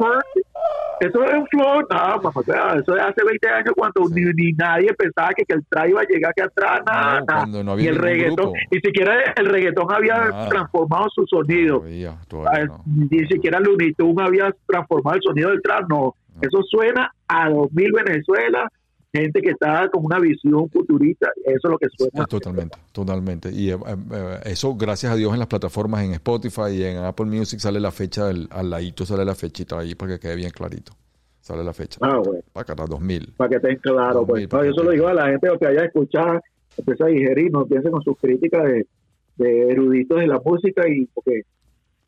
Eso 1.02 1.24
es 1.26 1.34
un 1.34 1.46
flow, 1.48 1.82
no, 1.90 2.30
o 2.34 2.44
sea, 2.44 2.74
eso 2.80 2.96
es 2.96 3.02
hace 3.04 3.22
20 3.26 3.50
años 3.50 3.74
cuando 3.76 4.02
ni, 4.14 4.22
ni 4.34 4.54
nadie 4.54 4.94
pensaba 4.94 5.30
que, 5.36 5.44
que 5.44 5.54
el 5.56 5.66
trap 5.70 5.90
iba 5.90 6.02
a 6.02 6.06
llegar 6.06 6.32
aquí 6.32 6.42
atrás, 6.42 6.82
nada, 6.86 7.04
No, 7.20 7.26
nada. 7.26 7.26
cuando 7.26 7.64
no 7.66 7.72
había 7.74 7.92
Ni 7.92 7.98
el 7.98 8.02
reggaetón, 8.02 8.36
grupo. 8.36 8.54
ni 8.72 8.80
siquiera 8.80 9.34
el 9.36 9.46
reggaetón 9.46 9.92
había 9.94 10.16
Nada. 10.18 10.50
transformado 10.50 11.08
su 11.14 11.26
sonido. 11.28 11.80
Todavía, 11.80 12.18
todavía 12.30 12.64
Ah, 12.64 12.66
no. 12.66 12.84
Ni 13.10 13.28
siquiera 13.28 13.60
Looney 13.60 13.94
Tunes 13.94 14.26
había 14.26 14.56
transformado 14.68 15.18
el 15.18 15.22
sonido 15.24 15.50
del 15.50 15.62
trap, 15.62 15.90
no. 15.90 16.16
Eso 16.42 16.64
suena 16.64 17.12
a 17.28 17.50
2000 17.50 17.92
Venezuela, 17.92 18.70
gente 19.16 19.42
que 19.42 19.52
está 19.52 19.90
con 19.90 20.06
una 20.06 20.20
visión 20.20 20.70
futurista, 20.70 21.30
eso 21.46 21.68
es 21.68 21.72
lo 21.72 21.78
que 21.78 21.88
suena. 21.98 22.26
Totalmente, 22.26 22.78
totalmente. 22.92 23.50
Y 23.52 23.72
eh, 23.72 23.78
eh, 24.14 24.40
eso, 24.46 24.76
gracias 24.76 25.12
a 25.12 25.16
Dios, 25.16 25.34
en 25.34 25.40
las 25.40 25.48
plataformas, 25.48 26.04
en 26.04 26.14
Spotify 26.14 26.72
y 26.72 26.84
en 26.84 26.98
Apple 26.98 27.26
Music 27.26 27.60
sale 27.60 27.80
la 27.80 27.92
fecha, 27.92 28.28
del, 28.28 28.48
al 28.52 28.70
ladito 28.70 29.06
sale 29.06 29.26
la 29.26 29.36
fechita 29.36 29.80
ahí 29.80 29.96
para 29.96 30.14
que 30.14 30.20
quede 30.20 30.36
bien 30.36 30.52
clarito. 30.52 30.94
Sale 31.42 31.64
la 31.64 31.74
fecha. 31.74 32.00
Ah, 32.02 32.18
bueno. 32.18 32.42
Para 32.52 32.74
acá, 32.74 32.86
2000. 32.88 33.34
para 33.38 33.50
que 33.50 33.56
estén 33.58 33.78
claros. 33.78 34.26
Pues. 34.28 34.52
No, 34.52 34.66
yo 34.66 34.74
solo 34.74 34.92
digo 34.92 35.08
a 35.08 35.14
la 35.14 35.28
gente 35.28 35.48
que 35.60 35.68
haya 35.68 35.86
escuchado, 35.86 36.42
empieza 36.76 37.06
a 37.06 37.08
digerir, 37.08 37.52
no 37.52 37.66
piense 37.68 37.92
con 37.92 38.02
sus 38.02 38.18
críticas 38.18 38.64
de, 38.64 38.88
de 39.38 39.72
eruditos 39.72 40.20
de 40.20 40.28
la 40.28 40.42
música 40.44 40.88
y 40.90 41.06
porque 41.06 41.44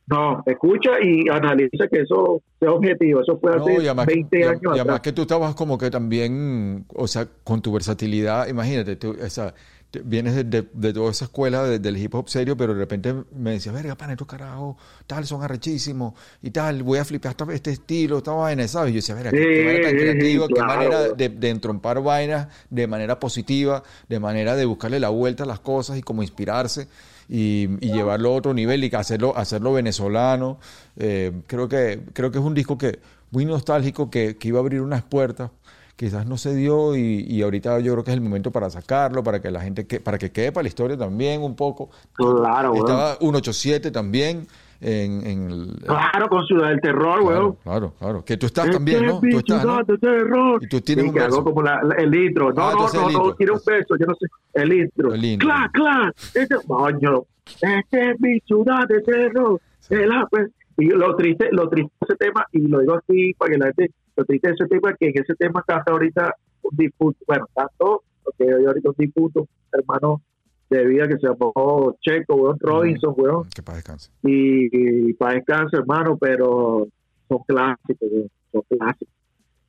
no, 0.07 0.41
escucha 0.45 0.91
y 1.03 1.27
analiza 1.29 1.87
que 1.91 2.01
eso 2.01 2.41
sea 2.59 2.71
objetivo. 2.71 3.21
Eso 3.21 3.37
fue 3.39 3.55
No, 3.57 3.63
hace 3.63 3.73
y 3.73 3.85
además, 3.87 4.05
20 4.05 4.39
y- 4.39 4.43
años 4.43 4.61
y 4.63 4.67
además 4.67 4.81
atrás. 4.81 5.01
que 5.01 5.11
tú 5.13 5.21
estabas 5.23 5.55
como 5.55 5.77
que 5.77 5.89
también, 5.91 6.85
o 6.95 7.07
sea, 7.07 7.27
con 7.43 7.61
tu 7.61 7.71
versatilidad, 7.73 8.47
imagínate, 8.47 8.95
tú, 8.95 9.15
o 9.23 9.29
sea, 9.29 9.53
te- 9.91 10.01
vienes 10.01 10.35
de, 10.35 10.43
de- 10.43 10.67
de 10.73 10.93
toda 10.93 11.11
esa 11.11 11.25
escuela 11.25 11.63
de- 11.63 11.79
del 11.79 11.97
hip 11.97 12.13
hop 12.15 12.27
serio, 12.29 12.55
pero 12.57 12.73
de 12.73 12.79
repente 12.79 13.13
me 13.35 13.51
decías, 13.51 13.73
verga, 13.75 13.95
pana, 13.95 14.13
estos 14.13 14.27
carajos, 14.27 14.75
tal, 15.07 15.25
son 15.25 15.43
arrechísimos 15.43 16.13
y 16.41 16.51
tal, 16.51 16.83
voy 16.83 16.99
a 16.99 17.05
flipar 17.05 17.31
esta- 17.31 17.53
este 17.53 17.71
estilo, 17.71 18.17
esta 18.17 18.31
vaina, 18.31 18.67
¿sabes? 18.67 18.91
Y 18.91 18.93
yo 18.93 18.97
decía, 18.99 19.15
verga, 19.15 19.31
qué, 19.31 19.37
qué 19.37 19.65
vaina 19.65 19.81
tan 19.81 19.91
Sí, 19.91 19.97
creativa, 19.97 20.47
qué 20.53 20.61
manera 20.61 21.03
de, 21.13 21.29
de 21.29 21.49
entrompar 21.49 22.01
vainas 22.01 22.47
de 22.69 22.87
manera 22.87 23.19
positiva, 23.19 23.83
de 24.09 24.19
manera 24.19 24.55
de 24.55 24.65
buscarle 24.65 24.99
la 25.01 25.09
vuelta 25.09 25.43
a 25.43 25.47
las 25.47 25.59
cosas 25.59 25.97
y 25.97 26.01
como 26.01 26.21
inspirarse. 26.21 26.87
Y, 27.29 27.67
y 27.81 27.91
llevarlo 27.91 28.29
a 28.29 28.35
otro 28.35 28.53
nivel 28.53 28.83
y 28.83 28.95
hacerlo, 28.95 29.35
hacerlo 29.35 29.73
venezolano. 29.73 30.59
Eh, 30.95 31.31
creo, 31.47 31.67
que, 31.67 32.01
creo 32.13 32.31
que 32.31 32.39
es 32.39 32.43
un 32.43 32.53
disco 32.53 32.77
que 32.77 32.99
muy 33.31 33.45
nostálgico 33.45 34.09
que, 34.09 34.37
que 34.37 34.47
iba 34.47 34.59
a 34.59 34.61
abrir 34.61 34.81
unas 34.81 35.03
puertas 35.03 35.51
quizás 35.97 36.27
no 36.27 36.37
se 36.37 36.55
dio 36.55 36.95
y, 36.95 37.25
y 37.27 37.41
ahorita 37.41 37.79
yo 37.79 37.91
creo 37.93 38.03
que 38.03 38.11
es 38.11 38.15
el 38.15 38.21
momento 38.21 38.51
para 38.51 38.69
sacarlo, 38.69 39.23
para 39.23 39.41
que 39.41 39.49
la 39.49 39.61
gente, 39.61 39.87
que, 39.87 39.99
para 39.99 40.17
que 40.19 40.31
quede 40.31 40.51
para 40.51 40.63
la 40.63 40.69
historia 40.69 40.95
también 40.95 41.41
un 41.41 41.55
poco. 41.55 41.89
Claro. 42.13 42.75
Estaba 42.75 43.15
187 43.15 43.91
también 43.91 44.47
en, 44.81 45.25
en 45.25 45.49
el... 45.51 45.67
Claro, 45.85 46.27
con 46.29 46.45
Ciudad 46.45 46.69
del 46.69 46.81
Terror, 46.81 47.21
weón. 47.21 47.29
Claro, 47.31 47.57
claro, 47.63 47.93
claro. 47.99 48.25
Que 48.25 48.37
tú 48.37 48.45
estás 48.45 48.65
Este 48.65 48.77
también, 48.77 49.05
¿no? 49.05 49.15
es 49.15 49.21
mi 49.23 49.31
Tú 49.31 49.37
estás, 49.39 49.65
¿no? 49.65 49.83
terror. 49.85 50.63
Y 50.63 50.67
tú 50.67 50.81
tienes 50.81 51.03
Sí, 51.03 51.09
un 51.09 51.15
que 51.15 51.19
hago 51.21 51.29
verso. 51.37 51.43
como 51.43 51.61
la- 51.63 51.81
la- 51.83 51.95
el 51.95 52.13
intro. 52.15 52.51
No, 52.53 52.61
Ah, 52.61 52.73
no, 52.73 52.87
no, 52.87 53.01
no, 53.01 53.09
intro. 53.09 53.35
quiero 53.35 53.53
un 53.55 53.61
beso, 53.65 53.95
yo 53.99 54.05
no 54.05 54.15
sé. 54.15 54.27
El 54.53 54.73
intro. 54.73 55.13
El 55.13 55.25
intro. 55.25 55.47
Clac, 55.47 55.71
clac. 55.71 56.15
Este, 56.35 56.55
coño, 56.67 57.23
este 57.61 58.11
es 58.11 58.19
mi 58.19 58.39
ciudad 58.41 58.87
de 58.87 59.01
terror. 59.01 59.59
El 59.89 60.11
ape- 60.11 60.51
y 60.79 60.85
lo 60.89 61.15
triste, 61.15 61.49
lo 61.51 61.67
triste 61.69 61.91
de 62.01 62.05
ese 62.13 62.15
tema, 62.17 62.45
y 62.51 62.59
lo 62.67 62.79
digo 62.81 62.95
así 62.95 63.33
para 63.33 63.51
que 63.51 63.57
la 63.57 63.65
gente, 63.67 63.91
lo 64.15 64.25
triste 64.25 64.47
de 64.49 64.53
ese 64.53 64.65
tema 64.67 64.91
es 64.91 64.97
que 64.99 65.07
en 65.07 65.23
ese 65.23 65.33
tema 65.35 65.63
canta 65.65 65.91
ahorita 65.91 66.35
un 66.61 66.77
difunto, 66.77 67.17
bueno, 67.25 67.45
tanto, 67.55 68.03
porque 68.23 68.45
yo 68.45 68.67
ahorita 68.67 68.89
un 68.89 68.95
difunto, 68.97 69.47
hermano 69.71 70.21
de 70.69 70.85
vida 70.85 71.07
que 71.07 71.17
se 71.17 71.27
llamó 71.27 71.95
Checo, 72.01 72.35
weón, 72.35 72.57
Robinson, 72.59 73.13
weón. 73.17 73.49
Que 73.49 73.63
para 73.63 73.77
descanse. 73.77 74.11
Y, 74.23 75.13
para 75.13 75.35
descanso, 75.35 75.77
hermano, 75.77 76.17
pero 76.17 76.87
son 77.27 77.39
clásicos, 77.47 78.09
weón, 78.11 78.29
son 78.51 78.61
clásicos. 78.69 79.13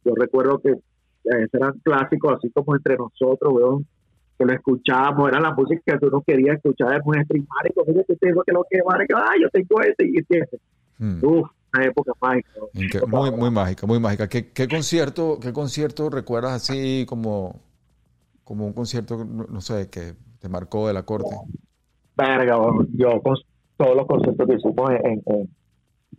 Yo 0.04 0.14
recuerdo 0.14 0.58
que 0.60 0.70
eh, 0.70 1.48
eran 1.52 1.78
clásicos 1.82 2.34
así 2.36 2.50
como 2.50 2.74
entre 2.74 2.96
nosotros, 2.96 3.52
weón, 3.52 3.86
que 4.38 4.44
lo 4.44 4.52
escuchábamos, 4.52 5.28
era 5.28 5.40
la 5.40 5.52
música 5.52 5.82
que 5.84 5.98
tú 5.98 6.10
no 6.10 6.22
querías 6.22 6.56
escuchar 6.56 6.90
de 6.90 7.00
nuestra 7.04 7.36
y 7.36 7.40
marico, 7.40 7.84
mira 7.86 8.04
que 8.04 8.16
tengo 8.16 8.42
que 8.44 8.52
lo 8.52 8.64
que 8.70 8.78
marico, 8.84 9.16
ah, 9.16 9.34
yo 9.40 9.48
tengo 9.50 9.80
este 9.82 10.06
y 10.06 10.18
este. 10.18 10.60
Uf, 11.22 11.48
una 11.74 11.84
época 11.84 12.12
mágica. 12.20 12.50
Muy, 13.06 13.30
muy 13.30 13.50
mágica, 13.50 13.86
muy 13.86 14.00
mágica. 14.00 14.28
¿Qué, 14.28 14.50
qué 14.50 14.66
concierto, 14.68 15.38
qué 15.40 15.52
concierto 15.52 16.10
recuerdas 16.10 16.52
así 16.52 17.04
como, 17.06 17.60
como 18.44 18.66
un 18.66 18.72
concierto, 18.72 19.24
no, 19.24 19.46
no 19.48 19.60
sé, 19.60 19.88
que 19.90 20.14
te 20.40 20.48
marcó 20.48 20.86
de 20.88 20.94
la 20.94 21.02
corte? 21.02 21.34
Verga, 22.16 22.56
yo 22.94 23.20
con 23.22 23.36
todos 23.76 23.96
los 23.96 24.06
conciertos 24.06 24.46
que 24.46 24.54
hicimos 24.54 24.90
en, 24.90 25.22
en, 25.26 25.48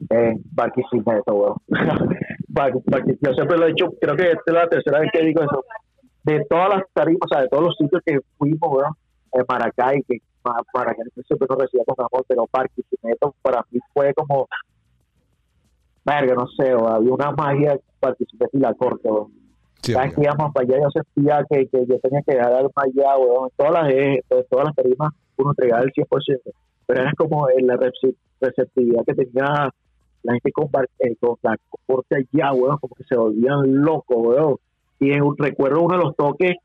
en 0.10 0.42
Barquisimeto, 0.52 1.34
weón. 1.34 1.56
Yo 3.22 3.34
siempre 3.34 3.58
lo 3.58 3.66
he 3.66 3.70
dicho, 3.70 3.88
creo 4.02 4.16
que 4.16 4.24
esta 4.32 4.42
es 4.48 4.54
la 4.54 4.68
tercera 4.68 5.00
vez 5.00 5.10
que 5.14 5.24
digo 5.24 5.42
eso. 5.44 5.64
De 6.24 6.46
todas 6.50 6.70
las 6.70 6.84
tarimas, 6.94 7.22
o 7.26 7.28
sea, 7.30 7.42
de 7.44 7.48
todos 7.48 7.64
los 7.64 7.76
sitios 7.78 8.02
que 8.06 8.20
fuimos, 8.38 8.60
weón, 8.70 8.94
en 9.34 9.46
Maracay, 9.48 10.02
que 10.04 10.18
Ma- 10.44 10.62
Maracay 10.74 11.06
siempre 11.28 11.48
nos 11.50 11.58
recibía 11.60 11.84
con 11.86 11.96
amor, 12.06 12.26
pero 12.28 12.46
Barquisimeto 12.52 13.36
para 13.42 13.64
mí 13.72 13.80
fue 13.94 14.14
como, 14.14 14.48
verga, 16.06 16.34
no 16.36 16.48
sé, 16.48 16.72
había 16.72 17.14
una 17.14 17.32
magia 17.32 17.80
Barquisimeto 18.02 18.58
y 18.58 18.60
la 18.60 18.74
corte, 18.74 19.10
weón. 19.10 19.32
Sí, 19.82 19.94
Cada 19.94 20.06
vez 20.06 20.16
que 20.16 20.22
íbamos 20.24 20.54
para 20.54 20.66
allá, 20.66 20.78
yo 20.84 20.90
sentía 21.02 21.46
que, 21.50 21.68
que 21.68 21.86
yo 21.88 22.00
tenía 22.00 22.22
que 22.22 22.36
dejar 22.36 22.54
algo 22.54 22.72
allá, 22.76 23.18
weón. 23.18 23.50
Todas 23.56 23.74
las, 23.74 23.94
en 23.94 24.20
todas 24.50 24.66
las 24.66 24.76
tarimas 24.76 25.14
uno 25.38 25.52
entregaba 25.52 25.84
el 25.84 25.94
100%. 25.94 26.08
Pero 26.86 27.02
era 27.02 27.12
como 27.18 27.48
la 27.48 27.76
recep- 27.76 28.16
receptividad 28.42 29.04
que 29.06 29.14
tenía 29.14 29.70
la 30.24 30.34
gente 30.34 30.52
con, 30.52 30.68
eh, 31.00 31.16
con 31.20 31.36
la 31.44 31.56
corte 31.88 32.16
allá, 32.18 32.54
weón. 32.54 32.78
Como 32.78 32.96
que 32.96 33.04
se 33.06 33.16
volvían 33.16 33.82
locos, 33.84 34.18
weón. 34.20 34.56
Y 35.00 35.12
en 35.12 35.24
un, 35.24 35.38
recuerdo 35.38 35.82
uno 35.82 35.98
de 35.98 36.04
los 36.04 36.16
toques 36.16 36.56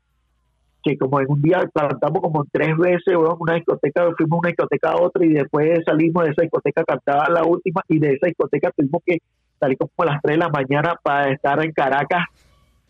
que 0.83 0.97
como 0.99 1.19
en 1.19 1.25
un 1.29 1.41
día 1.41 1.63
cantamos 1.73 2.21
como 2.21 2.45
tres 2.51 2.77
veces, 2.77 3.15
weón, 3.15 3.37
una 3.39 3.55
discoteca, 3.55 4.07
fuimos 4.15 4.37
a 4.37 4.39
una 4.39 4.49
discoteca 4.49 4.91
a 4.91 5.01
otra 5.01 5.25
y 5.25 5.29
después 5.29 5.79
salimos 5.83 6.25
de 6.25 6.31
esa 6.31 6.43
discoteca, 6.43 6.83
cantaba 6.83 7.27
la 7.29 7.43
última 7.43 7.81
y 7.87 7.97
de 7.97 8.13
esa 8.13 8.27
discoteca 8.27 8.71
tuvimos 8.75 9.01
que 9.03 9.17
salir 9.59 9.77
como 9.77 9.89
a 9.97 10.05
las 10.05 10.21
3 10.21 10.35
de 10.35 10.39
la 10.39 10.49
mañana 10.49 10.93
para 11.01 11.31
estar 11.31 11.63
en 11.63 11.71
Caracas 11.71 12.25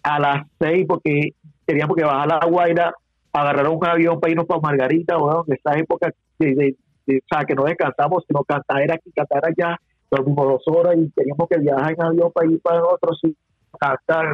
a 0.05 0.19
las 0.19 0.47
6 0.59 0.85
porque 0.87 1.29
teníamos 1.65 1.95
que 1.95 2.03
bajar 2.03 2.31
a 2.31 2.39
la 2.39 2.45
Guaira, 2.45 2.93
agarrar 3.33 3.67
un 3.69 3.85
avión 3.85 4.19
para 4.19 4.31
irnos 4.31 4.45
para 4.45 4.61
Margarita, 4.61 5.17
weón, 5.17 5.43
en 5.47 5.53
esa 5.55 5.77
época 5.77 6.11
de, 6.39 6.47
de- 6.55 6.75
de- 7.07 7.17
o 7.17 7.27
sea, 7.29 7.43
que 7.45 7.53
no 7.55 7.63
descansamos, 7.63 8.23
sino 8.27 8.43
cantar 8.43 8.81
era 8.81 8.95
aquí, 8.95 9.11
cantar 9.11 9.41
allá, 9.45 9.77
dormimos 10.09 10.45
dos 10.47 10.63
horas 10.75 10.95
y 10.97 11.09
teníamos 11.09 11.47
que 11.49 11.59
viajar 11.59 11.93
en 11.93 12.01
avión 12.03 12.31
para 12.33 12.47
ir 12.49 12.59
para 12.61 12.83
otro 12.83 13.13
sitio, 13.15 13.37
cantar, 13.79 14.25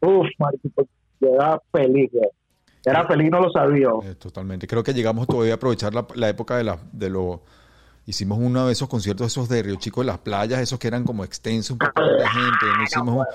uff, 0.00 0.26
marico, 0.38 0.86
yo 1.20 1.28
era 1.34 1.60
feliz. 1.72 2.10
Era 2.84 3.06
feliz, 3.06 3.30
no 3.30 3.40
lo 3.40 3.50
sabía. 3.50 3.88
Eh, 4.02 4.16
totalmente. 4.16 4.66
Creo 4.66 4.82
que 4.82 4.92
llegamos 4.92 5.28
todavía 5.28 5.52
a 5.52 5.56
aprovechar 5.56 5.94
la, 5.94 6.04
la 6.16 6.28
época 6.28 6.56
de, 6.56 6.64
la, 6.64 6.78
de 6.92 7.10
lo... 7.10 7.42
Hicimos 8.04 8.38
uno 8.40 8.66
de 8.66 8.72
esos 8.72 8.88
conciertos 8.88 9.28
esos 9.28 9.48
de 9.48 9.62
Río 9.62 9.76
Chico 9.76 10.00
en 10.00 10.08
las 10.08 10.18
playas, 10.18 10.60
esos 10.60 10.78
que 10.78 10.88
eran 10.88 11.04
como 11.04 11.22
extensos, 11.24 11.72
un 11.72 11.78
poco 11.78 12.02
de 12.02 12.26
gente. 12.28 12.66
No 12.76 12.82
hicimos 12.82 13.26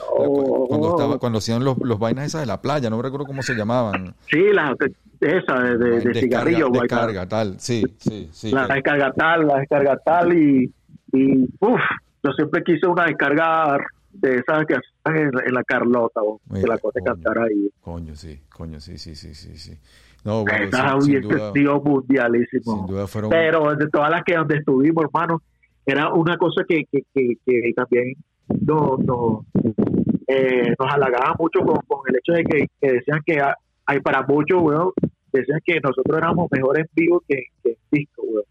cuando, 0.67 0.89
estaba, 0.89 1.17
cuando 1.19 1.37
hacían 1.39 1.63
los, 1.63 1.77
los 1.79 1.97
vainas 1.97 2.25
esas 2.25 2.41
de 2.41 2.47
la 2.47 2.61
playa, 2.61 2.89
no 2.89 3.01
recuerdo 3.01 3.25
cómo 3.25 3.41
se 3.41 3.55
llamaban. 3.55 4.13
Sí, 4.29 4.43
la, 4.51 4.75
esa 5.21 5.53
de, 5.61 5.77
de, 5.77 5.89
de 5.89 5.99
Descarga, 5.99 6.19
cigarrillo, 6.19 6.69
descarga, 6.69 7.25
tal. 7.27 7.59
Sí, 7.59 7.83
sí, 7.97 8.29
sí. 8.31 8.51
la 8.51 8.67
descarga 8.67 9.11
tal, 9.13 9.47
la 9.47 9.59
descarga 9.59 9.97
tal 10.03 10.37
y, 10.37 10.71
y 11.13 11.43
uff, 11.59 11.79
yo 12.23 12.31
siempre 12.33 12.63
quise 12.63 12.87
una 12.87 13.05
descarga 13.05 13.77
de 14.11 14.35
esas 14.35 14.65
que 14.65 14.75
hacen 14.75 15.31
en, 15.45 15.53
la 15.53 15.63
Carlota, 15.63 16.21
Mira, 16.49 16.61
que 16.61 16.67
la 16.67 16.77
cosa 16.77 16.99
cantar 17.03 17.39
ahí. 17.39 17.69
Coño, 17.81 18.15
sí, 18.15 18.41
coño, 18.49 18.79
sí, 18.79 18.97
sí, 18.97 19.15
sí, 19.15 19.33
sí, 19.33 19.57
sí. 19.57 19.77
No, 20.23 20.41
bueno, 20.43 20.65
Estaba 20.65 20.99
sin, 21.01 21.21
duda, 21.21 21.51
mundialísimo. 21.83 22.63
sin 22.77 22.85
duda 22.87 23.07
fueron... 23.07 23.29
Pero 23.29 23.75
de 23.75 23.87
todas 23.89 24.09
las 24.09 24.23
que 24.23 24.35
donde 24.35 24.57
estuvimos, 24.57 25.05
hermano, 25.05 25.41
era 25.85 26.11
una 26.13 26.37
cosa 26.37 26.63
que, 26.67 26.83
que, 26.91 27.01
que, 27.13 27.35
que 27.45 27.73
también 27.75 28.13
nos, 28.61 28.99
nos, 28.99 29.45
eh, 30.27 30.73
nos 30.77 30.93
halagaba 30.93 31.35
mucho 31.39 31.59
con, 31.61 31.77
con 31.87 31.99
el 32.09 32.15
hecho 32.17 32.33
de 32.33 32.43
que, 32.43 32.67
que 32.81 32.91
decían 32.93 33.21
que 33.25 33.39
ha- 33.39 33.55
hay 33.85 33.99
para 34.01 34.23
muchos, 34.23 34.61
weón, 34.61 34.91
decían 35.31 35.59
que 35.65 35.79
nosotros 35.81 36.17
éramos 36.17 36.47
mejores 36.51 36.85
en 36.85 36.91
vivo 36.93 37.23
que, 37.27 37.43
que 37.63 37.69
en 37.69 37.75
disco, 37.91 38.21
weón. 38.23 38.43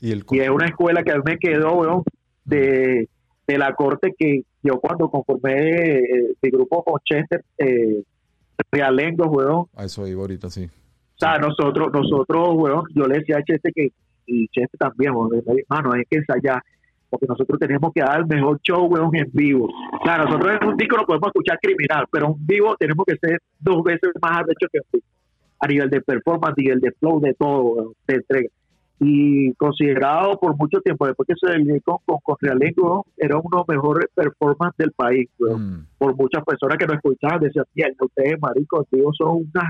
y 0.00 0.12
el, 0.12 0.24
Y 0.30 0.40
es 0.40 0.48
una 0.50 0.66
escuela 0.66 1.02
que 1.02 1.12
a 1.12 1.16
mí 1.16 1.22
me 1.26 1.38
quedó, 1.38 1.74
weón, 1.74 2.02
de, 2.46 3.06
de 3.46 3.58
la 3.58 3.74
corte 3.74 4.14
que 4.18 4.44
yo 4.62 4.80
cuando 4.80 5.10
conformé 5.10 5.98
eh, 5.98 6.34
mi 6.40 6.50
grupo 6.50 6.82
con 6.84 7.00
Chester, 7.04 7.44
eh, 7.58 8.02
Realengo, 8.72 9.26
weón, 9.26 9.66
A 9.76 9.84
eso 9.84 10.06
iba 10.06 10.22
ahorita, 10.22 10.48
sí. 10.48 10.68
O 11.18 11.20
sea, 11.20 11.36
nosotros, 11.38 11.88
nosotros, 11.92 12.48
weón, 12.52 12.84
yo 12.94 13.06
le 13.08 13.18
decía 13.18 13.38
a 13.38 13.42
Chester 13.42 13.72
que, 13.74 13.90
y 14.26 14.46
Chester 14.48 14.78
también, 14.78 15.12
weón, 15.12 15.30
le 15.32 15.38
decía, 15.38 15.64
mano, 15.68 15.90
hay 15.92 16.04
que 16.08 16.18
ensayar, 16.18 16.62
porque 17.10 17.26
nosotros 17.26 17.58
tenemos 17.58 17.90
que 17.92 18.02
dar 18.02 18.20
el 18.20 18.26
mejor 18.26 18.60
show, 18.60 18.86
weón, 18.86 19.10
en 19.16 19.28
vivo. 19.32 19.68
Claro, 20.04 20.26
nosotros 20.26 20.58
en 20.60 20.68
un 20.68 20.76
disco 20.76 20.96
no 20.96 21.04
podemos 21.04 21.26
escuchar 21.26 21.58
criminal, 21.60 22.04
pero 22.12 22.26
en 22.26 22.46
vivo 22.46 22.76
tenemos 22.76 23.04
que 23.04 23.16
ser 23.16 23.40
dos 23.58 23.82
veces 23.82 24.10
más 24.22 24.38
arrecho 24.38 24.68
que 24.70 24.78
en 24.78 24.84
vivo. 24.92 25.04
A 25.58 25.66
nivel 25.66 25.90
de 25.90 26.00
performance, 26.02 26.54
a 26.56 26.62
nivel 26.62 26.80
de 26.80 26.92
flow, 26.92 27.20
de 27.20 27.34
todo, 27.34 27.60
weón, 27.62 27.92
de 28.06 28.14
entrega. 28.14 28.48
Y 29.00 29.52
considerado 29.54 30.38
por 30.38 30.56
mucho 30.56 30.80
tiempo, 30.80 31.04
después 31.04 31.26
que 31.26 31.34
se 31.34 31.58
le 31.58 31.80
con, 31.80 31.98
con, 32.04 32.36
Realengo, 32.40 33.06
era 33.16 33.38
uno 33.38 33.48
de 33.50 33.56
los 33.56 33.68
mejores 33.68 34.06
performances 34.14 34.78
del 34.78 34.92
país, 34.92 35.28
weón 35.40 35.72
Mm. 35.72 35.86
por 35.98 36.14
muchas 36.16 36.44
personas 36.44 36.78
que 36.78 36.86
nos 36.86 36.96
escuchaban, 36.96 37.40
decían, 37.40 37.64
mierda, 37.74 37.96
ustedes, 38.04 38.40
maricos, 38.40 38.86
tío, 38.88 39.08
son 39.14 39.48
una 39.52 39.68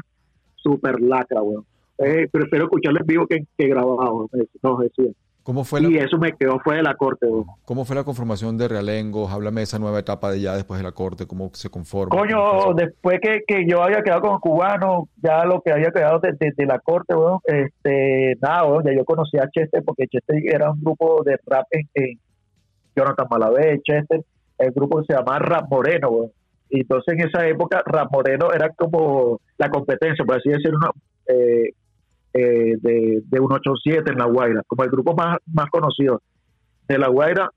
super 0.62 1.00
lacra, 1.00 1.42
weón. 1.42 1.64
Eh, 1.98 2.28
prefiero 2.30 2.66
escucharlo 2.66 3.00
en 3.00 3.06
vivo 3.06 3.26
que, 3.26 3.44
que 3.56 3.68
grabado, 3.68 4.28
nos 4.62 4.78
decían. 4.80 5.14
¿Cómo 5.42 5.64
fue 5.64 5.80
la, 5.80 5.88
Y 5.88 5.96
eso 5.96 6.18
me 6.18 6.32
quedó 6.32 6.58
fue 6.62 6.76
de 6.76 6.82
la 6.82 6.94
corte, 6.94 7.26
weón. 7.26 7.46
¿Cómo 7.64 7.86
fue 7.86 7.96
la 7.96 8.04
conformación 8.04 8.58
de 8.58 8.68
Realengo? 8.68 9.28
Háblame 9.28 9.60
de 9.60 9.64
esa 9.64 9.78
nueva 9.78 9.98
etapa 9.98 10.30
de 10.30 10.42
ya 10.42 10.54
después 10.54 10.78
de 10.78 10.84
la 10.84 10.92
corte, 10.92 11.26
cómo 11.26 11.50
se 11.54 11.70
conforma. 11.70 12.14
Coño, 12.16 12.74
después 12.74 13.18
que, 13.22 13.40
que 13.46 13.64
yo 13.66 13.82
había 13.82 14.02
quedado 14.02 14.20
con 14.20 14.38
cubano, 14.40 15.08
ya 15.22 15.44
lo 15.46 15.62
que 15.62 15.72
había 15.72 15.90
quedado 15.90 16.18
de, 16.20 16.32
de- 16.38 16.52
de 16.54 16.66
la 16.66 16.78
corte, 16.78 17.14
weón, 17.14 17.38
este, 17.46 18.36
nada, 18.42 18.64
weón, 18.66 18.84
ya 18.84 18.92
yo 18.94 19.04
conocí 19.06 19.38
a 19.38 19.48
Chester, 19.50 19.82
porque 19.82 20.06
Chester 20.06 20.36
era 20.44 20.70
un 20.70 20.80
grupo 20.82 21.22
de 21.24 21.38
rap 21.46 21.64
en, 21.70 21.88
en 21.94 22.18
Jonathan 22.94 23.26
Malavé, 23.30 23.80
Chester, 23.82 24.22
el 24.58 24.70
grupo 24.72 24.98
que 24.98 25.06
se 25.06 25.14
llamaba 25.14 25.38
Rap 25.38 25.70
Moreno, 25.70 26.10
weón. 26.10 26.30
Y 26.70 26.80
entonces 26.80 27.14
en 27.14 27.28
esa 27.28 27.46
época 27.46 27.82
Rap 27.84 28.10
Moreno 28.12 28.48
era 28.54 28.68
como 28.70 29.40
la 29.56 29.68
competencia, 29.70 30.24
por 30.24 30.36
así 30.36 30.50
decirlo, 30.50 30.90
eh, 31.26 31.72
eh, 32.34 32.74
de, 32.80 33.22
de 33.24 33.38
187 33.38 34.12
en 34.12 34.18
La 34.18 34.26
Guaira, 34.26 34.62
como 34.66 34.84
el 34.84 34.90
grupo 34.90 35.14
más, 35.14 35.38
más 35.52 35.70
conocido. 35.70 36.20
De 36.86 36.98
La 36.98 37.08
Guaira 37.08 37.50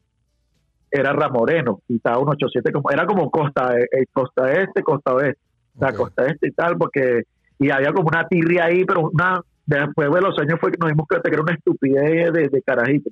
era 0.91 1.13
Rap 1.13 1.31
Moreno 1.31 1.81
y 1.87 1.95
estaba 1.95 2.17
187 2.17 2.71
como 2.73 2.91
era 2.91 3.05
como 3.05 3.31
costa 3.31 3.77
eh, 3.77 3.87
eh, 3.91 4.05
costa 4.11 4.51
este 4.51 4.83
costa 4.83 5.13
oeste 5.13 5.39
la 5.79 5.89
Ok. 5.89 5.95
costa 5.95 6.25
este 6.25 6.49
y 6.49 6.51
tal 6.51 6.77
porque 6.77 7.23
y 7.59 7.69
había 7.69 7.93
como 7.93 8.09
una 8.09 8.27
tirria 8.27 8.65
ahí 8.65 8.83
pero 8.83 9.09
una 9.09 9.39
después 9.65 10.11
de 10.11 10.21
los 10.21 10.37
años 10.37 10.59
fue 10.59 10.69
que 10.69 10.77
nos 10.81 10.89
dimos 10.89 11.07
cuenta 11.07 11.29
que 11.29 11.33
era 11.33 11.43
una 11.43 11.53
estupidez 11.53 12.33
de, 12.33 12.49
de 12.49 12.61
carajito 12.61 13.09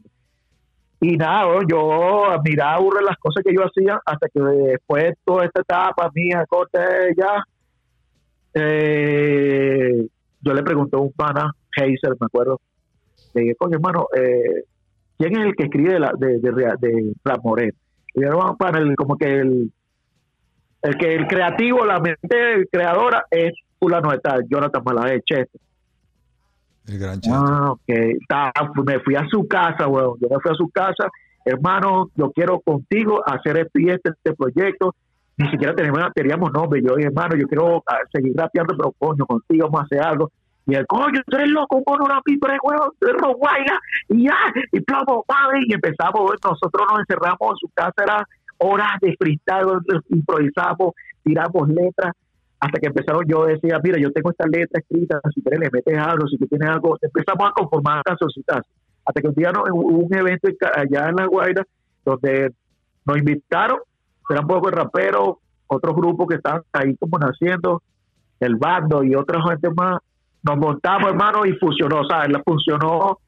y 1.01 1.15
nada 1.15 1.59
yo 1.69 2.25
admiraba 2.31 3.01
las 3.01 3.17
cosas 3.17 3.43
que 3.43 3.53
yo 3.53 3.61
hacía 3.63 3.99
hasta 4.05 4.27
que 4.27 4.39
después 4.41 5.03
de 5.03 5.15
toda 5.23 5.45
esta 5.45 5.61
etapa 5.61 6.09
mía 6.13 6.45
corte 6.49 6.79
ya 7.17 7.43
eh, 8.53 10.07
yo 10.41 10.53
le 10.53 10.63
pregunté 10.63 10.97
a 10.97 10.99
un 10.99 11.11
pana 11.13 11.51
Heiser 11.75 12.11
me 12.19 12.25
acuerdo. 12.25 12.59
Le 13.33 13.41
dije 13.41 13.55
coño 13.55 13.75
hermano 13.75 14.07
eh, 14.15 14.63
quién 15.17 15.33
es 15.37 15.45
el 15.47 15.55
que 15.55 15.63
escribe 15.63 15.93
de 15.93 15.99
la, 15.99 16.11
de, 16.17 16.39
de, 16.39 16.51
de 16.79 17.13
y 18.15 18.21
yo, 18.21 18.29
"No, 18.31 18.57
pana, 18.57 18.79
el- 18.79 18.95
como 18.95 19.17
que 19.17 19.25
el 19.39 19.71
el 20.81 20.97
que 20.97 21.13
el 21.15 21.27
creativo 21.27 21.85
la 21.85 21.99
mente 21.99 22.65
creadora 22.71 23.25
es 23.29 23.51
fulano 23.79 24.11
de 24.11 24.19
tal 24.19 24.45
Jonathan 24.49 24.81
Malavé 24.83 25.21
Chester 25.25 25.61
El 26.89 26.97
gran. 26.97 27.19
Ah, 27.31 27.71
ok. 27.71 27.93
Ta- 28.27 28.51
me 28.85 28.99
fui 29.01 29.15
a 29.15 29.27
su 29.29 29.47
casa, 29.47 29.87
weón. 29.87 30.17
Yo 30.19 30.27
me 30.29 30.39
fui 30.41 30.51
a 30.51 30.55
su 30.55 30.69
casa. 30.69 31.07
Hermano, 31.45 32.09
yo 32.15 32.31
quiero 32.31 32.59
contigo 32.59 33.21
hacer 33.25 33.57
este 33.57 33.93
este, 33.93 34.09
este 34.09 34.33
proyecto. 34.33 34.95
Ni 35.37 35.49
siquiera 35.51 35.75
teníamos, 35.75 36.11
teníamos 36.13 36.51
nombre. 36.51 36.81
Yo, 36.81 36.97
hermano, 36.97 37.35
yo 37.37 37.47
quiero 37.47 37.83
ah, 37.87 37.99
seguir 38.11 38.33
rapeando, 38.35 38.75
pero 38.75 38.91
coño, 38.97 39.25
contigo 39.25 39.67
vamos 39.67 39.81
a 39.81 39.83
hacer 39.85 40.01
algo. 40.01 40.31
Y 40.65 40.75
el 40.75 40.85
coño, 40.87 41.21
tú 41.25 41.37
eres 41.37 41.49
loco, 41.49 41.81
mono, 41.85 42.05
una 42.05 42.21
pipa 42.21 42.51
de 42.51 42.57
huevo, 42.61 42.93
tú 42.99 43.07
eres 43.07 43.21
y 44.09 44.25
ya, 44.25 44.37
y 44.71 44.79
plomo, 44.81 45.23
padre. 45.25 45.61
Y 45.67 45.73
empezamos, 45.73 46.31
nosotros 46.43 46.87
nos 46.89 46.99
encerramos 46.99 47.51
en 47.51 47.57
su 47.57 47.69
casa, 47.73 48.03
era 48.03 48.27
horas 48.57 48.99
de 49.01 49.15
freestyle, 49.17 49.79
improvisamos, 50.09 50.93
tiramos 51.23 51.69
letras. 51.69 52.13
Hasta 52.59 52.79
que 52.79 52.87
empezaron 52.87 53.23
yo 53.27 53.45
decía, 53.45 53.79
mira, 53.81 53.99
yo 53.99 54.11
tengo 54.11 54.31
esta 54.31 54.45
letra 54.45 54.79
escrita, 54.79 55.19
si 55.33 55.41
quieres 55.41 55.59
le 55.59 55.69
metes 55.71 55.97
algo, 55.97 56.27
si 56.27 56.37
tú 56.37 56.45
tienes 56.47 56.69
algo, 56.69 56.97
empezamos 57.01 57.49
a 57.49 57.53
conformar 57.53 58.03
cancioncitas. 58.03 58.65
Hasta 59.05 59.21
que 59.21 59.27
un 59.27 59.33
día 59.33 59.51
no, 59.51 59.63
hubo 59.71 60.05
un 60.05 60.13
evento 60.13 60.49
allá 60.75 61.09
en 61.09 61.15
La 61.15 61.25
Guaira 61.25 61.65
donde 62.03 62.51
nos 63.05 63.17
invitaron, 63.17 63.79
eran 64.29 64.43
un 64.43 64.47
poco 64.47 64.69
de 64.69 64.75
raperos, 64.75 65.37
otros 65.67 65.95
grupos 65.95 66.27
que 66.27 66.35
estaban 66.35 66.61
ahí 66.73 66.95
como 66.97 67.17
naciendo, 67.17 67.81
el 68.39 68.55
bando 68.55 69.03
y 69.03 69.15
otra 69.15 69.41
gente 69.47 69.69
más, 69.71 69.99
nos 70.43 70.57
montamos, 70.57 71.09
hermano, 71.09 71.45
y 71.45 71.53
funcionó, 71.53 72.03
¿sabes? 72.07 72.37
Funcionó, 72.45 73.19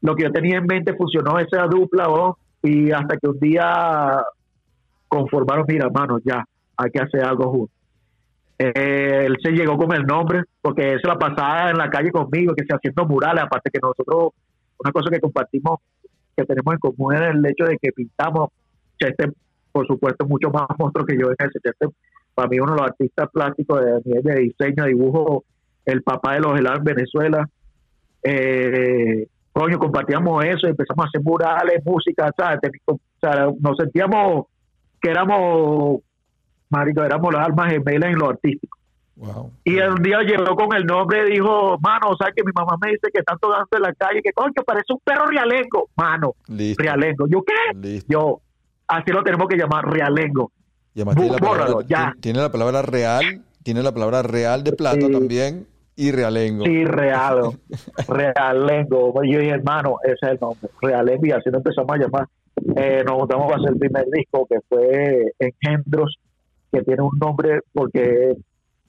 lo 0.00 0.14
que 0.14 0.24
yo 0.24 0.32
tenía 0.32 0.58
en 0.58 0.66
mente 0.66 0.94
funcionó 0.94 1.38
esa 1.38 1.66
dupla, 1.66 2.04
¿no? 2.04 2.38
y 2.62 2.90
hasta 2.90 3.16
que 3.18 3.28
un 3.28 3.38
día 3.38 4.24
conformaron, 5.08 5.64
mira, 5.68 5.86
hermano, 5.86 6.18
ya, 6.24 6.44
hay 6.76 6.90
que 6.90 7.00
hacer 7.00 7.22
algo 7.24 7.50
juntos. 7.50 7.83
Eh, 8.58 9.24
él 9.26 9.36
se 9.42 9.50
llegó 9.50 9.76
con 9.76 9.92
el 9.94 10.04
nombre, 10.04 10.42
porque 10.60 10.94
eso 10.94 11.08
la 11.08 11.18
pasaba 11.18 11.70
en 11.70 11.78
la 11.78 11.90
calle 11.90 12.10
conmigo, 12.10 12.54
que 12.54 12.64
se 12.64 12.74
haciendo 12.74 13.06
murales, 13.06 13.44
aparte 13.44 13.70
que 13.70 13.80
nosotros, 13.82 14.32
una 14.78 14.92
cosa 14.92 15.10
que 15.10 15.20
compartimos, 15.20 15.80
que 16.36 16.44
tenemos 16.44 16.74
en 16.74 16.80
común 16.80 17.14
es 17.14 17.20
el 17.22 17.46
hecho 17.46 17.64
de 17.64 17.78
que 17.78 17.92
pintamos, 17.92 18.50
Chester, 18.98 19.32
por 19.72 19.86
supuesto, 19.86 20.26
mucho 20.26 20.50
más 20.50 20.66
monstruo 20.78 21.04
que 21.04 21.16
yo 21.18 21.28
en 21.28 21.36
ese 21.38 21.58
Chester, 21.60 21.88
para 22.34 22.48
mí 22.48 22.58
uno 22.58 22.72
de 22.72 22.80
los 22.80 22.90
artistas 22.90 23.28
plásticos 23.32 23.80
de, 23.80 24.20
de 24.22 24.40
diseño, 24.40 24.84
dibujo, 24.84 25.44
el 25.84 26.02
papá 26.02 26.34
de 26.34 26.40
los 26.40 26.58
helados 26.58 26.78
en 26.78 26.84
Venezuela. 26.84 27.48
Eh, 28.22 29.26
coño, 29.52 29.78
compartíamos 29.78 30.44
eso, 30.44 30.66
empezamos 30.66 31.04
a 31.04 31.08
hacer 31.08 31.22
murales, 31.22 31.84
música, 31.84 32.30
¿sabes? 32.36 32.58
O 32.86 32.98
sea, 33.20 33.48
nos 33.60 33.76
sentíamos 33.76 34.46
que 35.00 35.10
éramos, 35.10 36.00
marico, 36.74 37.02
éramos 37.02 37.32
las 37.32 37.46
almas 37.46 37.72
gemelas 37.72 38.10
en 38.10 38.18
lo 38.18 38.30
artístico. 38.30 38.78
Y 39.62 39.78
el 39.78 39.94
día 40.02 40.18
llegó 40.22 40.56
con 40.56 40.74
el 40.76 40.84
nombre 40.84 41.26
y 41.26 41.34
dijo, 41.34 41.78
mano, 41.80 42.16
¿sabes 42.18 42.34
que 42.34 42.42
mi 42.44 42.50
mamá 42.52 42.76
me 42.82 42.90
dice 42.90 43.08
que 43.12 43.20
están 43.20 43.38
tocando 43.38 43.68
en 43.72 43.82
la 43.82 43.94
calle? 43.94 44.20
Que 44.22 44.32
coño, 44.32 44.52
parece 44.66 44.92
un 44.92 44.98
perro 45.04 45.26
realengo. 45.26 45.88
Mano, 45.96 46.34
realengo. 46.76 47.26
¿Yo 47.28 47.42
qué? 47.42 48.02
Yo, 48.08 48.40
así 48.88 49.12
lo 49.12 49.22
tenemos 49.22 49.46
que 49.48 49.56
llamar, 49.56 49.88
realengo. 49.88 50.50
Y 50.94 51.02
Tiene 52.20 52.40
la 52.40 52.50
palabra 52.50 52.82
real, 52.82 53.42
tiene 53.62 53.82
la 53.82 53.92
palabra 53.92 54.22
real 54.22 54.64
de 54.64 54.72
plata 54.72 55.08
también 55.10 55.66
y 55.96 56.10
realengo. 56.10 56.64
Sí, 56.64 56.84
real, 56.84 57.58
realengo. 58.08 59.12
Yo 59.24 59.38
dije, 59.38 59.50
hermano, 59.50 59.96
ese 60.04 60.14
es 60.22 60.30
el 60.32 60.38
nombre, 60.40 60.68
realengo. 60.82 61.26
Y 61.26 61.30
así 61.30 61.50
nos 61.50 61.58
empezamos 61.58 61.92
a 61.92 61.98
llamar. 61.98 62.28
Eh, 62.76 63.02
nos 63.04 63.16
juntamos 63.16 63.52
a 63.52 63.56
hacer 63.56 63.70
el 63.70 63.78
primer 63.78 64.06
disco 64.10 64.46
que 64.48 64.58
fue 64.68 65.32
Engendros, 65.38 66.16
que 66.74 66.82
tiene 66.82 67.02
un 67.02 67.18
nombre 67.18 67.60
porque 67.72 68.34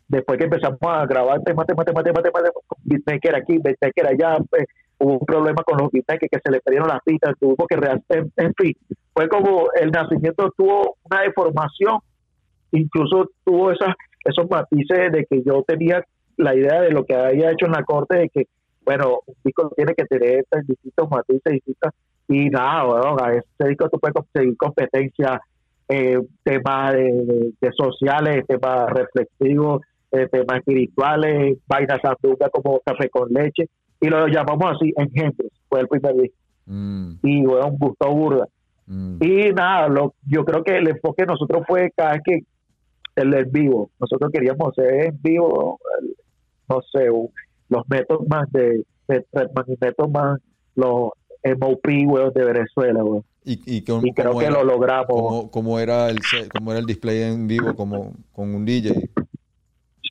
después 0.07 0.37
que 0.37 0.45
empezamos 0.45 0.79
a 0.81 1.05
grabar 1.05 1.41
temas, 1.43 1.65
temas, 1.65 1.85
temas, 1.85 2.03
temas, 2.03 2.23
temas, 2.23 2.43
beatmaker 2.83 3.35
aquí, 3.35 3.57
beatmaker 3.57 4.07
allá, 4.07 4.37
pues, 4.49 4.65
hubo 4.99 5.13
un 5.13 5.25
problema 5.25 5.63
con 5.63 5.77
los 5.77 5.91
beatmakers 5.91 6.29
que 6.31 6.39
se 6.43 6.51
le 6.51 6.59
perdieron 6.61 6.87
las 6.87 7.01
pistas, 7.03 7.35
tuvo 7.39 7.67
que 7.67 7.75
en, 7.75 8.31
en 8.37 8.53
fin, 8.53 8.73
fue 9.13 9.27
como 9.27 9.67
el 9.79 9.91
nacimiento 9.91 10.51
tuvo 10.57 10.97
una 11.03 11.21
deformación, 11.21 11.99
incluso 12.71 13.29
tuvo 13.43 13.71
esas 13.71 13.93
esos 14.25 14.49
matices 14.49 15.11
de 15.11 15.25
que 15.29 15.43
yo 15.43 15.63
tenía 15.65 16.03
la 16.37 16.55
idea 16.55 16.81
de 16.81 16.91
lo 16.91 17.05
que 17.05 17.15
había 17.15 17.51
hecho 17.51 17.67
en 17.67 17.71
la 17.71 17.83
corte 17.83 18.17
de 18.17 18.29
que, 18.29 18.47
bueno, 18.83 19.19
un 19.25 19.35
disco 19.43 19.71
tiene 19.75 19.93
que 19.93 20.05
tener 20.05 20.43
distintos 20.67 21.09
matices, 21.09 21.53
distintas, 21.53 21.93
y 22.27 22.49
nada, 22.49 22.83
bueno, 22.83 23.15
a 23.23 23.33
ese 23.33 23.69
disco 23.69 23.87
tú 23.89 23.99
puedes 23.99 24.15
conseguir 24.15 24.57
competencia, 24.57 25.39
eh, 25.87 26.19
temas 26.43 26.93
de, 26.93 27.71
sociales, 27.77 28.45
temas 28.47 28.89
reflexivos, 28.91 29.81
eh, 30.11 30.27
temas 30.31 30.59
espirituales, 30.59 31.57
vainas 31.67 31.99
sanduca 32.01 32.49
como 32.49 32.79
café 32.79 33.09
con 33.09 33.31
leche, 33.31 33.69
y 33.99 34.07
lo 34.07 34.27
llamamos 34.27 34.75
así, 34.75 34.93
Engendros, 34.97 35.51
fue 35.69 35.81
el 35.81 35.87
primer 35.87 36.15
disco. 36.15 36.37
Mm. 36.65 37.13
Y 37.23 37.45
bueno, 37.45 37.67
un 37.67 37.77
gusto 37.77 38.09
burda. 38.09 38.47
Mm. 38.87 39.17
Y 39.21 39.53
nada, 39.53 39.87
lo, 39.87 40.13
yo 40.27 40.43
creo 40.43 40.63
que 40.63 40.77
el 40.77 40.89
enfoque 40.89 41.23
de 41.23 41.27
nosotros 41.27 41.63
fue 41.67 41.91
cada 41.95 42.13
vez 42.13 42.21
que 42.25 42.39
el 43.15 43.33
en 43.33 43.51
vivo, 43.51 43.89
nosotros 43.99 44.29
queríamos 44.31 44.69
hacer 44.69 45.05
en 45.05 45.21
vivo 45.21 45.79
no 46.67 46.81
sé, 46.91 47.07
los 47.69 47.83
métodos 47.87 48.27
más 48.27 48.51
de, 48.51 48.83
de 49.07 49.25
métodos 49.81 50.11
más 50.11 50.41
los 50.75 51.11
MOP, 51.43 51.85
de 52.33 52.45
Venezuela, 52.45 53.01
Y, 53.47 53.83
creo 53.83 54.01
que 54.01 54.49
lo 54.49 54.63
logramos. 54.63 55.49
¿Cómo, 55.51 55.79
era 55.79 56.09
el, 56.09 56.19
¿Cómo 56.51 56.71
era 56.71 56.79
el 56.79 56.85
display 56.87 57.21
en 57.21 57.47
vivo 57.47 57.75
como 57.75 58.13
con 58.33 58.55
un 58.55 58.65
DJ? 58.65 59.07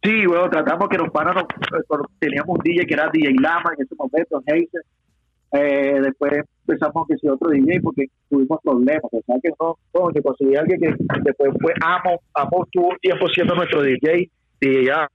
Sí, 0.03 0.27
bueno, 0.27 0.49
tratamos 0.51 0.89
que 0.89 0.99
los 0.99 1.11
panas, 1.11 1.45
teníamos 2.21 2.59
un 2.59 2.63
DJ 2.63 2.87
que 2.87 2.95
era 2.95 3.11
DJ 3.13 3.35
Lama 3.41 3.73
en 3.77 3.85
ese 3.85 3.95
momento, 3.97 4.43
eh, 5.57 6.01
después 6.03 6.33
empezamos 6.67 7.07
que 7.09 7.17
si 7.17 7.29
otro 7.29 7.51
DJ 7.51 7.81
porque 7.81 8.07
tuvimos 8.29 8.61
problemas, 8.63 9.05
o 9.05 9.23
sea 9.25 9.37
que 9.43 9.51
no, 9.61 9.77
no 9.95 10.09
que 10.09 10.21
conseguí 10.21 10.57
alguien 10.57 10.81
que 10.81 10.95
después 11.23 11.53
fue 11.61 11.73
Amo, 11.81 12.21
Amo 12.35 12.67
tuvo 12.71 12.89
un 12.89 12.99
tiempo 12.99 13.29
siendo 13.29 13.55
nuestro 13.55 13.83
DJ, 13.83 14.31
y 14.61 14.87
ya 14.87 15.09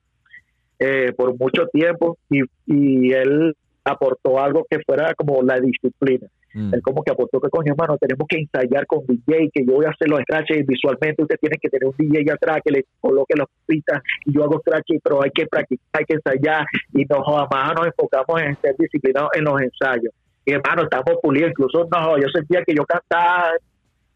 eh, 0.79 1.13
por 1.15 1.37
mucho 1.37 1.67
tiempo 1.67 2.17
y, 2.29 2.41
y 2.65 3.11
él 3.11 3.55
aportó 3.83 4.39
algo 4.39 4.65
que 4.69 4.79
fuera 4.79 5.13
como 5.13 5.41
la 5.43 5.59
disciplina. 5.59 6.27
Mm. 6.53 6.73
Él 6.73 6.81
como 6.81 7.03
que 7.03 7.11
aportó 7.11 7.39
que 7.39 7.49
coño 7.49 7.73
hermano, 7.73 7.97
tenemos 7.97 8.27
que 8.27 8.39
ensayar 8.39 8.85
con 8.87 9.05
DJ, 9.05 9.49
que 9.53 9.65
yo 9.65 9.73
voy 9.73 9.85
a 9.85 9.89
hacer 9.89 10.09
los 10.09 10.19
scratches 10.21 10.65
visualmente, 10.65 11.21
usted 11.21 11.37
tiene 11.39 11.57
que 11.61 11.69
tener 11.69 11.87
un 11.87 11.95
DJ 11.97 12.31
atrás 12.31 12.59
que 12.63 12.71
le 12.71 12.85
coloque 12.99 13.35
las 13.37 13.47
pistas 13.65 14.01
y 14.25 14.33
yo 14.33 14.43
hago 14.43 14.59
scratches, 14.59 14.99
pero 15.03 15.23
hay 15.23 15.31
que 15.31 15.45
practicar, 15.47 15.85
hay 15.93 16.05
que 16.05 16.13
ensayar 16.15 16.65
y 16.93 17.05
nos 17.05 17.25
jamás 17.25 17.75
nos 17.75 17.87
enfocamos 17.87 18.41
en 18.41 18.57
ser 18.61 18.75
disciplinados 18.77 19.29
en 19.33 19.43
los 19.43 19.61
ensayos. 19.61 20.13
Y 20.45 20.53
hermano, 20.53 20.83
estamos 20.83 21.19
pulidos, 21.21 21.51
incluso 21.51 21.87
no, 21.91 22.17
yo 22.17 22.27
sentía 22.33 22.63
que 22.65 22.73
yo 22.73 22.83
cantaba, 22.85 23.51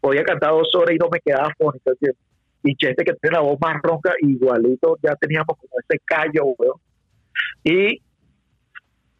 podía 0.00 0.24
cantar 0.24 0.50
dos 0.50 0.74
horas 0.74 0.94
y 0.94 0.98
no 0.98 1.08
me 1.10 1.20
quedaba 1.20 1.52
fónico, 1.56 1.92
y 2.64 2.74
Cheste 2.76 3.04
que 3.04 3.12
tiene 3.14 3.36
la 3.36 3.42
voz 3.42 3.58
más 3.60 3.80
ronca, 3.82 4.14
igualito 4.20 4.96
ya 5.02 5.14
teníamos 5.16 5.56
como 5.56 5.70
ese 5.86 6.00
callo, 6.04 6.46
weón. 6.58 6.80
Y, 7.62 8.00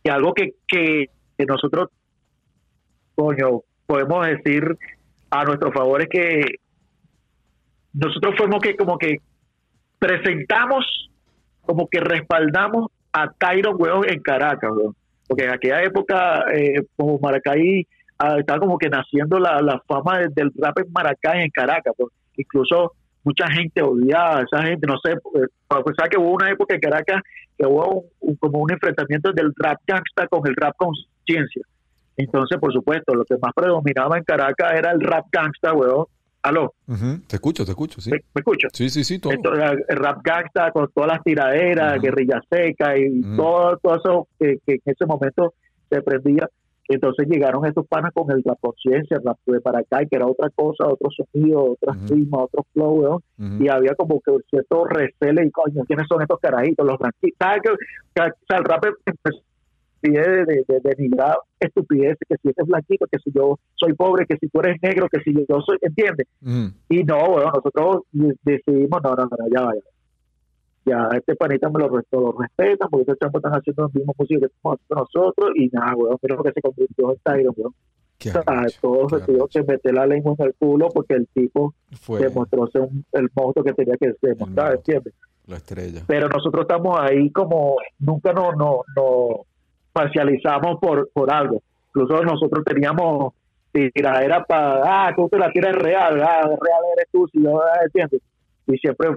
y 0.03 0.09
algo 0.09 0.33
que, 0.33 0.55
que, 0.67 1.11
nosotros, 1.47 1.91
coño, 3.15 3.61
podemos 3.87 4.27
decir 4.27 4.77
a 5.31 5.45
nuestro 5.45 5.73
favor 5.73 6.03
es 6.03 6.09
que 6.09 6.45
nosotros 7.93 8.35
fuimos 8.37 8.61
que 8.61 8.77
como 8.77 8.99
que 8.99 9.19
presentamos, 9.99 11.11
como 11.63 11.89
que 11.89 12.01
respaldamos 12.01 12.91
a 13.13 13.31
Tyron, 13.33 13.77
weón, 13.79 14.09
en 14.09 14.21
Caracas, 14.21 14.71
weón. 14.75 14.95
Porque 15.27 15.45
en 15.45 15.51
aquella 15.51 15.83
época, 15.83 16.45
eh, 16.53 16.83
como 16.97 17.19
Maracay, 17.19 17.87
ah, 18.19 18.37
estaba 18.39 18.61
como 18.61 18.77
que 18.77 18.91
naciendo 18.91 19.39
la, 19.39 19.63
la 19.63 19.81
fama 19.87 20.19
del 20.19 20.53
rap 20.57 20.79
en 20.79 20.93
Maracay, 20.93 21.45
en 21.45 21.51
Caracas. 21.51 21.95
Incluso 22.37 22.93
mucha 23.23 23.49
gente 23.51 23.81
odiaba 23.81 24.41
a 24.41 24.43
esa 24.43 24.63
gente, 24.63 24.87
no 24.87 24.99
sé, 25.03 25.17
pues, 25.23 25.49
pesar 25.87 26.09
que 26.09 26.19
hubo 26.19 26.33
una 26.33 26.51
época 26.51 26.75
en 26.75 26.81
Caracas 26.81 27.23
que 27.57 27.67
hubo 27.67 28.05
como 28.41 28.59
un 28.59 28.73
enfrentamiento 28.73 29.33
del 29.33 29.53
rap 29.57 29.81
gangsta 29.87 30.27
con 30.29 30.47
el 30.47 30.55
rap 30.57 30.75
conciencia. 30.77 31.63
Entonces, 32.17 32.59
por 32.59 32.73
supuesto, 32.73 33.15
lo 33.15 33.25
que 33.25 33.37
más 33.41 33.53
predominaba 33.55 34.19
en 34.19 34.25
Caracas 34.25 34.73
era 34.75 34.93
el 34.93 35.01
rap 35.01 35.27
gangsta, 35.33 35.73
weón. 35.73 36.07
¿Aló? 36.43 36.75
Te 37.27 37.37
escucho, 37.37 37.65
te 37.65 37.71
escucho, 37.71 38.03
sí. 38.03 38.11
¿Me, 38.11 38.21
escucho? 38.35 38.69
Sí, 38.71 38.91
sí, 38.91 39.03
sí, 39.03 39.19
todo. 39.19 39.33
el 39.33 39.97
rap 39.97 40.19
gangsta 40.23 40.71
con 40.73 40.91
todas 40.93 41.13
las 41.13 41.25
tiraderas, 41.25 41.99
guerrilla 42.03 42.39
seca 42.51 42.99
y 42.99 43.23
todo, 43.35 43.79
todo 43.79 43.97
eso 43.97 44.29
que, 44.39 44.59
que 44.67 44.75
en 44.75 44.81
ese 44.85 45.07
momento 45.07 45.55
se 45.89 46.03
prendía 46.03 46.47
entonces 46.89 47.27
llegaron 47.29 47.65
estos 47.65 47.87
panas 47.87 48.13
con 48.13 48.31
el, 48.31 48.43
la 48.45 48.57
conciencia, 48.57 49.17
el 49.17 49.25
rap 49.25 49.39
de 49.47 49.61
para 49.61 49.81
acá, 49.81 50.01
que 50.01 50.17
era 50.17 50.27
otra 50.27 50.51
cosa, 50.51 50.87
otro 50.87 51.09
sonido, 51.11 51.73
otras 51.73 51.97
ritmos, 52.11 52.45
otro 52.45 52.67
flow, 52.73 53.23
y 53.39 53.69
había 53.69 53.95
como 53.95 54.21
que 54.21 54.33
cierto 54.51 54.85
recele 54.85 55.47
y 55.47 55.51
coño, 55.51 55.85
¿quiénes 55.87 56.07
son 56.09 56.21
estos 56.23 56.39
carajitos? 56.41 56.87
Los 56.87 56.99
blanquitos. 56.99 57.39
¿Sabes 57.39 57.63
que, 57.63 57.71
o 57.71 57.77
sea, 58.15 58.59
el 58.59 58.65
rap 58.65 58.85
de, 60.11 60.45
de, 60.45 60.65
de, 60.67 60.81
denigrar 60.83 61.37
estupidez, 61.59 62.17
que 62.29 62.37
si 62.37 62.49
eres 62.49 62.67
blanquito, 62.67 63.07
que 63.11 63.19
si 63.19 63.31
yo 63.33 63.59
soy 63.75 63.95
pobre, 63.95 64.27
que 64.27 64.37
si 64.39 64.49
tú 64.49 64.61
eres 64.61 64.81
negro, 64.83 65.09
que 65.11 65.21
si 65.21 65.33
yo 65.33 65.61
soy, 65.61 65.79
¿entiendes? 65.81 66.27
Y 66.89 67.05
no, 67.05 67.31
bueno, 67.31 67.53
nosotros 67.55 68.03
decidimos, 68.13 69.03
no, 69.03 69.15
no, 69.15 69.25
no, 69.25 69.49
ya 69.53 69.63
vaya 69.63 69.81
ya 70.85 71.09
este 71.17 71.35
panita 71.35 71.69
me 71.71 71.81
lo, 71.81 71.89
lo 71.89 72.33
respeta 72.33 72.89
porque 72.89 73.13
estos 73.13 73.19
chamos 73.19 73.37
están 73.37 73.53
haciendo 73.53 73.87
el 73.87 73.93
mismo 73.95 74.15
música 74.19 74.41
que 74.41 74.47
estamos 74.47 74.79
haciendo 74.79 75.09
nosotros 75.13 75.51
y 75.55 75.69
nada, 75.69 75.95
weón, 75.97 76.19
creo 76.21 76.43
que 76.43 76.53
se 76.53 76.61
convirtió 76.61 77.11
en 77.11 77.19
Tyron, 77.23 77.55
weón. 77.57 77.75
O 78.27 78.31
sea, 78.31 78.43
todos 78.81 79.11
se 79.11 79.21
tuvieron 79.27 79.49
que 79.49 79.63
meter 79.65 79.93
la 79.93 80.07
lengua 80.07 80.35
en 80.39 80.47
el 80.47 80.55
culo 80.55 80.89
porque 80.89 81.15
el 81.15 81.27
tipo 81.29 81.75
demostró 82.19 82.67
ser 82.69 82.89
el 83.13 83.29
monstruo 83.35 83.65
que 83.65 83.73
tenía 83.73 83.97
que 83.97 84.15
demostrar, 84.23 84.75
¿entiendes? 84.77 85.15
La 85.47 85.57
estrella. 85.57 86.03
Pero 86.07 86.29
nosotros 86.29 86.63
estamos 86.63 86.99
ahí 87.01 87.31
como, 87.31 87.77
nunca 87.99 88.33
nos 88.33 88.57
no, 88.57 88.81
no 88.97 89.45
parcializamos 89.95 90.79
por, 90.81 91.09
por 91.15 91.33
algo. 91.33 91.63
Incluso 91.89 92.23
nosotros 92.25 92.65
teníamos 92.67 93.33
tiradera 93.73 94.45
para, 94.45 95.07
ah, 95.09 95.13
tú 95.17 95.29
te 95.29 95.39
la 95.39 95.51
tiras 95.51 95.75
real, 95.75 96.21
ah, 96.23 96.43
real 96.43 96.83
eres 96.97 97.09
tú, 97.11 97.27
si 97.33 97.43
yo, 97.43 97.61
ah, 97.63 97.81
¿entiendes? 97.85 98.21
Y 98.67 98.77
siempre 98.79 99.11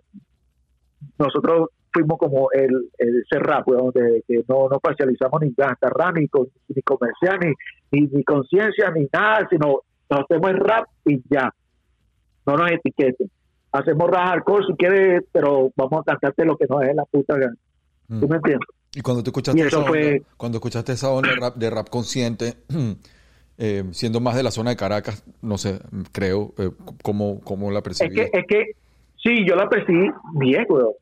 nosotros 1.19 1.69
fuimos 1.91 2.17
como 2.17 2.49
el, 2.51 2.89
el 2.97 3.23
ese 3.23 3.39
rap, 3.39 3.67
weón, 3.67 3.91
de 3.93 4.23
que 4.27 4.43
no, 4.47 4.67
no 4.69 4.79
parcializamos 4.79 5.41
ni 5.41 5.53
gasta 5.55 5.89
rap, 5.89 6.15
ni, 6.17 6.27
con- 6.27 6.47
ni 6.69 6.81
comercial, 6.81 7.39
ni, 7.41 7.53
ni, 7.91 8.07
ni 8.07 8.23
conciencia, 8.23 8.91
ni 8.91 9.07
nada, 9.11 9.47
sino 9.49 9.81
nos 10.09 10.21
hacemos 10.21 10.49
el 10.51 10.57
rap 10.57 10.85
y 11.05 11.21
ya. 11.29 11.51
No 12.45 12.55
nos 12.57 12.71
etiqueten. 12.71 13.29
Hacemos 13.71 14.09
rap 14.09 14.27
hardcore 14.27 14.65
si 14.67 14.73
quieres, 14.73 15.23
pero 15.31 15.71
vamos 15.75 15.99
a 16.01 16.03
cantarte 16.11 16.45
lo 16.45 16.55
que 16.57 16.65
nos 16.69 16.81
es 16.83 16.95
la 16.95 17.05
puta 17.05 17.35
gana. 17.35 17.55
Mm. 18.07 18.19
¿Tú 18.21 18.27
me 18.27 18.35
entiendes? 18.37 18.67
Y 18.97 19.01
cuando 19.01 19.21
tú 19.21 19.29
escuchaste 19.29 19.61
esa 19.61 19.83
fue- 19.85 20.07
onda, 20.15 20.25
cuando 20.37 20.57
escuchaste 20.57 20.91
esa 20.93 21.11
onda 21.11 21.29
de 21.29 21.39
rap, 21.39 21.55
de 21.55 21.69
rap 21.69 21.87
consciente, 21.89 22.55
eh, 23.59 23.83
siendo 23.91 24.19
más 24.19 24.35
de 24.35 24.41
la 24.41 24.49
zona 24.49 24.71
de 24.71 24.75
Caracas, 24.75 25.23
no 25.43 25.59
sé, 25.59 25.79
creo, 26.11 26.55
eh, 26.57 26.71
¿cómo, 27.03 27.39
cómo 27.41 27.69
la 27.69 27.77
Es 27.79 27.83
percibías? 27.83 28.29
que, 28.31 28.39
es 28.39 28.45
que, 28.47 28.63
sí, 29.21 29.45
yo 29.47 29.55
la 29.55 29.69
percibí 29.69 30.09
bien, 30.39 30.65
weón. 30.67 30.93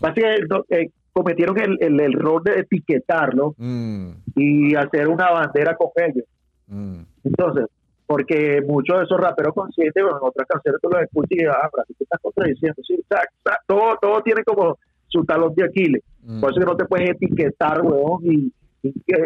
Básicamente, 0.00 0.46
eh, 0.68 0.90
cometieron 1.12 1.58
el, 1.60 1.76
el 1.80 1.98
error 2.00 2.40
de 2.44 2.60
etiquetarlo 2.60 3.54
Mm, 3.58 4.10
y 4.36 4.76
hacer 4.76 5.08
una 5.08 5.30
bandera 5.32 5.74
con 5.76 5.88
ellos. 5.96 6.24
mm, 6.68 7.00
Entonces, 7.24 7.66
porque 8.06 8.60
muchos 8.64 8.96
de 8.98 9.04
esos 9.06 9.18
raperos 9.20 9.54
conscientes, 9.56 10.04
bueno, 10.04 10.18
en 10.22 10.28
otras 10.28 10.46
canciones 10.48 10.80
tú 10.80 10.88
los 10.88 11.02
escuchas 11.02 11.30
y 11.32 11.44
ah, 11.46 11.68
¿qué 11.88 11.94
estás 12.04 12.20
contradiciendo? 12.22 12.80
Sí, 12.86 12.94
ta- 13.08 13.26
ta- 13.42 13.58
todo, 13.66 13.96
todo 14.00 14.22
tiene 14.22 14.44
como 14.44 14.78
su 15.08 15.24
talón 15.24 15.52
de 15.56 15.64
Aquiles. 15.64 16.02
Mm. 16.22 16.40
Por 16.40 16.50
eso 16.50 16.60
que 16.60 16.66
no 16.66 16.76
te 16.76 16.84
puedes 16.86 17.10
etiquetar, 17.10 17.82
weón, 17.82 18.20
y, 18.22 18.52
que 18.82 19.16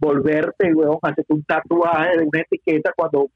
volverte, 0.00 0.72
weón, 0.74 0.98
hacerte 1.02 1.32
un 1.32 1.44
tatuaje 1.44 2.18
de 2.18 2.24
una 2.24 2.40
etiqueta 2.40 2.92
cuando 2.96 3.28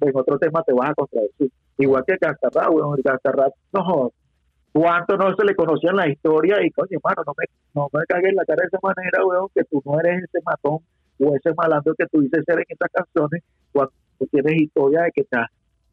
en 0.00 0.16
otro 0.16 0.38
tema 0.38 0.62
te 0.62 0.72
vas 0.72 0.90
a 0.90 0.94
contradecir. 0.94 1.50
Igual 1.78 2.04
que 2.06 2.12
el 2.12 2.18
Gastarrap, 2.20 2.72
weón, 2.72 2.96
el 2.96 3.02
Gastarrap, 3.02 3.52
no. 3.72 4.12
¿Cuánto 4.72 5.16
no 5.16 5.34
se 5.34 5.44
le 5.44 5.54
conocía 5.54 5.90
en 5.90 5.96
la 5.96 6.08
historia? 6.08 6.56
Y 6.62 6.70
coño, 6.70 6.98
hermano, 6.98 7.22
no 7.26 7.32
me, 7.36 7.44
no 7.74 7.88
me 7.92 8.04
cagues 8.06 8.34
la 8.34 8.44
cara 8.44 8.62
de 8.62 8.68
esa 8.68 8.78
manera, 8.82 9.24
weón, 9.24 9.48
que 9.54 9.64
tú 9.64 9.82
no 9.86 9.98
eres 10.00 10.24
ese 10.24 10.38
matón 10.44 10.80
o 11.18 11.34
ese 11.34 11.54
malandro 11.56 11.94
que 11.94 12.06
tú 12.12 12.20
dices 12.20 12.44
ser 12.44 12.58
en 12.58 12.64
estas 12.68 12.90
canciones 12.92 13.42
cuando 13.72 13.92
tú 14.18 14.26
tienes 14.26 14.60
historia 14.60 15.02
de 15.02 15.12
que 15.12 15.26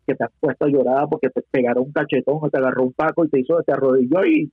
que 0.06 0.16
te 0.16 0.24
has 0.26 0.32
puesto 0.40 0.66
a 0.66 0.68
llorar 0.68 1.08
porque 1.10 1.30
te 1.30 1.42
pegaron 1.50 1.86
un 1.86 1.94
cachetón 1.94 2.40
o 2.42 2.50
te 2.50 2.58
agarró 2.58 2.84
un 2.84 2.94
paco 2.94 3.24
y 3.24 3.30
te 3.30 3.40
hizo, 3.40 3.62
te 3.64 3.72
arrodilló 3.72 4.26
y 4.26 4.52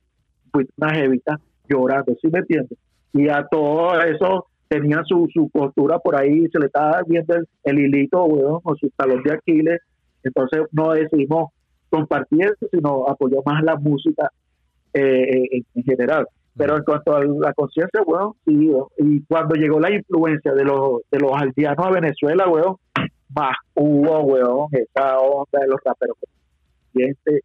fuiste 0.51 0.73
una 0.77 0.93
jevita 0.93 1.39
llorando, 1.71 2.13
¿sí 2.21 2.27
me 2.31 2.39
entiendes? 2.39 2.77
Y 3.13 3.29
a 3.29 3.45
todo 3.49 3.99
eso 4.01 4.47
tenían 4.67 5.03
su, 5.05 5.27
su 5.33 5.49
postura 5.49 5.99
por 5.99 6.15
ahí, 6.15 6.47
se 6.51 6.59
le 6.59 6.65
estaba 6.67 7.01
viendo 7.07 7.35
el, 7.35 7.47
el 7.63 7.79
hilito, 7.79 8.23
weón, 8.25 8.59
o 8.63 8.75
su 8.75 8.89
talón 8.91 9.21
de 9.23 9.33
Aquiles. 9.33 9.79
Entonces 10.23 10.61
no 10.71 10.91
decidimos 10.91 11.49
compartir 11.89 12.43
eso, 12.45 12.67
sino 12.71 13.07
apoyar 13.07 13.41
más 13.45 13.63
la 13.63 13.75
música 13.75 14.29
eh, 14.93 15.01
eh, 15.01 15.47
en, 15.51 15.65
en 15.75 15.83
general. 15.83 16.25
Pero 16.55 16.77
en 16.77 16.83
cuanto 16.83 17.15
a 17.15 17.23
la 17.23 17.53
conciencia, 17.53 18.01
weón, 18.05 18.33
sí, 18.45 18.69
weón. 18.69 18.87
y 18.97 19.21
cuando 19.23 19.55
llegó 19.55 19.79
la 19.79 19.91
influencia 19.91 20.53
de 20.53 20.63
los, 20.63 21.01
de 21.11 21.19
los 21.19 21.31
aldeanos 21.33 21.85
a 21.85 21.91
Venezuela, 21.91 22.47
weón, 22.47 22.75
más 23.35 23.55
hubo, 23.73 24.19
weón, 24.21 24.67
esa 24.71 25.17
onda 25.19 25.59
de 25.61 25.67
los 25.67 25.79
raperos 25.83 26.17
conscientes, 26.93 27.43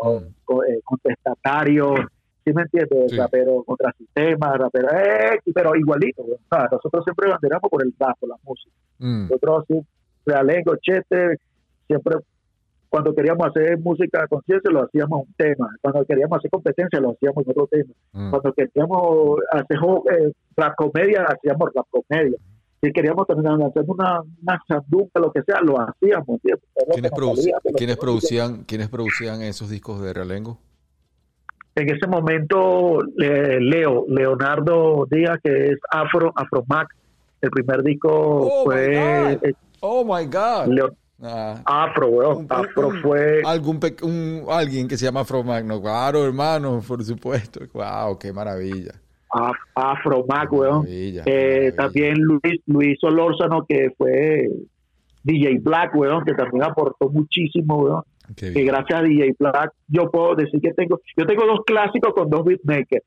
Mm. 0.00 0.32
co- 0.44 0.64
eh, 0.64 0.80
contestatarios, 0.84 1.98
¿sí 2.48 2.54
me 2.54 2.62
entiendes? 2.62 3.10
Sí. 3.10 3.16
Rapero 3.16 3.62
contra 3.64 3.92
sistema, 3.92 4.52
rapero, 4.56 4.88
eh, 4.92 5.38
pero 5.54 5.74
igualito, 5.76 6.22
weón. 6.22 6.38
O 6.50 6.54
sea, 6.56 6.68
nosotros 6.72 7.04
siempre 7.04 7.30
banderamos 7.30 7.70
por 7.70 7.82
el 7.84 7.92
rap, 7.98 8.18
por 8.18 8.28
la 8.30 8.36
música. 8.44 8.74
Mm, 8.98 9.22
Nosotros 9.22 9.64
siempre, 9.66 9.90
Realengo, 10.26 10.76
Chete, 10.82 11.36
siempre 11.86 12.16
cuando 12.88 13.14
queríamos 13.14 13.46
hacer 13.48 13.78
música 13.78 14.22
a 14.24 14.26
conciencia 14.28 14.70
lo 14.70 14.82
hacíamos 14.84 15.20
un 15.26 15.34
tema, 15.34 15.68
cuando 15.82 16.04
queríamos 16.06 16.38
hacer 16.38 16.50
competencia 16.50 16.98
lo 17.00 17.10
hacíamos 17.10 17.44
otro 17.46 17.66
tema, 17.66 17.92
mm. 18.12 18.30
cuando 18.30 18.52
queríamos 18.54 19.40
hacer 19.52 19.76
eh, 20.18 20.32
rap 20.56 20.74
comedia 20.74 21.24
hacíamos 21.28 21.68
rap 21.74 21.86
comedia, 21.90 22.38
si 22.80 22.92
queríamos 22.92 23.26
también 23.26 23.60
hacer 23.62 23.84
una, 23.88 24.22
una 24.22 24.62
lo 25.16 25.32
que 25.32 25.42
sea, 25.42 25.60
lo 25.60 25.80
hacíamos. 25.80 26.28
¿entiendes? 26.28 26.64
Era 26.76 26.86
lo 26.86 26.92
¿Quiénes, 26.94 27.10
que 27.10 27.16
nos 27.20 27.28
produci- 27.28 27.36
salía, 27.42 27.58
pero 27.62 27.74
quiénes 27.76 27.96
no- 27.96 28.00
producían, 28.00 28.64
¿Quiénes 28.64 28.88
producían 28.88 29.42
esos 29.42 29.68
discos 29.68 30.00
de 30.00 30.12
Realengo? 30.14 30.58
En 31.80 31.88
ese 31.94 32.06
momento, 32.08 32.98
eh, 33.20 33.58
Leo, 33.60 34.04
Leonardo 34.08 35.06
Díaz, 35.10 35.38
que 35.42 35.66
es 35.66 35.78
Afro, 35.90 36.32
Afromac, 36.34 36.88
el 37.40 37.50
primer 37.50 37.82
disco 37.84 38.08
Oh, 38.10 38.64
fue 38.64 39.32
eh, 39.42 39.52
Oh 39.80 40.04
my 40.04 40.24
God. 40.26 40.66
Leo- 40.68 40.94
Ah, 41.20 41.60
Afro, 41.64 42.06
weón. 42.08 42.46
Afro 42.48 42.90
fue 43.02 43.42
algún 43.44 43.80
un- 44.02 44.44
alguien 44.48 44.86
que 44.86 44.96
se 44.96 45.04
llama 45.04 45.20
Afro 45.20 45.42
Magno. 45.42 45.80
Claro, 45.82 46.24
hermano, 46.24 46.80
por 46.86 47.02
supuesto. 47.04 47.60
Wow, 47.74 48.16
qué 48.20 48.32
maravilla. 48.32 48.92
Af- 49.30 49.56
Afromac, 49.74 50.52
weón. 50.52 50.78
Maravilla, 50.82 51.24
qué 51.24 51.30
Eh, 51.30 51.54
maravilla. 51.72 51.76
también 51.76 52.14
Luis, 52.20 52.60
Luis 52.66 52.98
Solórzano, 53.00 53.64
que 53.68 53.90
fue 53.98 54.48
DJ 55.24 55.58
Black, 55.60 55.94
weón, 55.96 56.24
que 56.24 56.34
también 56.34 56.62
aportó 56.64 57.08
muchísimo, 57.10 57.76
weón. 57.78 58.02
Bien. 58.36 58.66
gracias 58.66 59.00
a 59.00 59.02
DJ 59.02 59.34
Black 59.38 59.72
yo 59.86 60.10
puedo 60.10 60.34
decir 60.34 60.60
que 60.60 60.72
tengo, 60.74 61.00
yo 61.16 61.26
tengo 61.26 61.46
dos 61.46 61.60
clásicos 61.66 62.12
con 62.14 62.28
dos 62.28 62.44
beatmakers. 62.44 63.04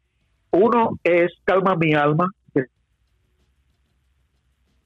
Uno 0.52 1.00
es 1.04 1.32
Calma 1.44 1.76
mi 1.76 1.94
alma, 1.94 2.28
que 2.54 2.62
es 2.62 2.70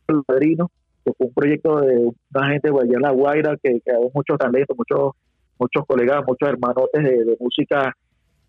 el 0.07 0.23
padrino, 0.23 0.69
que 1.03 1.13
fue 1.13 1.27
un 1.27 1.33
proyecto 1.33 1.79
de 1.79 2.11
una 2.33 2.47
gente 2.49 2.69
de 2.69 2.77
allá 2.77 2.95
en 2.95 3.01
La 3.01 3.11
Guaira 3.11 3.57
que, 3.61 3.79
que 3.79 3.91
hay 3.91 4.09
muchos 4.13 4.37
talentos, 4.37 4.77
muchos 4.77 5.13
muchos 5.57 5.85
colegas, 5.87 6.23
muchos 6.27 6.49
hermanotes 6.49 7.03
de, 7.03 7.23
de 7.23 7.37
música 7.39 7.95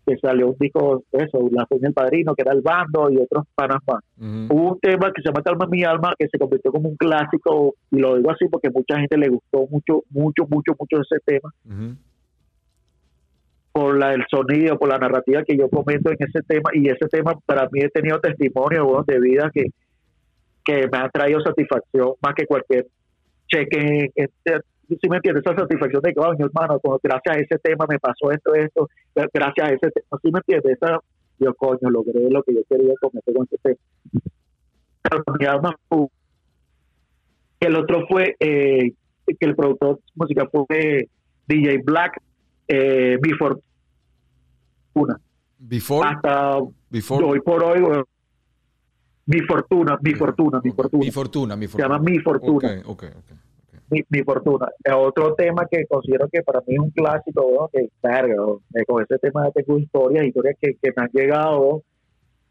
que 0.07 0.17
salió 0.17 0.47
un 0.47 0.55
disco, 0.57 1.03
eso, 1.11 1.49
La 1.51 1.65
Peña 1.65 1.89
el 1.89 1.93
Padrino, 1.93 2.33
que 2.33 2.41
era 2.41 2.53
el 2.53 2.61
bando 2.61 3.09
y 3.11 3.17
otros 3.17 3.45
panas 3.53 3.79
más. 3.85 4.01
Hubo 4.17 4.73
un 4.73 4.79
tema 4.79 5.11
que 5.13 5.21
se 5.21 5.27
llama 5.27 5.43
Calma 5.43 5.67
mi 5.67 5.83
alma, 5.83 6.13
que 6.17 6.29
se 6.29 6.39
convirtió 6.39 6.71
como 6.71 6.87
un 6.87 6.95
clásico, 6.95 7.75
y 7.91 7.99
lo 7.99 8.15
digo 8.15 8.31
así 8.31 8.45
porque 8.49 8.69
mucha 8.69 8.97
gente 8.99 9.17
le 9.17 9.27
gustó 9.27 9.67
mucho, 9.69 10.03
mucho, 10.09 10.47
mucho, 10.49 10.71
mucho 10.79 11.01
ese 11.01 11.21
tema, 11.25 11.53
por 13.73 13.97
la, 13.97 14.13
el 14.13 14.23
sonido, 14.31 14.79
por 14.79 14.87
la 14.87 14.97
narrativa 14.97 15.43
que 15.43 15.57
yo 15.57 15.69
comento 15.69 16.09
en 16.09 16.17
ese 16.19 16.41
tema, 16.47 16.69
y 16.73 16.87
ese 16.87 17.07
tema 17.11 17.33
para 17.45 17.67
mí 17.69 17.81
he 17.81 17.89
tenido 17.89 18.21
testimonio 18.21 19.03
de 19.05 19.19
vida 19.19 19.51
que, 19.53 19.65
que 20.63 20.87
me 20.89 20.97
ha 20.99 21.09
traído 21.09 21.41
satisfacción 21.41 22.13
más 22.21 22.33
que 22.33 22.45
cualquier 22.45 22.87
cheque. 23.47 24.11
Si 24.95 25.09
me 25.09 25.17
entiendes, 25.17 25.43
esa 25.45 25.55
satisfacción 25.55 26.01
de 26.01 26.09
que, 26.13 26.15
"Coño, 26.15 26.45
hermano, 26.45 26.79
como 26.79 26.99
gracias 27.03 27.35
a 27.35 27.39
ese 27.39 27.57
tema 27.59 27.85
me 27.89 27.99
pasó 27.99 28.31
esto, 28.31 28.53
esto, 28.55 28.87
gracias 29.15 29.67
a 29.67 29.73
ese 29.73 29.91
tema, 29.91 30.19
si 30.21 30.31
me 30.31 30.39
entiendes, 30.39 30.77
esa, 30.81 30.99
yo, 31.39 31.53
coño, 31.55 31.89
logré 31.89 32.29
lo 32.29 32.41
que 32.43 32.53
yo 32.55 32.61
quería 32.69 32.93
cometer 33.01 33.33
con 33.33 33.47
ese 33.51 33.57
tema. 33.63 33.77
Mi 35.39 36.07
El 37.59 37.75
otro 37.75 38.05
fue 38.07 38.35
eh, 38.39 38.93
que 39.25 39.45
el 39.45 39.55
productor 39.55 39.97
de 39.97 40.01
música 40.15 40.47
fue 40.51 41.09
DJ 41.47 41.79
Black, 41.83 42.21
eh, 42.67 43.17
mi 43.21 43.31
fortuna. 43.33 45.19
Before, 45.59 46.07
Hasta 46.07 46.59
before, 46.89 47.25
hoy 47.25 47.39
por 47.41 47.63
hoy, 47.63 47.81
mi 49.25 49.41
fortuna, 49.41 49.97
mi 50.01 50.13
fortuna, 50.13 50.61
mi 50.63 50.71
fortuna. 50.71 51.05
Mi 51.05 51.11
fortuna, 51.11 51.55
mi 51.55 51.65
Se 51.65 51.71
fortuna. 51.71 51.95
llama 51.95 51.99
Mi 52.09 52.19
Fortuna. 52.19 52.67
Ok, 52.85 52.87
ok, 52.87 53.03
ok. 53.17 53.37
Mi, 53.89 54.03
fortuna. 54.23 54.67
Es 54.83 54.93
otro 54.93 55.33
tema 55.35 55.65
que 55.69 55.85
considero 55.85 56.27
que 56.29 56.43
para 56.43 56.59
mí 56.67 56.75
es 56.75 56.79
un 56.79 56.91
clásico, 56.91 57.45
weón, 57.45 57.69
que 57.71 57.83
eh, 57.85 58.85
con 58.85 59.01
ese 59.01 59.17
tema 59.19 59.49
tengo 59.51 59.79
historias, 59.79 60.25
historias 60.25 60.55
que, 60.59 60.73
que 60.81 60.91
me 60.95 61.03
han 61.03 61.09
llegado, 61.13 61.83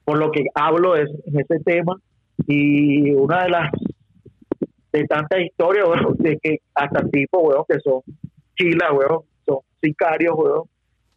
por 0.05 0.19
lo 0.19 0.31
que 0.31 0.45
hablo 0.55 0.97
es 0.97 1.11
en 1.27 1.41
ese 1.41 1.63
tema. 1.63 1.95
Y 2.47 3.13
una 3.13 3.45
de 3.45 3.51
las 3.51 3.71
de 4.93 5.05
tantas 5.05 5.41
historias, 5.41 5.87
weón, 5.89 6.17
de 6.19 6.39
que 6.39 6.59
hasta 6.75 7.07
tipos, 7.09 7.43
weón, 7.43 7.65
que 7.69 7.81
son 7.81 8.01
chilas, 8.57 8.91
weón, 8.93 9.21
son 9.45 9.59
sicarios, 9.83 10.35
weón, 10.37 10.63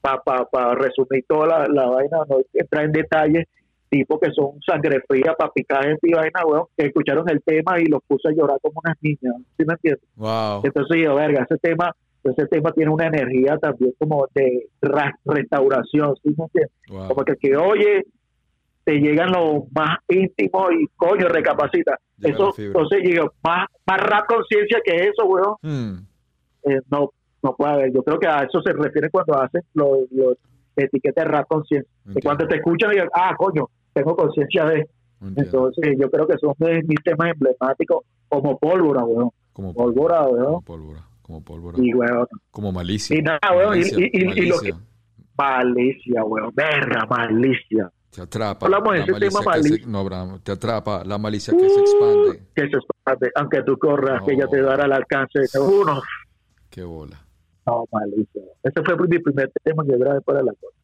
para 0.02 0.22
pa, 0.22 0.46
pa 0.46 0.76
resumir 0.76 1.24
toda 1.28 1.48
la, 1.48 1.68
la 1.68 1.90
vaina, 1.90 2.18
no 2.30 2.40
entrar 2.54 2.86
en 2.86 2.92
detalles, 2.92 3.46
tipos 3.90 4.20
que 4.20 4.32
son 4.32 4.60
sangre 4.66 5.02
fría 5.08 5.34
para 5.38 5.52
picar 5.52 5.84
gente 5.86 6.00
y 6.10 6.14
vaina, 6.14 6.46
weón, 6.46 6.66
que 6.78 6.88
escucharon 6.88 7.28
el 7.30 7.42
tema 7.42 7.80
y 7.80 7.86
los 7.86 8.02
puse 8.08 8.30
a 8.30 8.32
llorar 8.32 8.58
como 8.62 8.82
unas 8.84 8.96
niñas, 9.02 9.36
¿sí 9.58 9.66
me 9.66 9.74
entiendes? 9.74 10.04
Wow. 10.16 10.62
Entonces 10.64 10.98
yo, 11.04 11.16
verga, 11.16 11.46
ese 11.50 11.58
tema, 11.60 11.96
ese 12.24 12.46
tema 12.48 12.72
tiene 12.72 12.92
una 12.92 13.08
energía 13.08 13.58
también 13.58 13.94
como 13.98 14.28
de 14.36 14.68
ra- 14.82 15.18
restauración, 15.26 16.16
¿sí 16.24 16.34
me 16.38 16.46
entiendes? 16.46 16.72
wow. 16.90 17.08
Como 17.10 17.24
que 17.26 17.32
el 17.32 17.38
que 17.40 17.58
oye, 17.58 18.04
te 18.84 18.94
llegan 19.00 19.32
los 19.32 19.64
más 19.74 19.98
íntimos 20.08 20.72
y 20.80 20.88
coño, 20.96 21.28
recapacita. 21.28 21.98
Llega 22.18 22.36
eso, 22.36 22.54
entonces 22.58 23.04
digo, 23.04 23.34
más, 23.44 23.68
más 23.88 24.02
rap 24.02 24.26
conciencia 24.28 24.80
que 24.84 24.96
eso, 25.10 25.26
weón, 25.26 25.56
Hmm. 25.62 26.06
eh, 26.70 26.82
no, 26.92 27.12
no 27.44 27.56
puede 27.56 27.72
haber. 27.74 27.94
Yo 27.94 28.04
creo 28.04 28.20
que 28.20 28.28
a 28.28 28.40
eso 28.44 28.62
se 28.62 28.74
refiere 28.74 29.10
cuando 29.10 29.40
hacen 29.42 29.62
los 29.74 30.00
lo, 30.12 30.34
etiquetas 30.76 31.26
de 31.26 31.32
rap 31.32 31.48
conciencia. 31.48 31.92
Que 32.14 32.22
cuando 32.22 32.48
te 32.48 32.56
escuchan 32.56 32.90
digan, 32.92 33.10
ah, 33.14 33.36
coño, 33.38 33.68
tengo 34.04 34.16
conciencia 34.16 34.66
de... 34.66 34.90
Entiendo. 35.22 35.68
Entonces 35.68 35.96
yo 36.00 36.10
creo 36.10 36.28
que 36.28 36.38
son 36.38 36.54
de 36.60 36.82
mis 36.88 36.98
temas 37.04 37.32
emblemáticos 37.34 38.04
como 38.30 38.58
pólvora, 38.58 39.04
weón. 39.04 39.30
Como 39.54 39.74
Pólvora, 39.74 40.20
como 40.26 40.32
weón. 40.38 40.64
pólvora. 40.64 41.06
Como 41.22 41.44
pólvora. 41.44 41.78
Y, 41.82 41.94
weón, 41.94 42.28
Como 42.52 42.72
malicia. 42.72 43.18
Y 43.18 43.22
nada, 43.22 43.40
weón, 43.56 43.76
y- 43.76 43.80
Malicia, 43.82 44.00
y- 44.00 44.10
y- 44.14 44.18
y 44.18 44.46
lo 44.48 44.56
malicia. 44.56 44.80
Malicia, 45.38 46.24
weón. 46.24 46.52
Verga, 46.56 47.06
malicia. 47.10 47.92
Te 48.12 48.22
atrapa. 48.22 48.66
Hablamos 48.66 48.94
de 48.94 49.00
ese 49.02 49.14
tema 49.14 49.22
que 49.22 49.30
se- 49.30 49.44
malicia. 49.70 49.88
no, 49.88 50.04
Bram, 50.04 50.40
te 50.42 50.52
atrapa 50.52 51.04
la 51.06 51.18
malicia 51.18 51.54
que 51.56 51.70
se 51.70 51.80
expande. 51.80 52.44
Que 52.56 52.62
se 52.70 52.78
expande, 52.78 53.32
aunque 53.36 53.62
tú 53.64 53.78
corras, 53.78 54.22
que 54.26 54.34
ella 54.34 54.48
te 54.48 54.62
dará 54.62 54.86
al 54.86 54.94
alcance 54.94 55.40
de 55.40 55.60
uno. 55.60 56.02
Qué 56.70 56.84
bola. 56.84 57.20
No, 57.68 57.86
malicia. 57.92 58.42
Ese 58.64 58.82
fue 58.84 59.08
mi 59.08 59.20
primer 59.20 59.52
tema 59.64 59.84
que 59.86 59.98
grabé 59.98 60.22
para 60.22 60.42
la 60.42 60.54
cosa. 60.54 60.76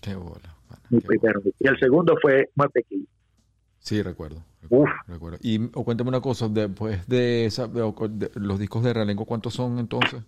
Qué 0.00 0.14
bola. 0.14 0.54
Mi 0.90 1.00
primero. 1.00 1.40
Y 1.58 1.68
el 1.68 1.78
segundo 1.78 2.16
fue 2.20 2.48
Mantequilla. 2.54 3.06
Sí, 3.78 4.02
recuerdo. 4.02 4.42
Uf. 4.70 4.88
recuerdo. 5.06 5.38
Y 5.40 5.58
o 5.74 5.84
cuéntame 5.84 6.08
una 6.10 6.20
cosa, 6.20 6.48
después 6.48 7.06
de, 7.06 7.46
esa, 7.46 7.68
de- 7.68 8.30
los 8.34 8.58
discos 8.58 8.82
de 8.82 8.92
Realengo, 8.92 9.24
¿cuántos 9.24 9.54
son 9.54 9.78
entonces? 9.78 10.22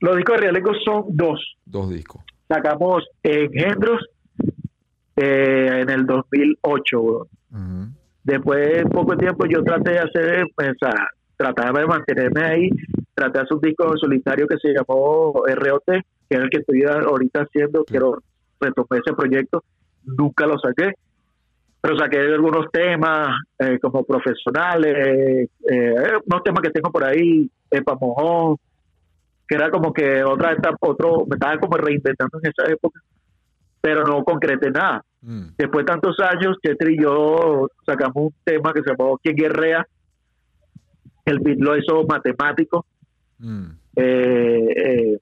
Los 0.00 0.16
discos 0.16 0.36
de 0.36 0.40
Realengo 0.42 0.72
son 0.84 1.04
dos. 1.08 1.56
Dos 1.64 1.90
discos. 1.90 2.22
Sacamos 2.48 3.04
Engendros 3.22 4.00
eh, 5.16 5.80
en 5.82 5.90
el 5.90 6.06
2008, 6.06 7.00
weón. 7.00 7.28
Ujú. 7.50 7.92
Después 8.24 8.68
de 8.76 8.84
poco 8.86 9.16
tiempo 9.16 9.46
yo 9.46 9.62
traté 9.62 9.92
de 9.92 9.98
hacer, 10.00 10.46
pues, 10.54 10.70
o 10.70 10.74
sea, 10.86 11.06
trataba 11.36 11.80
de 11.80 11.86
mantenerme 11.86 12.42
ahí, 12.44 12.70
traté 13.14 13.38
de 13.38 13.44
hacer 13.44 13.54
un 13.54 13.60
disco 13.60 13.96
solitario 13.96 14.46
que 14.46 14.56
se 14.58 14.68
llamó 14.72 15.32
ROT, 15.46 15.84
que 15.86 16.36
es 16.36 16.38
el 16.40 16.50
que 16.50 16.58
estoy 16.58 16.82
ahorita 16.84 17.42
haciendo, 17.42 17.84
quiero 17.84 18.22
retomar 18.60 19.00
ese 19.04 19.14
proyecto, 19.14 19.64
nunca 20.04 20.46
lo 20.46 20.58
saqué, 20.58 20.92
pero 21.80 21.96
saqué 21.98 22.18
algunos 22.18 22.70
temas 22.72 23.36
eh, 23.58 23.78
como 23.80 24.04
profesionales, 24.04 25.48
eh, 25.70 25.94
unos 26.26 26.42
temas 26.42 26.62
que 26.62 26.70
tengo 26.70 26.90
por 26.90 27.04
ahí, 27.04 27.50
Epa 27.70 27.96
Mojón, 28.00 28.56
que 29.46 29.54
era 29.54 29.70
como 29.70 29.92
que 29.92 30.22
otra 30.24 30.52
etapa, 30.52 30.76
otro, 30.80 31.24
me 31.26 31.36
estaba 31.36 31.58
como 31.58 31.76
reinventando 31.76 32.38
en 32.42 32.50
esa 32.50 32.70
época, 32.70 33.00
pero 33.80 34.04
no 34.04 34.24
concreté 34.24 34.70
nada 34.70 35.02
Mm. 35.20 35.54
después 35.56 35.84
de 35.84 35.92
tantos 35.92 36.16
años, 36.20 36.56
Chetri 36.62 36.94
y 36.94 37.02
yo 37.02 37.68
sacamos 37.84 38.16
un 38.16 38.34
tema 38.44 38.72
que 38.72 38.82
se 38.82 38.90
llamó 38.90 39.18
¿Quién 39.18 39.36
guerrea? 39.36 39.86
El 41.24 41.40
beat 41.40 41.58
lo 41.58 41.76
hizo 41.76 42.04
matemático. 42.06 42.86
Mm. 43.38 43.66
eh, 43.96 44.66
eh, 44.76 45.18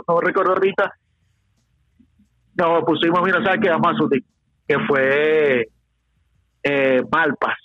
no, 0.08 0.20
recuerdo 0.20 0.52
ahorita, 0.52 0.94
nos 2.56 2.84
pusimos, 2.84 3.22
mira, 3.24 3.42
¿sabes 3.44 3.62
qué? 3.62 3.70
Vamos 3.70 4.02
a 4.02 4.10
que 4.68 4.78
fue 4.88 5.70
eh, 6.64 7.02
Malpas. 7.10 7.56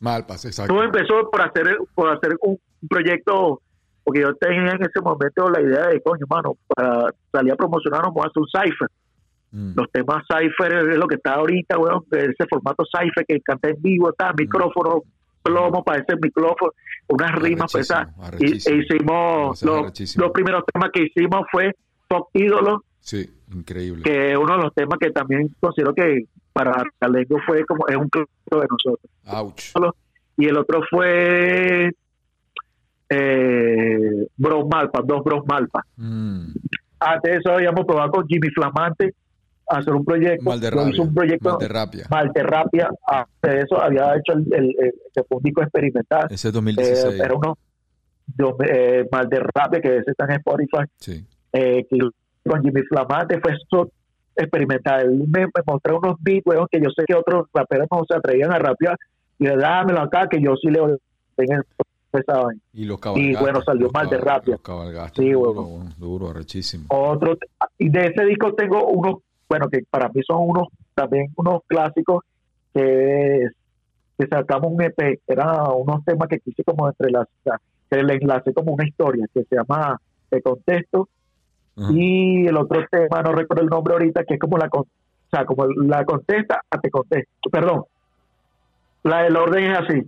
Malpas, 0.00 0.44
exacto. 0.44 0.74
Todo 0.74 0.82
empezó 0.84 1.30
por 1.30 1.40
hacer 1.42 1.78
por 1.94 2.10
hacer 2.10 2.36
un 2.42 2.58
proyecto, 2.88 3.62
porque 4.04 4.20
yo 4.20 4.34
tenía 4.34 4.72
en 4.72 4.82
ese 4.82 5.00
momento 5.02 5.48
la 5.50 5.60
idea 5.60 5.88
de, 5.88 6.00
coño, 6.00 6.26
mano, 6.28 6.56
para 6.68 7.12
salir 7.32 7.52
a 7.52 7.56
promocionar 7.56 8.02
vamos 8.02 8.24
a 8.24 8.28
hacer 8.28 8.42
un 8.42 8.48
cipher. 8.48 8.88
Mm. 9.52 9.72
Los 9.76 9.90
temas 9.90 10.24
cipher 10.26 10.90
es 10.90 10.96
lo 10.96 11.06
que 11.06 11.16
está 11.16 11.34
ahorita, 11.34 11.78
weón, 11.78 12.04
ese 12.12 12.46
formato 12.48 12.84
cipher 12.84 13.24
que 13.26 13.40
canta 13.40 13.68
en 13.68 13.80
vivo, 13.82 14.10
está 14.10 14.32
micrófono, 14.36 15.02
plomo 15.42 15.82
para 15.82 16.02
ese 16.02 16.16
micrófono, 16.20 16.72
unas 17.08 17.32
rimas 17.36 17.72
pesadas. 17.72 18.14
Y 18.38 18.52
e 18.52 18.76
hicimos, 18.76 19.62
es 19.62 20.16
los, 20.16 20.30
primeros 20.32 20.64
temas 20.72 20.90
que 20.92 21.02
hicimos 21.02 21.42
fue 21.50 21.74
Top 22.08 22.28
Ídolo, 22.34 22.84
Sí, 23.00 23.28
increíble. 23.52 24.02
que 24.02 24.32
es 24.32 24.38
uno 24.38 24.56
de 24.56 24.62
los 24.64 24.74
temas 24.74 24.98
que 24.98 25.10
también 25.10 25.48
considero 25.58 25.94
que 25.94 26.24
para 26.52 26.82
Talengo 26.98 27.38
fue 27.46 27.64
como, 27.64 27.86
es 27.88 27.96
un 27.96 28.08
clásico 28.08 28.60
de 28.60 28.66
nosotros. 28.70 29.10
Ouch. 29.26 29.94
y 30.36 30.46
el 30.46 30.58
otro 30.58 30.82
fue 30.90 31.90
eh, 33.10 34.26
Malpa, 34.38 35.00
dos 35.04 35.22
Bros 35.24 35.42
Malpa. 35.46 35.84
Mm. 35.96 36.52
Antes 37.00 37.32
de 37.32 37.38
eso 37.38 37.52
habíamos 37.52 37.84
probado 37.86 38.10
con 38.12 38.26
Jimmy 38.26 38.48
Flamante 38.50 39.14
hacer 39.68 39.92
un 39.94 40.04
proyecto. 40.04 40.44
Malderrapia. 40.44 41.02
un 41.02 41.14
proyecto 41.14 41.50
Malderrapia. 41.50 42.06
Malterrapia. 42.10 42.90
Antes 43.06 43.52
de 43.54 43.60
eso 43.60 43.80
había 43.82 44.14
hecho 44.16 44.32
el, 44.34 44.46
el, 44.54 44.74
el- 44.78 44.94
disco 45.42 45.62
experimental. 45.62 46.26
Ese 46.30 46.34
es 46.34 46.44
Eh, 46.46 46.52
2016. 46.52 47.20
era 47.20 47.34
uno 47.34 47.56
yo, 48.38 48.56
eh, 48.64 49.06
Malderrapia, 49.10 49.80
que 49.80 49.96
ese 49.98 50.10
está 50.12 50.24
en 50.26 50.32
Spotify, 50.32 50.84
Sí. 50.98 51.24
eh, 51.52 51.84
que 51.90 51.98
con 52.48 52.62
Jimmy 52.62 52.82
Flamante 52.82 53.40
fue 53.40 53.52
eso 53.54 53.90
experimental. 54.36 55.02
Él 55.02 55.24
me, 55.28 55.46
me 55.46 55.50
mostró 55.66 55.98
unos 55.98 56.16
beats, 56.20 56.46
weón, 56.46 56.66
que 56.70 56.80
yo 56.80 56.90
sé 56.96 57.04
que 57.06 57.14
otros 57.14 57.46
raperos 57.52 57.88
no 57.90 58.02
se 58.08 58.16
atrevían 58.16 58.52
a 58.52 58.58
rapear. 58.58 58.96
Y 59.38 59.46
le 59.46 59.56
dámelo 59.56 60.00
acá, 60.02 60.28
que 60.28 60.40
yo 60.40 60.54
sí 60.56 60.68
le 60.68 60.78
tengo 61.36 61.62
Y 62.72 62.86
cabalgaste. 63.00 63.40
bueno, 63.40 63.62
salió 63.62 63.88
cabal- 63.90 64.50
Los 64.52 64.60
cabalgaste. 64.62 65.22
Sí, 65.22 65.30
duro, 65.30 65.52
bueno. 65.62 65.90
duro, 65.98 66.30
arrechísimo. 66.30 66.84
Otro, 66.88 67.36
y 67.78 67.88
de 67.88 68.06
ese 68.06 68.24
disco 68.24 68.52
tengo 68.54 68.84
unos, 68.88 69.16
bueno, 69.48 69.68
que 69.68 69.82
para 69.88 70.08
mí 70.08 70.20
son 70.26 70.38
unos, 70.40 70.68
también 70.94 71.26
unos 71.36 71.62
clásicos 71.66 72.24
que, 72.74 73.48
que 74.18 74.26
sacamos 74.26 74.72
un 74.72 74.82
EP, 74.82 75.20
eran 75.26 75.48
unos 75.76 76.04
temas 76.04 76.28
que 76.28 76.40
quise 76.40 76.64
como 76.64 76.88
entrelazar, 76.88 77.60
que 77.90 78.02
le 78.02 78.14
enlace 78.14 78.52
como 78.52 78.72
una 78.74 78.86
historia 78.86 79.26
que 79.32 79.44
se 79.44 79.56
llama 79.56 80.00
Te 80.28 80.42
Contesto, 80.42 81.08
Ajá. 81.76 81.92
y 81.94 82.46
el 82.46 82.56
otro 82.56 82.84
tema, 82.90 83.22
no 83.22 83.32
recuerdo 83.32 83.62
el 83.62 83.68
nombre 83.70 83.94
ahorita, 83.94 84.24
que 84.24 84.34
es 84.34 84.40
como 84.40 84.58
la, 84.58 84.68
o 84.72 84.86
sea, 85.30 85.44
como 85.44 85.66
la 85.66 86.04
contesta 86.04 86.60
a 86.70 86.78
Te 86.78 86.90
Contesto, 86.90 87.50
perdón, 87.50 87.84
la 89.04 89.22
del 89.22 89.36
orden 89.36 89.64
es 89.72 89.78
así. 89.78 90.02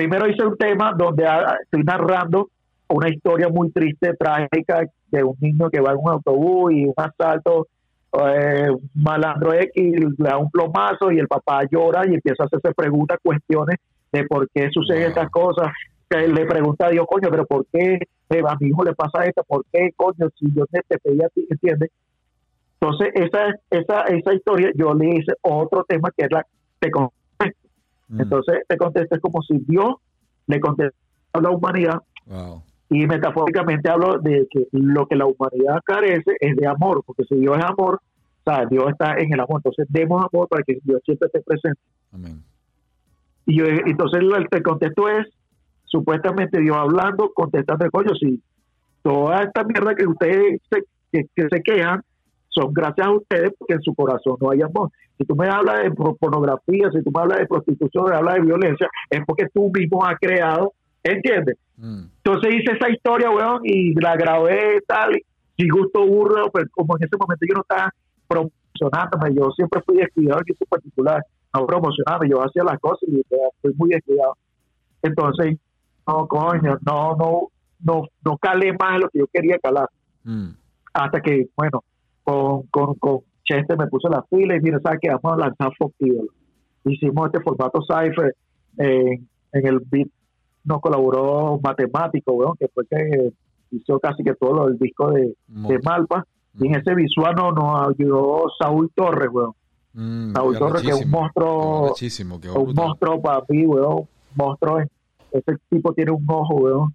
Primero 0.00 0.26
hice 0.30 0.46
un 0.46 0.56
tema 0.56 0.94
donde 0.96 1.26
ah, 1.26 1.58
estoy 1.62 1.82
narrando 1.82 2.48
una 2.88 3.10
historia 3.10 3.50
muy 3.50 3.70
triste, 3.70 4.14
trágica, 4.14 4.80
de 5.10 5.22
un 5.22 5.36
niño 5.40 5.68
que 5.68 5.78
va 5.78 5.90
en 5.90 5.98
un 5.98 6.08
autobús 6.08 6.72
y 6.72 6.86
un 6.86 6.94
asalto, 6.96 7.66
eh, 8.14 8.70
un 8.70 8.90
malandro 8.94 9.52
X 9.52 9.70
le 9.76 10.26
da 10.26 10.38
un 10.38 10.50
plomazo 10.50 11.12
y 11.12 11.18
el 11.18 11.28
papá 11.28 11.64
llora 11.70 12.06
y 12.08 12.14
empieza 12.14 12.44
a 12.44 12.46
hacerse 12.46 12.72
preguntas, 12.72 13.18
cuestiones 13.22 13.76
de 14.10 14.24
por 14.24 14.48
qué 14.48 14.70
suceden 14.70 15.10
estas 15.10 15.28
cosas. 15.28 15.68
Que 16.08 16.26
le 16.26 16.46
pregunta 16.46 16.86
a 16.86 16.90
Dios, 16.90 17.04
coño, 17.06 17.28
pero 17.30 17.44
¿por 17.44 17.66
qué 17.70 17.96
eh, 18.30 18.42
a 18.48 18.56
mi 18.58 18.68
hijo 18.68 18.82
le 18.82 18.94
pasa 18.94 19.26
esto? 19.26 19.44
¿Por 19.46 19.66
qué, 19.70 19.90
coño, 19.94 20.30
si 20.38 20.46
yo 20.54 20.64
te, 20.64 20.80
te 20.88 20.98
pedí 20.98 21.22
a 21.22 21.28
ti, 21.28 21.46
¿entiendes? 21.50 21.90
Entonces, 22.80 23.10
esa, 23.16 23.54
esa, 23.68 24.00
esa 24.04 24.32
historia 24.32 24.70
yo 24.74 24.94
le 24.94 25.10
hice 25.10 25.34
otro 25.42 25.84
tema 25.86 26.08
que 26.16 26.24
es 26.24 26.32
la 26.32 26.46
te. 26.78 26.90
Mm. 28.10 28.20
Entonces, 28.20 28.58
te 28.68 28.76
contesto 28.76 29.14
es 29.14 29.20
como 29.22 29.40
si 29.42 29.58
Dios 29.66 29.94
le 30.46 30.60
contestara 30.60 30.94
a 31.32 31.40
la 31.40 31.50
humanidad 31.50 32.02
Wow. 32.26 32.62
y 32.90 33.06
metafóricamente 33.06 33.88
hablo 33.88 34.18
de 34.18 34.46
que 34.50 34.66
lo 34.72 35.06
que 35.06 35.16
la 35.16 35.26
humanidad 35.26 35.80
carece 35.84 36.32
es 36.38 36.54
de 36.56 36.66
amor, 36.66 37.02
porque 37.04 37.24
si 37.24 37.36
Dios 37.36 37.56
es 37.58 37.64
amor, 37.64 38.00
o 38.44 38.50
sea, 38.50 38.66
Dios 38.66 38.84
está 38.90 39.14
en 39.14 39.32
el 39.32 39.40
amor, 39.40 39.58
entonces 39.64 39.86
demos 39.88 40.24
amor 40.24 40.48
para 40.48 40.62
que 40.62 40.78
Dios 40.84 41.00
siempre 41.04 41.26
esté 41.26 41.40
presente. 41.40 41.80
Amén. 42.12 42.42
Y 43.46 43.56
yo, 43.58 43.64
entonces 43.66 44.20
el, 44.20 44.32
el 44.50 44.62
contexto 44.62 45.08
es 45.08 45.26
supuestamente 45.86 46.60
Dios 46.60 46.76
hablando, 46.76 47.32
contestando, 47.34 47.90
coño, 47.90 48.14
si 48.14 48.40
toda 49.02 49.42
esta 49.42 49.64
mierda 49.64 49.94
que 49.94 50.06
ustedes 50.06 50.60
se, 50.70 50.84
que, 51.10 51.24
que 51.34 51.48
se 51.50 51.62
quejan 51.62 52.02
son 52.50 52.72
gracias 52.74 53.06
a 53.06 53.12
ustedes 53.12 53.52
porque 53.58 53.74
en 53.74 53.82
su 53.82 53.94
corazón 53.94 54.36
no 54.40 54.50
hay 54.50 54.60
amor. 54.62 54.90
Si 55.16 55.24
tú 55.24 55.34
me 55.36 55.48
hablas 55.48 55.82
de 55.84 55.90
por- 55.92 56.16
pornografía, 56.18 56.90
si 56.92 57.02
tú 57.02 57.10
me 57.14 57.22
hablas 57.22 57.38
de 57.38 57.46
prostitución, 57.46 58.04
me 58.10 58.16
hablas 58.16 58.34
de 58.34 58.40
violencia, 58.42 58.88
es 59.08 59.20
porque 59.26 59.46
tú 59.54 59.70
mismo 59.72 60.04
has 60.04 60.16
creado, 60.20 60.72
¿entiendes? 61.02 61.56
Mm. 61.76 62.04
Entonces 62.24 62.54
hice 62.54 62.72
esa 62.72 62.90
historia, 62.90 63.30
weón, 63.30 63.60
y 63.64 63.94
la 64.00 64.16
grabé 64.16 64.80
tal, 64.86 65.16
y 65.56 65.68
gusto 65.68 66.06
burro, 66.06 66.50
pero 66.52 66.66
como 66.72 66.96
en 66.98 67.04
ese 67.04 67.16
momento 67.18 67.46
yo 67.48 67.54
no 67.54 67.62
estaba 67.62 67.92
promocionándome, 68.28 69.34
yo 69.34 69.50
siempre 69.52 69.80
fui 69.84 69.96
descuidado 69.98 70.40
en 70.40 70.54
eso 70.54 70.64
particular, 70.66 71.22
no 71.54 71.66
promocionaba, 71.66 72.26
yo 72.26 72.38
hacía 72.44 72.64
las 72.64 72.78
cosas 72.80 73.08
y 73.08 73.20
eh, 73.20 73.24
fui 73.60 73.72
muy 73.76 73.90
descuidado. 73.90 74.36
Entonces, 75.02 75.56
no, 76.06 76.26
coño, 76.26 76.78
no, 76.86 77.16
no, 77.16 77.48
no, 77.84 78.02
no 78.24 78.38
calé 78.38 78.72
más 78.78 78.94
de 78.94 78.98
lo 79.00 79.08
que 79.10 79.18
yo 79.20 79.26
quería 79.32 79.58
calar, 79.58 79.88
Mm. 80.24 80.50
hasta 80.92 81.20
que, 81.20 81.48
bueno, 81.56 81.82
con, 82.30 82.62
con, 82.70 82.94
con 82.96 83.20
Chester 83.44 83.76
me 83.76 83.86
puse 83.88 84.08
la 84.08 84.22
fila 84.30 84.56
y 84.56 84.60
mira, 84.60 84.80
¿sabes 84.80 85.00
qué? 85.00 85.10
Vamos 85.10 85.38
a 85.38 85.46
lanzar 85.46 85.72
Fox. 85.78 85.94
Hicimos 86.84 87.26
este 87.26 87.40
formato 87.42 87.80
Cypher, 87.82 88.34
en, 88.78 89.28
en 89.52 89.66
el 89.66 89.80
beat 89.80 90.08
nos 90.64 90.80
colaboró 90.80 91.58
Matemático, 91.62 92.32
weón, 92.32 92.56
que 92.58 92.68
fue 92.68 92.86
que 92.86 93.32
hizo 93.70 93.98
casi 93.98 94.22
que 94.22 94.34
todo 94.34 94.66
del 94.66 94.78
disco 94.78 95.10
de, 95.10 95.34
de. 95.46 95.78
Malpa. 95.82 96.26
Y 96.58 96.66
en 96.66 96.74
ese 96.74 96.94
visual 96.94 97.34
nos, 97.34 97.54
nos 97.54 97.88
ayudó 97.88 98.44
Saúl 98.58 98.90
Torres, 98.94 99.28
weón. 99.32 99.52
Mm, 99.92 100.32
Saúl 100.32 100.58
Torres, 100.58 100.82
que 100.82 100.90
es 100.90 101.04
un 101.04 101.10
monstruo, 101.10 101.94
un 102.56 102.74
monstruo 102.74 103.22
para 103.22 103.42
mí, 103.48 103.66
weón. 103.66 103.98
Un 103.98 104.06
monstruo. 104.34 104.80
Ese 105.32 105.56
tipo 105.68 105.92
tiene 105.92 106.10
un 106.10 106.24
ojo, 106.28 106.54
weón. 106.54 106.94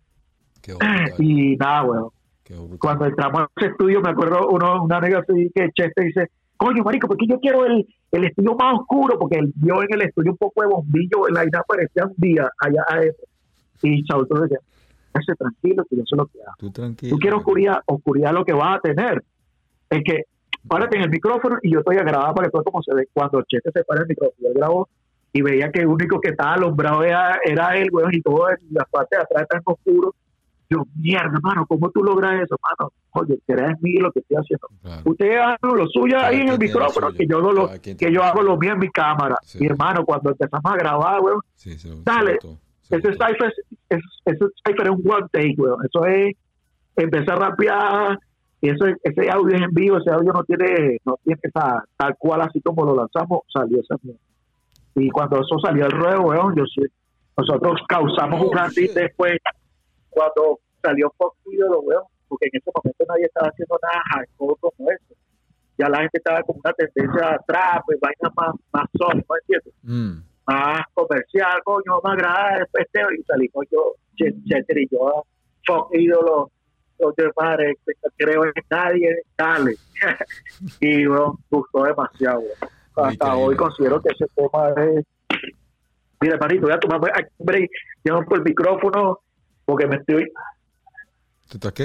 qué 0.61 0.73
Y 1.19 1.55
nada, 1.57 1.83
weón. 1.83 2.09
Cuando 2.79 3.05
entramos 3.05 3.41
a 3.41 3.49
ese 3.57 3.71
estudio, 3.71 4.01
me 4.01 4.09
acuerdo 4.09 4.47
uno, 4.49 4.83
una 4.83 4.97
anécdota 4.97 5.33
que 5.33 5.69
Chester 5.73 6.05
dice, 6.05 6.29
coño, 6.57 6.83
marico, 6.83 7.07
porque 7.07 7.25
yo 7.27 7.39
quiero 7.39 7.65
el, 7.65 7.87
el 8.11 8.25
estudio 8.25 8.55
más 8.55 8.79
oscuro, 8.79 9.17
porque 9.17 9.39
él 9.39 9.51
vio 9.55 9.81
en 9.81 9.93
el 9.93 10.01
estudio 10.03 10.31
un 10.31 10.37
poco 10.37 10.61
de 10.61 10.67
bombillo, 10.67 11.27
la 11.29 11.43
idea 11.43 11.63
parecía 11.67 12.05
un 12.05 12.13
día 12.17 12.49
allá 12.59 12.83
a 12.87 12.99
eso. 13.01 13.23
Y 13.81 14.03
Saúl 14.05 14.27
decía, 14.29 14.59
ese 15.13 15.35
tranquilo, 15.35 15.85
que 15.89 15.95
yo 15.97 16.03
sé 16.05 16.15
lo 16.15 16.25
que 16.25 16.39
hago. 16.41 16.55
Tú 16.57 16.71
tranquilo. 16.71 17.15
Tú 17.15 17.19
quieres 17.19 17.39
oscuridad, 17.39 17.81
oscuridad 17.85 18.33
lo 18.33 18.45
que 18.45 18.53
vas 18.53 18.77
a 18.77 18.81
tener. 18.81 19.23
Es 19.89 20.03
que 20.03 20.23
párate 20.67 20.97
en 20.97 21.03
el 21.03 21.09
micrófono 21.09 21.57
y 21.61 21.71
yo 21.71 21.79
estoy 21.79 21.97
a 21.97 22.03
grabar 22.03 22.33
para 22.33 22.47
que 22.47 22.51
todo 22.51 22.63
como 22.63 22.81
se 22.81 22.93
ve 22.93 23.07
cuando 23.13 23.41
Chete 23.43 23.71
se 23.71 23.83
para 23.83 24.01
el 24.01 24.07
micrófono. 24.07 24.47
Yo 24.47 24.53
grabó 24.53 24.89
y 25.33 25.41
veía 25.41 25.71
que 25.71 25.81
el 25.81 25.87
único 25.87 26.19
que 26.19 26.29
estaba 26.29 26.53
alumbrado 26.53 27.03
era, 27.03 27.39
era 27.43 27.75
él, 27.77 27.89
weón, 27.91 28.13
y 28.13 28.21
todo 28.21 28.49
en 28.49 28.57
la 28.71 28.85
parte 28.85 29.17
de 29.17 29.23
atrás 29.23 29.47
en 29.51 29.61
oscuro. 29.65 30.15
Yo, 30.69 30.83
mierda, 30.95 31.39
mano, 31.43 31.65
¿cómo 31.67 31.89
tú 31.91 32.03
logras 32.03 32.41
eso, 32.41 32.55
mano? 32.63 32.91
Oye, 33.11 33.39
crees 33.45 33.79
mí 33.81 33.93
lo 33.99 34.11
que 34.11 34.19
estoy 34.21 34.37
haciendo. 34.37 34.67
Claro. 34.81 35.01
Ustedes 35.05 35.37
hagan 35.37 35.57
lo 35.61 35.87
suyo 35.87 36.17
ahí 36.19 36.41
en 36.41 36.49
el 36.49 36.59
micrófono, 36.59 37.11
que 37.11 37.27
yo, 37.27 37.39
lo, 37.39 37.69
que 37.81 38.11
yo 38.11 38.23
hago 38.23 38.41
lo 38.41 38.57
mío 38.57 38.73
en 38.73 38.79
mi 38.79 38.89
cámara. 38.89 39.35
Sí. 39.43 39.59
Mi 39.59 39.67
hermano, 39.67 40.03
cuando 40.03 40.31
empezamos 40.31 40.65
a 40.73 40.75
grabar, 40.75 41.21
weón, 41.21 41.39
Sí, 41.55 41.77
se- 41.77 41.89
se 41.95 42.01
Dale. 42.03 42.39
se 42.81 42.95
ese 42.97 43.11
cipher 43.13 43.53
es, 43.89 43.99
ese 44.25 44.45
cipher 44.65 44.87
es 44.87 44.89
un 44.89 45.03
one 45.11 45.27
take, 45.31 45.55
weón. 45.57 45.77
Eso 45.85 46.05
es 46.05 46.35
empezar 46.95 47.35
a 47.41 47.49
rapear. 47.49 48.19
Y 48.61 48.69
eso, 48.69 48.85
es- 48.87 48.97
ese 49.03 49.29
audio 49.29 49.55
es 49.55 49.61
en 49.61 49.71
vivo, 49.71 49.97
ese 49.97 50.09
audio 50.09 50.33
no 50.33 50.43
tiene, 50.43 50.97
no 51.05 51.15
tiene 51.23 51.39
esa, 51.43 51.83
tal 51.97 52.15
cual 52.17 52.41
así 52.41 52.59
como 52.61 52.85
lo 52.85 52.95
lanzamos, 52.95 53.41
salió 53.53 53.79
esa 53.81 53.95
mierda. 54.01 54.19
Y 54.95 55.09
cuando 55.11 55.35
eso 55.41 55.59
salió 55.63 55.85
al 55.85 55.91
ruedo, 55.91 56.21
weón, 56.21 56.55
yo 56.55 56.63
sí, 56.65 56.81
nosotros 57.37 57.81
causamos 57.87 58.41
Oh, 58.41 58.45
un 58.45 58.49
gran 58.51 58.69
shit. 58.71 58.91
después, 58.93 59.33
cuando 60.15 60.59
salió 60.81 61.13
Fox 61.17 61.37
Ídolo, 61.45 61.81
weón, 61.81 62.03
porque 62.27 62.47
en 62.51 62.59
ese 62.59 62.71
momento 62.73 63.05
nadie 63.07 63.25
estaba 63.25 63.49
haciendo 63.49 63.77
nada 63.83 64.01
hardcore 64.13 64.55
como 64.61 64.89
eso. 64.91 65.13
Ya 65.77 65.89
la 65.89 65.99
gente 65.99 66.17
estaba 66.17 66.41
con 66.43 66.55
una 66.63 66.73
tendencia 66.73 67.33
a 67.35 67.37
trap, 67.39 67.83
y 67.91 67.99
vainas 68.01 68.33
más, 68.35 68.55
más 68.71 68.85
soft, 68.97 69.15
¿no 69.29 69.35
entiendes? 69.41 69.73
Mm. 69.83 70.21
más 70.47 70.81
comercial, 70.93 71.59
coño, 71.63 71.99
más 72.03 72.15
grave, 72.17 72.65
te 72.71 72.81
y 73.19 73.23
salimos 73.23 73.65
yo, 73.71 73.93
Ch- 74.15 74.43
Cheter 74.47 74.77
y 74.77 74.87
yo, 74.89 75.23
fuck 75.65 75.89
ídolo, 75.93 76.49
oye 76.99 77.29
madre, 77.35 77.73
no 77.85 78.09
creo 78.15 78.45
en 78.45 78.51
nadie, 78.69 79.21
dale. 79.37 79.75
y 80.79 81.05
bueno, 81.05 81.37
gustó 81.49 81.83
demasiado. 81.83 82.43
Hasta 82.95 83.35
hoy 83.35 83.55
considero 83.57 84.01
que 84.01 84.09
ese 84.13 84.25
tema 84.35 84.69
es. 84.81 85.03
Mira, 86.21 86.37
manito, 86.37 86.61
voy 86.61 86.71
a 86.71 86.79
tomar 86.79 86.99
un 87.01 87.45
break, 87.45 87.69
llevo 88.03 88.23
por 88.23 88.37
el 88.37 88.43
micrófono 88.45 89.19
porque 89.65 89.87
me 89.87 89.95
estoy 89.97 90.31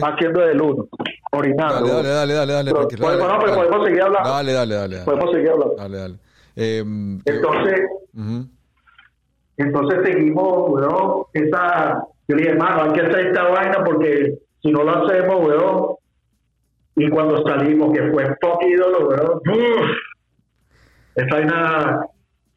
haciendo 0.02 0.40
del 0.40 0.60
uno, 0.60 0.88
orinando. 1.32 1.86
Dale, 1.86 2.08
dale, 2.08 2.32
dale, 2.34 2.52
dale, 2.52 2.70
tranquilo, 2.72 3.06
podemos- 3.06 3.84
seguir 3.86 4.02
hablando. 4.02 4.28
Dale, 4.28 4.52
dale, 4.52 4.74
dale. 4.74 4.98
Podemos 5.04 5.30
seguir 5.32 5.50
hablando. 5.50 5.74
Dale, 5.76 5.96
dale. 5.98 6.14
Eh, 6.56 6.84
que- 7.24 7.32
Entonces. 7.32 7.80
Entonces 9.56 9.98
seguimos, 10.04 10.70
weón, 10.70 11.24
esa, 11.34 12.02
yo 12.28 12.36
le 12.36 12.42
dije, 12.42 12.50
hermano, 12.52 12.82
hay 12.84 12.92
que 12.92 13.00
hacer 13.02 13.26
esta 13.26 13.42
vaina 13.48 13.84
porque 13.84 14.38
si 14.62 14.70
no 14.72 14.82
lo 14.84 15.04
hacemos, 15.04 15.46
weón, 15.46 15.96
y 16.96 17.10
cuando 17.10 17.42
salimos, 17.46 17.92
que 17.92 18.10
fue 18.10 18.24
fuck 18.40 18.62
ídolo, 18.66 19.08
weón, 19.08 19.40
esa 21.14 21.34
vaina, 21.36 22.00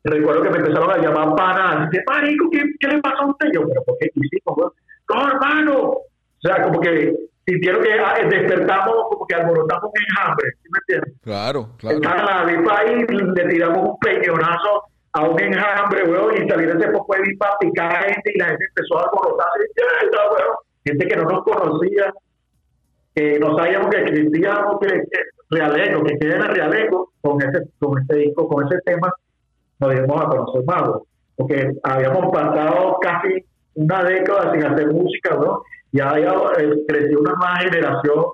recuerdo 0.05 0.43
que 0.43 0.49
me 0.49 0.57
empezaron 0.59 0.91
a 0.91 0.97
llamar 0.97 1.35
panas, 1.35 1.89
de 1.91 2.01
marico, 2.07 2.49
¿qué, 2.49 2.63
¿qué 2.79 2.87
le 2.87 3.01
pasó 3.01 3.23
a 3.23 3.27
usted? 3.31 3.47
Yo, 3.53 3.67
pero 3.67 3.83
¿por 3.83 3.97
qué 3.97 4.07
hicimos, 4.15 4.57
weón? 4.57 4.71
No, 5.14 5.27
hermano, 5.27 5.81
o 5.81 6.07
sea, 6.41 6.61
como 6.64 6.80
que 6.80 7.15
sintieron 7.45 7.84
que 7.84 7.94
ah, 7.94 8.15
despertamos, 8.30 8.95
como 9.10 9.26
que 9.26 9.35
alborotamos 9.35 9.84
un 9.84 10.02
enjambre, 10.10 10.49
¿sí 10.61 10.69
me 10.72 10.80
entiendes? 10.80 11.22
Claro, 11.22 11.69
claro. 11.77 11.98
Entonces, 11.98 12.65
la 12.65 12.77
ahí 12.77 13.06
le 13.06 13.49
tiramos 13.49 13.90
un 13.90 13.98
peñonazo 13.99 14.84
a 15.14 15.23
un 15.26 15.40
enjambre, 15.40 16.03
weón, 16.06 16.35
y 16.35 16.49
salir 16.49 16.69
ese 16.69 16.88
poco 16.90 17.15
de 17.15 17.22
vipa 17.22 17.48
a 17.48 17.57
picar 17.60 18.06
gente 18.06 18.31
y 18.34 18.40
la 18.40 18.48
gente 18.48 18.65
empezó 18.69 18.99
a 18.99 19.03
alborotarse. 19.03 19.60
¡Mierda, 19.76 20.30
weón! 20.31 20.56
Gente 20.85 21.07
que 21.07 21.15
no 21.15 21.23
nos 21.23 21.44
conocía, 21.44 22.14
que 23.15 23.40
no 23.40 23.57
sabíamos 23.57 23.90
que 23.90 23.98
existíamos, 24.02 24.80
que, 24.81 24.88
que 24.88 25.19
Realengo, 25.52 26.03
que 26.03 26.18
queden 26.18 26.41
en 26.41 26.56
Realengo 26.56 27.11
con 27.22 27.41
ese, 27.41 27.69
con 27.80 28.02
ese 28.02 28.15
disco, 28.15 28.48
con 28.48 28.65
ese 28.65 28.80
tema, 28.85 29.14
nos 29.80 29.94
dimos 29.94 30.22
a 30.22 30.27
conocer 30.27 30.64
más. 30.65 30.84
Porque 31.35 31.72
habíamos 31.84 32.31
pasado 32.31 32.98
casi 33.02 33.45
una 33.75 34.03
década 34.03 34.51
sin 34.53 34.65
hacer 34.65 34.87
música, 34.91 35.35
weón, 35.37 35.59
y 35.91 35.99
había 35.99 36.33
eh, 36.59 36.73
creció 36.87 37.19
una 37.19 37.33
nueva 37.33 37.57
generación 37.57 38.25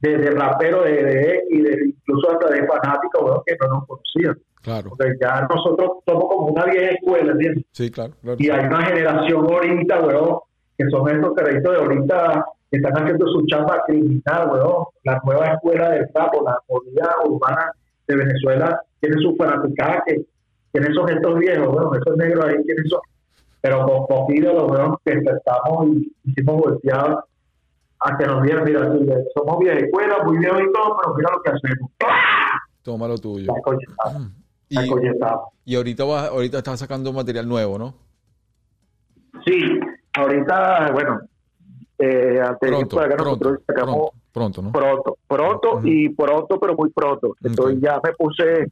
de, 0.00 0.18
de 0.18 0.30
raperos, 0.30 0.84
de, 0.84 1.04
de, 1.04 1.42
y 1.50 1.60
de, 1.62 1.78
incluso 1.86 2.30
hasta 2.30 2.50
de 2.50 2.66
fanáticos, 2.66 3.22
weón, 3.22 3.42
que 3.46 3.56
no 3.60 3.68
nos 3.68 3.86
conocían. 3.86 4.38
Claro. 4.62 4.90
Porque 4.90 5.12
ya 5.20 5.46
nosotros 5.48 5.90
somos 6.04 6.24
como 6.28 6.46
una 6.48 6.64
vieja 6.64 6.90
escuela, 6.90 7.32
¿entiendes? 7.32 7.64
Sí, 7.70 7.90
claro, 7.90 8.12
claro. 8.20 8.36
Y 8.40 8.50
hay 8.50 8.66
una 8.66 8.82
generación 8.82 9.46
ahorita, 9.48 10.00
weón, 10.00 10.38
que 10.76 10.84
son 10.90 11.08
estos 11.08 11.34
créditos 11.34 11.72
de 11.72 11.78
ahorita 11.78 12.46
que 12.70 12.76
están 12.78 12.92
haciendo 12.94 13.26
su 13.28 13.46
chamba 13.46 13.82
criminal, 13.86 14.50
weón. 14.50 14.86
La 15.04 15.20
nueva 15.24 15.46
escuela 15.46 15.90
del 15.90 16.08
sapo, 16.12 16.42
la 16.44 16.58
movida 16.68 17.14
urbana 17.24 17.70
de 18.08 18.16
Venezuela, 18.16 18.80
tiene 19.00 19.16
su 19.22 19.36
fanaticada 19.36 20.02
que 20.04 20.24
quiénes 20.72 20.94
son 20.94 21.10
estos 21.10 21.38
viejos, 21.38 21.68
weón, 21.68 21.96
esos 21.96 22.16
negros 22.16 22.44
ahí, 22.44 22.56
quiénes 22.64 22.88
son. 22.88 23.00
Pero 23.66 23.84
con 23.84 24.06
poquito 24.06 24.66
weón 24.66 24.96
que 25.04 25.16
despertamos 25.16 25.88
y 25.88 26.12
hicimos 26.24 26.56
volteados 26.56 27.24
a 27.98 28.16
que 28.16 28.24
nos 28.24 28.40
vieran, 28.42 28.64
mira, 28.64 28.88
somos 29.34 29.58
vieja 29.58 29.78
escuela, 29.78 30.22
muy 30.24 30.38
viejos 30.38 30.60
y 30.60 30.72
todo, 30.72 30.96
pero 30.96 31.14
mira 31.16 31.30
lo 31.32 31.42
que 31.42 31.50
hacemos. 31.50 31.90
Toma 32.84 33.08
lo 33.08 33.18
tuyo. 33.18 33.52
La 33.52 33.58
estamos, 33.58 34.30
Y, 35.64 35.74
ahorita 35.74 36.04
vas, 36.04 36.28
ahorita 36.28 36.58
estás 36.58 36.78
sacando 36.78 37.12
material 37.12 37.48
nuevo, 37.48 37.76
¿no? 37.76 37.94
Sí, 39.44 39.80
ahorita, 40.16 40.92
bueno, 40.92 41.20
eh, 41.98 42.40
antes 42.40 42.70
Pronto, 42.70 43.00
acá 43.00 43.16
pronto, 43.16 43.24
nosotros 43.24 43.58
sacamos 43.66 43.96
pronto, 44.32 44.62
pronto, 44.62 44.62
¿no? 44.62 44.70
pronto, 44.70 45.18
pronto 45.26 45.80
y 45.82 46.08
pronto, 46.10 46.60
pero 46.60 46.76
muy 46.76 46.90
pronto. 46.90 47.34
Entonces 47.42 47.80
ya 47.80 48.00
me 48.00 48.12
puse, 48.12 48.70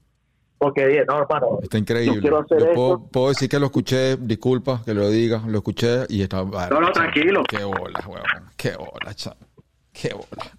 porque 0.65 0.86
dije, 0.86 1.05
no, 1.07 1.19
hermano, 1.19 1.59
Está 1.62 1.78
increíble. 1.78 2.15
yo 2.16 2.20
quiero 2.20 2.39
hacer 2.41 2.59
Yo 2.59 2.65
esto. 2.66 2.74
puedo, 2.74 3.07
puedo 3.09 3.28
decir 3.28 3.49
que 3.49 3.59
lo 3.59 3.66
escuché, 3.66 4.16
disculpa 4.16 4.82
que 4.85 4.95
lo 4.95 5.09
diga, 5.11 5.43
lo 5.47 5.59
escuché 5.59 6.05
y 6.09 6.23
estaba... 6.23 6.69
No, 6.69 6.81
no, 6.81 6.93
tranquilo. 6.93 7.43
Qué 7.49 7.62
bola, 7.65 8.05
weón. 8.07 8.51
Qué 8.57 8.77
bola, 8.77 9.15
chamo. 9.15 9.36
Qué 9.93 10.12
bola. 10.12 10.51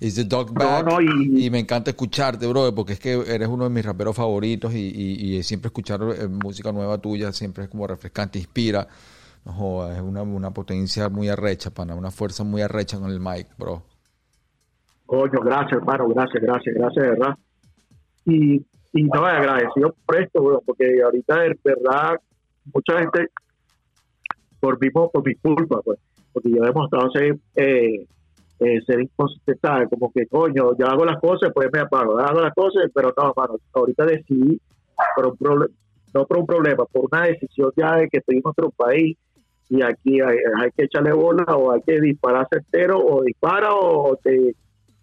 Is 0.00 0.14
the 0.16 0.24
dog 0.24 0.52
back? 0.52 0.84
no, 0.86 1.00
y- 1.00 1.46
y 1.46 1.50
me 1.50 1.58
encanta 1.58 1.90
escucharte, 1.90 2.46
bro, 2.46 2.74
porque 2.74 2.92
es 2.94 3.00
que 3.00 3.12
eres 3.26 3.48
uno 3.48 3.64
de 3.64 3.70
mis 3.70 3.84
raperos 3.84 4.14
favoritos 4.14 4.74
y, 4.74 4.78
y- 4.94 5.36
y 5.36 5.42
siempre 5.42 5.68
escuchar 5.68 6.00
eh, 6.02 6.28
música 6.28 6.70
nueva 6.72 6.98
tuya 6.98 7.32
siempre 7.32 7.64
es 7.64 7.70
como 7.70 7.86
refrescante, 7.86 8.38
inspira. 8.38 8.86
No 9.46 9.90
es 9.90 10.00
una, 10.00 10.22
una 10.22 10.50
potencia 10.50 11.08
muy 11.08 11.28
arrecha, 11.28 11.70
pana, 11.70 11.94
una 11.94 12.10
fuerza 12.10 12.42
muy 12.44 12.60
arrecha 12.62 12.98
con 12.98 13.10
el 13.10 13.20
mic, 13.20 13.46
bro. 13.56 13.84
coño, 15.06 15.40
gracias, 15.44 15.72
hermano, 15.80 16.08
gracias, 16.08 16.42
gracias, 16.42 16.74
gracias, 16.74 17.02
de 17.04 17.10
verdad. 17.10 17.34
Y, 18.26 18.66
y 18.96 19.04
no, 19.04 19.24
agradecido 19.24 19.94
por 20.04 20.20
esto, 20.20 20.42
weón, 20.42 20.60
porque 20.64 21.02
ahorita, 21.02 21.40
de 21.40 21.58
verdad, 21.64 22.18
mucha 22.72 22.98
gente, 22.98 23.28
por 24.60 24.80
mi, 24.80 24.90
por 24.90 25.24
mi 25.24 25.34
culpa, 25.36 25.80
pues, 25.82 25.98
porque 26.32 26.50
yo 26.50 26.62
he 26.62 26.66
demostrado 26.66 27.10
ser, 27.10 27.36
eh, 27.56 28.06
eh, 28.60 28.80
ser 28.86 29.00
inconsistente. 29.00 29.88
Como 29.90 30.12
que, 30.12 30.26
coño, 30.26 30.76
yo 30.78 30.86
hago 30.86 31.04
las 31.04 31.20
cosas, 31.20 31.50
pues 31.54 31.68
me 31.72 31.80
apago, 31.80 32.18
hago 32.18 32.40
las 32.40 32.54
cosas, 32.54 32.90
pero 32.94 33.12
no, 33.16 33.30
hermano, 33.30 33.58
ahorita 33.72 34.06
decidí, 34.06 34.60
por 35.14 35.26
un 35.26 35.68
no 36.14 36.26
por 36.26 36.38
un 36.38 36.46
problema, 36.46 36.84
por 36.86 37.06
una 37.12 37.26
decisión 37.26 37.70
ya 37.76 37.96
de 37.96 38.08
que 38.08 38.18
estoy 38.18 38.36
en 38.36 38.42
otro 38.44 38.70
país 38.70 39.18
y 39.68 39.82
aquí 39.82 40.20
hay, 40.20 40.38
hay 40.62 40.70
que 40.70 40.84
echarle 40.84 41.12
bola 41.12 41.44
o 41.56 41.72
hay 41.72 41.82
que 41.82 42.00
dispararse 42.00 42.56
entero 42.56 42.98
o 42.98 43.22
dispara 43.22 43.74
o 43.74 44.16
te 44.16 44.54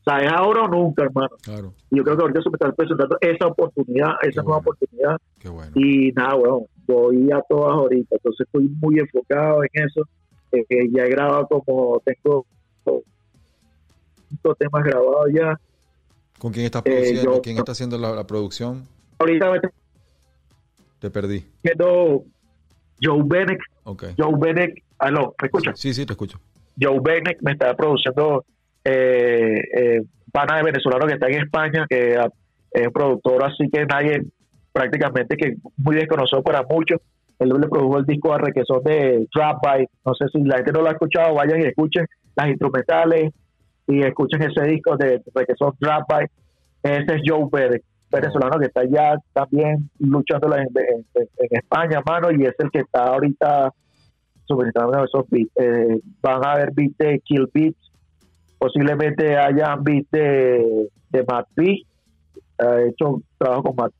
sabes 0.05 0.29
ahora 0.31 0.63
o 0.63 0.67
nunca, 0.67 1.03
hermano. 1.03 1.35
Claro, 1.41 1.73
Y 1.91 1.97
yo 1.97 2.03
creo 2.03 2.17
que 2.17 2.21
ahorita 2.23 2.41
se 2.41 2.49
me 2.49 2.55
está 2.55 2.71
presentando 2.73 3.17
esa 3.21 3.47
oportunidad, 3.47 4.11
esa 4.21 4.41
Qué 4.41 4.45
nueva 4.45 4.57
bueno. 4.57 4.59
oportunidad 4.61 5.17
qué 5.39 5.49
bueno. 5.49 5.71
y 5.75 6.11
nada, 6.11 6.35
bueno, 6.35 6.65
voy 6.87 7.31
a 7.31 7.41
todas 7.47 7.73
ahorita, 7.75 8.15
entonces 8.15 8.45
estoy 8.45 8.67
muy 8.81 8.99
enfocado 8.99 9.63
en 9.63 9.69
eso. 9.87 10.01
Eh, 10.51 10.65
eh, 10.69 10.89
ya 10.91 11.03
he 11.03 11.09
grabado 11.09 11.47
como 11.47 12.01
tengo 12.05 12.45
cinco 14.29 14.55
temas 14.55 14.83
grabados 14.83 15.27
ya. 15.33 15.59
¿Con 16.39 16.51
quién 16.51 16.65
estás 16.65 16.81
Eh, 16.85 16.89
produciendo? 16.91 17.35
yo- 17.35 17.41
¿Quién 17.41 17.57
está 17.57 17.71
haciendo 17.71 17.97
la, 17.97 18.11
la 18.11 18.25
producción? 18.27 18.83
Ahorita 19.19 19.51
me 19.51 19.59
Te 20.99 21.09
perdí. 21.09 21.45
haciendo 21.63 22.23
Joe 23.01 23.21
Bennett, 23.25 23.59
Ok. 23.83 24.03
Joe 24.17 24.33
Bennett, 24.37 24.75
aló, 24.99 25.35
¿me 25.41 25.47
escuchas? 25.47 25.79
Sí, 25.79 25.93
sí, 25.93 26.05
te 26.05 26.13
escucho. 26.13 26.39
Joe 26.79 26.99
Bennett 27.03 27.41
me 27.41 27.51
está 27.51 27.75
produciendo 27.75 28.45
eh, 28.83 29.61
eh, 29.75 30.01
pana 30.31 30.57
de 30.57 30.63
venezolano 30.63 31.05
que 31.05 31.13
está 31.13 31.27
en 31.27 31.43
España, 31.43 31.85
que 31.89 32.15
es 32.71 32.89
productor 32.91 33.45
así 33.45 33.69
que 33.71 33.85
nadie, 33.85 34.23
prácticamente 34.71 35.37
que 35.37 35.55
muy 35.77 35.95
desconocido 35.95 36.41
para 36.41 36.63
muchos. 36.63 36.99
Él 37.39 37.49
le 37.49 37.67
produjo 37.67 37.97
el 37.99 38.05
disco 38.05 38.33
a 38.33 38.37
requesón 38.37 38.83
de 38.83 39.27
Trap 39.31 39.57
By. 39.63 39.87
No 40.05 40.13
sé 40.13 40.25
si 40.31 40.41
la 40.43 40.57
gente 40.57 40.71
no 40.71 40.81
lo 40.81 40.87
ha 40.87 40.93
escuchado, 40.93 41.33
vayan 41.35 41.61
y 41.61 41.65
escuchen 41.65 42.05
las 42.35 42.47
instrumentales 42.47 43.31
y 43.87 44.01
escuchen 44.01 44.41
ese 44.41 44.67
disco 44.67 44.95
de 44.97 45.21
requesón 45.33 45.73
Trap 45.79 46.03
By. 46.07 46.27
Ese 46.83 47.15
es 47.15 47.21
Joe 47.25 47.47
Bennett. 47.51 47.83
venezolano 48.11 48.59
que 48.59 48.67
está 48.67 48.81
allá 48.81 49.17
también 49.33 49.89
luchando 49.99 50.55
en, 50.55 50.67
España, 51.49 52.01
mano, 52.05 52.29
y 52.31 52.43
es 52.45 52.53
el 52.59 52.69
que 52.71 52.79
está 52.79 53.05
ahorita 53.05 53.71
suministrando 54.45 55.03
esos 55.03 55.25
beats. 55.29 55.51
Eh, 55.55 55.99
van 56.21 56.45
a 56.45 56.53
haber 56.53 56.71
beats 56.73 56.97
de 56.97 57.19
Kill 57.23 57.49
Beats, 57.53 57.91
posiblemente 58.63 59.35
hayan 59.35 59.83
beats 59.83 60.09
de, 60.09 60.87
de 61.09 61.25
Matt 61.27 61.47
ha 62.59 62.81
hecho 62.83 63.21
trabajo 63.37 63.63
con 63.63 63.75
Matt 63.75 63.93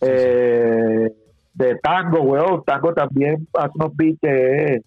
eh, 0.00 1.08
de 1.54 1.74
Tango, 1.80 2.22
weón, 2.22 2.64
Tango 2.64 2.92
también 2.92 3.46
hace 3.54 3.70
unos 3.76 3.96
beats 3.96 4.18
que 4.20 4.80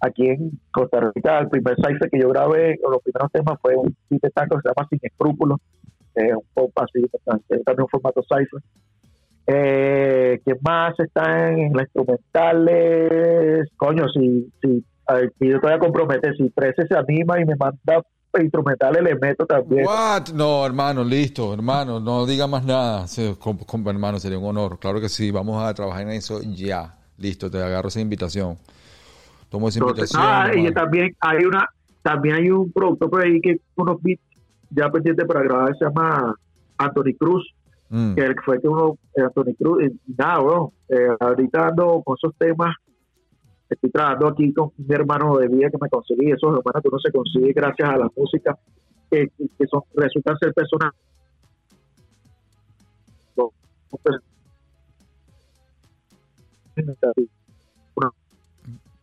aquí 0.00 0.26
en 0.26 0.58
Costa 0.72 1.12
Rica, 1.14 1.38
el 1.38 1.50
primer 1.50 1.76
cipher 1.76 2.10
que 2.10 2.18
yo 2.20 2.28
grabé, 2.30 2.76
o 2.82 2.90
los 2.90 3.00
primeros 3.00 3.30
temas 3.30 3.60
fue 3.62 3.76
un 3.76 3.94
beat 4.10 4.22
de 4.22 4.30
Tango 4.30 4.56
que 4.56 4.62
se 4.62 4.68
llama 4.70 4.88
Sin 4.90 4.98
Escrúpulos, 5.02 5.60
es 6.16 6.32
un 6.34 6.42
pop 6.52 6.72
así, 6.76 7.06
también 7.24 7.82
un 7.82 7.88
formato 7.88 8.22
cipher. 8.22 8.60
Eh, 9.46 10.40
¿Quién 10.44 10.58
más 10.66 10.98
está 10.98 11.50
en 11.50 11.72
las 11.74 11.84
instrumentales? 11.84 13.68
Coño, 13.76 14.08
si, 14.08 14.52
si, 14.60 14.84
yo 15.38 15.60
te 15.60 15.66
voy 15.66 15.72
a 15.72 15.78
comprometer, 15.78 16.36
si 16.36 16.50
13 16.50 16.88
se 16.88 16.98
anima 16.98 17.40
y 17.40 17.44
me 17.44 17.54
manda 17.54 18.02
instrumentales, 18.42 19.02
le 19.02 19.14
meto 19.16 19.46
también. 19.46 19.86
What? 19.86 20.28
No, 20.34 20.64
hermano, 20.64 21.04
listo, 21.04 21.52
hermano, 21.52 22.00
no 22.00 22.26
diga 22.26 22.46
más 22.46 22.64
nada. 22.64 23.06
con, 23.38 23.86
hermano, 23.86 24.18
sería 24.18 24.38
un 24.38 24.44
honor. 24.44 24.78
Claro 24.78 25.00
que 25.00 25.08
sí, 25.08 25.30
vamos 25.30 25.62
a 25.62 25.72
trabajar 25.74 26.02
en 26.02 26.10
eso 26.10 26.40
ya. 26.42 26.94
Listo, 27.18 27.50
te 27.50 27.62
agarro 27.62 27.88
esa 27.88 28.00
invitación. 28.00 28.56
Tomo 29.48 29.68
esa 29.68 29.78
invitación. 29.78 30.22
Ah, 30.24 30.50
y 30.54 30.70
también 30.72 31.16
hay 31.20 31.44
una, 31.44 31.68
también 32.02 32.36
hay 32.36 32.50
un 32.50 32.70
producto 32.72 33.08
por 33.08 33.24
ahí 33.24 33.40
que 33.40 33.60
unos 33.76 34.00
beats 34.02 34.22
ya 34.70 34.90
pendiente 34.90 35.24
para 35.24 35.42
grabar, 35.42 35.76
se 35.78 35.84
llama 35.84 36.34
Anthony 36.78 37.14
Cruz, 37.18 37.54
mm. 37.88 38.14
que 38.14 38.34
fue 38.44 38.60
que 38.60 38.68
uno, 38.68 38.98
eh, 39.16 39.22
Anthony 39.22 39.54
Cruz, 39.58 39.84
y 39.84 40.12
nada, 40.16 40.40
bueno, 40.40 40.72
eh, 40.88 41.08
ahorita 41.20 41.68
ando 41.68 42.02
con 42.04 42.16
esos 42.16 42.34
temas, 42.36 42.74
estoy 43.68 43.90
trabajando 43.90 44.28
aquí 44.28 44.52
con 44.52 44.72
mi 44.76 44.94
hermano 44.94 45.36
de 45.38 45.48
vida 45.48 45.70
que 45.70 45.78
me 45.80 45.88
conseguí, 45.88 46.30
esos 46.30 46.56
hermanos 46.56 46.82
que 46.82 46.88
uno 46.88 46.98
se 46.98 47.12
consigue 47.12 47.52
gracias 47.52 47.88
a 47.88 47.96
la 47.96 48.10
música, 48.16 48.58
que, 49.10 49.28
que 49.36 49.66
son, 49.66 49.82
resultan 49.94 50.38
ser 50.38 50.52
personas 50.52 50.92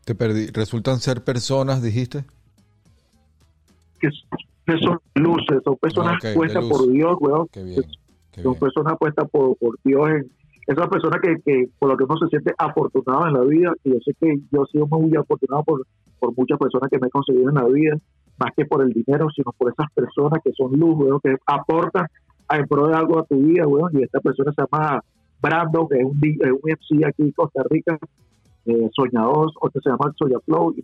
te 0.05 0.15
perdí. 0.15 0.47
¿Resultan 0.47 0.99
ser 0.99 1.23
personas, 1.23 1.81
dijiste? 1.81 2.25
Que 3.99 4.09
son 4.79 4.99
luces, 5.15 5.61
son 5.63 5.77
personas 5.77 6.21
puestas 6.33 6.65
por 6.65 6.89
Dios, 6.91 7.17
weón. 7.19 7.47
son 8.41 8.55
personas 8.55 8.97
puestas 8.99 9.29
por, 9.29 9.57
por 9.57 9.77
Dios. 9.83 10.09
En, 10.09 10.31
esas 10.65 10.87
personas 10.87 11.19
que, 11.21 11.35
que, 11.45 11.69
por 11.77 11.89
lo 11.89 11.97
que 11.97 12.05
uno 12.05 12.17
se 12.17 12.27
siente 12.27 12.53
afortunado 12.57 13.27
en 13.27 13.33
la 13.33 13.41
vida, 13.41 13.73
y 13.83 13.91
yo 13.91 13.99
sé 14.05 14.13
que 14.19 14.37
yo 14.51 14.63
he 14.63 14.71
sido 14.71 14.87
muy 14.87 15.15
afortunado 15.15 15.63
por, 15.63 15.85
por 16.19 16.33
muchas 16.37 16.57
personas 16.57 16.89
que 16.89 16.99
me 16.99 17.07
he 17.07 17.09
conseguido 17.09 17.49
en 17.49 17.55
la 17.55 17.65
vida, 17.65 17.97
más 18.39 18.51
que 18.55 18.65
por 18.65 18.81
el 18.81 18.91
dinero, 18.93 19.27
sino 19.35 19.51
por 19.57 19.71
esas 19.71 19.91
personas 19.93 20.39
que 20.43 20.51
son 20.53 20.71
luz, 20.73 20.95
weón, 20.97 21.19
que 21.21 21.35
aportan 21.45 22.07
a 22.47 22.65
pro 22.65 22.87
de 22.87 22.95
algo 22.95 23.19
a 23.19 23.25
tu 23.25 23.37
vida, 23.37 23.67
weón. 23.67 23.91
Y 23.93 24.03
esta 24.03 24.19
persona 24.19 24.51
se 24.53 24.61
llama 24.61 25.03
Brando, 25.41 25.87
que 25.87 25.99
es 25.99 26.05
un, 26.05 26.19
es 26.23 26.51
un 26.51 26.61
MC 26.63 27.05
aquí 27.05 27.23
en 27.23 27.31
Costa 27.31 27.63
Rica, 27.69 27.97
eh, 28.65 28.89
soñador, 28.95 29.51
o 29.59 29.69
que 29.69 29.79
se 29.79 29.89
llama 29.89 30.13
Soya 30.17 30.39
Flow, 30.45 30.73
y 30.77 30.83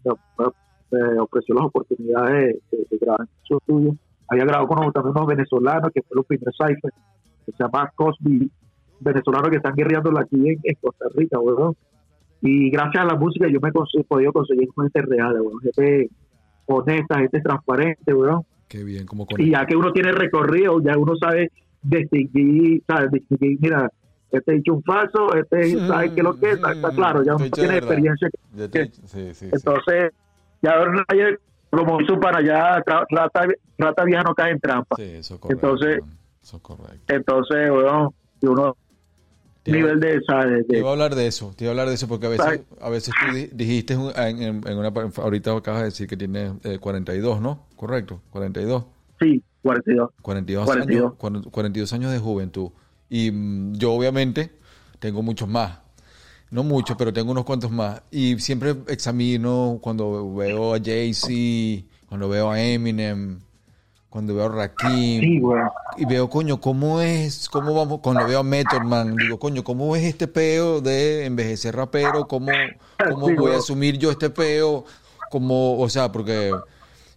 me 0.91 1.19
ofreció 1.19 1.55
las 1.55 1.65
oportunidades 1.65 2.57
de, 2.71 2.77
de, 2.89 2.97
grabar 2.97 3.21
en 3.21 3.27
su 3.43 3.57
estudio. 3.57 3.95
Había 4.27 4.45
grabado 4.45 4.67
con 4.67 4.91
también 4.91 5.15
unos 5.15 5.27
venezolanos, 5.27 5.91
que 5.93 6.01
fue 6.01 6.15
los 6.17 6.25
primer 6.25 6.53
cipher, 6.53 6.91
que 7.45 7.51
se 7.51 7.63
llama 7.63 7.91
Cosby, 7.95 8.51
venezolanos 8.99 9.49
que 9.49 9.57
están 9.57 9.75
guerreando 9.75 10.17
aquí 10.17 10.49
en, 10.49 10.75
Costa 10.81 11.05
Rica, 11.15 11.39
weón. 11.39 11.75
Y 12.41 12.69
gracias 12.69 13.03
a 13.03 13.07
la 13.07 13.15
música 13.15 13.47
yo 13.47 13.59
me 13.61 13.69
he 13.69 14.03
podido 14.03 14.31
conseguir 14.31 14.69
gente 14.75 15.01
real, 15.01 15.41
weón. 15.41 15.59
Gente 15.61 16.09
honesta, 16.65 17.19
gente 17.19 17.41
transparente, 17.41 18.13
weón. 18.13 18.43
Qué 18.67 18.83
bien, 18.83 19.05
como 19.05 19.25
Y 19.37 19.51
ya 19.51 19.65
que 19.65 19.75
uno 19.75 19.91
tiene 19.91 20.11
recorrido, 20.11 20.79
ya 20.81 20.97
uno 20.97 21.15
sabe 21.15 21.51
distinguir, 21.81 22.83
¿sabes? 22.87 23.11
Distinguir, 23.11 23.57
mira, 23.59 23.91
este 24.31 24.53
dicho 24.53 24.75
un 24.75 24.83
falso, 24.83 25.33
este 25.33 25.75
sabe 25.87 26.13
que 26.13 26.21
lo 26.21 26.39
que 26.39 26.51
es, 26.51 26.53
está, 26.57 26.91
claro, 26.91 27.23
ya 27.23 27.35
uno 27.35 27.49
tiene 27.49 27.77
experiencia. 27.77 28.29
sí, 29.05 29.33
sí, 29.33 29.49
entonces, 29.51 30.11
ya 30.61 30.73
ayer, 31.07 31.39
como 31.71 31.99
su 32.05 32.19
para 32.19 32.37
allá, 32.37 32.83
rata, 33.09 33.47
rata 33.77 34.03
vieja 34.03 34.23
no 34.23 34.35
cae 34.35 34.51
en 34.51 34.59
trampa. 34.59 34.95
Sí, 34.97 35.03
eso 35.03 35.39
correcto. 35.39 35.67
Entonces, 35.67 36.03
eso 36.43 36.59
correcto. 36.61 37.15
entonces, 37.15 37.71
bueno, 37.71 38.13
uno 38.41 38.77
nivel 39.65 39.99
de, 39.99 40.21
¿sabes? 40.25 40.67
Te 40.67 40.79
iba 40.79 40.89
a 40.89 40.91
hablar 40.93 41.15
de 41.15 41.27
eso, 41.27 41.53
te 41.55 41.65
iba 41.65 41.69
a 41.69 41.73
hablar 41.73 41.89
de 41.89 41.95
eso 41.95 42.07
porque 42.07 42.27
a 42.27 42.29
veces, 42.29 42.61
a 42.81 42.89
veces 42.89 43.13
tú 43.19 43.55
dijiste 43.55 43.93
en, 43.93 44.41
en, 44.41 44.77
una, 44.77 44.89
ahorita 44.89 45.55
acabas 45.55 45.81
de 45.81 45.85
decir 45.85 46.07
que 46.07 46.17
tienes 46.17 46.53
42, 46.79 47.37
eh, 47.37 47.41
¿no? 47.41 47.67
Correcto, 47.75 48.21
42. 48.31 48.85
Sí, 49.19 49.43
42. 49.61 50.11
42, 50.21 50.65
42. 50.65 51.13
Años, 51.29 51.47
42 51.51 51.93
años 51.93 52.11
de 52.11 52.19
juventud. 52.19 52.69
Y 53.09 53.31
mm, 53.31 53.73
yo 53.73 53.93
obviamente 53.93 54.51
tengo 54.99 55.21
muchos 55.21 55.47
más. 55.47 55.79
No 56.51 56.63
muchos, 56.63 56.97
pero 56.97 57.13
tengo 57.13 57.31
unos 57.31 57.45
cuantos 57.45 57.69
más. 57.69 58.01
Y 58.09 58.39
siempre 58.39 58.75
examino 58.87 59.77
cuando 59.81 60.33
veo 60.33 60.73
a 60.73 60.79
Jay-Z, 60.79 61.85
cuando 62.07 62.27
veo 62.27 62.49
a 62.49 62.59
Eminem, 62.61 63.39
cuando 64.09 64.33
veo 64.33 64.45
a 64.45 64.49
Rakim. 64.49 65.41
y 65.97 66.05
veo, 66.05 66.29
coño, 66.29 66.59
¿cómo 66.59 67.01
es? 67.01 67.47
¿Cómo 67.49 67.73
vamos? 67.73 67.99
Cuando 68.01 68.27
veo 68.27 68.39
a 68.39 68.43
Method 68.43 68.81
Man, 68.81 69.15
digo, 69.15 69.37
coño, 69.37 69.63
¿cómo 69.63 69.95
es 69.95 70.03
este 70.03 70.27
peo 70.27 70.81
de 70.81 71.25
envejecer 71.25 71.75
rapero? 71.75 72.27
¿Cómo, 72.27 72.51
cómo 73.11 73.35
voy 73.35 73.53
a 73.53 73.57
asumir 73.57 73.97
yo 73.97 74.11
este 74.11 74.29
peo? 74.29 74.83
Como, 75.29 75.79
o 75.79 75.87
sea, 75.89 76.11
porque 76.11 76.51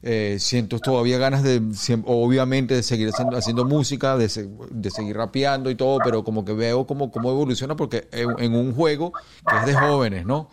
eh, 0.03 0.37
siento 0.39 0.81
todavía 0.81 1.17
ganas 1.17 1.43
de, 1.43 1.63
obviamente, 2.05 2.75
de 2.75 2.83
seguir 2.83 3.11
haciendo, 3.11 3.65
música, 3.65 4.19
de, 4.19 4.29
seguir 4.29 5.17
rapeando 5.17 5.71
y 5.71 5.77
todo, 5.77 5.99
pero 6.05 6.25
como 6.25 6.45
que 6.45 6.53
veo 6.53 6.87
cómo, 6.87 7.11
cómo 7.11 7.31
evoluciona 7.31 7.75
porque 7.75 8.09
en, 8.11 8.55
un 8.55 8.75
juego 8.75 9.13
que 9.49 9.57
es 9.57 9.67
de 9.67 9.75
jóvenes, 9.75 10.27
¿no? 10.27 10.51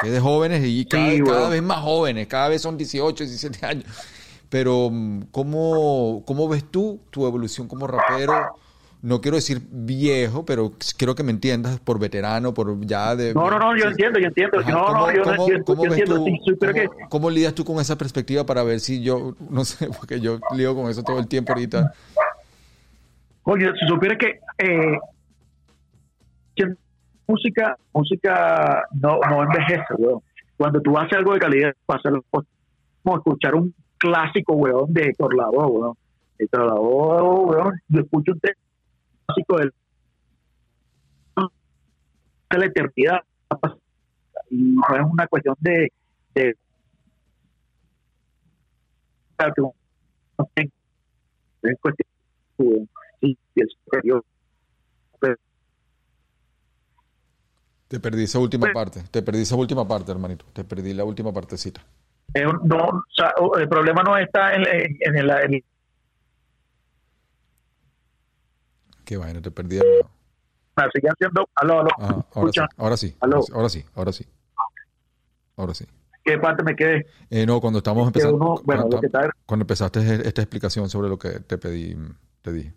Que 0.00 0.06
es 0.06 0.12
de 0.14 0.20
jóvenes 0.20 0.62
y 0.64 0.86
cada, 0.86 1.48
vez 1.48 1.62
más 1.62 1.80
jóvenes, 1.80 2.28
cada 2.28 2.48
vez 2.48 2.62
son 2.62 2.78
18, 2.78 3.24
17 3.24 3.66
años. 3.66 3.84
Pero, 4.52 4.90
mm, 4.92 5.28
¿cómo, 5.30 6.22
¿cómo 6.26 6.46
ves 6.46 6.70
tú 6.70 7.00
tu 7.08 7.26
evolución 7.26 7.66
como 7.68 7.86
rapero? 7.86 8.34
no 9.00 9.20
quiero 9.20 9.36
decir 9.36 9.62
viejo, 9.68 10.44
pero 10.44 10.72
quiero 10.96 11.14
que 11.14 11.24
me 11.24 11.32
entiendas 11.32 11.80
por 11.80 11.98
veterano, 11.98 12.54
por 12.54 12.78
ya 12.86 13.16
de... 13.16 13.34
No, 13.34 13.50
no, 13.50 13.58
no, 13.58 13.76
yo 13.76 13.86
entiendo, 13.86 14.20
yo 14.20 14.26
entiendo. 14.28 14.60
no, 14.60 14.84
¿cómo, 14.84 14.98
no, 14.98 15.12
yo, 15.12 15.22
¿cómo, 15.64 15.86
entiendo. 15.86 16.24
¿cómo, 17.08 17.30
lidias 17.30 17.54
tú 17.54 17.64
con 17.64 17.80
esa 17.80 17.96
perspectiva 17.98 18.46
para 18.46 18.62
ver 18.62 18.78
si 18.78 19.02
yo, 19.02 19.34
no 19.50 19.64
sé, 19.64 19.88
porque 19.88 20.20
yo 20.20 20.38
lío 20.54 20.76
con 20.76 20.88
eso 20.88 21.02
todo 21.02 21.18
el 21.18 21.26
tiempo 21.26 21.52
ahorita? 21.52 21.92
Oye, 23.44 23.72
si 23.80 23.88
supieras 23.88 24.18
que, 24.18 24.38
eh, 24.58 24.98
música, 27.26 27.76
música 27.92 28.84
no, 29.00 29.18
no 29.28 29.42
envejece, 29.44 29.94
weón. 29.96 30.20
Cuando 30.56 30.80
tú 30.80 30.96
haces 30.96 31.14
algo 31.14 31.32
de 31.32 31.40
calidad, 31.40 31.72
pasa 31.86 32.10
como 33.02 33.16
escuchar 33.16 33.56
un 33.56 33.74
clásico, 34.02 34.54
weón, 34.54 34.92
de 34.92 35.02
Héctor 35.02 35.34
Lavoe, 35.36 35.66
weón. 35.66 35.96
Héctor 36.38 36.66
Lavoe, 36.66 37.44
weón, 37.46 37.80
yo 37.88 38.00
escucho 38.00 38.32
un 38.32 38.40
del 39.58 39.72
de 42.50 42.58
la 42.58 42.66
eternidad 42.66 43.20
y 44.50 44.56
no 44.56 44.82
es 44.94 45.02
una 45.10 45.26
cuestión 45.26 45.54
de, 45.60 45.90
de 46.34 46.54
es 51.62 51.80
cuestión 51.80 52.08
superior 53.84 54.24
te 57.88 58.00
perdí 58.00 58.24
esa 58.24 58.38
última 58.38 58.72
parte, 58.72 59.02
te 59.10 59.22
perdí 59.22 59.42
esa 59.42 59.54
última 59.54 59.86
parte, 59.86 60.10
hermanito, 60.10 60.46
te 60.54 60.64
perdí 60.64 60.94
la 60.94 61.04
última 61.04 61.30
partecita. 61.30 61.82
Eh, 62.34 62.44
no, 62.64 62.76
o 62.76 63.02
sea, 63.14 63.34
el 63.58 63.68
problema 63.68 64.02
no 64.02 64.16
está 64.16 64.54
en, 64.54 64.66
en, 64.66 64.96
en, 65.00 65.16
el, 65.16 65.30
en 65.30 65.64
Qué 69.04 69.16
bueno, 69.16 69.42
te 69.42 69.50
perdí. 69.50 69.78
Siguen 70.94 71.12
siendo. 71.18 71.48
Aló, 71.56 71.80
aló. 71.80 71.90
ahora, 72.34 72.50
sí, 72.52 72.60
ahora, 72.78 72.96
sí, 72.96 73.14
ahora 73.20 73.68
sí, 73.68 73.84
ahora 73.94 74.12
sí, 74.12 74.26
ahora 75.56 75.74
sí. 75.74 75.84
¿Qué 76.24 76.38
parte 76.38 76.62
me 76.62 76.74
quedé? 76.74 77.06
Eh, 77.28 77.44
no, 77.44 77.60
cuando 77.60 77.78
estamos 77.78 78.06
empezando. 78.06 78.62
bueno, 78.64 78.88
cuando, 78.88 79.00
cuando, 79.44 79.62
empezaste 79.64 80.00
esta 80.26 80.40
explicación 80.40 80.88
sobre 80.88 81.08
lo 81.08 81.18
que 81.18 81.40
te 81.40 81.58
pedí, 81.58 81.96
te 82.40 82.52
dije. 82.52 82.72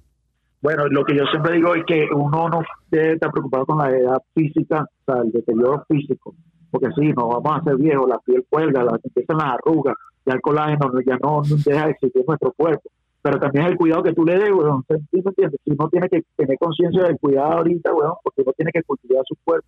Bueno, 0.61 0.87
lo 0.87 1.05
que 1.05 1.15
yo 1.15 1.25
siempre 1.27 1.53
digo 1.53 1.75
es 1.75 1.83
que 1.85 2.07
uno 2.11 2.49
no 2.49 2.63
debe 2.89 3.13
estar 3.13 3.31
preocupado 3.31 3.65
con 3.67 3.77
la 3.77 3.95
edad 3.95 4.17
física, 4.33 4.83
o 4.83 5.13
sea, 5.13 5.21
el 5.21 5.31
deterioro 5.31 5.85
físico. 5.87 6.35
Porque 6.75 6.93
sí, 6.93 7.07
nos 7.13 7.29
vamos 7.29 7.51
a 7.51 7.55
hacer 7.55 7.77
viejos, 7.77 8.05
la 8.09 8.19
piel 8.19 8.45
cuelga, 8.49 8.83
las, 8.83 8.99
empiezan 9.01 9.37
las 9.37 9.53
arrugas, 9.53 9.95
ya 10.25 10.33
el 10.33 10.41
colágeno 10.41 10.91
ya 11.05 11.17
no, 11.23 11.41
deja 11.65 11.85
de 11.85 11.91
existir 11.91 12.23
nuestro 12.27 12.51
cuerpo 12.51 12.89
pero 13.21 13.39
también 13.39 13.65
el 13.65 13.75
cuidado 13.75 14.03
que 14.03 14.13
tú 14.13 14.23
le 14.23 14.37
des, 14.37 14.51
weón. 14.51 14.85
¿Sí 14.87 14.97
me 15.13 15.31
entiendes? 15.31 15.59
Si 15.65 15.71
uno 15.71 15.89
tiene 15.89 16.07
que 16.09 16.21
tener 16.35 16.59
conciencia 16.59 17.05
del 17.05 17.17
cuidado 17.17 17.53
ahorita, 17.53 17.91
weón, 17.91 18.13
porque 18.21 18.43
uno 18.43 18.53
tiene 18.53 18.71
que 18.71 18.83
cultivar 18.83 19.23
su 19.27 19.35
cuerpo. 19.43 19.67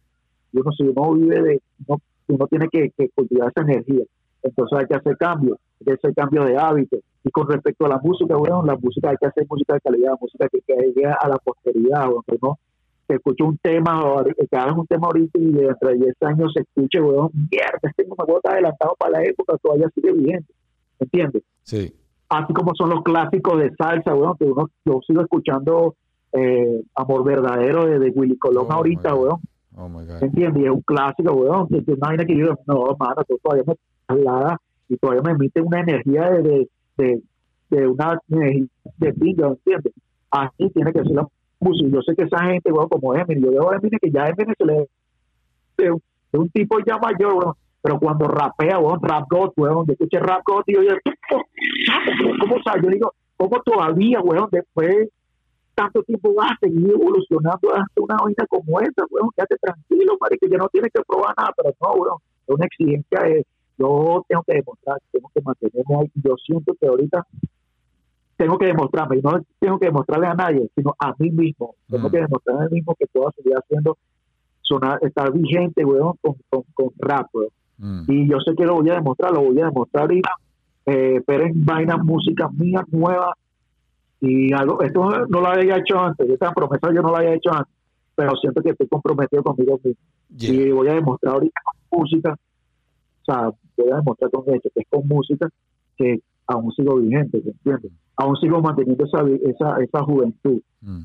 Y 0.53 0.59
uno, 0.59 0.71
si 0.73 0.83
uno 0.83 1.13
vive 1.13 1.41
de, 1.41 1.61
uno, 1.87 1.99
uno 2.27 2.47
tiene 2.47 2.67
que, 2.69 2.91
cultivar 3.15 3.49
esa 3.49 3.61
energía. 3.61 4.03
Entonces 4.43 4.77
hay 4.77 4.85
que 4.85 4.93
hacer 4.93 5.17
cambios, 5.17 5.57
hay 5.79 5.85
que 5.85 5.93
hacer 5.93 6.13
cambio 6.13 6.43
de 6.43 6.55
hábitos. 6.55 6.99
Y 7.23 7.31
con 7.31 7.49
respecto 7.49 7.87
a 7.87 7.89
la 7.89 7.97
música, 7.97 8.37
weón, 8.37 8.67
la 8.67 8.75
música 8.75 9.09
hay 9.09 9.17
que 9.19 9.25
hacer 9.25 9.47
música 9.49 9.73
de 9.73 9.81
calidad, 9.81 10.13
música 10.21 10.47
que, 10.49 10.61
que 10.61 10.75
llegue 10.75 11.07
a 11.07 11.27
la 11.27 11.37
posteridad, 11.37 12.09
weón, 12.09 12.23
no 12.39 12.59
que 13.07 13.15
escuche 13.15 13.43
un 13.43 13.57
tema, 13.57 14.03
o 14.03 14.23
que 14.23 14.57
hagas 14.57 14.75
un 14.77 14.85
tema 14.87 15.07
ahorita 15.07 15.39
y 15.39 15.51
dentro 15.51 15.89
de 15.89 15.95
10 15.95 16.15
años 16.21 16.51
se 16.53 16.61
escuche, 16.61 17.01
weón, 17.01 17.29
mierda, 17.49 17.79
este 17.83 18.05
no 18.05 18.15
me 18.27 18.33
está 18.33 18.51
adelantado 18.51 18.95
para 18.99 19.11
la 19.11 19.23
época, 19.23 19.57
todavía 19.61 19.89
sigue 19.95 20.11
vigente, 20.11 20.53
¿entiendes? 20.99 21.43
Sí. 21.63 21.93
Así 22.29 22.53
como 22.53 22.75
son 22.75 22.89
los 22.89 23.03
clásicos 23.03 23.59
de 23.59 23.73
salsa, 23.75 24.13
weón, 24.13 24.35
que 24.37 24.45
uno, 24.45 24.69
yo 24.85 24.99
sigo 25.07 25.21
escuchando 25.21 25.95
eh, 26.33 26.83
Amor 26.95 27.23
Verdadero 27.23 27.85
de, 27.85 27.99
de 27.99 28.09
Willy 28.09 28.37
Colón 28.37 28.67
Oh, 28.69 28.73
ahorita, 28.73 29.15
weón, 29.15 29.39
Oh 29.77 29.87
my 29.87 30.05
God. 30.05 30.23
¿entiendes? 30.23 30.63
Y 30.63 30.65
es 30.65 30.71
un 30.71 30.81
clásico, 30.81 31.33
weón, 31.33 31.67
que 31.67 31.81
tú 31.83 31.93
imaginas 31.93 32.25
que 32.25 32.37
yo, 32.37 32.55
no, 32.65 32.95
mano, 32.99 33.23
tú 33.27 33.39
todavía 33.41 33.63
me 33.67 33.75
traslada 34.07 34.59
y 34.89 34.97
todavía 34.97 35.21
me 35.21 35.31
emite 35.31 35.61
una 35.61 35.81
energía 35.81 36.31
de, 36.31 36.41
de, 36.41 36.69
de, 36.97 37.21
de 37.69 37.87
una 37.87 38.19
energía 38.29 38.67
de 38.97 39.13
pinga, 39.13 39.47
¿entiendes? 39.49 39.93
Así 40.31 40.69
tiene 40.71 40.91
que 40.91 41.03
ser 41.03 41.11
la. 41.11 41.27
Yo 41.59 42.01
sé 42.01 42.15
que 42.15 42.23
esa 42.23 42.43
gente, 42.45 42.71
weón, 42.71 42.87
como 42.89 43.15
Eminem, 43.15 43.43
yo 43.43 43.51
veo 43.51 43.71
a 43.71 43.75
Eminem 43.75 43.99
que 43.99 44.11
ya 44.11 44.27
Eminem 44.27 44.53
se 44.57 44.65
le 44.65 44.87
de 45.77 46.39
un, 46.39 46.49
tipo 46.49 46.77
ya 46.85 46.97
mayor, 46.97 47.33
weón, 47.33 47.53
pero 47.81 47.99
cuando 47.99 48.27
rapea, 48.27 48.79
weón, 48.79 48.99
rap 49.01 49.25
god, 49.29 49.51
weón, 49.57 49.85
yo 49.85 49.93
escuché 49.93 50.19
rap 50.19 50.41
god 50.45 50.63
y 50.67 50.73
yo, 50.73 50.81
¿cómo 52.41 52.55
sabes? 52.63 52.83
Yo 52.83 52.89
digo, 52.89 53.13
¿cómo 53.37 53.61
todavía, 53.61 54.19
weón, 54.21 54.49
después 54.51 54.87
de 54.87 55.09
tanto 55.75 56.01
tiempo 56.03 56.33
vas 56.33 56.51
a 56.51 56.57
seguir 56.61 56.89
evolucionando 56.89 57.73
hasta 57.73 58.01
una 58.01 58.17
vaina 58.23 58.45
como 58.49 58.79
esa, 58.81 59.05
weón, 59.09 59.29
quédate 59.35 59.55
tranquilo, 59.57 60.17
que 60.41 60.49
ya 60.49 60.57
no 60.57 60.67
tienes 60.69 60.91
que 60.91 61.01
probar 61.07 61.33
nada, 61.37 61.53
pero 61.55 61.73
no, 61.81 62.01
weón, 62.01 62.17
es 62.47 62.55
una 62.55 62.65
exigencia 62.65 63.21
de, 63.21 63.45
yo 63.77 64.25
tengo 64.27 64.43
que 64.43 64.53
demostrar, 64.55 64.97
tengo 65.11 65.31
que 65.33 65.41
mantenerme 65.41 65.95
ahí, 65.95 66.11
yo 66.23 66.35
siento 66.43 66.73
que 66.79 66.87
ahorita 66.87 67.25
tengo 68.37 68.57
que 68.57 68.67
demostrarme, 68.67 69.17
y 69.17 69.21
no 69.21 69.41
tengo 69.59 69.79
que 69.79 69.87
demostrarle 69.87 70.27
a 70.27 70.33
nadie, 70.35 70.69
sino 70.75 70.95
a 70.99 71.13
mí 71.17 71.31
mismo, 71.31 71.75
tengo 71.89 72.07
Mm. 72.07 72.11
que 72.11 72.17
demostrarme 72.19 72.65
a 72.65 72.69
mí 72.69 72.75
mismo 72.75 72.95
que 72.95 73.07
puedo 73.07 73.31
seguir 73.35 73.53
haciendo, 73.57 73.97
sonar, 74.61 74.99
estar 75.01 75.31
vigente, 75.31 75.83
weón, 75.83 76.13
con, 76.21 76.35
con, 76.49 76.63
con 76.73 76.89
rap, 76.99 77.27
weón. 77.33 77.49
Mm. 77.79 78.11
Y 78.11 78.29
yo 78.29 78.39
sé 78.39 78.55
que 78.55 78.65
lo 78.65 78.75
voy 78.75 78.89
a 78.89 78.95
demostrar, 78.95 79.31
lo 79.31 79.41
voy 79.41 79.59
a 79.61 79.65
demostrar 79.65 80.11
y 80.11 80.21
eh, 80.85 81.21
pero 81.25 81.45
en 81.45 81.65
vainas, 81.65 82.03
música 82.03 82.47
mía 82.49 82.85
nueva 82.91 83.33
y 84.21 84.53
algo, 84.53 84.81
esto 84.81 85.27
no 85.27 85.41
lo 85.41 85.47
había 85.47 85.77
hecho 85.77 85.99
antes, 85.99 86.29
esta 86.29 86.51
promesa 86.53 86.93
yo 86.93 87.01
no 87.01 87.11
la 87.11 87.19
había 87.19 87.33
hecho 87.35 87.51
antes, 87.53 87.73
pero 88.15 88.31
siento 88.37 88.61
que 88.61 88.69
estoy 88.71 88.87
comprometido 88.87 89.43
conmigo 89.43 89.79
mismo 89.83 90.01
Yeah. 90.35 90.51
y 90.53 90.71
voy 90.71 90.87
a 90.89 90.93
demostrar 90.93 91.35
ahorita 91.35 91.61
con 91.63 91.99
música, 91.99 92.33
o 92.33 93.25
sea, 93.25 93.49
voy 93.77 93.91
a 93.91 93.95
demostrar 93.97 94.29
con 94.29 94.53
esto, 94.53 94.69
que 94.73 94.81
es 94.81 94.87
con 94.89 95.07
música, 95.07 95.49
que 95.97 96.19
aún 96.47 96.71
sigo 96.71 96.95
vigente, 96.95 97.41
¿me 97.43 97.51
¿entiendes? 97.51 97.91
Aún 98.15 98.35
sigo 98.37 98.61
manteniendo 98.61 99.05
esa, 99.05 99.21
esa, 99.49 99.77
esa 99.83 100.03
juventud. 100.03 100.61
Mm. 100.81 101.01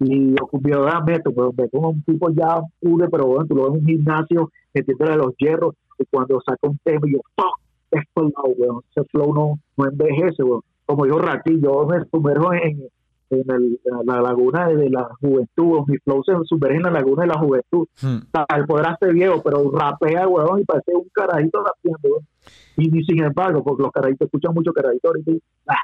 Y 0.00 0.34
yo 0.34 0.88
a 0.88 1.04
Meto, 1.04 1.30
pero 1.32 1.52
Meto 1.52 1.78
es 1.78 1.84
un 1.84 2.02
tipo 2.02 2.30
ya 2.30 2.60
puro, 2.80 3.08
pero 3.10 3.26
bueno, 3.26 3.46
tú 3.46 3.54
lo 3.54 3.70
ves 3.70 3.74
en 3.74 3.80
un 3.80 3.86
gimnasio 3.86 4.50
metiéndole 4.72 5.16
los 5.16 5.36
hierros, 5.38 5.74
y 5.98 6.04
cuando 6.06 6.40
saca 6.44 6.68
un 6.68 6.78
tema, 6.82 7.06
y 7.06 7.12
yo, 7.12 7.20
¡fuck! 7.36 7.60
Esto 7.90 8.22
no, 8.22 8.52
weón, 8.56 8.82
ese 8.90 9.06
flow 9.08 9.32
no, 9.32 9.58
no 9.76 9.88
envejece, 9.88 10.42
weón. 10.42 10.62
Como 10.86 11.04
dijo 11.04 11.18
Rati, 11.18 11.60
yo 11.60 11.86
me 11.86 12.04
sumerjo 12.10 12.52
en, 12.52 12.82
en, 13.40 13.50
el- 13.50 13.80
en 13.84 14.06
la 14.06 14.20
laguna 14.20 14.68
de, 14.68 14.90
la 14.90 15.08
juventud, 15.20 15.80
mi 15.86 15.98
flow 15.98 16.22
se 16.24 16.32
sumerge 16.44 16.76
en 16.76 16.82
la 16.82 16.90
laguna 16.90 17.22
de 17.22 17.28
la 17.28 17.38
juventud. 17.38 17.86
Mm. 18.02 18.16
O 18.16 18.20
sea, 18.32 18.46
el 18.56 18.64
poder 18.66 18.86
hacer 18.88 19.12
viejo, 19.12 19.42
pero 19.42 19.70
rapea, 19.70 20.26
weón, 20.28 20.60
y 20.60 20.64
parece 20.64 20.92
un 20.94 21.08
carajito 21.12 21.62
rapeando, 21.64 22.08
weón. 22.08 22.26
Y, 22.76 23.04
sin 23.04 23.22
embargo, 23.22 23.62
porque 23.62 23.82
los 23.82 23.92
carajitos 23.92 24.26
escuchan 24.26 24.52
mucho 24.54 24.72
carajito 24.72 25.08
ahorita 25.08 25.30
y, 25.30 25.42
ah, 25.68 25.76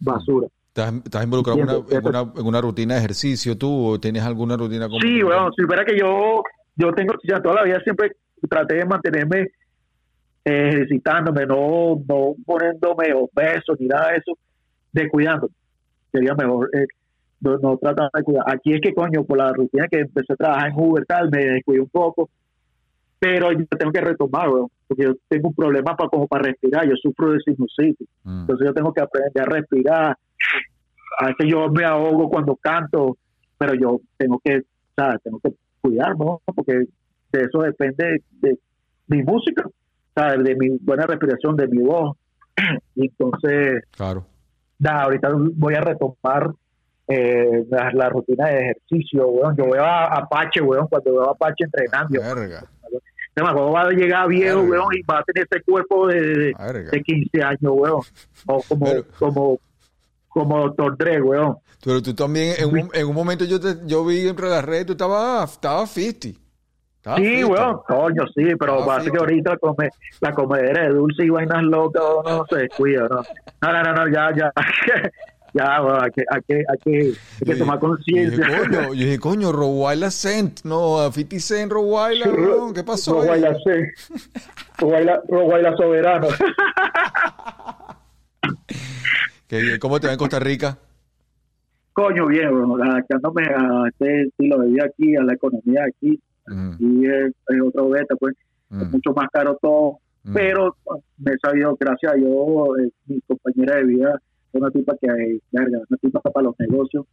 basura. 0.00 0.48
¿Estás, 0.68 0.92
estás 1.04 1.22
involucrado 1.24 1.58
en 1.58 1.64
una, 1.64 1.74
Entiendo. 1.74 2.08
en, 2.10 2.16
una, 2.16 2.32
en 2.40 2.46
una 2.46 2.60
rutina 2.60 2.94
de 2.94 3.00
ejercicio 3.00 3.56
tú 3.56 3.86
o 3.90 4.00
tienes 4.00 4.22
alguna 4.24 4.56
rutina 4.56 4.88
como 4.88 5.00
Sí, 5.00 5.22
bueno, 5.22 5.50
si 5.56 5.64
fuera 5.64 5.84
que 5.84 5.96
yo, 5.96 6.42
yo 6.76 6.92
tengo, 6.92 7.14
ya 7.22 7.40
toda 7.40 7.56
la 7.56 7.62
vida 7.62 7.80
siempre 7.84 8.16
traté 8.50 8.74
de 8.76 8.84
mantenerme 8.84 9.40
eh, 10.44 10.68
ejercitándome, 10.68 11.46
no, 11.46 12.02
no 12.08 12.34
poniéndome 12.44 13.14
obeso 13.14 13.74
ni 13.78 13.86
nada 13.86 14.10
de 14.10 14.16
eso, 14.18 14.32
descuidando. 14.92 15.48
Sería 16.14 16.34
mejor 16.34 16.70
eh, 16.72 16.86
no, 17.40 17.58
no 17.58 17.76
tratar 17.76 18.08
de 18.14 18.22
cuidar. 18.22 18.44
Aquí 18.46 18.72
es 18.72 18.80
que, 18.80 18.94
coño, 18.94 19.24
por 19.24 19.36
la 19.36 19.52
rutina 19.52 19.88
que 19.88 20.00
empecé 20.00 20.32
a 20.32 20.36
trabajar 20.36 20.70
en 20.70 20.76
Uber, 20.76 21.04
tal, 21.06 21.28
me 21.28 21.44
descuidé 21.44 21.80
un 21.80 21.88
poco, 21.88 22.30
pero 23.18 23.50
yo 23.50 23.66
tengo 23.66 23.90
que 23.90 24.00
retomar, 24.00 24.48
porque 24.86 25.02
yo 25.02 25.14
tengo 25.28 25.48
un 25.48 25.54
problema 25.54 25.96
para, 25.96 26.08
como 26.08 26.28
para 26.28 26.44
respirar, 26.44 26.88
yo 26.88 26.94
sufro 27.02 27.32
de 27.32 27.40
sinusitis. 27.40 28.08
Mm. 28.22 28.42
Entonces 28.42 28.66
yo 28.66 28.72
tengo 28.72 28.92
que 28.92 29.00
aprender 29.00 29.42
a 29.42 29.46
respirar. 29.46 30.18
A 31.18 31.26
veces 31.26 31.46
yo 31.50 31.68
me 31.68 31.84
ahogo 31.84 32.28
cuando 32.28 32.54
canto, 32.54 33.16
pero 33.58 33.74
yo 33.74 34.00
tengo 34.16 34.40
que, 34.44 34.62
¿sabes? 34.94 35.20
Tengo 35.22 35.40
que 35.40 35.50
cuidarme, 35.80 36.24
¿no? 36.24 36.40
porque 36.54 36.84
de 37.32 37.42
eso 37.42 37.62
depende 37.62 38.22
de, 38.40 38.58
mi 39.08 39.22
música, 39.22 39.68
¿sabes? 40.14 40.44
De 40.44 40.54
mi 40.54 40.78
buena 40.78 41.06
respiración, 41.06 41.56
de 41.56 41.66
mi 41.66 41.82
voz. 41.82 42.16
Y 42.94 43.06
entonces, 43.18 43.82
Claro. 43.90 44.26
Nada, 44.84 45.02
ahorita 45.04 45.28
voy 45.34 45.74
a 45.74 45.80
retomar 45.80 46.50
eh, 47.08 47.64
la, 47.70 47.90
la 47.92 48.08
rutina 48.08 48.48
de 48.48 48.60
ejercicio, 48.70 49.26
weón. 49.28 49.56
Yo 49.56 49.64
veo 49.70 49.84
a 49.84 50.04
Apache, 50.06 50.60
weón, 50.60 50.86
cuando 50.88 51.12
veo 51.12 51.28
a 51.28 51.32
Apache 51.32 51.64
entrenando. 51.64 52.20
Verga. 52.20 52.64
se 53.34 53.42
me 53.42 53.48
acuerdo, 53.48 53.72
va 53.72 53.82
a 53.82 53.90
llegar 53.90 54.28
viejo, 54.28 54.60
Verga. 54.62 54.70
weón, 54.70 54.94
y 54.94 55.02
va 55.02 55.18
a 55.18 55.22
tener 55.24 55.46
ese 55.50 55.62
cuerpo 55.64 56.06
de, 56.06 56.20
de- 56.20 56.54
de 56.90 57.02
15 57.02 57.42
años, 57.42 57.58
weón. 57.74 58.00
O 58.46 58.62
como, 58.68 58.86
Pero- 58.86 59.04
como, 59.18 59.58
como 60.28 60.60
Doctor 60.68 60.96
Dre, 60.96 61.20
weón. 61.20 61.56
Pero 61.84 62.00
tú 62.00 62.14
también, 62.14 62.54
en 62.58 62.68
un, 62.70 62.90
en 62.94 63.06
un 63.06 63.14
momento 63.14 63.44
yo 63.44 63.60
te, 63.60 63.74
yo 63.86 64.04
vi 64.06 64.26
entre 64.26 64.48
las 64.48 64.64
redes, 64.64 64.86
tú 64.86 64.92
estabas, 64.92 65.52
estabas 65.52 65.90
50. 65.90 66.40
Estabas 67.04 67.20
Sí, 67.20 67.36
50. 67.42 67.62
weón, 67.62 67.80
coño, 67.86 68.24
sí, 68.34 68.44
pero 68.58 68.82
Ah, 68.82 68.86
pasa 68.86 69.02
sí. 69.04 69.10
que 69.10 69.18
ahorita 69.18 69.50
la, 69.50 69.56
come, 69.58 69.88
la 70.22 70.32
comedera 70.32 70.82
de 70.84 70.88
dulce 70.94 71.24
y 71.26 71.28
vainas 71.28 71.62
locas 71.64 72.02
no, 72.02 72.22
no 72.38 72.46
se 72.48 72.56
descuida, 72.60 73.06
¿no? 73.10 73.20
No, 73.60 73.72
no, 73.74 73.82
no, 73.82 73.92
no, 73.92 74.08
ya, 74.10 74.30
ya. 74.34 74.50
ya, 75.52 75.76
hay 75.76 76.10
que, 76.12 76.24
hay 76.30 76.40
que, 76.48 76.54
hay 76.56 76.78
que, 76.82 76.98
hay 77.00 77.12
que 77.44 77.44
Yo 77.44 77.58
tomar 77.58 77.78
conciencia. 77.78 78.46
Coño, 78.46 78.82
yo 78.94 79.04
dije, 79.04 79.18
coño, 79.18 79.52
Rowaila 79.52 80.10
Cent, 80.10 80.60
no, 80.64 80.98
a 80.98 81.12
50 81.12 81.38
Cent, 81.40 81.70
Rowaila, 81.70 82.26
weón, 82.30 82.72
¿qué 82.72 82.82
pasó? 82.82 83.22
sí. 83.22 83.28
Roguayla, 84.78 85.20
Roguayla 85.28 85.76
soberano. 85.76 86.28
Qué 89.46 89.60
bien, 89.60 89.78
¿Cómo 89.78 90.00
te 90.00 90.06
va 90.06 90.14
en 90.14 90.18
Costa 90.18 90.38
Rica? 90.40 90.78
Coño, 91.92 92.26
bien, 92.26 92.48
weón, 92.52 92.82
adaptándome 92.82 93.42
a 93.44 93.88
este 93.88 94.22
estilo 94.22 94.58
de 94.60 94.68
vida 94.68 94.86
aquí, 94.86 95.14
a 95.16 95.22
la 95.22 95.34
economía 95.34 95.82
aquí. 95.86 96.18
Mm, 96.46 96.72
Y 96.78 97.06
es, 97.06 97.32
es 97.48 97.60
otro 97.62 97.88
beta, 97.88 98.14
pues, 98.16 98.34
es 98.70 98.90
mucho 98.90 99.12
más 99.14 99.28
caro 99.32 99.56
todo. 99.62 99.98
mm. 100.24 100.32
pero 100.34 100.76
me 101.18 101.32
he 101.32 101.38
sabido, 101.38 101.76
gracias 101.78 102.12
a 102.12 102.16
Dios, 102.16 102.68
eh, 102.82 102.90
mi 103.06 103.20
compañera 103.22 103.76
de 103.76 103.84
vida 103.84 104.20
es 104.52 104.60
una 104.60 104.70
tipa 104.70 104.96
que, 105.00 105.06
eh, 105.06 105.40
verga, 105.52 105.78
una 105.88 105.98
tipa 106.00 106.20
para 106.20 106.44
los 106.44 106.54
negocios, 106.58 107.06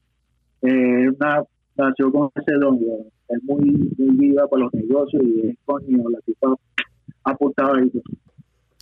eh, 0.61 1.09
una, 1.09 1.43
nació 1.77 2.11
con 2.11 2.29
ese 2.35 2.53
don, 2.59 2.77
weón. 2.81 3.07
es 3.29 3.43
muy, 3.43 3.65
muy 3.97 4.15
viva 4.17 4.47
para 4.47 4.63
los 4.63 4.73
negocios 4.73 5.21
y 5.23 5.47
es 5.49 5.55
coño, 5.65 6.09
la 6.09 6.19
tipa 6.21 6.55
apuntada 7.23 7.77
ahí. 7.77 7.91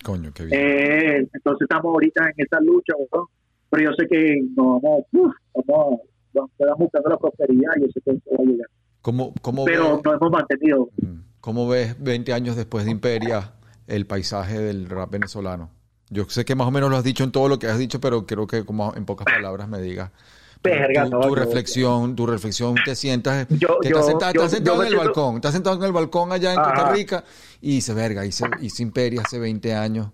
Coño, 0.04 0.32
qué 0.34 0.46
bien. 0.46 0.60
Eh, 0.62 1.28
entonces 1.34 1.62
estamos 1.70 1.86
ahorita 1.94 2.26
en 2.26 2.34
esa 2.38 2.60
lucha, 2.62 2.94
weón. 2.98 3.28
pero 3.70 3.92
yo 3.92 3.96
sé 3.98 4.08
que 4.08 4.42
nos 4.56 4.82
vamos, 4.82 5.04
uf, 5.12 5.34
vamos, 5.68 6.00
vamos, 6.34 6.52
estamos 6.58 6.78
buscando 6.80 7.10
la 7.10 7.18
prosperidad 7.18 7.72
y 7.78 7.82
yo 7.82 7.88
sé 7.94 8.02
que 8.02 8.12
eso 8.12 8.30
va 8.38 8.44
a 8.44 8.46
llegar. 8.46 8.68
¿Cómo, 9.02 9.34
cómo, 9.42 9.66
Pero 9.66 9.98
ves, 10.04 10.14
hemos 10.20 10.32
mantenido. 10.32 10.90
mm, 11.02 11.20
¿Cómo 11.42 11.68
ves 11.68 11.96
20 12.04 12.34
años 12.34 12.56
después 12.56 12.86
de 12.86 12.92
Imperia 12.92 13.54
el 13.88 14.06
paisaje 14.06 14.60
del 14.60 14.90
rap 14.90 15.12
venezolano? 15.12 15.70
Yo 16.10 16.26
sé 16.26 16.44
que 16.44 16.56
más 16.56 16.68
o 16.68 16.72
menos 16.72 16.90
lo 16.90 16.98
has 16.98 17.04
dicho 17.04 17.24
en 17.24 17.32
todo 17.32 17.48
lo 17.48 17.60
que 17.60 17.68
has 17.68 17.78
dicho, 17.78 18.02
pero 18.02 18.26
quiero 18.26 18.46
que 18.48 18.66
como 18.66 18.94
en 18.96 19.06
pocas 19.06 19.26
palabras 19.26 19.68
me 19.70 19.80
digas 19.82 20.12
tu- 20.62 20.70
Verga, 20.70 21.06
tu, 21.06 21.10
no, 21.12 21.20
tu 21.22 21.30
yo- 21.30 21.36
reflexión, 21.36 22.16
tu 22.16 22.26
reflexión, 22.26 22.76
te 22.84 22.94
sientas, 22.96 23.48
Yo- 23.50 23.78
te 23.82 23.90
yo- 23.90 23.96
estás 23.96 24.08
sentado, 24.08 24.34
yo- 24.34 24.42
estás 24.42 24.52
sentado 24.52 24.82
en 24.82 24.88
el 24.88 24.94
siento- 24.94 25.06
balcón, 25.06 25.36
estás 25.36 25.54
sentado 25.54 25.76
en 25.78 25.84
el 25.84 25.92
balcón 25.94 26.32
allá 26.34 26.52
en 26.54 26.60
Ajá. 26.60 26.74
Costa 26.74 26.92
Rica 26.92 27.24
y 27.62 27.76
dices, 27.76 27.96
verga, 27.96 28.26
hice, 28.26 28.46
hice 28.60 28.84
Imperia 28.84 29.22
hace 29.22 29.40
20 29.40 29.74
años. 29.74 30.10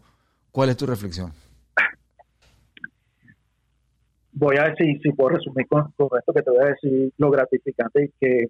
¿Cuál 0.52 0.70
es 0.70 0.78
tu 0.78 0.86
reflexión? 0.86 1.34
voy 4.38 4.58
a 4.58 4.64
decir, 4.70 5.00
si 5.02 5.12
puedo 5.14 5.30
resumir 5.30 5.66
con, 5.68 5.92
con 5.96 6.10
esto 6.20 6.34
que 6.34 6.42
te 6.42 6.50
voy 6.52 6.60
a 6.62 6.66
decir, 6.68 7.14
lo 7.18 7.32
gratificante 7.32 8.12
que 8.20 8.48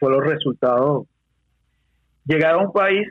fue 0.00 0.10
los 0.10 0.24
resultados. 0.24 1.06
Llegar 2.24 2.54
a 2.54 2.58
un 2.58 2.72
país 2.72 3.06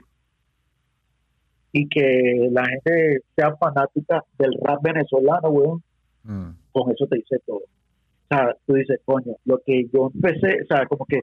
y 1.72 1.88
que 1.88 2.50
la 2.52 2.66
gente 2.66 3.20
sea 3.36 3.56
fanática 3.56 4.24
del 4.38 4.52
rap 4.62 4.82
venezolano, 4.82 5.50
weón, 5.50 5.84
mm. 6.24 6.50
con 6.72 6.92
eso 6.92 7.06
te 7.08 7.18
dice 7.18 7.38
todo. 7.46 7.60
O 7.60 8.36
sea, 8.36 8.56
tú 8.66 8.74
dices, 8.74 9.00
coño, 9.06 9.36
lo 9.46 9.60
que 9.66 9.86
yo 9.94 10.12
empecé, 10.14 10.64
o 10.64 10.66
sea, 10.68 10.86
como 10.88 11.06
que 11.06 11.22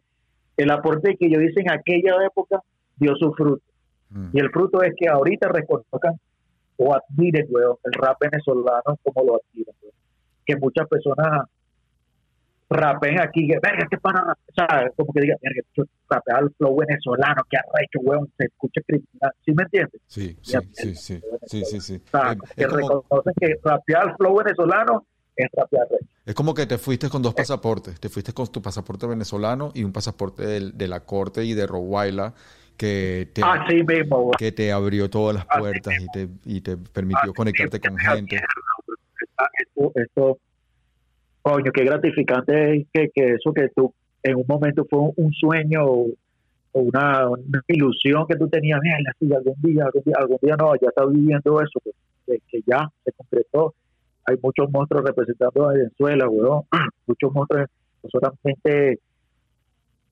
el 0.56 0.70
aporte 0.70 1.16
que 1.16 1.30
yo 1.30 1.40
hice 1.40 1.60
en 1.60 1.70
aquella 1.70 2.14
época 2.24 2.60
dio 2.97 3.14
su 3.16 3.32
fruto. 3.32 3.62
Mm. 4.10 4.28
Y 4.32 4.40
el 4.40 4.51
fruto 4.51 4.82
es 4.82 4.94
que 4.97 5.09
ahorita 5.09 5.48
reconozcan 5.48 6.14
o 6.76 6.94
admiren, 6.94 7.47
weón, 7.51 7.76
el 7.84 7.93
rap 7.93 8.18
venezolano 8.20 8.98
como 9.02 9.26
lo 9.26 9.36
admiren, 9.36 9.74
Que 10.44 10.56
muchas 10.56 10.86
personas 10.88 11.48
rapen 12.68 13.20
aquí, 13.20 13.47
que 13.47 13.59
verga, 13.62 13.86
que 13.88 13.98
para, 13.98 14.22
o 14.32 14.52
sea, 14.55 14.90
como 14.97 15.12
que 15.12 15.20
diga, 15.20 15.36
verga, 15.40 15.60
yo 15.74 15.84
rapea 16.09 16.38
el 16.40 16.51
flow 16.56 16.76
venezolano, 16.76 17.43
que 17.48 17.56
arrecho, 17.56 18.01
weón, 18.02 18.30
se 18.36 18.47
escucha 18.47 18.80
criminal, 18.86 19.32
¿sí 19.44 19.52
me 19.52 19.62
entiendes? 19.62 20.01
Sí, 20.06 20.36
sí, 20.43 20.59
sí, 20.72 20.94
sí, 20.94 21.20
sí, 21.47 21.64
sí, 21.64 21.80
sí, 21.80 22.02
O 22.06 22.10
sea, 22.10 22.36
que 22.56 22.66
reconocen 22.66 23.32
que 23.40 23.55
rapear 23.62 24.09
el 24.09 24.16
flow 24.16 24.36
venezolano 24.36 25.06
es 25.36 25.48
rapear 25.52 25.86
recho. 25.90 26.06
Es 26.24 26.34
como 26.34 26.55
que 26.55 26.66
te 26.66 26.78
fuiste 26.78 27.09
con 27.09 27.22
dos 27.22 27.34
pasaportes, 27.34 28.01
te 28.01 28.09
fuiste 28.09 28.32
con 28.32 28.48
tu 28.48 28.60
pasaporte 28.60 29.06
venezolano 29.06 29.70
y 29.74 29.84
un 29.84 29.93
pasaporte 29.93 30.44
de, 30.44 30.72
de 30.72 30.88
la 30.88 31.01
corte 31.01 31.44
y 31.44 31.55
de 31.55 31.66
Roguaila 31.66 32.34
que 32.76 33.28
te, 33.32 33.43
que 34.38 34.52
te 34.52 34.72
abrió 34.72 35.09
todas 35.09 35.34
las 35.34 35.47
puertas 35.47 35.94
y 35.98 36.06
te, 36.09 36.28
y 36.44 36.60
te 36.60 36.76
permitió 36.76 37.32
conectarte 37.32 37.80
con 37.80 37.97
gente. 37.97 38.40
Esto, 39.94 40.38
coño, 41.47 41.70
qué 41.73 41.85
gratificante 41.85 42.89
que, 42.93 43.09
que, 43.14 43.35
eso 43.35 43.52
que 43.52 43.68
tú 43.68 43.94
en 44.24 44.35
un 44.35 44.44
momento 44.48 44.85
fue 44.90 44.98
un, 45.14 45.32
sueño 45.32 45.85
o 45.86 46.09
una, 46.73 47.28
ilusión 47.68 48.27
que 48.27 48.35
tú 48.35 48.48
tenías, 48.48 48.81
mira, 48.82 48.97
algún 49.36 49.55
día, 49.62 49.85
algún 49.85 50.02
día, 50.05 50.14
algún 50.18 50.39
día 50.43 50.56
no, 50.56 50.74
ya 50.74 50.89
estás 50.89 51.09
viviendo 51.09 51.60
eso, 51.60 51.81
que, 52.27 52.39
que 52.48 52.60
ya 52.66 52.90
se 53.05 53.12
concretó. 53.12 53.74
Hay 54.24 54.36
muchos 54.43 54.68
monstruos 54.73 55.05
representando 55.05 55.70
a 55.70 55.73
Venezuela, 55.73 56.28
weón. 56.28 56.62
Muchos 57.06 57.32
monstruos, 57.32 57.68
no 58.02 58.10
solamente 58.10 58.98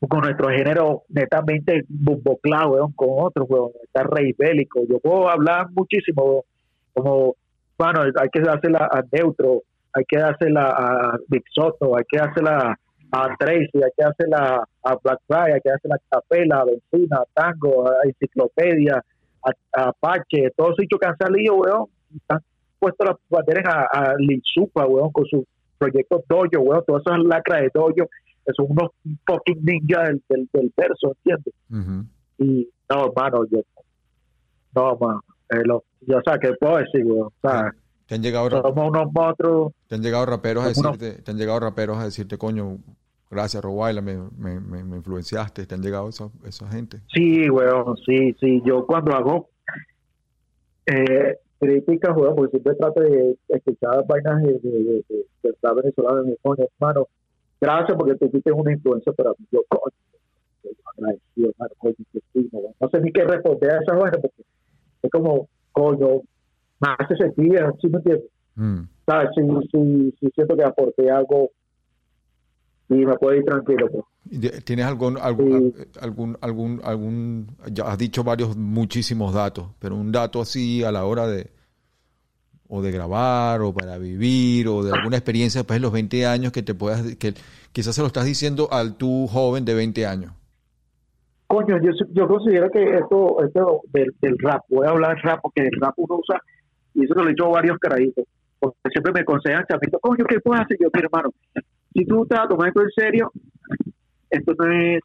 con 0.08 0.20
nuestro 0.20 0.50
género 0.50 1.02
netamente 1.08 1.84
bomboclado, 1.88 2.92
con 2.94 3.08
otros, 3.10 3.50
weón, 3.50 3.70
está 3.82 4.04
rey 4.04 4.32
bélico. 4.38 4.82
Yo 4.88 5.00
puedo 5.00 5.28
hablar 5.28 5.66
muchísimo, 5.72 6.44
como, 6.92 7.34
bueno, 7.76 8.02
hay 8.02 8.28
que 8.32 8.40
dársela 8.40 8.88
a 8.88 9.02
Neutro, 9.10 9.62
hay 9.94 10.04
que 10.08 10.18
dársela 10.18 10.70
a 10.70 11.18
Big 11.28 11.44
Soto, 11.52 11.96
hay 11.96 12.04
que 12.08 12.18
dársela 12.18 12.78
a 13.12 13.36
Tracy, 13.38 13.70
hay 13.74 13.90
que 13.96 14.04
dársela 14.04 14.68
a 14.82 14.96
Black 15.02 15.20
Friday, 15.26 15.52
hay 15.52 15.60
que 15.60 15.70
dársela 15.70 15.94
a 15.94 16.16
Capela, 16.16 16.60
a 16.60 16.64
Benzina, 16.64 17.16
a 17.18 17.24
Tango, 17.32 17.88
a 17.88 17.94
Enciclopedia, 18.04 19.02
a, 19.44 19.88
Apache, 19.88 20.50
todos 20.56 20.74
esos 20.78 20.98
que 21.00 21.06
han 21.06 21.16
salido, 21.16 21.54
weón, 21.54 21.86
están 22.14 22.40
puestos 22.78 23.08
las 23.08 23.16
banderas 23.30 23.64
a, 23.66 24.12
a 24.12 24.86
weón, 24.86 25.12
con 25.12 25.24
su 25.26 25.46
proyecto 25.78 26.22
Dojo, 26.28 26.60
weón, 26.60 26.82
todas 26.86 27.02
esas 27.06 27.20
lacras 27.20 27.62
de 27.62 27.70
Dojo 27.72 28.08
son 28.56 28.66
unos 28.68 28.90
fucking 29.26 29.64
ninjas 29.64 30.08
del, 30.08 30.22
del, 30.28 30.48
del 30.52 30.72
verso, 30.76 31.14
¿entiendes? 31.24 31.54
Y 32.38 32.68
no, 32.90 33.06
hermano, 33.06 33.46
yo, 33.50 33.60
no, 34.74 34.96
mano, 34.96 35.22
eh, 35.50 35.62
lo, 35.64 35.84
yo, 36.00 36.18
o 36.18 36.22
sea, 36.22 36.38
¿qué 36.38 36.52
puedo 36.58 36.78
decir, 36.78 37.04
güey? 37.04 37.20
O 37.20 37.32
sea, 37.40 37.72
te 38.06 38.14
han 38.14 38.22
llegado 38.22 38.50
somos 38.50 38.88
unos 38.88 39.12
monstruos. 39.12 39.72
Te 39.88 39.94
han 39.94 40.02
llegado 40.02 40.26
raperos 40.26 40.64
a 40.64 40.68
decirte, 40.68 41.22
te 41.22 41.30
han 41.30 41.38
llegado 41.38 41.60
raperos 41.60 41.98
a 41.98 42.04
decirte, 42.04 42.36
coño, 42.36 42.78
gracias 43.30 43.62
Rowaila, 43.62 44.02
me, 44.02 44.16
me, 44.36 44.60
me, 44.60 44.96
influenciaste, 44.96 45.66
te 45.66 45.74
han 45.74 45.82
llegado 45.82 46.08
esa, 46.08 46.28
esa 46.46 46.68
gente. 46.68 47.00
Sí, 47.12 47.48
weón, 47.48 47.96
sí, 48.06 48.34
sí, 48.40 48.62
yo 48.64 48.86
cuando 48.86 49.12
hago 49.12 49.48
eh, 50.86 51.38
críticas, 51.58 52.16
weón, 52.16 52.36
porque 52.36 52.50
siempre 52.50 52.74
trato 52.74 53.00
de 53.00 53.38
escuchar 53.48 54.06
vainas 54.06 54.42
de, 54.42 54.52
de, 54.52 54.70
de, 54.70 55.04
de, 55.08 55.26
de 55.42 55.74
venezolano, 55.74 56.22
de 56.24 56.36
coño, 56.42 56.64
hermano, 56.78 57.08
gracias 57.60 57.96
porque 57.96 58.16
tú 58.16 58.30
fuiste 58.30 58.52
una 58.52 58.72
influencia 58.72 59.12
para 59.12 59.30
mí. 59.30 59.46
Yo, 59.50 59.62
coño, 59.68 59.94
agradecido, 60.96 61.50
hermano, 61.50 62.74
no 62.80 62.88
sé 62.90 63.00
ni 63.00 63.12
qué 63.12 63.24
responder 63.24 63.70
a 63.72 63.80
esa 63.80 63.94
vaina 63.94 64.18
porque 64.20 64.42
es 65.02 65.10
como, 65.10 65.48
coño, 65.72 66.22
más 66.84 66.96
hace 66.98 67.16
sentido, 67.16 67.76
¿sí 67.80 67.88
me 67.88 67.98
entiendes? 67.98 68.30
Mm. 68.56 68.80
¿Sabes? 69.06 69.30
Si, 69.34 69.42
si, 69.70 70.14
si, 70.20 70.30
siento 70.34 70.56
que 70.56 70.64
aporté 70.64 71.10
algo 71.10 71.50
y 72.88 72.94
me 72.94 73.14
puedo 73.16 73.36
ir 73.36 73.44
tranquilo. 73.44 73.88
Pues. 73.90 74.64
¿Tienes 74.64 74.86
algún, 74.86 75.18
algún, 75.18 75.74
algún, 76.00 76.36
algún, 76.40 76.80
algún, 76.82 77.46
ya 77.72 77.84
has 77.84 77.98
dicho 77.98 78.24
varios, 78.24 78.56
muchísimos 78.56 79.34
datos, 79.34 79.66
pero 79.78 79.96
un 79.96 80.12
dato 80.12 80.40
así 80.40 80.82
a 80.84 80.92
la 80.92 81.04
hora 81.04 81.26
de, 81.26 81.50
o 82.68 82.82
de 82.82 82.90
grabar 82.90 83.60
o 83.60 83.72
para 83.72 83.98
vivir 83.98 84.68
o 84.68 84.82
de 84.82 84.92
alguna 84.92 85.16
experiencia 85.16 85.60
después 85.60 85.78
de 85.78 85.82
los 85.82 85.92
20 85.92 86.26
años 86.26 86.52
que 86.52 86.62
te 86.62 86.74
puedas, 86.74 87.16
que 87.16 87.34
quizás 87.72 87.94
se 87.94 88.00
lo 88.00 88.06
estás 88.06 88.24
diciendo 88.24 88.68
al 88.70 88.96
tú 88.96 89.26
joven 89.26 89.64
de 89.64 89.74
20 89.74 90.06
años? 90.06 90.32
Coño, 91.46 91.76
yo, 91.82 91.90
yo 92.12 92.26
considero 92.26 92.70
que 92.70 92.82
esto, 92.82 93.44
esto 93.44 93.82
del, 93.92 94.38
rap, 94.38 94.62
voy 94.68 94.86
a 94.86 94.90
hablar 94.90 95.16
rap 95.22 95.40
porque 95.42 95.62
el 95.62 95.80
rap 95.80 95.94
uno 95.96 96.16
usa, 96.16 96.40
y 96.94 97.04
eso 97.04 97.14
lo 97.14 97.26
he 97.26 97.30
dicho 97.30 97.50
varios 97.50 97.78
carajitos, 97.78 98.24
porque 98.58 98.78
siempre 98.90 99.12
me 99.12 99.20
aconsejan, 99.20 99.64
chamito, 99.68 99.98
coño, 100.00 100.24
¿qué 100.24 100.40
puedo 100.40 100.60
hacer 100.60 100.76
yo? 100.80 100.88
Mi 100.92 101.00
hermano, 101.00 101.30
si 101.92 102.04
tú 102.04 102.22
estás 102.22 102.48
tomando 102.48 102.82
en 102.82 102.90
serio, 102.90 103.32
esto 104.30 104.54
no 104.58 104.72
es 104.72 105.00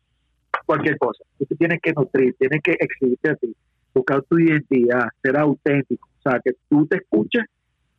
cualquier 0.65 0.97
cosa. 0.97 1.23
Tú 1.37 1.55
tienes 1.55 1.79
que 1.81 1.93
nutrir, 1.93 2.35
tienes 2.37 2.61
que 2.61 2.75
exhibirte 2.79 3.29
a 3.31 3.35
ti, 3.35 3.55
buscar 3.93 4.21
tu 4.23 4.39
identidad, 4.39 5.07
ser 5.21 5.37
auténtico. 5.37 6.07
O 6.19 6.21
sea, 6.21 6.39
que 6.43 6.51
tú 6.69 6.85
te 6.87 6.97
escuches 6.97 7.45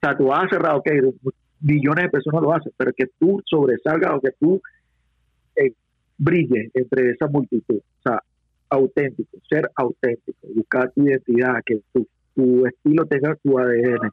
o 0.03 0.07
sea, 0.07 0.17
tú 0.17 0.25
vas 0.29 0.45
a 0.45 0.49
cerrar, 0.49 0.77
ok, 0.77 0.89
millones 1.61 2.05
de 2.05 2.09
personas 2.09 2.41
lo 2.41 2.55
hacen, 2.55 2.73
pero 2.75 2.91
que 2.95 3.05
tú 3.19 3.43
sobresalgas 3.45 4.15
o 4.15 4.21
que 4.21 4.31
tú 4.39 4.63
eh, 5.57 5.75
brilles 6.17 6.71
entre 6.73 7.11
esa 7.11 7.27
multitud. 7.27 7.77
O 7.77 8.03
sea, 8.03 8.23
auténtico, 8.71 9.37
ser 9.47 9.71
auténtico, 9.75 10.39
buscar 10.55 10.91
tu 10.93 11.07
identidad, 11.07 11.61
que 11.67 11.83
tu, 11.93 12.09
tu 12.35 12.67
estilo 12.67 13.07
tenga 13.07 13.37
tu 13.37 13.59
ADN, 13.59 14.11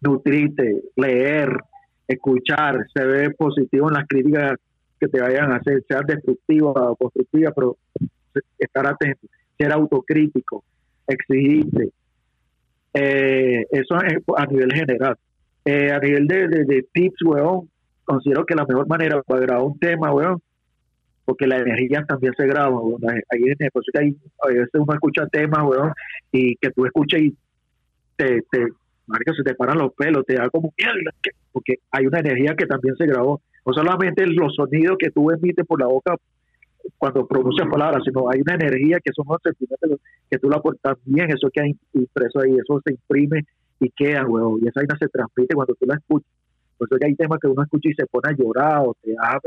nutrirte, 0.00 0.82
leer, 0.96 1.56
escuchar, 2.06 2.86
se 2.92 3.04
ve 3.04 3.30
positivo 3.30 3.88
en 3.88 3.94
las 3.94 4.06
críticas 4.08 4.58
que 5.00 5.08
te 5.08 5.20
vayan 5.20 5.52
a 5.52 5.56
hacer, 5.56 5.82
sean 5.88 6.04
destructivas 6.06 6.74
o 6.76 6.96
constructivas, 6.96 7.52
pero 7.54 7.76
estar 8.58 8.86
atento, 8.86 9.26
ser 9.58 9.72
autocrítico, 9.72 10.64
exigirte, 11.06 11.90
eh, 12.94 13.66
eso 13.70 13.96
es 13.96 14.22
a 14.36 14.46
nivel 14.46 14.72
general. 14.72 15.16
Eh, 15.64 15.90
a 15.90 15.98
nivel 15.98 16.26
de, 16.26 16.48
de, 16.48 16.86
tips, 16.92 17.22
weón, 17.24 17.68
considero 18.04 18.44
que 18.44 18.54
la 18.54 18.64
mejor 18.66 18.86
manera 18.86 19.20
para 19.22 19.40
grabar 19.40 19.64
un 19.64 19.78
tema, 19.78 20.12
weón, 20.12 20.40
porque 21.24 21.46
la 21.46 21.58
energía 21.58 22.04
también 22.06 22.34
se 22.36 22.46
graba, 22.46 22.78
weón. 22.78 23.00
Ahí, 23.08 23.20
hay, 23.32 24.16
a 24.42 24.48
veces 24.48 24.70
uno 24.74 24.92
escucha 24.92 25.26
temas, 25.28 25.64
weón, 25.64 25.92
y 26.32 26.56
que 26.56 26.70
tú 26.70 26.84
escuchas 26.84 27.20
y 27.20 27.36
te, 28.16 28.42
te 28.50 28.66
se 29.36 29.42
te 29.42 29.54
paran 29.54 29.78
los 29.78 29.92
pelos, 29.94 30.24
te 30.26 30.34
da 30.34 30.48
como 30.48 30.72
porque 31.52 31.74
hay 31.90 32.06
una 32.06 32.20
energía 32.20 32.54
que 32.56 32.66
también 32.66 32.96
se 32.96 33.06
grabó. 33.06 33.40
No 33.66 33.72
solamente 33.72 34.26
los 34.26 34.54
sonidos 34.54 34.96
que 34.98 35.10
tú 35.10 35.30
emites 35.30 35.66
por 35.66 35.80
la 35.80 35.86
boca 35.86 36.16
cuando 36.98 37.26
pronuncias 37.26 37.68
palabras, 37.68 38.02
sino 38.04 38.30
hay 38.30 38.40
una 38.42 38.54
energía 38.54 38.98
que 39.02 39.12
son 39.14 39.26
los 39.28 39.40
sentimientos 39.42 40.00
que 40.30 40.38
tú 40.38 40.50
la 40.50 40.56
aportas 40.56 40.98
bien, 41.04 41.30
eso 41.30 41.48
que 41.50 41.60
hay 41.60 41.76
impreso 41.94 42.40
ahí, 42.40 42.52
eso 42.52 42.80
se 42.84 42.92
imprime 42.92 43.44
y 43.80 43.90
queda, 43.90 44.26
huevo, 44.26 44.58
y 44.60 44.68
esa 44.68 44.80
vaina 44.80 44.96
se 44.98 45.08
transmite 45.08 45.54
cuando 45.54 45.74
tú 45.74 45.86
la 45.86 45.96
escuchas. 45.96 46.30
Por 46.88 46.98
eso 46.98 47.00
que 47.00 47.06
hay 47.06 47.14
temas 47.14 47.38
que 47.40 47.48
uno 47.48 47.62
escucha 47.62 47.88
y 47.88 47.94
se 47.94 48.06
pone 48.06 48.30
a 48.30 48.36
llorar 48.36 48.82
o 48.84 48.94
te 49.02 49.12
da 49.12 49.40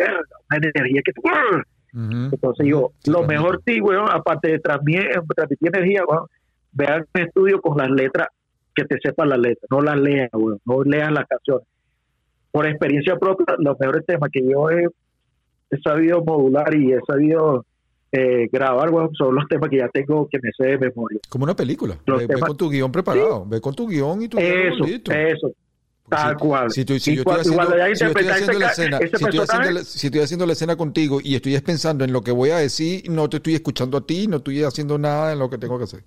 una 0.50 0.70
energía 0.74 1.02
que 1.04 1.14
tú... 1.14 1.22
Entonces 1.94 2.68
yo, 2.68 2.92
lo 3.08 3.24
mejor 3.24 3.62
sí, 3.66 3.82
weón, 3.82 4.08
aparte 4.12 4.52
de 4.52 4.60
transmitir, 4.60 5.10
transmitir 5.36 5.70
energía, 5.74 6.04
weón, 6.08 6.28
vean 6.72 7.06
un 7.16 7.22
estudio 7.22 7.60
con 7.62 7.78
las 7.78 7.90
letras, 7.90 8.28
que 8.76 8.84
te 8.86 8.98
sepan 9.02 9.30
las 9.30 9.40
letras, 9.40 9.66
no 9.72 9.82
las 9.82 9.98
leas, 9.98 10.30
weón, 10.34 10.60
no 10.66 10.84
leas 10.84 11.12
las 11.12 11.26
canciones. 11.26 11.66
Por 12.52 12.68
experiencia 12.68 13.16
propia, 13.18 13.56
los 13.58 13.80
mejores 13.80 14.06
temas 14.06 14.30
que 14.32 14.44
yo 14.48 14.70
he 14.70 14.88
he 15.70 15.78
sabido 15.82 16.24
modular 16.24 16.74
y 16.76 16.94
he 16.94 17.00
sabido 17.06 17.66
eh, 18.12 18.48
grabar, 18.52 18.90
bueno, 18.90 19.10
son 19.18 19.36
los 19.36 19.48
temas 19.48 19.70
que 19.70 19.78
ya 19.78 19.90
tengo 19.90 20.28
que 20.30 20.40
me 20.42 20.50
sé 20.58 20.72
de 20.72 20.78
memoria. 20.78 21.20
Como 21.30 21.44
una 21.44 21.56
película. 21.56 21.98
Ve, 22.06 22.28
con 22.40 22.58
tu 22.58 22.70
guion 22.70 22.92
preparado, 22.92 23.46
ve 23.46 23.60
con 23.60 23.76
tu 23.76 23.88
guion 23.88 24.22
y 24.22 24.28
tu 24.30 24.38
Eso, 24.38 24.86
eso. 24.86 25.52
Tal 26.10 26.38
cual. 26.38 26.72
Si, 26.72 26.86
si, 27.00 27.16
yo 27.16 27.22
estoy 27.22 27.40
haciendo, 27.40 27.64
la 27.74 27.90
escena, 27.90 28.98
si 29.84 30.08
estoy 30.08 30.22
haciendo 30.22 30.46
la 30.46 30.54
escena 30.54 30.76
contigo 30.78 31.20
y 31.22 31.36
estoy 31.36 31.60
pensando 31.60 32.06
en 32.06 32.14
lo 32.14 32.22
que 32.22 32.32
voy 32.32 32.52
a 32.52 32.58
decir, 32.58 33.10
no 33.10 33.30
te 33.30 33.38
estoy 33.38 33.56
escuchando 33.56 33.98
a 33.98 34.06
ti, 34.06 34.28
no 34.28 34.38
estoy 34.38 34.64
haciendo 34.64 34.98
nada 34.98 35.34
en 35.34 35.40
lo 35.40 35.50
que 35.50 35.58
tengo 35.58 35.78
que 35.78 35.84
hacer. 35.84 36.04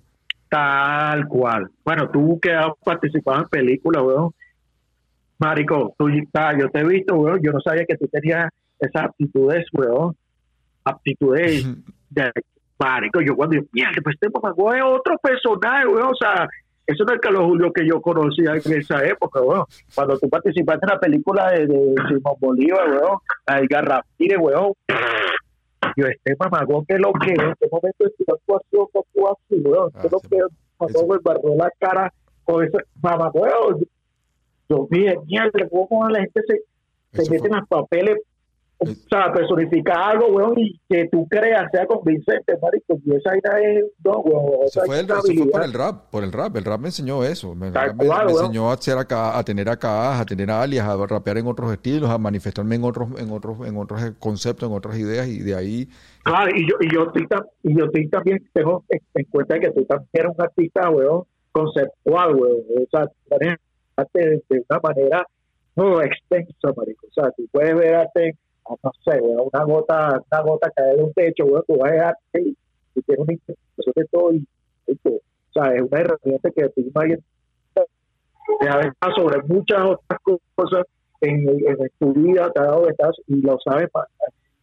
Tal 0.49 1.27
cual. 1.27 1.69
Bueno, 1.85 2.09
tú 2.09 2.39
que 2.41 2.51
has 2.51 2.71
participado 2.83 3.43
en 3.43 3.49
películas, 3.49 4.03
weón. 4.03 4.31
Marico, 5.37 5.93
tú, 5.97 6.09
yo 6.09 6.69
te 6.69 6.79
he 6.79 6.83
visto, 6.83 7.15
weón. 7.15 7.39
Yo 7.43 7.51
no 7.51 7.61
sabía 7.61 7.85
que 7.85 7.95
tú 7.95 8.07
tenías 8.07 8.49
esas 8.79 9.03
aptitudes, 9.03 9.65
weón, 9.73 10.15
aptitudes 10.83 11.65
de 12.09 12.31
marico, 12.79 13.21
yo 13.21 13.35
cuando 13.35 13.57
yo, 13.57 13.61
mierda, 13.71 14.01
pues 14.03 14.15
este 14.19 14.27
mamá 14.29 14.77
es 14.77 14.83
otro 14.83 15.15
personaje, 15.21 15.85
weón, 15.85 16.09
o 16.11 16.15
sea, 16.15 16.47
eso 16.87 17.03
no 17.05 17.13
es 17.13 17.21
Carlos 17.21 17.45
Julio 17.45 17.71
que 17.71 17.87
yo 17.87 18.01
conocía 18.01 18.51
en 18.53 18.73
esa 18.73 19.03
época, 19.05 19.41
weón. 19.41 19.65
Cuando 19.95 20.17
tú 20.17 20.29
participaste 20.29 20.85
en 20.85 20.93
la 20.93 20.99
película 20.99 21.51
de, 21.51 21.67
de 21.67 21.95
Simón 22.07 22.35
Bolívar, 22.39 22.89
weón, 22.89 23.17
Edgar 23.47 23.85
Ramírez, 23.85 24.39
weón. 24.39 24.73
Yo, 25.97 26.05
este 26.07 26.35
mamagón, 26.39 26.85
que 26.85 26.97
lo 26.97 27.11
que 27.13 27.31
en 27.31 27.41
este 27.41 27.67
momento 27.71 28.05
es 28.05 28.13
una 28.19 28.35
actuación 28.35 28.85
como 28.91 29.29
así, 29.29 29.61
weón. 29.61 29.91
Ah, 29.93 30.01
Que 30.01 30.09
lo 30.09 30.19
que 30.19 30.37
mamagón 30.79 31.07
me 31.09 31.15
embarró 31.15 31.55
la 31.55 31.71
cara 31.79 32.13
con 32.43 32.63
ese 32.63 32.77
mamagón. 33.01 33.85
Yo 34.69 34.87
dije, 34.89 35.17
mierda, 35.25 35.67
¿cómo 35.69 36.07
la 36.09 36.19
gente 36.19 36.41
se, 36.47 37.23
se 37.23 37.31
mete 37.31 37.47
en 37.47 37.55
los 37.55 37.67
papeles? 37.67 38.17
O 38.83 38.87
sea, 39.09 39.31
personificar 39.31 39.95
algo, 39.95 40.27
weón, 40.29 40.57
y 40.57 40.79
que 40.89 41.07
tú 41.11 41.27
creas 41.29 41.69
sea 41.71 41.85
convincente, 41.85 42.57
marico. 42.59 42.97
Y 43.05 43.15
esa 43.15 43.37
idea 43.37 43.69
es, 43.69 43.85
no, 44.03 44.19
weón. 44.21 44.65
Eso 44.65 44.81
fue, 44.85 44.99
el, 44.99 45.05
eso 45.05 45.21
fue 45.21 45.51
por 45.51 45.63
el 45.63 45.73
rap, 45.73 46.09
por 46.09 46.23
el 46.23 46.31
rap. 46.31 46.55
El 46.55 46.65
rap 46.65 46.79
me 46.79 46.87
enseñó 46.87 47.23
eso. 47.23 47.53
Me, 47.53 47.67
enseñó 47.67 48.71
a 48.71 48.73
hacer 48.73 48.97
acá, 48.97 49.37
a 49.37 49.43
tener 49.43 49.69
acá, 49.69 50.19
a 50.19 50.25
tener 50.25 50.49
alias, 50.49 50.87
a 50.87 51.05
rapear 51.05 51.37
en 51.37 51.45
otros 51.45 51.71
estilos, 51.71 52.09
a 52.09 52.17
manifestarme 52.17 52.75
en 52.75 52.83
otros, 52.83 53.09
en 53.19 53.31
otros, 53.31 53.67
en 53.67 53.77
otros 53.77 54.01
conceptos, 54.17 54.67
en 54.67 54.75
otras 54.75 54.97
ideas 54.97 55.27
y 55.27 55.39
de 55.39 55.55
ahí. 55.55 55.87
Claro, 56.23 56.51
y 56.55 56.67
yo, 56.67 56.75
y 56.79 56.91
yo, 56.91 57.03
estoy 57.03 57.27
y 57.63 57.77
yo 57.77 57.85
estoy 57.85 58.09
también 58.09 58.43
tengo 58.51 58.83
en, 58.89 58.99
en 59.13 59.25
cuenta 59.25 59.59
que 59.59 59.69
tú 59.71 59.85
también 59.85 60.09
eres 60.13 60.31
un 60.35 60.43
artista, 60.43 60.89
weón, 60.89 61.23
conceptual, 61.51 62.35
weón. 62.35 62.57
O 62.77 62.89
sea, 62.89 63.05
tú 63.05 63.35
de, 64.13 64.41
de 64.49 64.63
una 64.69 64.79
manera 64.81 65.25
no 65.75 66.01
extensa, 66.01 66.73
marico. 66.75 67.07
O 67.07 67.13
sea, 67.13 67.31
tú 67.31 67.47
puedes 67.51 67.75
ver 67.75 67.95
arte, 67.95 68.35
ah, 68.35 68.50
no 68.69 68.91
sé, 69.03 69.19
una 69.21 69.63
gota, 69.65 70.21
una 70.31 70.41
gota 70.41 70.71
caer 70.71 70.97
de 70.97 71.03
un 71.03 71.13
techo, 71.13 71.45
weón, 71.45 71.63
tú 71.67 71.77
vas 71.77 71.91
a 71.93 72.09
arte 72.09 72.41
y, 72.41 72.57
y 72.95 73.01
tienes 73.01 73.23
una 73.23 73.33
interpretación 73.33 73.93
de 73.95 74.05
todo 74.11 74.33
y, 74.33 74.47
y 74.87 74.95
todo. 74.95 75.15
o 75.15 75.53
sea, 75.53 75.73
es 75.75 75.81
una 75.81 75.99
herramienta 75.99 76.51
que 76.51 76.69
tú 76.69 76.81
no 76.93 77.01
sobre 79.15 79.41
muchas 79.43 79.81
otras 79.83 80.19
cosas 80.55 80.85
en, 81.21 81.47
en, 81.49 81.77
tu 81.99 82.13
vida, 82.13 82.51
te 82.51 82.59
ha 82.59 82.63
dado 82.63 82.83
ventajas 82.83 83.15
y 83.27 83.41
lo 83.41 83.57
sabes, 83.63 83.89
pa- 83.91 84.07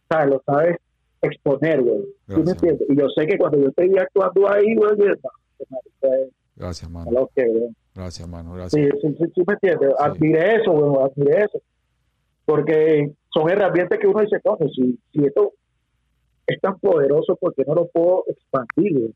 sabes, 0.09 0.29
lo 0.31 0.41
sabes 0.45 0.77
exponer, 1.21 1.81
güey. 1.81 2.01
¿Sí 2.27 2.41
me 2.45 2.51
entiendes? 2.51 2.89
Y 2.89 2.95
yo 2.97 3.07
sé 3.09 3.25
que 3.27 3.37
cuando 3.37 3.57
yo 3.59 3.67
estoy 3.69 3.97
actuando 3.97 4.49
ahí, 4.51 4.75
güey, 4.75 4.91
Gracias, 6.55 6.89
mano. 6.89 7.27
Gracias, 7.95 8.27
mano. 8.27 8.51
Sí, 8.69 8.81
Gracias. 8.81 9.01
sí, 9.01 9.15
sí, 9.17 9.31
sí 9.35 9.43
me 9.47 9.53
entiendes. 9.53 9.91
Admire 9.99 10.55
eso, 10.55 10.71
güey, 10.71 11.03
admire 11.05 11.39
eso. 11.45 11.59
Porque 12.49 13.11
son 13.31 13.49
herramientas 13.49 13.99
que 13.99 14.07
uno 14.07 14.21
dice, 14.21 14.41
si, 14.73 14.99
si 15.13 15.25
esto 15.25 15.51
es 16.47 16.59
tan 16.59 16.79
poderoso, 16.79 17.35
¿por 17.35 17.53
qué 17.53 17.63
no 17.67 17.75
lo 17.75 17.87
puedo 17.87 18.23
expandir? 18.27 19.11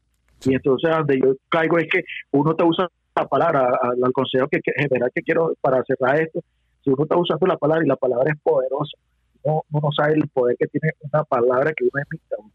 Y 0.45 0.53
entonces 0.53 0.91
donde 0.91 1.19
yo 1.19 1.33
caigo 1.49 1.79
es 1.79 1.87
que 1.91 2.03
uno 2.31 2.55
te 2.55 2.63
usa 2.63 2.87
la 3.15 3.27
palabra, 3.27 3.71
al, 3.81 4.11
consejo 4.11 4.47
que, 4.47 4.59
que 4.59 4.71
general 4.75 5.09
que 5.15 5.21
quiero 5.23 5.53
para 5.61 5.83
cerrar 5.83 6.21
esto, 6.21 6.41
si 6.83 6.91
uno 6.91 7.03
está 7.03 7.17
usando 7.17 7.47
la 7.47 7.57
palabra 7.57 7.83
y 7.83 7.87
la 7.87 7.95
palabra 7.95 8.31
es 8.31 8.39
poderosa, 8.41 8.97
uno, 9.43 9.63
uno 9.71 9.79
no 9.81 9.91
sabe 9.91 10.13
el 10.13 10.27
poder 10.27 10.55
que 10.57 10.67
tiene 10.67 10.91
una 11.01 11.23
palabra 11.23 11.73
que 11.73 11.85
uno 11.85 12.03
güey. 12.37 12.51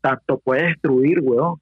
Tanto 0.00 0.38
puede 0.38 0.66
destruir, 0.68 1.20
weón, 1.20 1.56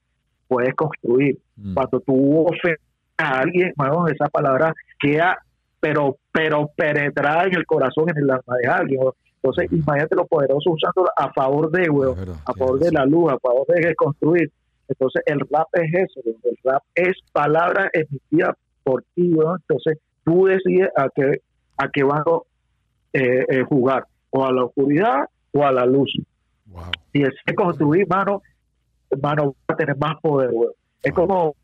puedes 0.47 0.75
construir 0.75 1.39
Mm. 1.59 1.73
cuando 1.73 1.99
tú 2.01 2.45
ofendes 2.45 2.79
a 3.17 3.39
alguien, 3.39 3.73
bueno, 3.75 4.07
esa 4.07 4.27
palabra 4.27 4.73
queda, 4.99 5.37
pero, 5.79 6.17
pero 6.31 6.69
penetrada 6.75 7.43
en 7.45 7.55
el 7.55 7.65
corazón, 7.65 8.09
en 8.09 8.17
el 8.17 8.29
alma 8.29 8.55
de 8.61 8.67
alguien. 8.67 9.01
Entonces, 9.41 9.71
imagínate 9.71 10.15
lo 10.15 10.25
poderoso 10.25 10.71
usándola 10.71 11.11
a 11.15 11.31
favor 11.31 11.71
de, 11.71 11.89
weón, 11.89 12.17
a 12.45 12.53
favor 12.53 12.79
de 12.79 12.91
la 12.91 13.05
luz, 13.05 13.31
a 13.31 13.39
favor 13.39 13.65
de 13.67 13.95
construir. 13.95 14.51
Entonces, 14.87 15.21
el 15.25 15.39
rap 15.49 15.67
es 15.73 15.93
eso, 15.93 16.19
weón. 16.25 16.39
el 16.43 16.57
rap 16.63 16.83
es 16.95 17.15
palabra 17.31 17.89
emitida 17.93 18.55
por 18.83 19.03
ti, 19.15 19.33
weón. 19.33 19.59
Entonces, 19.67 19.97
tú 20.25 20.45
decides 20.45 20.89
a 20.97 21.07
qué, 21.15 21.41
a 21.77 21.87
qué 21.89 22.01
a 22.01 22.23
eh, 23.13 23.45
eh, 23.49 23.63
jugar, 23.63 24.05
o 24.29 24.45
a 24.45 24.51
la 24.51 24.65
oscuridad 24.65 25.25
o 25.53 25.63
a 25.63 25.71
la 25.71 25.85
luz. 25.85 26.11
Wow. 26.65 26.83
Si 27.13 27.23
es 27.23 27.33
construir, 27.55 28.07
mano, 28.07 28.41
mano, 29.21 29.55
va 29.69 29.73
a 29.73 29.77
tener 29.77 29.97
más 29.97 30.19
poder, 30.21 30.49
weón. 30.51 30.73
Es 31.01 31.13
como, 31.13 31.55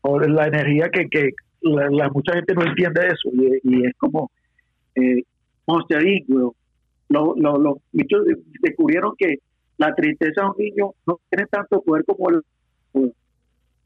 como 0.00 0.18
la 0.18 0.48
energía 0.48 0.88
que, 0.90 1.08
que 1.08 1.30
la, 1.62 1.88
la- 1.90 2.08
mucha 2.10 2.32
gente 2.34 2.54
no 2.54 2.62
entiende 2.64 3.06
eso 3.06 3.30
y, 3.32 3.60
y 3.62 3.86
es 3.86 3.94
como 3.98 4.30
eh, 4.94 5.22
Monster 5.66 6.06
Inc. 6.06 6.28
Lo- 6.28 6.54
lo- 7.08 7.58
Los 7.58 7.76
bichos 7.92 8.24
de- 8.24 8.36
descubrieron 8.60 9.14
que 9.16 9.36
la 9.78 9.94
tristeza 9.94 10.42
de 10.42 10.48
un 10.48 10.54
niño 10.58 10.90
no 11.06 11.20
tiene 11.30 11.46
tanto 11.46 11.80
poder 11.82 12.04
como 12.04 12.30
el. 12.30 12.42
O 12.94 13.12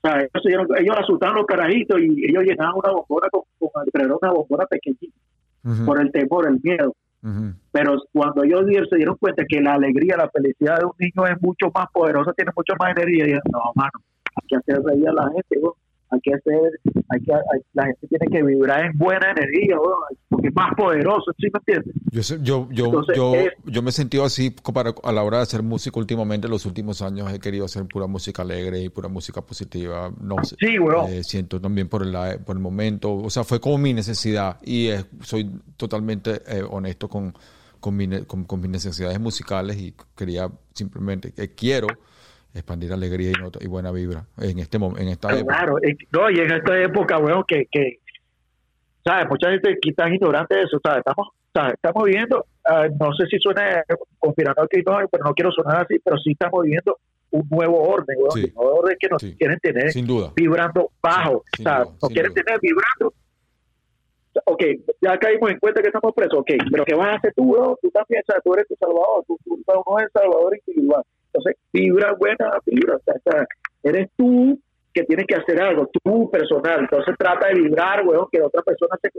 sea, 0.02 0.20
ellos, 0.44 0.66
ellos 0.78 0.96
asustaban 0.98 1.34
a 1.36 1.38
los 1.40 1.46
carajitos 1.46 2.00
y 2.00 2.24
ellos 2.26 2.44
llenaban 2.44 2.74
una 2.82 2.92
bombona 2.92 3.28
con, 3.30 3.42
con 3.58 4.10
una 4.22 4.32
bombona 4.32 4.64
pequeñita 4.66 5.14
por 5.84 6.00
el 6.00 6.10
temor, 6.10 6.48
el 6.48 6.58
miedo 6.62 6.94
pero 7.70 7.96
cuando 8.14 8.42
ellos 8.44 8.64
se 8.88 8.96
dieron 8.96 9.14
cuenta 9.16 9.44
que 9.46 9.60
la 9.60 9.74
alegría, 9.74 10.16
la 10.16 10.30
felicidad 10.30 10.78
de 10.78 10.86
un 10.86 10.92
niño 10.98 11.26
es 11.26 11.42
mucho 11.42 11.66
más 11.74 11.86
poderosa, 11.92 12.32
tiene 12.32 12.50
mucho 12.56 12.72
más 12.80 12.92
energía, 12.96 13.24
y 13.24 13.26
dijeron, 13.26 13.42
no, 13.52 13.60
mano, 13.74 13.90
hay 14.36 14.46
que 14.48 14.56
hacer 14.56 14.82
reír 14.82 15.06
a 15.06 15.12
la 15.12 15.24
gente, 15.30 15.58
weón. 15.58 15.74
Hay 16.10 16.20
que 16.20 16.34
hacer, 16.34 16.80
hay 17.08 17.20
que, 17.22 17.32
hay- 17.32 17.60
la 17.74 17.84
gente 17.86 18.06
tiene 18.08 18.26
que 18.30 18.42
vibrar 18.42 18.84
en 18.86 18.98
buena 18.98 19.30
energía, 19.30 19.76
porque 20.28 20.48
es 20.48 20.54
más 20.54 20.74
poderoso, 20.76 21.32
¿sí 21.38 21.46
me 21.52 21.58
entiendes? 21.58 21.94
Yo, 22.10 22.22
sé- 22.22 22.38
yo, 22.42 22.68
yo, 22.72 22.86
Entonces, 22.86 23.16
yo, 23.16 23.34
es- 23.34 23.52
yo 23.66 23.82
me 23.82 23.90
he 23.90 23.92
sentido 23.92 24.24
así 24.24 24.50
para, 24.50 24.92
a 25.02 25.12
la 25.12 25.22
hora 25.22 25.36
de 25.38 25.42
hacer 25.44 25.62
música 25.62 25.98
últimamente. 26.00 26.48
Los 26.48 26.66
últimos 26.66 27.00
años 27.02 27.32
he 27.32 27.38
querido 27.38 27.64
hacer 27.64 27.84
pura 27.86 28.06
música 28.06 28.42
alegre 28.42 28.80
y 28.80 28.88
pura 28.88 29.08
música 29.08 29.40
positiva. 29.42 30.12
No 30.20 30.36
sé. 30.44 30.56
Sí, 30.58 30.78
weón. 30.78 31.12
Eh, 31.12 31.22
siento 31.22 31.60
también 31.60 31.88
por 31.88 32.02
el, 32.02 32.12
por 32.44 32.56
el 32.56 32.62
momento. 32.62 33.12
O 33.14 33.30
sea, 33.30 33.44
fue 33.44 33.60
como 33.60 33.78
mi 33.78 33.92
necesidad. 33.94 34.58
Y 34.62 34.88
eh, 34.88 35.04
soy 35.22 35.50
totalmente 35.76 36.42
eh, 36.46 36.62
honesto 36.68 37.08
con, 37.08 37.32
con, 37.78 37.96
mi 37.96 38.08
con- 38.24 38.44
con 38.44 38.60
mis 38.60 38.70
necesidades 38.70 39.20
musicales. 39.20 39.78
Y 39.78 39.94
quería 40.16 40.50
simplemente, 40.74 41.32
que 41.32 41.54
quiero 41.54 41.86
expandir 42.54 42.92
alegría 42.92 43.32
y, 43.60 43.66
buena 43.66 43.90
vibra 43.92 44.24
en 44.38 44.58
este 44.58 44.78
mom- 44.78 44.98
en 44.98 45.08
esta 45.08 45.36
época. 45.36 45.54
Claro, 45.56 45.76
no, 46.12 46.30
y 46.30 46.40
en 46.40 46.52
esta 46.52 46.78
época, 46.82 47.18
weón, 47.18 47.44
que, 47.46 47.66
que 47.70 47.98
¿sabes? 49.04 49.28
Mucha 49.28 49.50
gente 49.50 49.78
está 49.82 50.08
ignorante 50.08 50.54
de 50.56 50.62
eso, 50.62 50.78
¿sabes? 50.82 50.98
Estamos, 50.98 51.28
¿sabes? 51.54 51.74
Estamos 51.74 52.04
viviendo, 52.04 52.44
ah, 52.64 52.86
no 52.98 53.12
sé 53.14 53.26
si 53.26 53.38
suena 53.38 53.84
conspiranoico, 54.18 54.68
no, 54.86 55.08
pero 55.10 55.24
no 55.24 55.34
quiero 55.34 55.50
sonar 55.52 55.82
así, 55.84 55.98
pero 56.04 56.18
sí 56.18 56.32
estamos 56.32 56.62
viviendo 56.64 56.98
un 57.30 57.46
nuevo 57.48 57.80
orden, 57.88 58.16
weón, 58.18 58.32
Sí. 58.32 58.44
un 58.44 58.54
nuevo 58.64 58.78
orden 58.80 58.96
que 58.98 59.08
nos 59.08 59.22
Sí. 59.22 59.36
quieren 59.38 59.58
tener 59.60 59.92
Sin 59.92 60.06
duda. 60.06 60.32
vibrando 60.34 60.90
bajo, 61.00 61.44
Sin 61.56 61.64
duda, 61.64 61.84
nos 62.02 62.10
quieren 62.10 62.32
duda. 62.34 62.42
tener 62.44 62.60
vibrando. 62.60 63.14
Ok, 64.44 64.62
ya 65.00 65.18
caímos 65.18 65.50
en 65.50 65.58
cuenta 65.58 65.80
que 65.82 65.88
estamos 65.88 66.12
presos, 66.14 66.38
ok, 66.40 66.50
pero 66.70 66.84
¿qué 66.84 66.94
vas 66.94 67.08
a 67.08 67.14
hacer 67.16 67.32
tú, 67.34 67.44
weón? 67.52 67.76
Tú 67.82 67.90
también, 67.90 68.22
o 68.26 68.32
sea, 68.32 68.40
tú 68.42 68.54
eres 68.54 68.66
tu 68.68 68.74
salvador, 68.76 69.24
tú, 69.26 69.38
tú 69.44 69.60
no 69.66 69.98
eres 69.98 70.10
salvador 70.12 70.56
individual. 70.66 71.02
Entonces, 71.32 71.56
vibra 71.72 72.14
buena 72.18 72.50
vibra, 72.66 72.96
o 72.96 73.00
sea, 73.04 73.14
o 73.14 73.30
sea, 73.30 73.46
eres 73.82 74.08
tú 74.16 74.58
que 74.92 75.04
tienes 75.04 75.26
que 75.26 75.36
hacer 75.36 75.62
algo, 75.62 75.88
tú 76.02 76.30
personal. 76.30 76.80
Entonces, 76.80 77.14
trata 77.18 77.48
de 77.48 77.54
vibrar, 77.54 78.06
weón, 78.06 78.26
que 78.30 78.42
otra 78.42 78.62
persona 78.62 78.96
se, 79.02 79.10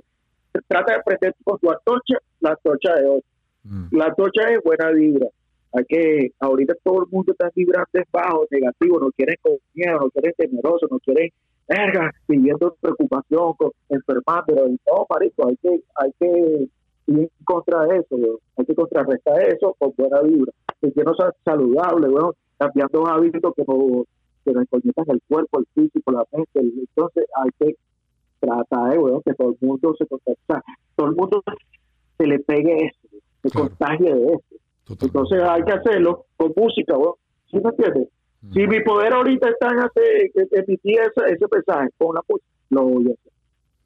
trata 0.67 0.93
de 0.93 1.03
prender 1.03 1.35
con 1.43 1.59
tu 1.59 1.71
antorcha 1.71 2.17
la 2.41 2.51
antorcha 2.51 2.93
de 2.95 3.07
otro. 3.07 3.29
Mm. 3.63 3.95
La 3.95 4.05
antorcha 4.05 4.49
es 4.49 4.59
buena 4.63 4.91
vibra. 4.91 5.27
Hay 5.73 5.85
que, 5.85 6.31
ahorita 6.39 6.73
todo 6.83 7.03
el 7.03 7.09
mundo 7.09 7.31
está 7.31 7.49
vibrando 7.55 7.88
bajo, 8.11 8.45
negativo, 8.51 8.99
no 8.99 9.11
quieren 9.11 9.35
con 9.41 9.53
miedo, 9.73 9.99
no 9.99 10.09
quieren 10.09 10.33
temeroso, 10.38 10.88
no 10.89 10.99
quieren, 10.99 11.29
verga, 11.67 12.11
viviendo 12.27 12.67
en 12.67 12.81
preocupación, 12.81 13.53
con, 13.53 13.71
enfermando. 13.88 14.67
Y 14.67 14.71
no, 14.71 15.05
marico, 15.09 15.47
hay 15.47 15.55
que, 15.57 15.81
hay 15.95 16.11
que 16.19 16.67
ir 17.07 17.29
contra 17.45 17.85
eso, 17.95 18.15
weón. 18.15 18.38
hay 18.57 18.65
que 18.65 18.75
contrarrestar 18.75 19.41
eso 19.43 19.73
con 19.79 19.93
buena 19.95 20.21
vibra. 20.21 20.51
Sintiendo 20.81 21.13
sa- 21.15 21.33
saludable, 21.45 22.09
weón, 22.09 22.33
cambiando 22.57 23.07
hábitos 23.07 23.53
que 23.55 23.63
nos, 23.67 24.05
que 24.43 24.51
nos 24.51 25.07
el 25.07 25.21
cuerpo, 25.27 25.59
el 25.59 25.67
físico, 25.75 26.11
la 26.11 26.25
mente. 26.31 26.59
el- 26.59 26.73
Entonces 26.79 27.25
hay 27.35 27.49
que 27.59 27.75
tratar, 28.39 28.97
weón, 28.99 29.21
que 29.23 29.33
todo 29.35 29.49
el 29.51 29.57
mundo 29.67 29.93
se 29.97 30.05
contacta, 30.07 30.63
todo 30.95 31.07
el 31.07 31.15
mundo 31.15 31.43
se 32.17 32.25
le 32.27 32.39
pegue 32.39 32.75
eso, 32.87 33.17
se 33.43 33.49
Claro. 33.49 33.67
contagie 33.69 34.13
de 34.13 34.25
eso. 34.25 34.41
Totalmente. 34.85 35.05
Entonces 35.05 35.41
hay 35.43 35.63
que 35.63 35.71
hacerlo 35.73 36.25
con 36.37 36.53
música, 36.55 36.97
weón. 36.97 37.13
¿Sí 37.49 37.57
me 37.59 37.69
entiendes? 37.69 38.07
Mm. 38.41 38.53
Si 38.53 38.67
mi 38.67 38.79
poder 38.81 39.13
ahorita 39.13 39.49
está 39.49 39.67
en 39.69 39.79
emitir 40.51 40.99
ese, 41.01 41.33
ese 41.33 41.45
mensaje 41.51 41.89
con 41.97 42.15
la 42.15 42.21
música, 42.27 42.47
lo 42.71 42.83
voy 42.83 43.07
a 43.09 43.13
hacer. 43.13 43.31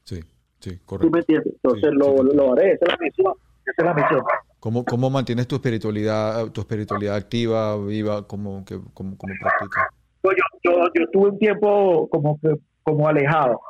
Sí, 0.04 0.20
sí, 0.60 0.70
¿Sí 0.72 0.80
correcto. 0.86 1.12
me 1.12 1.20
entiendes? 1.20 1.54
Entonces 1.56 1.82
Sí, 1.84 1.90
sí, 1.92 1.98
lo, 1.98 2.24
lo 2.24 2.54
haré, 2.54 2.72
esa 2.74 2.86
es 2.86 2.92
la 2.92 2.98
misión. 3.06 3.34
Esa 3.66 3.74
es 3.78 3.84
la 3.86 3.94
misión. 3.94 4.22
¿Cómo, 4.66 4.84
¿Cómo 4.84 5.12
mantienes 5.12 5.48
tu 5.48 5.58
espiritualidad, 5.58 6.48
tu 6.52 6.62
espiritualidad 6.62 7.16
activa, 7.16 7.78
viva? 7.78 8.26
¿Cómo, 8.26 8.66
que, 8.66 8.80
cómo, 8.96 9.16
cómo 9.16 9.32
practicas? 9.40 9.84
Yo, 10.24 10.32
yo, 10.32 10.38
yo, 10.64 10.72
yo 10.96 11.04
estuve 11.04 11.30
un 11.30 11.38
tiempo 11.38 12.10
como 12.10 12.40
como 12.82 13.08
alejado. 13.08 13.62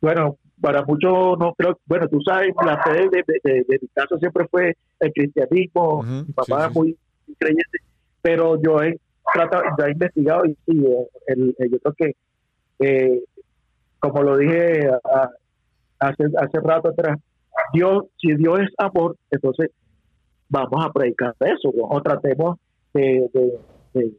Bueno, 0.00 0.36
para 0.60 0.82
muchos 0.82 1.12
no 1.38 1.54
creo, 1.56 1.78
bueno, 1.86 2.08
tú 2.08 2.18
sabes, 2.26 2.50
la 2.66 2.82
fe 2.82 3.08
de, 3.08 3.22
de, 3.24 3.40
de- 3.44 3.64
de 3.68 3.78
mi 3.82 3.88
casa 3.94 4.18
siempre 4.18 4.48
fue 4.50 4.74
el 4.98 5.12
cristianismo, 5.12 5.98
Ujú, 6.00 6.24
mi 6.26 6.32
papá 6.32 6.66
sí, 6.66 6.74
muy 6.74 6.98
creyente, 7.38 7.78
pero 8.20 8.60
yo 8.60 8.82
he 8.82 8.98
tratado, 9.32 9.62
ya 9.78 9.86
he 9.86 9.92
investigado 9.92 10.44
y 10.44 10.54
sí, 10.66 10.84
eh, 10.84 11.06
el, 11.28 11.54
el- 11.56 11.70
yo 11.70 11.78
creo 11.78 11.94
que 11.96 12.12
eh, 12.80 13.22
como 14.00 14.24
lo 14.24 14.36
dije 14.38 14.90
hace, 16.00 16.24
hace 16.36 16.58
rato 16.64 16.88
atrás, 16.88 17.16
Dios, 17.72 18.06
si 18.18 18.34
Dios 18.34 18.58
es 18.58 18.68
amor, 18.78 19.14
entonces 19.30 19.70
vamos 20.52 20.84
a 20.84 20.92
predicar 20.92 21.34
eso, 21.40 21.72
o 21.74 22.02
tratemos 22.02 22.58
de, 22.92 23.28
de, 23.94 24.14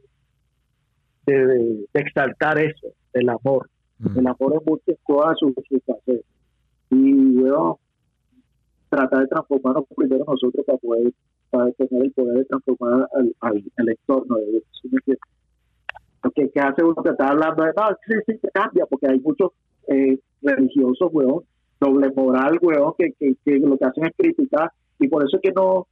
de, 1.26 1.86
exaltar 1.94 2.58
eso, 2.58 2.88
el 3.12 3.28
amor. 3.28 3.70
Mm. 3.98 4.18
El 4.18 4.26
amor 4.26 4.54
es 4.56 4.66
mucho 4.66 4.82
en 4.88 4.98
todas 5.06 5.38
sus, 5.38 5.54
Y 6.90 7.12
bueno, 7.36 7.78
tratar 8.88 9.20
de 9.20 9.28
transformarnos 9.28 9.84
primero 9.96 10.24
nosotros 10.26 10.66
para 10.66 10.78
poder 10.78 11.12
para 11.50 11.70
tener 11.72 12.04
el 12.04 12.12
poder 12.12 12.38
de 12.38 12.44
transformar 12.46 13.08
al, 13.14 13.34
al, 13.40 13.88
entorno 13.88 14.36
de 14.36 14.46
Dios. 14.46 14.62
Porque 16.20 16.50
que 16.50 16.60
hace 16.60 16.82
uno 16.82 17.00
que 17.00 17.10
está 17.10 17.28
hablando 17.28 17.62
de, 17.62 17.70
no, 17.76 17.88
sí, 18.06 18.14
sí, 18.26 18.38
se 18.42 18.50
cambia, 18.50 18.86
porque 18.86 19.06
hay 19.08 19.20
muchos 19.20 19.52
eh, 19.86 20.18
religiosos, 20.42 21.10
weón, 21.12 21.44
doble 21.78 22.10
moral, 22.16 22.58
weón, 22.60 22.94
que, 22.98 23.12
que, 23.12 23.36
que, 23.44 23.58
lo 23.60 23.76
que 23.76 23.84
hacen 23.84 24.06
es 24.06 24.12
criticar, 24.16 24.72
y 24.98 25.06
por 25.06 25.22
eso 25.22 25.36
es 25.36 25.42
que 25.42 25.52
no, 25.52 25.86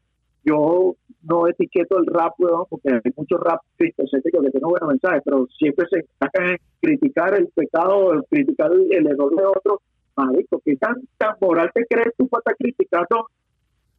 yo 0.44 0.96
no 1.22 1.46
etiqueto 1.46 1.98
el 1.98 2.06
rap, 2.06 2.34
weón, 2.38 2.64
porque 2.68 2.90
hay 2.92 3.12
muchos 3.16 3.40
rap 3.40 3.60
cristocéntricos 3.76 4.42
que 4.42 4.50
tienen 4.50 4.68
buenos 4.68 4.88
mensajes, 4.88 5.22
pero 5.24 5.46
siempre 5.58 5.86
se 5.88 6.04
sacan 6.18 6.50
en 6.50 6.56
criticar 6.80 7.34
el 7.34 7.48
pecado, 7.48 8.24
criticar 8.28 8.70
el, 8.72 9.06
error 9.06 9.34
de 9.34 9.44
otro. 9.44 9.80
Marico, 10.16 10.60
¿qué 10.64 10.76
tan, 10.76 10.96
tan 11.16 11.36
moral 11.40 11.70
te 11.72 11.86
crees 11.86 12.14
tú 12.18 12.28
para 12.28 12.40
estar 12.40 12.56
criticando 12.56 13.28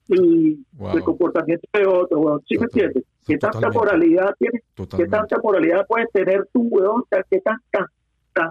y 0.10 0.60
el 0.94 1.04
comportamiento 1.04 1.68
de 1.74 1.88
otro, 1.88 2.20
weón? 2.20 2.42
¿Sí 2.48 2.58
me 2.58 2.66
entiendes? 2.66 3.04
¿Qué 3.26 3.38
tanta 3.38 3.70
moralidad 3.70 4.36
tienes? 4.38 4.62
¿Qué 4.76 5.08
tanta 5.08 5.38
moralidad 5.42 5.88
puedes 5.88 6.12
tener 6.12 6.48
tú, 6.52 6.68
weón? 6.70 7.04
¿Qué 7.30 7.40
tan, 7.40 7.58
tan, 7.72 7.86
tan 8.34 8.50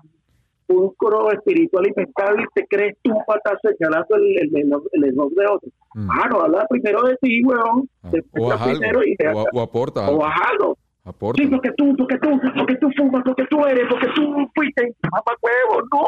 pulcro 0.73 1.31
espiritual 1.33 1.87
y 1.87 1.93
mental 1.95 2.41
y 2.41 2.45
te 2.55 2.67
crees 2.67 2.97
tú 3.03 3.13
para 3.27 3.39
estar 3.39 3.59
señalando 3.63 4.17
el, 4.17 4.39
el, 4.39 4.73
el, 4.93 5.05
error 5.05 5.31
de 5.35 5.47
otro? 5.47 5.69
Mm. 5.95 6.11
Ah, 6.11 6.29
no, 6.31 6.41
habla 6.41 6.67
primero 6.69 7.03
de 7.03 7.17
ti, 7.17 7.45
weón. 7.45 7.89
Ah. 8.03 8.11
O, 8.39 8.53
algo, 8.53 9.03
y 9.05 9.17
o, 9.35 9.45
o, 9.53 9.61
aporta 9.61 10.09
O 10.09 10.25
haz 10.25 10.37
algo. 10.51 10.79
Aporta. 11.05 11.43
Sí, 11.43 11.49
porque 11.49 11.71
tú, 11.77 11.97
porque 11.97 12.19
tú, 12.19 12.41
porque 12.57 12.77
tú 12.77 12.89
fumas, 12.97 13.23
porque 13.25 13.45
tú 13.51 13.65
eres, 13.67 13.85
porque 13.91 14.09
tú 14.15 14.51
fuiste 14.55 14.95
mamá 15.03 15.37
huevo. 15.43 15.83
No, 15.93 16.05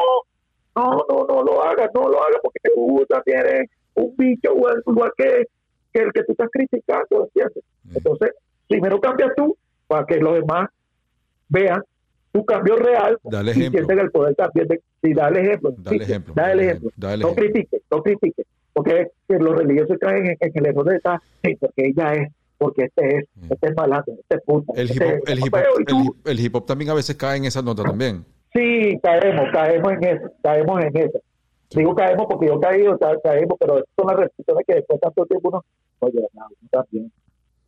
no, 0.75 1.05
no, 1.09 1.27
no 1.27 1.43
lo 1.43 1.63
hagas, 1.63 1.89
no 1.93 2.09
lo 2.09 2.19
hagas, 2.21 2.39
porque 2.41 2.59
tú 2.73 3.05
también 3.07 3.39
eres 3.39 3.69
un 3.95 4.13
bicho 4.17 4.53
igual, 4.53 5.11
que, 5.17 5.45
que, 5.93 6.01
el 6.01 6.11
que 6.13 6.23
tú 6.23 6.31
estás 6.31 6.49
criticando. 6.51 7.29
Mm. 7.33 7.97
Entonces, 7.97 8.31
primero 8.67 8.99
cambia 8.99 9.31
tú 9.35 9.55
para 9.87 10.05
que 10.05 10.17
los 10.17 10.35
demás 10.35 10.69
vean 11.49 11.83
tu 12.35 12.43
cambio 12.43 12.75
real 12.75 13.17
dale 13.23 13.53
y 13.55 13.63
el 13.63 14.11
poder 14.11 14.35
también 14.35 14.67
de, 14.67 14.81
sí, 15.01 15.13
dale 15.13 15.41
ejemplo. 15.41 15.73
Dale 15.77 16.03
ejemplo. 16.03 16.33
Dale 16.35 16.65
ejemplo. 16.65 16.91
Dale 16.97 17.23
no 17.23 17.33
critique, 17.33 17.81
no 17.89 18.03
critique. 18.03 18.43
Porque 18.73 19.07
los 19.29 19.55
religiosos 19.55 19.97
caen 20.01 20.25
en, 20.27 20.51
el 20.53 20.65
error 20.65 20.83
de 20.83 20.97
esta, 20.97 21.21
sí, 21.41 21.55
porque 21.55 21.87
ella 21.87 22.11
es, 22.11 22.33
porque 22.57 22.83
este 22.83 23.19
es, 23.19 23.25
mm. 23.35 23.53
este 23.53 23.67
es 23.69 23.75
malandro, 23.77 24.15
este 24.19 24.35
es 24.35 24.41
puta. 24.43 24.73
El, 24.75 24.89
este 24.89 25.05
hip, 25.05 25.23
-hop, 25.23 25.29
el, 25.29 25.39
hip 25.39 25.53
-hop, 25.53 26.15
el, 26.25 26.39
hip 26.41 26.55
hop 26.55 26.65
también 26.65 26.91
a 26.91 26.93
veces 26.93 27.15
cae 27.15 27.37
en 27.37 27.45
esa 27.45 27.61
nota 27.61 27.83
también. 27.83 28.25
Sí, 28.51 28.99
caemos, 29.01 29.49
caemos 29.53 29.93
en 29.93 30.03
eso, 30.03 30.31
caemos 30.43 30.83
en 30.83 30.97
eso. 30.97 31.19
Digo 31.69 31.95
caemos 31.95 32.25
porque 32.29 32.47
yo 32.47 32.55
he 32.55 32.59
caído, 32.59 32.99
caemos, 32.99 33.57
pero 33.57 33.81
son 33.95 34.07
las 34.07 34.17
restricciones 34.17 34.65
que 34.67 34.75
después 34.75 34.97
de 34.97 35.01
tanto 35.01 35.25
tiempo 35.25 35.49
uno, 35.49 35.63
oye, 35.99 36.19
no, 36.33 36.47
también 36.69 37.09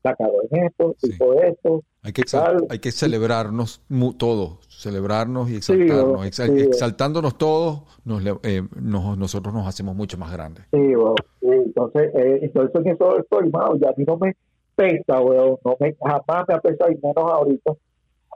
la 0.03 0.13
cago 0.13 0.41
en 0.51 0.65
esto, 0.65 0.93
tipo 1.01 1.41
esto. 1.41 1.83
Hay 2.07 2.13
que, 2.13 2.23
hay 2.69 2.79
que 2.79 2.91
celebrarnos 2.93 3.81
todos, 4.17 4.65
celebrarnos 4.69 5.49
y 5.49 5.57
exaltarnos. 5.57 6.25
exaltándonos 6.25 7.37
todos, 7.37 7.81
nos, 8.05 8.23
eh, 8.43 8.63
nos, 8.79 9.17
nosotros 9.17 9.53
nos 9.53 9.67
hacemos 9.67 9.93
mucho 9.93 10.17
más 10.17 10.31
grandes. 10.31 10.63
Sí, 10.71 10.93
entonces, 11.41 12.15
eh, 12.15 12.39
entonces 12.43 12.75
en 12.85 12.91
eso 12.93 13.19
estoy, 13.19 13.51
ya 13.51 13.89
a 13.89 13.93
mí 13.97 14.05
no 14.07 14.15
me 14.15 14.33
pesa, 14.77 15.19
weón, 15.19 15.57
no 15.65 15.75
me, 15.81 15.97
jamás 16.01 16.47
me 16.47 16.53
ha 16.53 16.61
pesado 16.61 16.91
y 16.91 16.95
menos 16.95 17.29
ahorita 17.29 17.73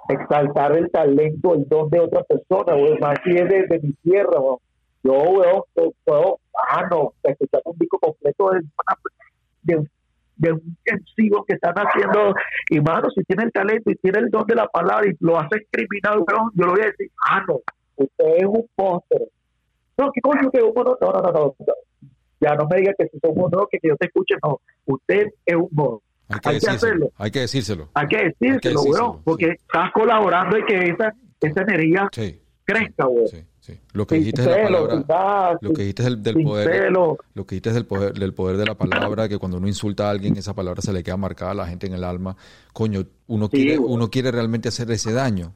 exaltar 0.10 0.76
el 0.76 0.92
talento, 0.92 1.54
el 1.54 1.70
don 1.70 1.90
de 1.90 2.02
otra 2.02 2.24
persona, 2.24 2.76
weón, 2.76 3.00
más 3.00 3.20
si 3.24 3.38
es 3.38 3.48
de, 3.48 3.80
mi 3.82 3.94
tierra, 4.04 4.38
weón. 4.38 4.58
Yo, 5.02 5.14
weón, 5.14 5.62
puedo, 6.04 6.40
ah, 6.72 6.84
no, 6.92 7.14
escuchar 7.24 7.62
un 7.64 7.78
disco 7.78 8.00
completo 8.00 8.50
de, 8.50 8.62
de 9.64 9.88
de 10.42 10.52
un 10.54 10.62
intensivo 10.66 11.46
que 11.46 11.54
están 11.54 11.76
haciendo, 11.76 12.34
y 12.70 12.80
mano, 12.82 13.10
si 13.12 13.24
tiene 13.24 13.44
el 13.44 13.52
talento 13.52 13.92
y 13.92 13.96
tiene 13.96 14.20
el 14.20 14.30
don 14.30 14.46
de 14.48 14.56
la 14.56 14.68
palabra 14.68 15.08
y 15.08 15.16
lo 15.20 15.40
hace 15.40 15.68
criminal, 15.70 16.24
yo 16.28 16.66
lo 16.66 16.72
voy 16.72 16.82
a 16.82 16.88
decir, 16.88 17.12
ah, 17.30 17.44
no, 17.48 17.62
usted 17.96 18.26
es 18.38 18.46
un 18.46 18.68
monstruo. 18.76 19.28
No, 19.98 20.12
¿qué 20.12 20.22
coño 20.22 20.50
que 20.50 20.62
uno 20.64 20.84
no, 20.84 20.98
no, 21.00 21.22
no, 21.22 21.32
no, 21.32 21.56
Ya 22.40 22.56
no 22.56 22.68
me 22.68 22.78
diga 22.78 22.94
que 22.98 23.08
si 23.08 23.20
son 23.20 23.36
no, 23.36 23.68
que, 23.70 23.78
yo 23.84 23.96
te 23.98 24.08
escuche, 24.08 24.36
no. 24.44 24.60
Usted 24.86 25.28
es 25.46 25.56
un 25.56 25.70
monstruo. 25.72 26.02
Hay 26.28 26.60
que, 26.60 26.70
hacerlo. 26.70 27.12
Hay 27.18 27.30
que 27.30 27.42
decírselo. 27.42 27.90
Hay 27.94 28.08
que 28.08 28.18
decírselo, 28.18 28.82
weón, 28.84 29.24
porque 29.24 29.52
estás 29.52 29.92
colaborando 29.92 30.58
y 30.58 30.66
que 30.66 30.90
esa, 30.90 31.14
esa 31.42 31.62
energía 31.62 32.10
crezca, 32.64 33.08
weón. 33.08 33.51
Lo 33.94 34.08
que 34.08 34.16
dijiste 34.16 34.42
de 34.42 34.50
la 34.50 34.64
palabra, 34.64 35.58
lo 35.62 35.74
que 35.74 35.82
dijiste 35.84 36.04
del, 36.04 36.24
del 36.24 36.44
poder, 36.44 36.92
lo 36.92 37.46
que 37.46 37.56
dijiste 37.56 37.72
del 37.72 37.86
poder, 37.86 38.14
del 38.14 38.34
poder 38.34 38.58
de 38.58 38.66
la 38.66 38.76
palabra, 38.76 39.30
que 39.30 39.38
cuando 39.38 39.58
uno 39.58 39.68
insulta 39.68 40.08
a 40.08 40.12
alguien, 40.12 40.36
esa 40.36 40.56
palabra 40.56 40.82
se 40.82 40.92
le 40.92 41.04
queda 41.04 41.18
marcada 41.18 41.52
a 41.52 41.56
la 41.56 41.68
gente 41.68 41.88
en 41.88 41.94
el 41.94 42.04
alma. 42.04 42.36
Coño, 42.74 43.06
uno 43.28 43.50
quiere, 43.50 43.78
uno 43.78 44.10
quiere 44.10 44.32
realmente 44.32 44.70
hacer 44.70 44.90
ese 44.92 45.14
daño. 45.14 45.54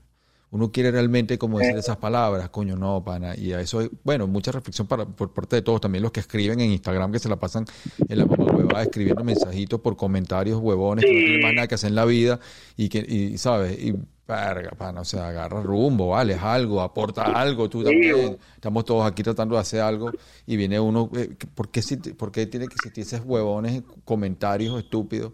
Uno 0.51 0.71
quiere 0.71 0.91
realmente 0.91 1.37
como 1.37 1.59
decir 1.59 1.75
eh. 1.75 1.79
esas 1.79 1.97
palabras, 1.97 2.49
coño, 2.49 2.77
no, 2.77 3.03
pana. 3.03 3.35
Y 3.35 3.51
a 3.51 3.59
eso, 3.59 3.89
bueno, 4.03 4.25
mucha 4.27 4.51
reflexión 4.53 4.87
para, 4.87 5.05
por 5.05 5.33
parte 5.33 5.57
de 5.57 5.61
todos, 5.61 5.81
también 5.81 6.01
los 6.01 6.13
que 6.13 6.21
escriben 6.21 6.61
en 6.61 6.71
Instagram, 6.71 7.11
que 7.11 7.19
se 7.19 7.27
la 7.27 7.35
pasan 7.37 7.65
en 8.07 8.17
la 8.17 8.25
mamá 8.25 8.45
huevada 8.45 8.83
escribiendo 8.83 9.23
mensajitos 9.23 9.81
por 9.81 9.97
comentarios 9.97 10.59
huevones, 10.61 11.03
que 11.03 11.11
no 11.11 11.19
tienen 11.19 11.41
más 11.41 11.53
nada 11.55 11.67
que 11.67 11.75
hacer 11.75 11.89
en 11.89 11.95
la 11.95 12.05
vida 12.05 12.39
y 12.77 12.87
que, 12.87 12.99
y, 12.99 13.37
¿sabes? 13.37 13.77
Y 13.77 13.95
Verga, 14.27 14.71
pana, 14.71 15.01
o 15.01 15.05
sea, 15.05 15.27
agarra 15.27 15.61
rumbo, 15.61 16.09
vale, 16.09 16.33
algo, 16.33 16.81
aporta 16.81 17.25
algo, 17.25 17.69
tú 17.69 17.83
también. 17.83 18.37
Estamos 18.55 18.83
todos 18.83 19.05
aquí 19.05 19.21
tratando 19.21 19.53
de 19.53 19.61
hacer 19.61 19.81
algo 19.81 20.11
y 20.47 20.57
viene 20.57 20.79
uno, 20.79 21.11
eh, 21.15 21.35
¿por 21.53 21.69
qué, 21.69 21.81
por 22.17 22.31
qué 22.31 22.47
tiene 22.47 22.67
que 22.67 22.73
existir 22.73 23.03
esos 23.03 23.21
huevones, 23.23 23.83
comentarios 24.03 24.79
estúpidos? 24.79 25.33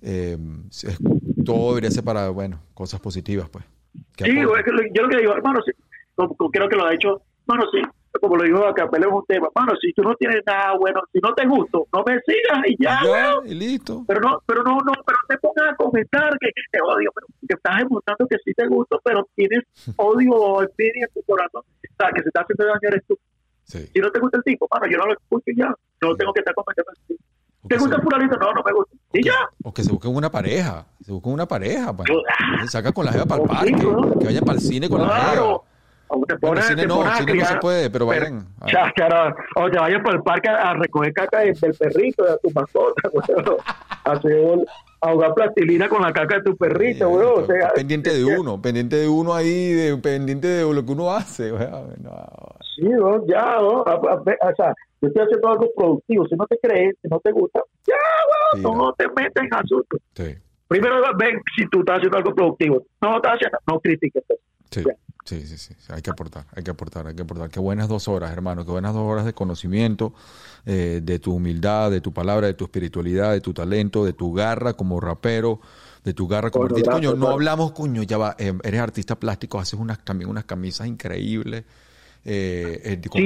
Eh, 0.00 0.38
todo 1.44 1.68
debería 1.70 1.90
ser 1.90 2.02
para, 2.02 2.30
bueno, 2.30 2.60
cosas 2.72 2.98
positivas, 2.98 3.50
pues. 3.50 3.64
Sí, 4.16 4.34
yo 4.34 5.02
lo 5.02 5.08
que 5.08 5.18
digo, 5.18 5.34
hermano, 5.34 5.60
creo 6.50 6.68
que 6.68 6.76
lo 6.76 6.86
ha 6.86 6.94
hecho, 6.94 7.20
hermano, 7.46 7.66
sí, 7.70 7.82
como 8.18 8.36
lo 8.36 8.44
dijo 8.44 8.66
acá, 8.66 8.88
es 8.92 9.06
un 9.06 9.24
tema, 9.26 9.48
mano, 9.54 9.72
si 9.80 9.92
tú 9.92 10.02
no 10.02 10.14
tienes 10.14 10.42
nada 10.46 10.76
bueno, 10.78 11.00
si 11.12 11.18
no 11.20 11.34
te 11.34 11.46
gusto, 11.46 11.86
no 11.92 12.04
me 12.06 12.18
sigas 12.20 12.64
y 12.66 12.82
ya, 12.82 13.00
y 13.44 13.54
listo. 13.54 14.04
Pero 14.06 14.20
no, 14.20 14.42
pero 14.46 14.62
no, 14.62 14.78
no, 14.78 14.92
pero 15.04 15.18
te 15.28 15.38
pongas 15.38 15.72
a 15.72 15.76
comentar 15.76 16.38
que, 16.38 16.48
te 16.70 16.78
odio, 16.80 17.10
pero 17.14 17.26
que 17.46 17.54
estás 17.54 17.78
demostrando 17.78 18.26
que 18.26 18.36
sí 18.44 18.52
te 18.54 18.66
gusto, 18.66 19.00
pero 19.04 19.26
tienes 19.34 19.64
odio 19.96 20.32
o 20.32 20.62
envidia 20.62 21.06
en 21.06 21.12
tu 21.14 21.22
corazón, 21.22 21.62
o 21.62 21.96
sea, 21.96 22.10
que 22.14 22.22
se 22.22 22.28
está 22.28 22.42
haciendo 22.42 22.64
daño 22.64 22.80
eres 22.82 23.04
tú. 23.06 23.18
Si 23.64 24.00
no 24.00 24.10
te 24.10 24.18
gusta 24.18 24.38
el 24.38 24.44
tipo, 24.44 24.66
mano, 24.72 24.90
yo 24.90 24.96
no 24.96 25.06
lo 25.06 25.12
escucho 25.12 25.50
ya, 25.54 25.68
no 26.00 26.16
tengo 26.16 26.32
que 26.32 26.40
estar 26.40 26.54
comentando 26.54 26.90
así. 26.92 27.18
¿Te 27.68 27.76
gusta 27.76 27.96
el 27.96 28.02
fulanito? 28.02 28.36
No, 28.36 28.52
no 28.52 28.62
me 28.64 28.72
gusta. 28.72 28.96
Y 29.12 29.24
ya. 29.24 29.34
O 29.62 29.74
que 29.74 29.82
se 29.82 29.92
busquen 29.92 30.14
una 30.14 30.30
pareja. 30.30 30.86
Se 31.02 31.12
busquen 31.12 31.32
una 31.32 31.46
pareja. 31.46 31.94
Pues. 31.94 32.08
Se 32.62 32.68
saca 32.68 32.92
con 32.92 33.04
la 33.04 33.12
jeva 33.12 33.26
para 33.26 33.42
el 33.42 33.48
parque. 33.48 34.18
Que 34.20 34.24
vayan 34.24 34.44
para 34.44 34.58
el 34.58 34.64
cine 34.64 34.88
con 34.88 35.02
la 35.02 35.08
jeva. 35.08 35.60
O 36.10 36.24
te 36.26 36.36
pones, 36.38 36.64
cine 36.66 36.86
no, 36.86 37.02
cine 37.16 37.34
no 37.34 37.44
se 37.44 37.56
puede, 37.56 37.90
pero 37.90 38.06
vayan. 38.06 38.46
o 38.60 39.70
te 39.70 39.78
vayas 39.78 40.02
para 40.02 40.16
el 40.16 40.22
parque 40.22 40.48
a, 40.48 40.74
recoger 40.74 41.12
caca 41.12 41.40
del, 41.40 41.54
perrito, 41.78 42.24
de 42.24 42.38
tu 42.42 42.50
mascota, 42.54 43.10
Así, 44.04 44.28
ahogar 45.00 45.34
plastilina 45.34 45.88
con 45.88 46.02
la 46.02 46.12
caca 46.12 46.36
de 46.36 46.42
tu 46.42 46.56
perrito, 46.56 47.10
bro. 47.10 47.46
pendiente 47.74 48.14
de 48.14 48.24
uno, 48.24 48.60
pendiente 48.60 48.96
de 48.96 49.08
uno 49.08 49.34
ahí, 49.34 49.72
de, 49.72 49.96
pendiente 49.98 50.48
de 50.48 50.72
lo 50.74 50.84
que 50.84 50.92
uno 50.92 51.12
hace. 51.12 51.52
Sí, 52.78 52.84
¿no? 52.84 53.26
ya, 53.26 53.56
¿no? 53.60 53.80
o 53.80 54.54
sea, 54.56 54.72
yo 55.00 55.08
estoy 55.08 55.24
haciendo 55.24 55.48
algo 55.48 55.68
productivo. 55.76 56.28
Si 56.28 56.36
no 56.36 56.46
te 56.46 56.56
crees, 56.62 56.94
si 57.02 57.08
no 57.08 57.18
te 57.18 57.32
gusta, 57.32 57.60
ya, 57.84 57.96
bro, 58.62 58.72
no 58.72 58.92
te 58.92 59.08
metes 59.08 59.42
en 59.42 59.52
asuntos. 59.52 60.00
Sí. 60.14 60.36
Primero 60.68 61.00
ven 61.16 61.40
si 61.56 61.66
tú 61.70 61.80
estás 61.80 61.96
haciendo 61.96 62.18
algo 62.18 62.34
productivo. 62.34 62.86
No 63.00 63.16
estás 63.16 63.34
haciendo, 63.34 63.58
no 63.66 63.80
critiques. 63.80 64.22
Sí. 64.70 64.84
Sí, 65.28 65.42
sí, 65.42 65.58
sí, 65.58 65.74
hay 65.90 66.00
que 66.00 66.08
aportar, 66.08 66.46
hay 66.56 66.62
que 66.62 66.70
aportar, 66.70 67.06
hay 67.06 67.14
que 67.14 67.20
aportar. 67.20 67.50
Qué 67.50 67.60
buenas 67.60 67.86
dos 67.86 68.08
horas, 68.08 68.32
hermano, 68.32 68.64
qué 68.64 68.70
buenas 68.70 68.94
dos 68.94 69.02
horas 69.02 69.26
de 69.26 69.34
conocimiento, 69.34 70.14
eh, 70.64 71.00
de 71.02 71.18
tu 71.18 71.34
humildad, 71.34 71.90
de 71.90 72.00
tu 72.00 72.14
palabra, 72.14 72.46
de 72.46 72.54
tu 72.54 72.64
espiritualidad, 72.64 73.32
de 73.32 73.42
tu 73.42 73.52
talento, 73.52 74.06
de 74.06 74.14
tu 74.14 74.32
garra 74.32 74.72
como 74.72 74.98
rapero, 75.00 75.60
de 76.02 76.14
tu 76.14 76.26
garra 76.26 76.50
como 76.50 76.64
artista. 76.64 76.92
Coño, 76.92 77.14
no 77.14 77.28
hablamos, 77.28 77.72
coño, 77.72 78.02
ya 78.04 78.16
va, 78.16 78.36
eh, 78.38 78.54
eres 78.64 78.80
artista 78.80 79.16
plástico, 79.16 79.58
haces 79.58 79.78
unas 79.78 80.02
también 80.02 80.30
unas 80.30 80.46
camisas 80.46 80.86
increíbles. 80.86 81.64
Eh, 82.24 82.80
eh 82.82 83.00
con, 83.10 83.20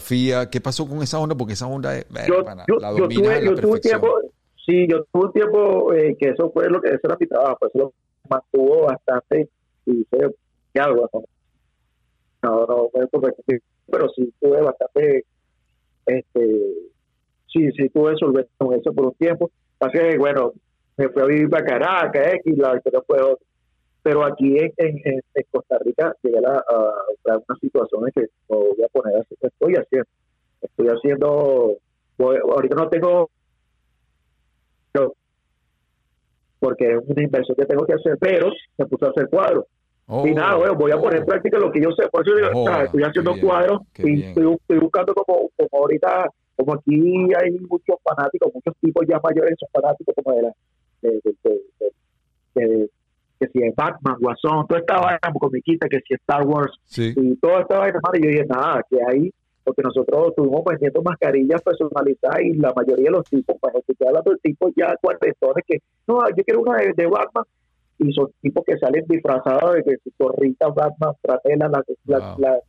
sí, 0.00 0.30
la, 0.30 0.50
¿Qué 0.50 0.60
pasó 0.60 0.88
con 0.88 1.00
esa 1.00 1.20
onda? 1.20 1.36
Porque 1.36 1.52
esa 1.52 1.68
onda 1.68 1.96
es, 1.96 2.06
yo, 2.26 2.42
la 2.42 2.92
yo 2.96 3.08
tuve, 3.08 3.44
yo 3.44 3.54
tuve 3.54 3.78
tiempo, 3.78 4.18
sí, 4.66 4.88
yo 4.90 5.04
tuve 5.12 5.26
un 5.26 5.32
tiempo 5.32 5.92
que 6.18 6.30
eso 6.30 6.50
fue 6.50 6.68
lo 6.68 6.80
que 6.80 6.88
eso 6.88 7.02
era 7.04 7.16
mi 7.20 7.28
trabajo, 7.28 7.58
eso 7.68 7.78
lo 7.78 7.92
mantuvo 8.28 8.86
bastante 8.86 9.48
y 9.86 10.04
fue 10.10 10.28
¿qué 10.72 10.80
hago? 10.80 11.08
no, 12.42 12.66
no, 12.66 12.90
pero 13.90 14.08
sí 14.14 14.32
tuve 14.40 14.60
bastante, 14.62 15.24
este, 16.06 16.74
sí, 17.52 17.70
sí 17.72 17.88
tuve 17.90 18.16
solvencia 18.16 18.52
con 18.56 18.74
eso 18.74 18.92
por 18.92 19.06
un 19.06 19.14
tiempo. 19.14 19.50
Así 19.80 19.98
que, 19.98 20.18
bueno, 20.18 20.52
me 20.96 21.08
fui 21.08 21.22
a 21.22 21.26
vivir 21.26 21.50
para 21.50 21.64
Caracas, 21.64 22.34
X, 22.34 22.58
la 22.58 22.76
historia 22.76 23.02
fue 23.06 23.20
otra. 23.20 23.46
Pero 24.02 24.24
aquí 24.24 24.56
en, 24.56 24.72
en, 24.78 25.20
Costa 25.50 25.78
Rica 25.84 26.14
llegué 26.22 26.38
a, 26.38 26.52
a, 26.52 27.36
unas 27.36 27.58
situaciones 27.60 28.14
que 28.14 28.22
no 28.48 28.56
voy 28.56 28.82
a 28.82 28.88
poner 28.88 29.16
así, 29.16 29.34
estoy 29.40 29.74
haciendo. 29.74 30.08
Estoy 30.62 30.88
haciendo, 30.88 31.76
ahorita 32.18 32.76
no 32.76 32.88
tengo, 32.88 33.30
porque 36.60 36.92
es 36.92 36.98
una 37.06 37.22
inversión 37.22 37.56
que 37.56 37.66
tengo 37.66 37.86
que 37.86 37.94
hacer, 37.94 38.18
pero 38.20 38.50
me 38.78 38.86
puse 38.86 39.06
a 39.06 39.08
hacer 39.08 39.28
cuadros. 39.28 39.64
Oh, 40.12 40.26
y 40.26 40.34
nada, 40.34 40.56
bueno, 40.56 40.74
voy 40.74 40.90
a 40.90 40.98
poner 40.98 41.20
en 41.20 41.26
práctica 41.26 41.58
lo 41.58 41.70
que 41.70 41.80
yo 41.80 41.90
sé. 41.92 42.08
Por 42.08 42.26
eso 42.26 42.34
oh, 42.52 42.68
estoy 42.82 43.02
haciendo 43.04 43.38
cuadros 43.40 43.82
y 43.98 44.22
estoy, 44.22 44.58
buscando 44.80 45.14
como, 45.14 45.48
como 45.56 45.82
ahorita, 45.82 46.28
como 46.56 46.74
aquí 46.74 47.28
hay 47.40 47.52
muchos 47.60 47.96
fanáticos, 48.02 48.50
muchos 48.52 48.74
tipos 48.80 49.06
ya 49.08 49.20
mayores 49.22 49.56
son 49.58 49.68
fanáticos 49.72 50.14
como 50.16 50.36
de 50.36 50.42
la, 50.42 50.52
de, 51.02 51.20
de, 52.54 52.90
que 53.40 53.48
si 53.48 53.62
es 53.62 53.74
Batman, 53.74 54.16
Guasón, 54.20 54.66
toda 54.66 54.80
esta 54.80 55.00
vaina 55.00 55.32
comiquita, 55.38 55.88
que 55.88 56.00
si 56.00 56.14
Star 56.14 56.46
Wars, 56.46 56.72
y 56.96 57.36
toda 57.36 57.60
esta 57.60 57.78
vaina, 57.78 58.00
y 58.14 58.22
yo 58.22 58.28
dije, 58.28 58.46
nada, 58.46 58.84
que 58.90 58.98
ahí, 59.08 59.30
porque 59.64 59.82
nosotros 59.82 60.28
estuvimos 60.28 60.62
vendiendo 60.64 61.02
mascarillas 61.02 61.62
personalizadas 61.62 62.40
y 62.42 62.54
la 62.54 62.72
mayoría 62.74 63.06
de 63.06 63.10
los 63.12 63.24
tipos, 63.24 63.56
para 63.58 63.72
pues, 63.72 63.84
estoy 63.88 64.08
hablando 64.08 64.32
de 64.32 64.38
tipos 64.38 64.72
ya 64.76 64.94
cuarentones 65.00 65.64
que, 65.66 65.78
no, 66.06 66.18
yo 66.36 66.44
quiero 66.44 66.60
una 66.60 66.78
de, 66.78 67.06
Batman, 67.06 67.44
y 68.00 68.12
son 68.12 68.30
tipos 68.40 68.64
que 68.64 68.78
salen 68.78 69.04
disfrazados 69.06 69.74
de 69.74 69.84
que 69.84 69.96
su 70.02 70.10
torrita 70.16 70.68
Batman, 70.68 71.12
fratela, 71.20 71.68
la, 71.68 71.84
la, 72.06 72.36
la, 72.38 72.60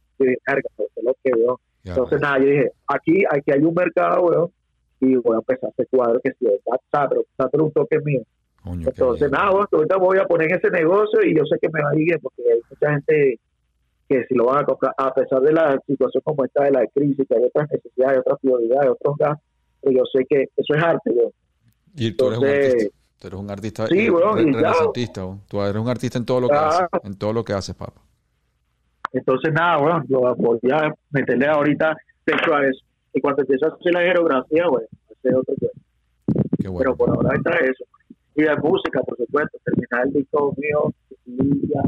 carga, 0.43 0.69
eso 0.77 0.89
es 0.95 1.03
lo 1.03 1.15
que 1.23 1.31
veo. 1.33 1.59
Entonces, 1.85 2.21
nada, 2.21 2.39
yo 2.39 2.45
dije, 2.45 2.71
aquí, 2.87 3.23
aquí 3.29 3.51
hay 3.51 3.63
un 3.63 3.73
mercado, 3.73 4.23
weón, 4.23 4.51
y 4.99 5.15
voy 5.15 5.35
a 5.35 5.39
empezar 5.39 5.69
a 5.69 5.71
hacer 5.71 5.87
cuadros 5.89 6.21
que 6.21 6.33
si 6.33 6.45
es 6.45 6.59
pero 7.51 7.63
un 7.63 7.71
toque 7.71 7.99
mío. 8.01 8.21
Entonces, 8.65 9.31
nada, 9.31 9.47
ahorita 9.71 9.97
voy 9.97 10.19
a 10.19 10.25
poner 10.25 10.51
ese 10.51 10.69
negocio 10.69 11.23
y 11.23 11.35
yo 11.35 11.43
sé 11.45 11.57
que 11.59 11.69
me 11.69 11.81
va 11.81 11.89
a 11.89 11.95
ir 11.95 12.05
bien 12.05 12.19
porque 12.21 12.43
hay 12.43 12.59
mucha 12.69 12.91
gente 12.91 13.39
que 14.07 14.25
si 14.25 14.35
lo 14.35 14.45
van 14.45 14.59
a 14.59 14.65
comprar, 14.65 14.93
a 14.97 15.13
pesar 15.13 15.41
de 15.41 15.53
la 15.53 15.79
situación 15.87 16.21
como 16.23 16.43
esta 16.43 16.65
de 16.65 16.71
la 16.71 16.85
crisis, 16.87 17.25
que 17.27 17.35
hay 17.35 17.43
otras 17.45 17.71
necesidades, 17.71 18.19
otras 18.19 18.39
prioridades, 18.41 18.91
otros 18.91 19.17
gastos, 19.17 19.47
pero 19.81 19.97
yo 19.97 20.03
sé 20.13 20.25
que 20.29 20.49
eso 20.55 20.75
es 20.75 20.83
arte. 20.83 21.15
Yo. 21.15 21.31
Y 21.95 22.11
tú 22.11 22.27
eres 22.27 22.39
un 22.39 22.45
artista. 22.45 23.00
Tú 23.21 23.27
eres 23.27 23.39
un 23.39 23.51
artista. 23.51 23.85
Sí, 23.85 24.09
bueno, 24.09 24.41
y 24.41 25.07
Tú 25.47 25.61
eres 25.61 25.75
un 25.79 25.87
artista 25.87 26.17
en 26.17 26.25
todo 26.25 26.41
lo 26.41 26.49
que 26.49 26.55
haces. 26.55 26.87
En 27.03 27.15
todo 27.15 27.33
lo 27.33 27.43
que 27.43 27.53
haces, 27.53 27.75
papá. 27.75 28.01
Entonces, 29.13 29.53
nada, 29.53 29.77
bueno, 29.77 30.03
yo 30.07 30.35
voy 30.35 30.59
a 30.71 30.91
meterle 31.11 31.47
ahorita 31.47 31.95
pecho 32.23 32.55
a 32.55 32.65
eso. 32.65 32.83
Y 33.13 33.21
cuando 33.21 33.43
empiezo 33.43 33.67
a 33.67 33.75
hacer 33.75 33.93
la 33.93 33.99
aerografía, 33.99 34.67
bueno, 34.67 34.87
hacer 35.11 35.35
otro 35.35 35.53
bueno. 36.63 36.79
Pero 36.79 36.95
por 36.95 37.09
ahora 37.11 37.35
está 37.35 37.51
eso 37.57 37.85
y 38.33 38.43
de 38.43 38.55
música, 38.57 39.01
por 39.01 39.17
supuesto, 39.17 39.59
terminar 39.63 40.07
el 40.07 40.13
disco 40.13 40.55
mío 40.57 40.91
ya 41.25 41.81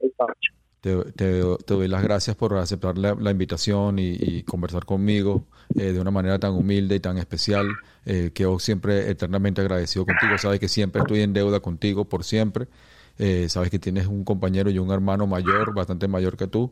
el 0.00 0.10
parche. 0.16 0.53
Te, 0.84 1.40
doy 1.66 1.88
las 1.88 2.02
gracias 2.02 2.36
por 2.36 2.54
aceptar 2.58 2.98
la, 2.98 3.30
invitación 3.30 3.98
y, 3.98 4.16
y, 4.20 4.42
conversar 4.42 4.84
conmigo 4.84 5.46
eh, 5.76 5.92
de 5.92 5.98
una 5.98 6.10
manera 6.10 6.38
tan 6.38 6.52
humilde 6.52 6.96
y 6.96 7.00
tan 7.00 7.16
especial. 7.16 7.68
Eh, 8.04 8.32
quedo 8.34 8.58
siempre 8.58 9.10
eternamente 9.10 9.62
agradecido 9.62 10.04
contigo. 10.04 10.36
Sabes 10.36 10.60
que 10.60 10.68
siempre 10.68 11.00
estoy 11.00 11.22
en 11.22 11.32
deuda 11.32 11.60
contigo, 11.60 12.04
por 12.04 12.22
siempre. 12.22 12.68
Eh, 13.18 13.48
sabes 13.48 13.70
que 13.70 13.78
tienes 13.78 14.08
un 14.08 14.24
compañero 14.24 14.68
y 14.68 14.78
un 14.78 14.90
hermano 14.90 15.26
mayor, 15.26 15.72
bastante 15.72 16.06
mayor 16.06 16.36
que 16.36 16.48
tú, 16.48 16.70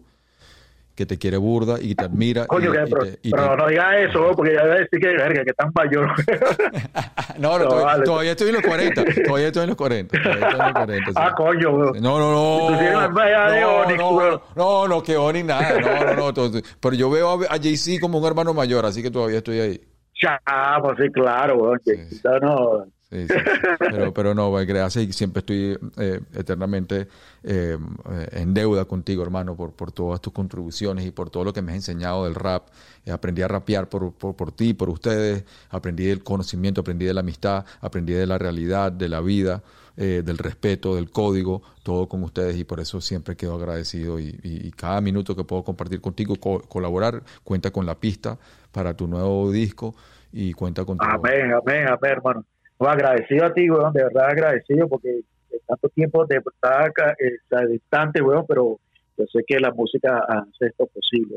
que 0.94 1.06
te 1.06 1.18
quiere 1.18 1.36
burda 1.36 1.78
y 1.80 1.94
te 1.94 2.04
admira. 2.04 2.46
Coño, 2.46 2.72
y, 3.22 3.30
pero, 3.30 3.56
no 3.56 3.66
digas 3.66 3.94
eso, 4.08 4.32
porque 4.36 4.54
ya 4.54 4.62
voy 4.62 4.72
a 4.72 4.74
decir 4.74 5.00
que, 5.00 5.06
verga, 5.08 5.44
que 5.44 5.52
tan 5.52 5.72
mayor. 5.74 6.08
no, 7.38 7.58
no, 7.58 7.68
todavía, 8.04 8.32
estoy 8.32 8.48
en 8.48 8.54
los 8.54 8.62
40. 8.62 9.04
Todavía 9.24 9.46
estoy 9.46 9.62
en 9.62 9.68
los 9.68 9.76
40. 9.76 10.16
Estoy 10.16 10.32
en 10.32 10.40
los 10.40 10.72
40 10.72 11.12
Ah, 11.16 11.32
coño, 11.36 11.72
bro. 11.72 11.92
No, 11.94 12.18
no, 12.18 12.32
no. 12.32 12.70
La 12.70 13.50
de 13.50 13.64
Onyx, 13.64 13.98
no, 13.98 14.42
no, 14.54 14.88
no, 14.88 15.02
que 15.02 15.16
Onyx 15.16 15.44
nada. 15.46 15.80
No, 15.80 16.32
no, 16.32 16.32
no. 16.32 16.60
pero 16.80 16.94
yo 16.94 17.10
veo 17.10 17.42
a, 17.48 17.58
Jay-Z 17.58 18.00
como 18.00 18.18
un 18.18 18.26
hermano 18.26 18.52
mayor, 18.52 18.84
así 18.84 19.02
que 19.02 19.10
todavía 19.10 19.38
estoy 19.38 19.60
ahí. 19.60 19.80
Ya, 20.22 20.38
pues 20.80 20.98
sí, 20.98 21.10
claro, 21.10 21.56
bro. 21.58 21.74
No, 22.40 22.84
pero, 23.78 24.14
pero 24.14 24.34
no, 24.34 24.52
gracias. 24.52 25.04
Y 25.04 25.12
siempre 25.12 25.40
estoy 25.40 25.78
eh, 25.98 26.20
eternamente 26.34 27.08
eh, 27.42 27.78
en 28.32 28.54
deuda 28.54 28.84
contigo, 28.86 29.22
hermano, 29.22 29.56
por, 29.56 29.72
por 29.72 29.92
todas 29.92 30.20
tus 30.20 30.32
contribuciones 30.32 31.04
y 31.06 31.10
por 31.10 31.30
todo 31.30 31.44
lo 31.44 31.52
que 31.52 31.62
me 31.62 31.72
has 31.72 31.76
enseñado 31.76 32.24
del 32.24 32.34
rap. 32.34 32.68
Eh, 33.04 33.10
aprendí 33.10 33.42
a 33.42 33.48
rapear 33.48 33.88
por, 33.88 34.12
por, 34.14 34.34
por, 34.34 34.52
ti, 34.52 34.74
por 34.74 34.88
ustedes, 34.88 35.44
aprendí 35.70 36.06
del 36.06 36.22
conocimiento, 36.22 36.80
aprendí 36.80 37.04
de 37.04 37.14
la 37.14 37.20
amistad, 37.20 37.64
aprendí 37.80 38.14
de 38.14 38.26
la 38.26 38.38
realidad, 38.38 38.90
de 38.92 39.08
la 39.08 39.20
vida, 39.20 39.62
del 39.94 40.38
respeto, 40.38 40.94
del 40.94 41.10
código, 41.10 41.62
todo 41.82 42.08
con 42.08 42.22
ustedes. 42.24 42.56
Y 42.56 42.64
por 42.64 42.80
eso 42.80 43.00
siempre 43.02 43.36
quedo 43.36 43.56
agradecido 43.56 44.18
y, 44.18 44.72
cada 44.74 45.02
minuto 45.02 45.36
que 45.36 45.44
puedo 45.44 45.62
compartir 45.62 46.00
contigo, 46.00 46.36
colaborar, 46.36 47.22
cuenta 47.44 47.70
con 47.70 47.84
la 47.84 48.00
pista 48.00 48.38
para 48.72 48.94
tu 48.94 49.06
nuevo 49.06 49.52
disco 49.52 49.94
y 50.32 50.54
cuenta 50.54 50.86
con 50.86 50.96
Amén, 51.00 51.52
amén, 51.52 51.86
amén, 51.88 52.10
hermano 52.10 52.46
agradecido 52.88 53.46
a 53.46 53.52
ti, 53.52 53.70
weón, 53.70 53.92
de 53.92 54.04
verdad 54.04 54.30
agradecido 54.30 54.88
porque 54.88 55.20
tanto 55.66 55.88
tiempo 55.90 56.24
de 56.26 56.36
estar 56.36 56.92
eh, 57.18 57.66
distante, 57.68 58.22
weón, 58.22 58.44
pero 58.46 58.78
yo 59.16 59.24
sé 59.26 59.44
que 59.46 59.60
la 59.60 59.70
música 59.72 60.24
hace 60.28 60.66
esto 60.66 60.86
posible. 60.86 61.36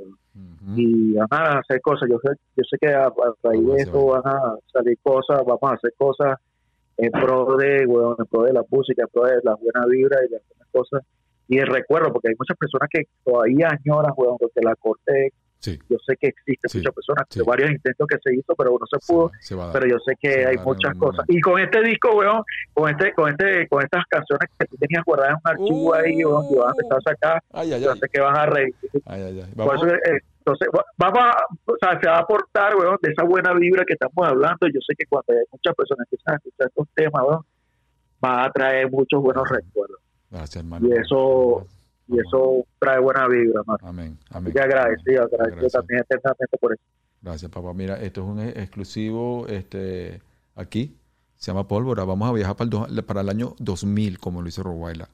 Y 0.76 1.14
van 1.14 1.28
a 1.32 1.60
hacer 1.60 1.82
cosas. 1.82 2.10
Yo 2.10 2.18
sé, 2.24 2.32
yo 2.56 2.64
sé 2.70 2.78
que 2.80 2.88
a, 2.88 3.12
raíz 3.44 3.68
de 3.68 3.76
esto 3.78 4.06
van 4.08 4.24
a 4.26 4.56
salir 4.72 4.98
cosas, 5.04 5.40
vamos 5.46 5.72
a 5.72 5.76
hacer 5.76 5.94
cosas 5.98 6.40
en 6.98 7.12
pro 7.12 7.58
de, 7.58 7.86
weón, 7.86 8.16
en 8.18 8.26
pro 8.26 8.44
de 8.44 8.54
la 8.54 8.64
música, 8.70 9.04
en 9.04 9.10
pro 9.10 9.24
de 9.24 9.40
la 9.44 9.56
buena 9.56 9.86
vibra 9.88 10.18
y 10.26 10.30
de 10.30 10.38
algunas 10.38 10.68
cosas. 10.72 11.04
Y 11.48 11.60
el 11.60 11.68
recuerdo, 11.68 12.12
porque 12.12 12.30
hay 12.30 12.36
muchas 12.40 12.58
personas 12.58 12.90
que 12.92 13.04
todavía 13.24 13.70
añoran, 13.70 14.14
weón, 14.18 14.38
porque 14.38 14.62
la 14.62 14.76
corte 14.76 15.34
yo 15.90 15.98
sé 16.06 16.16
que 16.18 16.28
existen 16.28 16.82
muchas 16.82 16.94
personas, 16.94 17.28
varios 17.46 17.72
intentos 17.72 18.08
que 18.08 18.18
se 18.24 18.36
hizo, 18.36 18.56
pero 18.56 18.74
uno 18.74 18.86
se 18.90 18.98
pudo. 19.06 19.32
pero 19.74 19.88
yo 19.88 19.98
sé 20.00 20.16
que 20.20 20.46
hay 20.46 20.58
muchas 20.58 20.96
cosas. 20.98 21.26
Y 21.28 21.40
con 21.42 21.60
este 21.60 21.82
disco, 21.82 22.16
weón, 22.16 22.44
con 22.74 22.90
este, 22.90 23.14
con 23.14 23.30
este, 23.30 23.68
con 23.68 23.84
estas 23.84 24.04
canciones 24.08 24.50
que 24.58 24.66
tú 24.66 24.78
tenías 24.78 25.04
guardadas 25.06 25.34
en 25.34 25.40
un 25.44 25.62
archivo 25.62 25.94
ahí, 25.96 26.26
weón, 26.26 26.50
que 26.50 26.56
vas 26.58 26.68
a 26.68 26.72
empezar 26.72 26.98
a 26.98 27.02
sacar, 27.02 27.42
yo 27.80 27.96
sé 27.96 28.08
que 28.12 28.22
vas 28.22 28.38
a 28.38 28.46
reír. 28.46 28.76
Eh, 29.12 30.20
entonces, 30.40 30.68
vamos 30.98 31.20
a, 31.20 31.38
o 31.66 31.76
sea, 31.80 32.00
se 32.00 32.08
va 32.08 32.18
a 32.18 32.20
aportar, 32.20 32.76
weón, 32.76 32.98
de 33.02 33.12
esa 33.12 33.24
buena 33.24 33.54
vibra 33.54 33.84
que 33.86 33.94
estamos 33.94 34.28
hablando. 34.28 34.68
Yo 34.68 34.80
sé 34.88 34.94
que 34.96 35.06
cuando 35.08 35.34
hay 35.34 35.46
muchas 35.52 35.74
personas 35.76 36.08
que 36.10 36.16
empiezan 36.16 36.34
a 36.34 36.38
escuchar 36.38 36.68
estos 36.68 36.88
temas, 36.94 37.24
weón, 37.24 37.46
va 38.24 38.46
a 38.46 38.52
traer 38.52 38.90
muchos 38.92 39.22
buenos 39.22 39.50
recuerdos. 39.50 40.00
Gracias, 40.30 40.64
hermano. 40.64 40.88
Y 40.88 40.92
eso 40.92 41.66
y 42.08 42.20
eso 42.20 42.66
trae 42.80 43.00
buena 43.00 43.28
vibra, 43.28 43.62
Amén. 43.82 44.18
Amén. 44.30 44.54
Y 44.56 44.60
agradecido, 44.60 45.24
agradecido 45.24 45.70
también 45.70 46.02
eternamente 46.02 46.58
por 46.60 46.74
eso. 46.74 46.84
Gracias, 47.22 47.52
papá. 47.52 47.74
Mira, 47.74 48.00
esto 48.02 48.22
es 48.22 48.28
un 48.28 48.40
exclusivo 48.40 49.48
este 49.48 50.22
aquí. 50.56 50.96
Se 51.36 51.52
llama 51.52 51.68
Pólvora. 51.68 52.04
Vamos 52.04 52.30
a 52.30 52.34
viajar 52.34 52.56
para 52.56 52.88
el, 52.88 53.04
para 53.04 53.22
el 53.22 53.30
año 53.30 53.56
2000, 53.60 54.20
como 54.20 54.42
lo 54.42 54.48
hizo 54.48 54.64
Rowaila. 54.64 55.10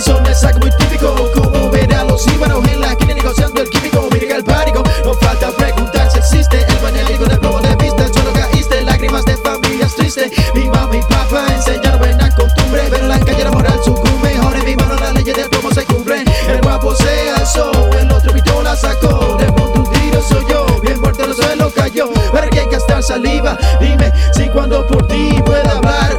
Zona 0.00 0.30
es 0.30 0.42
algo 0.44 0.60
muy 0.60 0.70
típico. 0.76 1.30
Como 1.34 1.70
ver 1.70 1.92
a 1.94 2.04
los 2.04 2.26
íbaros 2.26 2.66
en 2.68 2.80
la 2.80 2.92
esquina 2.92 3.14
negociando 3.14 3.60
el 3.60 3.70
químico 3.70 4.08
Mira 4.12 4.36
el 4.36 4.44
pánico, 4.44 4.82
no 5.04 5.14
falta 5.14 5.50
preguntar 5.52 6.10
si 6.10 6.18
existe 6.18 6.64
El 6.68 6.78
bañalico 6.78 7.24
del 7.24 7.38
globo 7.38 7.60
de 7.60 7.76
vista, 7.76 8.06
solo 8.12 8.32
caíste 8.32 8.82
Lágrimas 8.82 9.24
de 9.24 9.36
familias 9.36 9.94
tristes 9.94 10.32
Mi 10.54 10.68
mamá 10.68 10.96
y 10.96 11.00
papá 11.02 11.46
enseñaron 11.54 11.98
buena 11.98 12.34
costumbre. 12.34 12.82
Pero 12.90 13.06
la 13.06 13.18
calle 13.20 13.44
la 13.44 13.50
moral 13.50 13.80
sucumbe. 13.84 14.36
Ahora 14.36 14.58
en 14.58 14.64
mi 14.64 14.76
mano 14.76 14.94
la 14.96 15.12
ley 15.12 15.24
del 15.24 15.48
cómo 15.50 15.70
se 15.70 15.84
cumple 15.84 16.24
El 16.48 16.60
guapo 16.62 16.94
se 16.94 17.30
alzó, 17.30 17.70
el 17.98 18.10
otro 18.10 18.32
pito 18.32 18.62
la 18.62 18.76
sacó. 18.76 19.36
De 19.38 19.48
un 19.48 19.92
tiro 19.92 20.22
soy 20.22 20.44
yo, 20.48 20.66
bien 20.82 21.00
muerto 21.00 21.24
el 21.24 21.34
suelo 21.34 21.70
cayó. 21.74 22.10
Para 22.32 22.48
que 22.48 22.64
gastar 22.66 23.02
saliva. 23.02 23.56
Dime 23.80 24.12
si 24.32 24.48
cuando 24.48 24.86
por 24.86 25.06
ti 25.06 25.40
pueda 25.44 25.76
hablar 25.76 26.16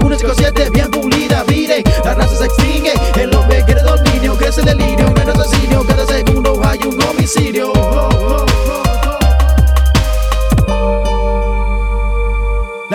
crece 4.56 4.61
el 4.61 4.77
delirio, 4.77 5.10
no 5.10 5.22
es 5.22 5.40
asesino, 5.40 5.84
cada 5.84 6.06
segundo 6.06 6.61
hay 6.64 6.80
un 6.86 7.02
homicidio. 7.03 7.73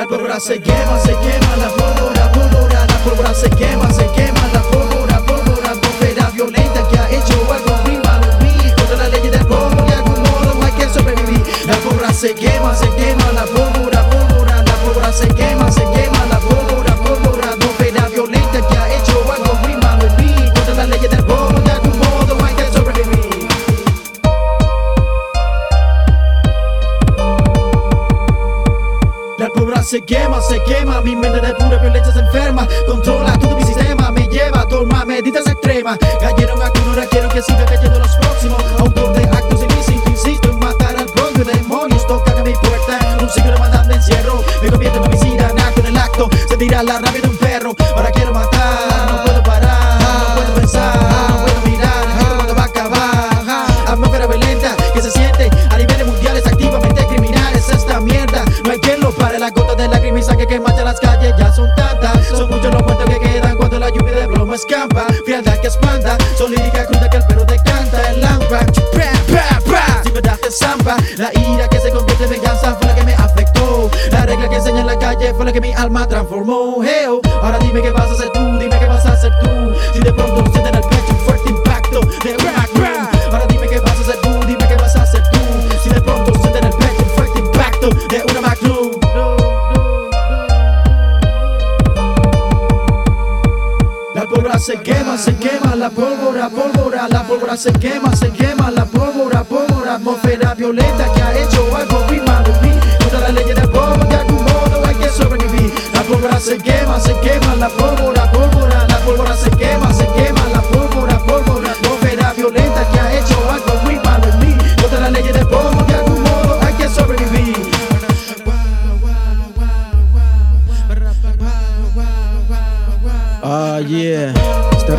pólvora 0.08 0.40
se 0.40 0.60
quema, 0.60 0.98
se 0.98 1.14
quema, 1.18 1.56
la 1.56 1.68
pólvora, 1.68 2.32
pólvora, 2.32 2.86
la 2.86 2.98
pólvora 3.04 3.32
se 3.32 3.48
quema, 3.50 3.92
se 3.92 4.06
quema, 4.10 4.40
la 4.52 4.60
pólvora, 4.62 5.20
pólvora, 5.20 5.70
atmósfera 5.70 6.30
violenta 6.30 6.88
que 6.88 6.98
ha 6.98 7.10
hecho 7.10 7.34
algo 7.52 7.76
rima, 7.84 8.18
lo 8.18 8.38
vi 8.38 8.72
contra 8.74 8.96
la 8.96 9.08
ley 9.08 9.28
del 9.30 9.46
polvo, 9.46 9.82
de 9.86 9.94
algún 9.94 10.20
modo 10.20 10.64
hay 10.64 10.72
que 10.72 10.88
sobrevivir. 10.88 11.42
La 11.66 11.76
pólvora 11.76 12.12
se 12.12 12.34
quema, 12.34 12.74
se 12.74 12.88
quema, 12.96 13.30
la 13.32 13.44
pólvora, 13.44 14.10
pólvora, 14.10 14.62
la 14.64 14.74
pólvora 14.82 15.12
se 15.12 15.28
quema, 15.28 15.59
se 29.90 30.02
quema, 30.02 30.40
se 30.40 30.62
quema, 30.62 31.00
mi 31.00 31.16
mente 31.16 31.40
de 31.40 31.52
pura 31.54 31.76
violencia 31.78 32.12
se 32.12 32.20
enferma, 32.20 32.64
controla 32.86 33.36
todo 33.40 33.56
mi 33.56 33.64
sistema, 33.64 34.12
me 34.12 34.28
lleva 34.28 34.60
a 34.60 34.68
tomar 34.68 35.04
medidas 35.04 35.44
extremas. 35.48 35.98
Cayeron 36.20 36.62
aquí, 36.62 36.80
ahora 36.86 37.06
quiero 37.06 37.28
que 37.28 37.42
siga 37.42 37.64
cayendo 37.64 37.98
los 37.98 38.14
próximos. 38.18 38.62
Autor 38.78 39.12
de 39.14 39.24
actos 39.24 39.60
ilícitos, 39.64 40.06
insisto 40.06 40.48
en 40.48 40.60
matar 40.60 40.96
al 40.96 41.06
propio 41.06 41.44
demonios, 41.44 42.06
tocan 42.06 42.38
a 42.38 42.44
mi 42.44 42.52
puerta, 42.52 43.18
un 43.20 43.28
siglo 43.30 43.56
me 43.88 43.94
encierro, 43.96 44.44
me 44.62 44.70
convierto 44.70 44.98
en 44.98 45.04
homicida, 45.06 45.52
en 45.74 45.86
el 45.86 45.96
acto, 45.96 46.30
se 46.48 46.56
tira 46.56 46.84
la 46.84 47.00
rabia 47.00 47.29
que 60.40 60.46
que 60.46 60.60
mancha 60.60 60.84
las 60.84 60.98
calles 61.00 61.34
ya 61.38 61.52
son 61.52 61.68
tantas. 61.74 62.26
Son 62.28 62.48
muchos 62.48 62.72
los 62.72 62.82
muertos 62.82 63.04
que 63.10 63.18
quedan 63.20 63.56
cuando 63.56 63.78
la 63.78 63.90
lluvia 63.90 64.12
de 64.12 64.28
plomo 64.28 64.54
escampa. 64.54 65.06
Frialdad 65.24 65.58
que 65.58 65.66
espanta, 65.66 66.16
son 66.38 66.50
lírica 66.50 66.86
cruda 66.86 67.10
que 67.10 67.16
el 67.18 67.26
perro 67.26 67.44
decanta. 67.44 68.10
El 68.10 68.20
lámpara, 68.20 68.66
si 70.02 70.12
me 70.12 70.20
das 70.20 70.40
de 70.40 70.50
samba, 70.50 70.96
la 71.18 71.30
ira 71.38 71.68
que 71.68 71.78
se 71.78 71.90
convierte 71.90 72.24
en 72.24 72.30
venganza 72.30 72.74
fue 72.74 72.86
la 72.86 72.94
que 72.94 73.04
me 73.04 73.14
afectó. 73.14 73.90
La 74.10 74.24
regla 74.24 74.48
que 74.48 74.56
enseña 74.56 74.80
en 74.80 74.86
la 74.86 74.98
calle 74.98 75.34
fue 75.34 75.44
la 75.44 75.52
que 75.52 75.60
mi 75.60 75.72
alma 75.72 76.08
transformó. 76.08 76.78
Hey, 76.82 77.06
oh, 77.08 77.20
ahora 77.42 77.58
dime 77.58 77.82
qué 77.82 77.90
vas 77.90 78.10
a 78.10 78.14
hacer 78.14 78.30
tú, 78.32 78.40
la 95.80 95.88
pólvora, 95.88 96.50
pólvora, 96.50 97.08
la 97.08 97.22
pólvora 97.22 97.56
se 97.56 97.72
quema, 97.72 98.14
se 98.14 98.30
quema, 98.30 98.70
la 98.70 98.84
pólvora, 98.84 99.42
pólvora, 99.42 99.94
atmósfera 99.94 100.52
violenta 100.54 101.10
que 101.14 101.22
ha 101.22 101.32
hecho 101.34 101.74
algo 101.74 102.04
muy 102.06 102.20
malo 102.20 102.54
en 102.54 102.68
mí. 102.68 102.80
Contra 102.98 103.20
la 103.20 103.28
ley 103.30 103.44
del 103.46 103.68
polvo, 103.70 104.04
de 104.04 104.14
algún 104.14 104.44
modo 104.44 104.84
hay 104.84 104.94
que 104.96 105.08
sobrevivir. 105.08 105.72
La 105.94 106.02
pólvora 106.02 106.38
se 106.38 106.58
quema, 106.58 107.00
se 107.00 107.14
quema, 107.20 107.56
la 107.56 107.70
pólvora, 107.70 108.30
pólvora, 108.30 108.86
la 108.88 108.98
pólvora 108.98 109.34
se 109.34 109.50
quema, 109.52 109.90
se 109.94 110.06
quema, 110.08 110.42
la 110.52 110.60
pólvora, 110.60 111.18
pólvora, 111.20 111.59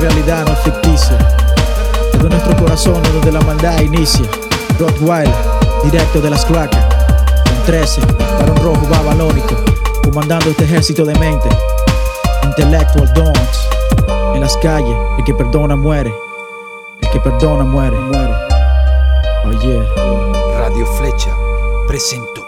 realidad 0.01 0.45
no 0.45 0.53
es 0.53 0.59
ficticia. 0.59 1.17
Es 2.13 2.21
de 2.21 2.29
nuestro 2.29 2.57
corazón 2.57 3.01
es 3.05 3.13
donde 3.13 3.31
la 3.31 3.41
maldad 3.41 3.79
inicia. 3.81 4.25
Rottweiler, 4.79 5.33
directo 5.83 6.19
de 6.19 6.29
las 6.31 6.43
cloacas. 6.43 6.83
Con 7.45 7.65
13, 7.67 8.01
varón 8.39 8.57
rojo 8.57 8.87
babalónico, 8.89 9.55
comandando 10.03 10.49
este 10.49 10.63
ejército 10.63 11.05
de 11.05 11.13
mente. 11.19 11.49
Intellectual 12.43 13.13
dons. 13.13 13.69
En 14.33 14.41
las 14.41 14.57
calles, 14.57 14.95
el 15.19 15.23
que 15.23 15.35
perdona 15.35 15.75
muere. 15.75 16.11
El 17.01 17.09
que 17.11 17.19
perdona 17.19 17.63
muere, 17.63 17.97
muere. 17.97 18.33
Oh. 19.97 20.57
Radio 20.57 20.85
Flecha 20.97 21.29
presentó 21.87 22.41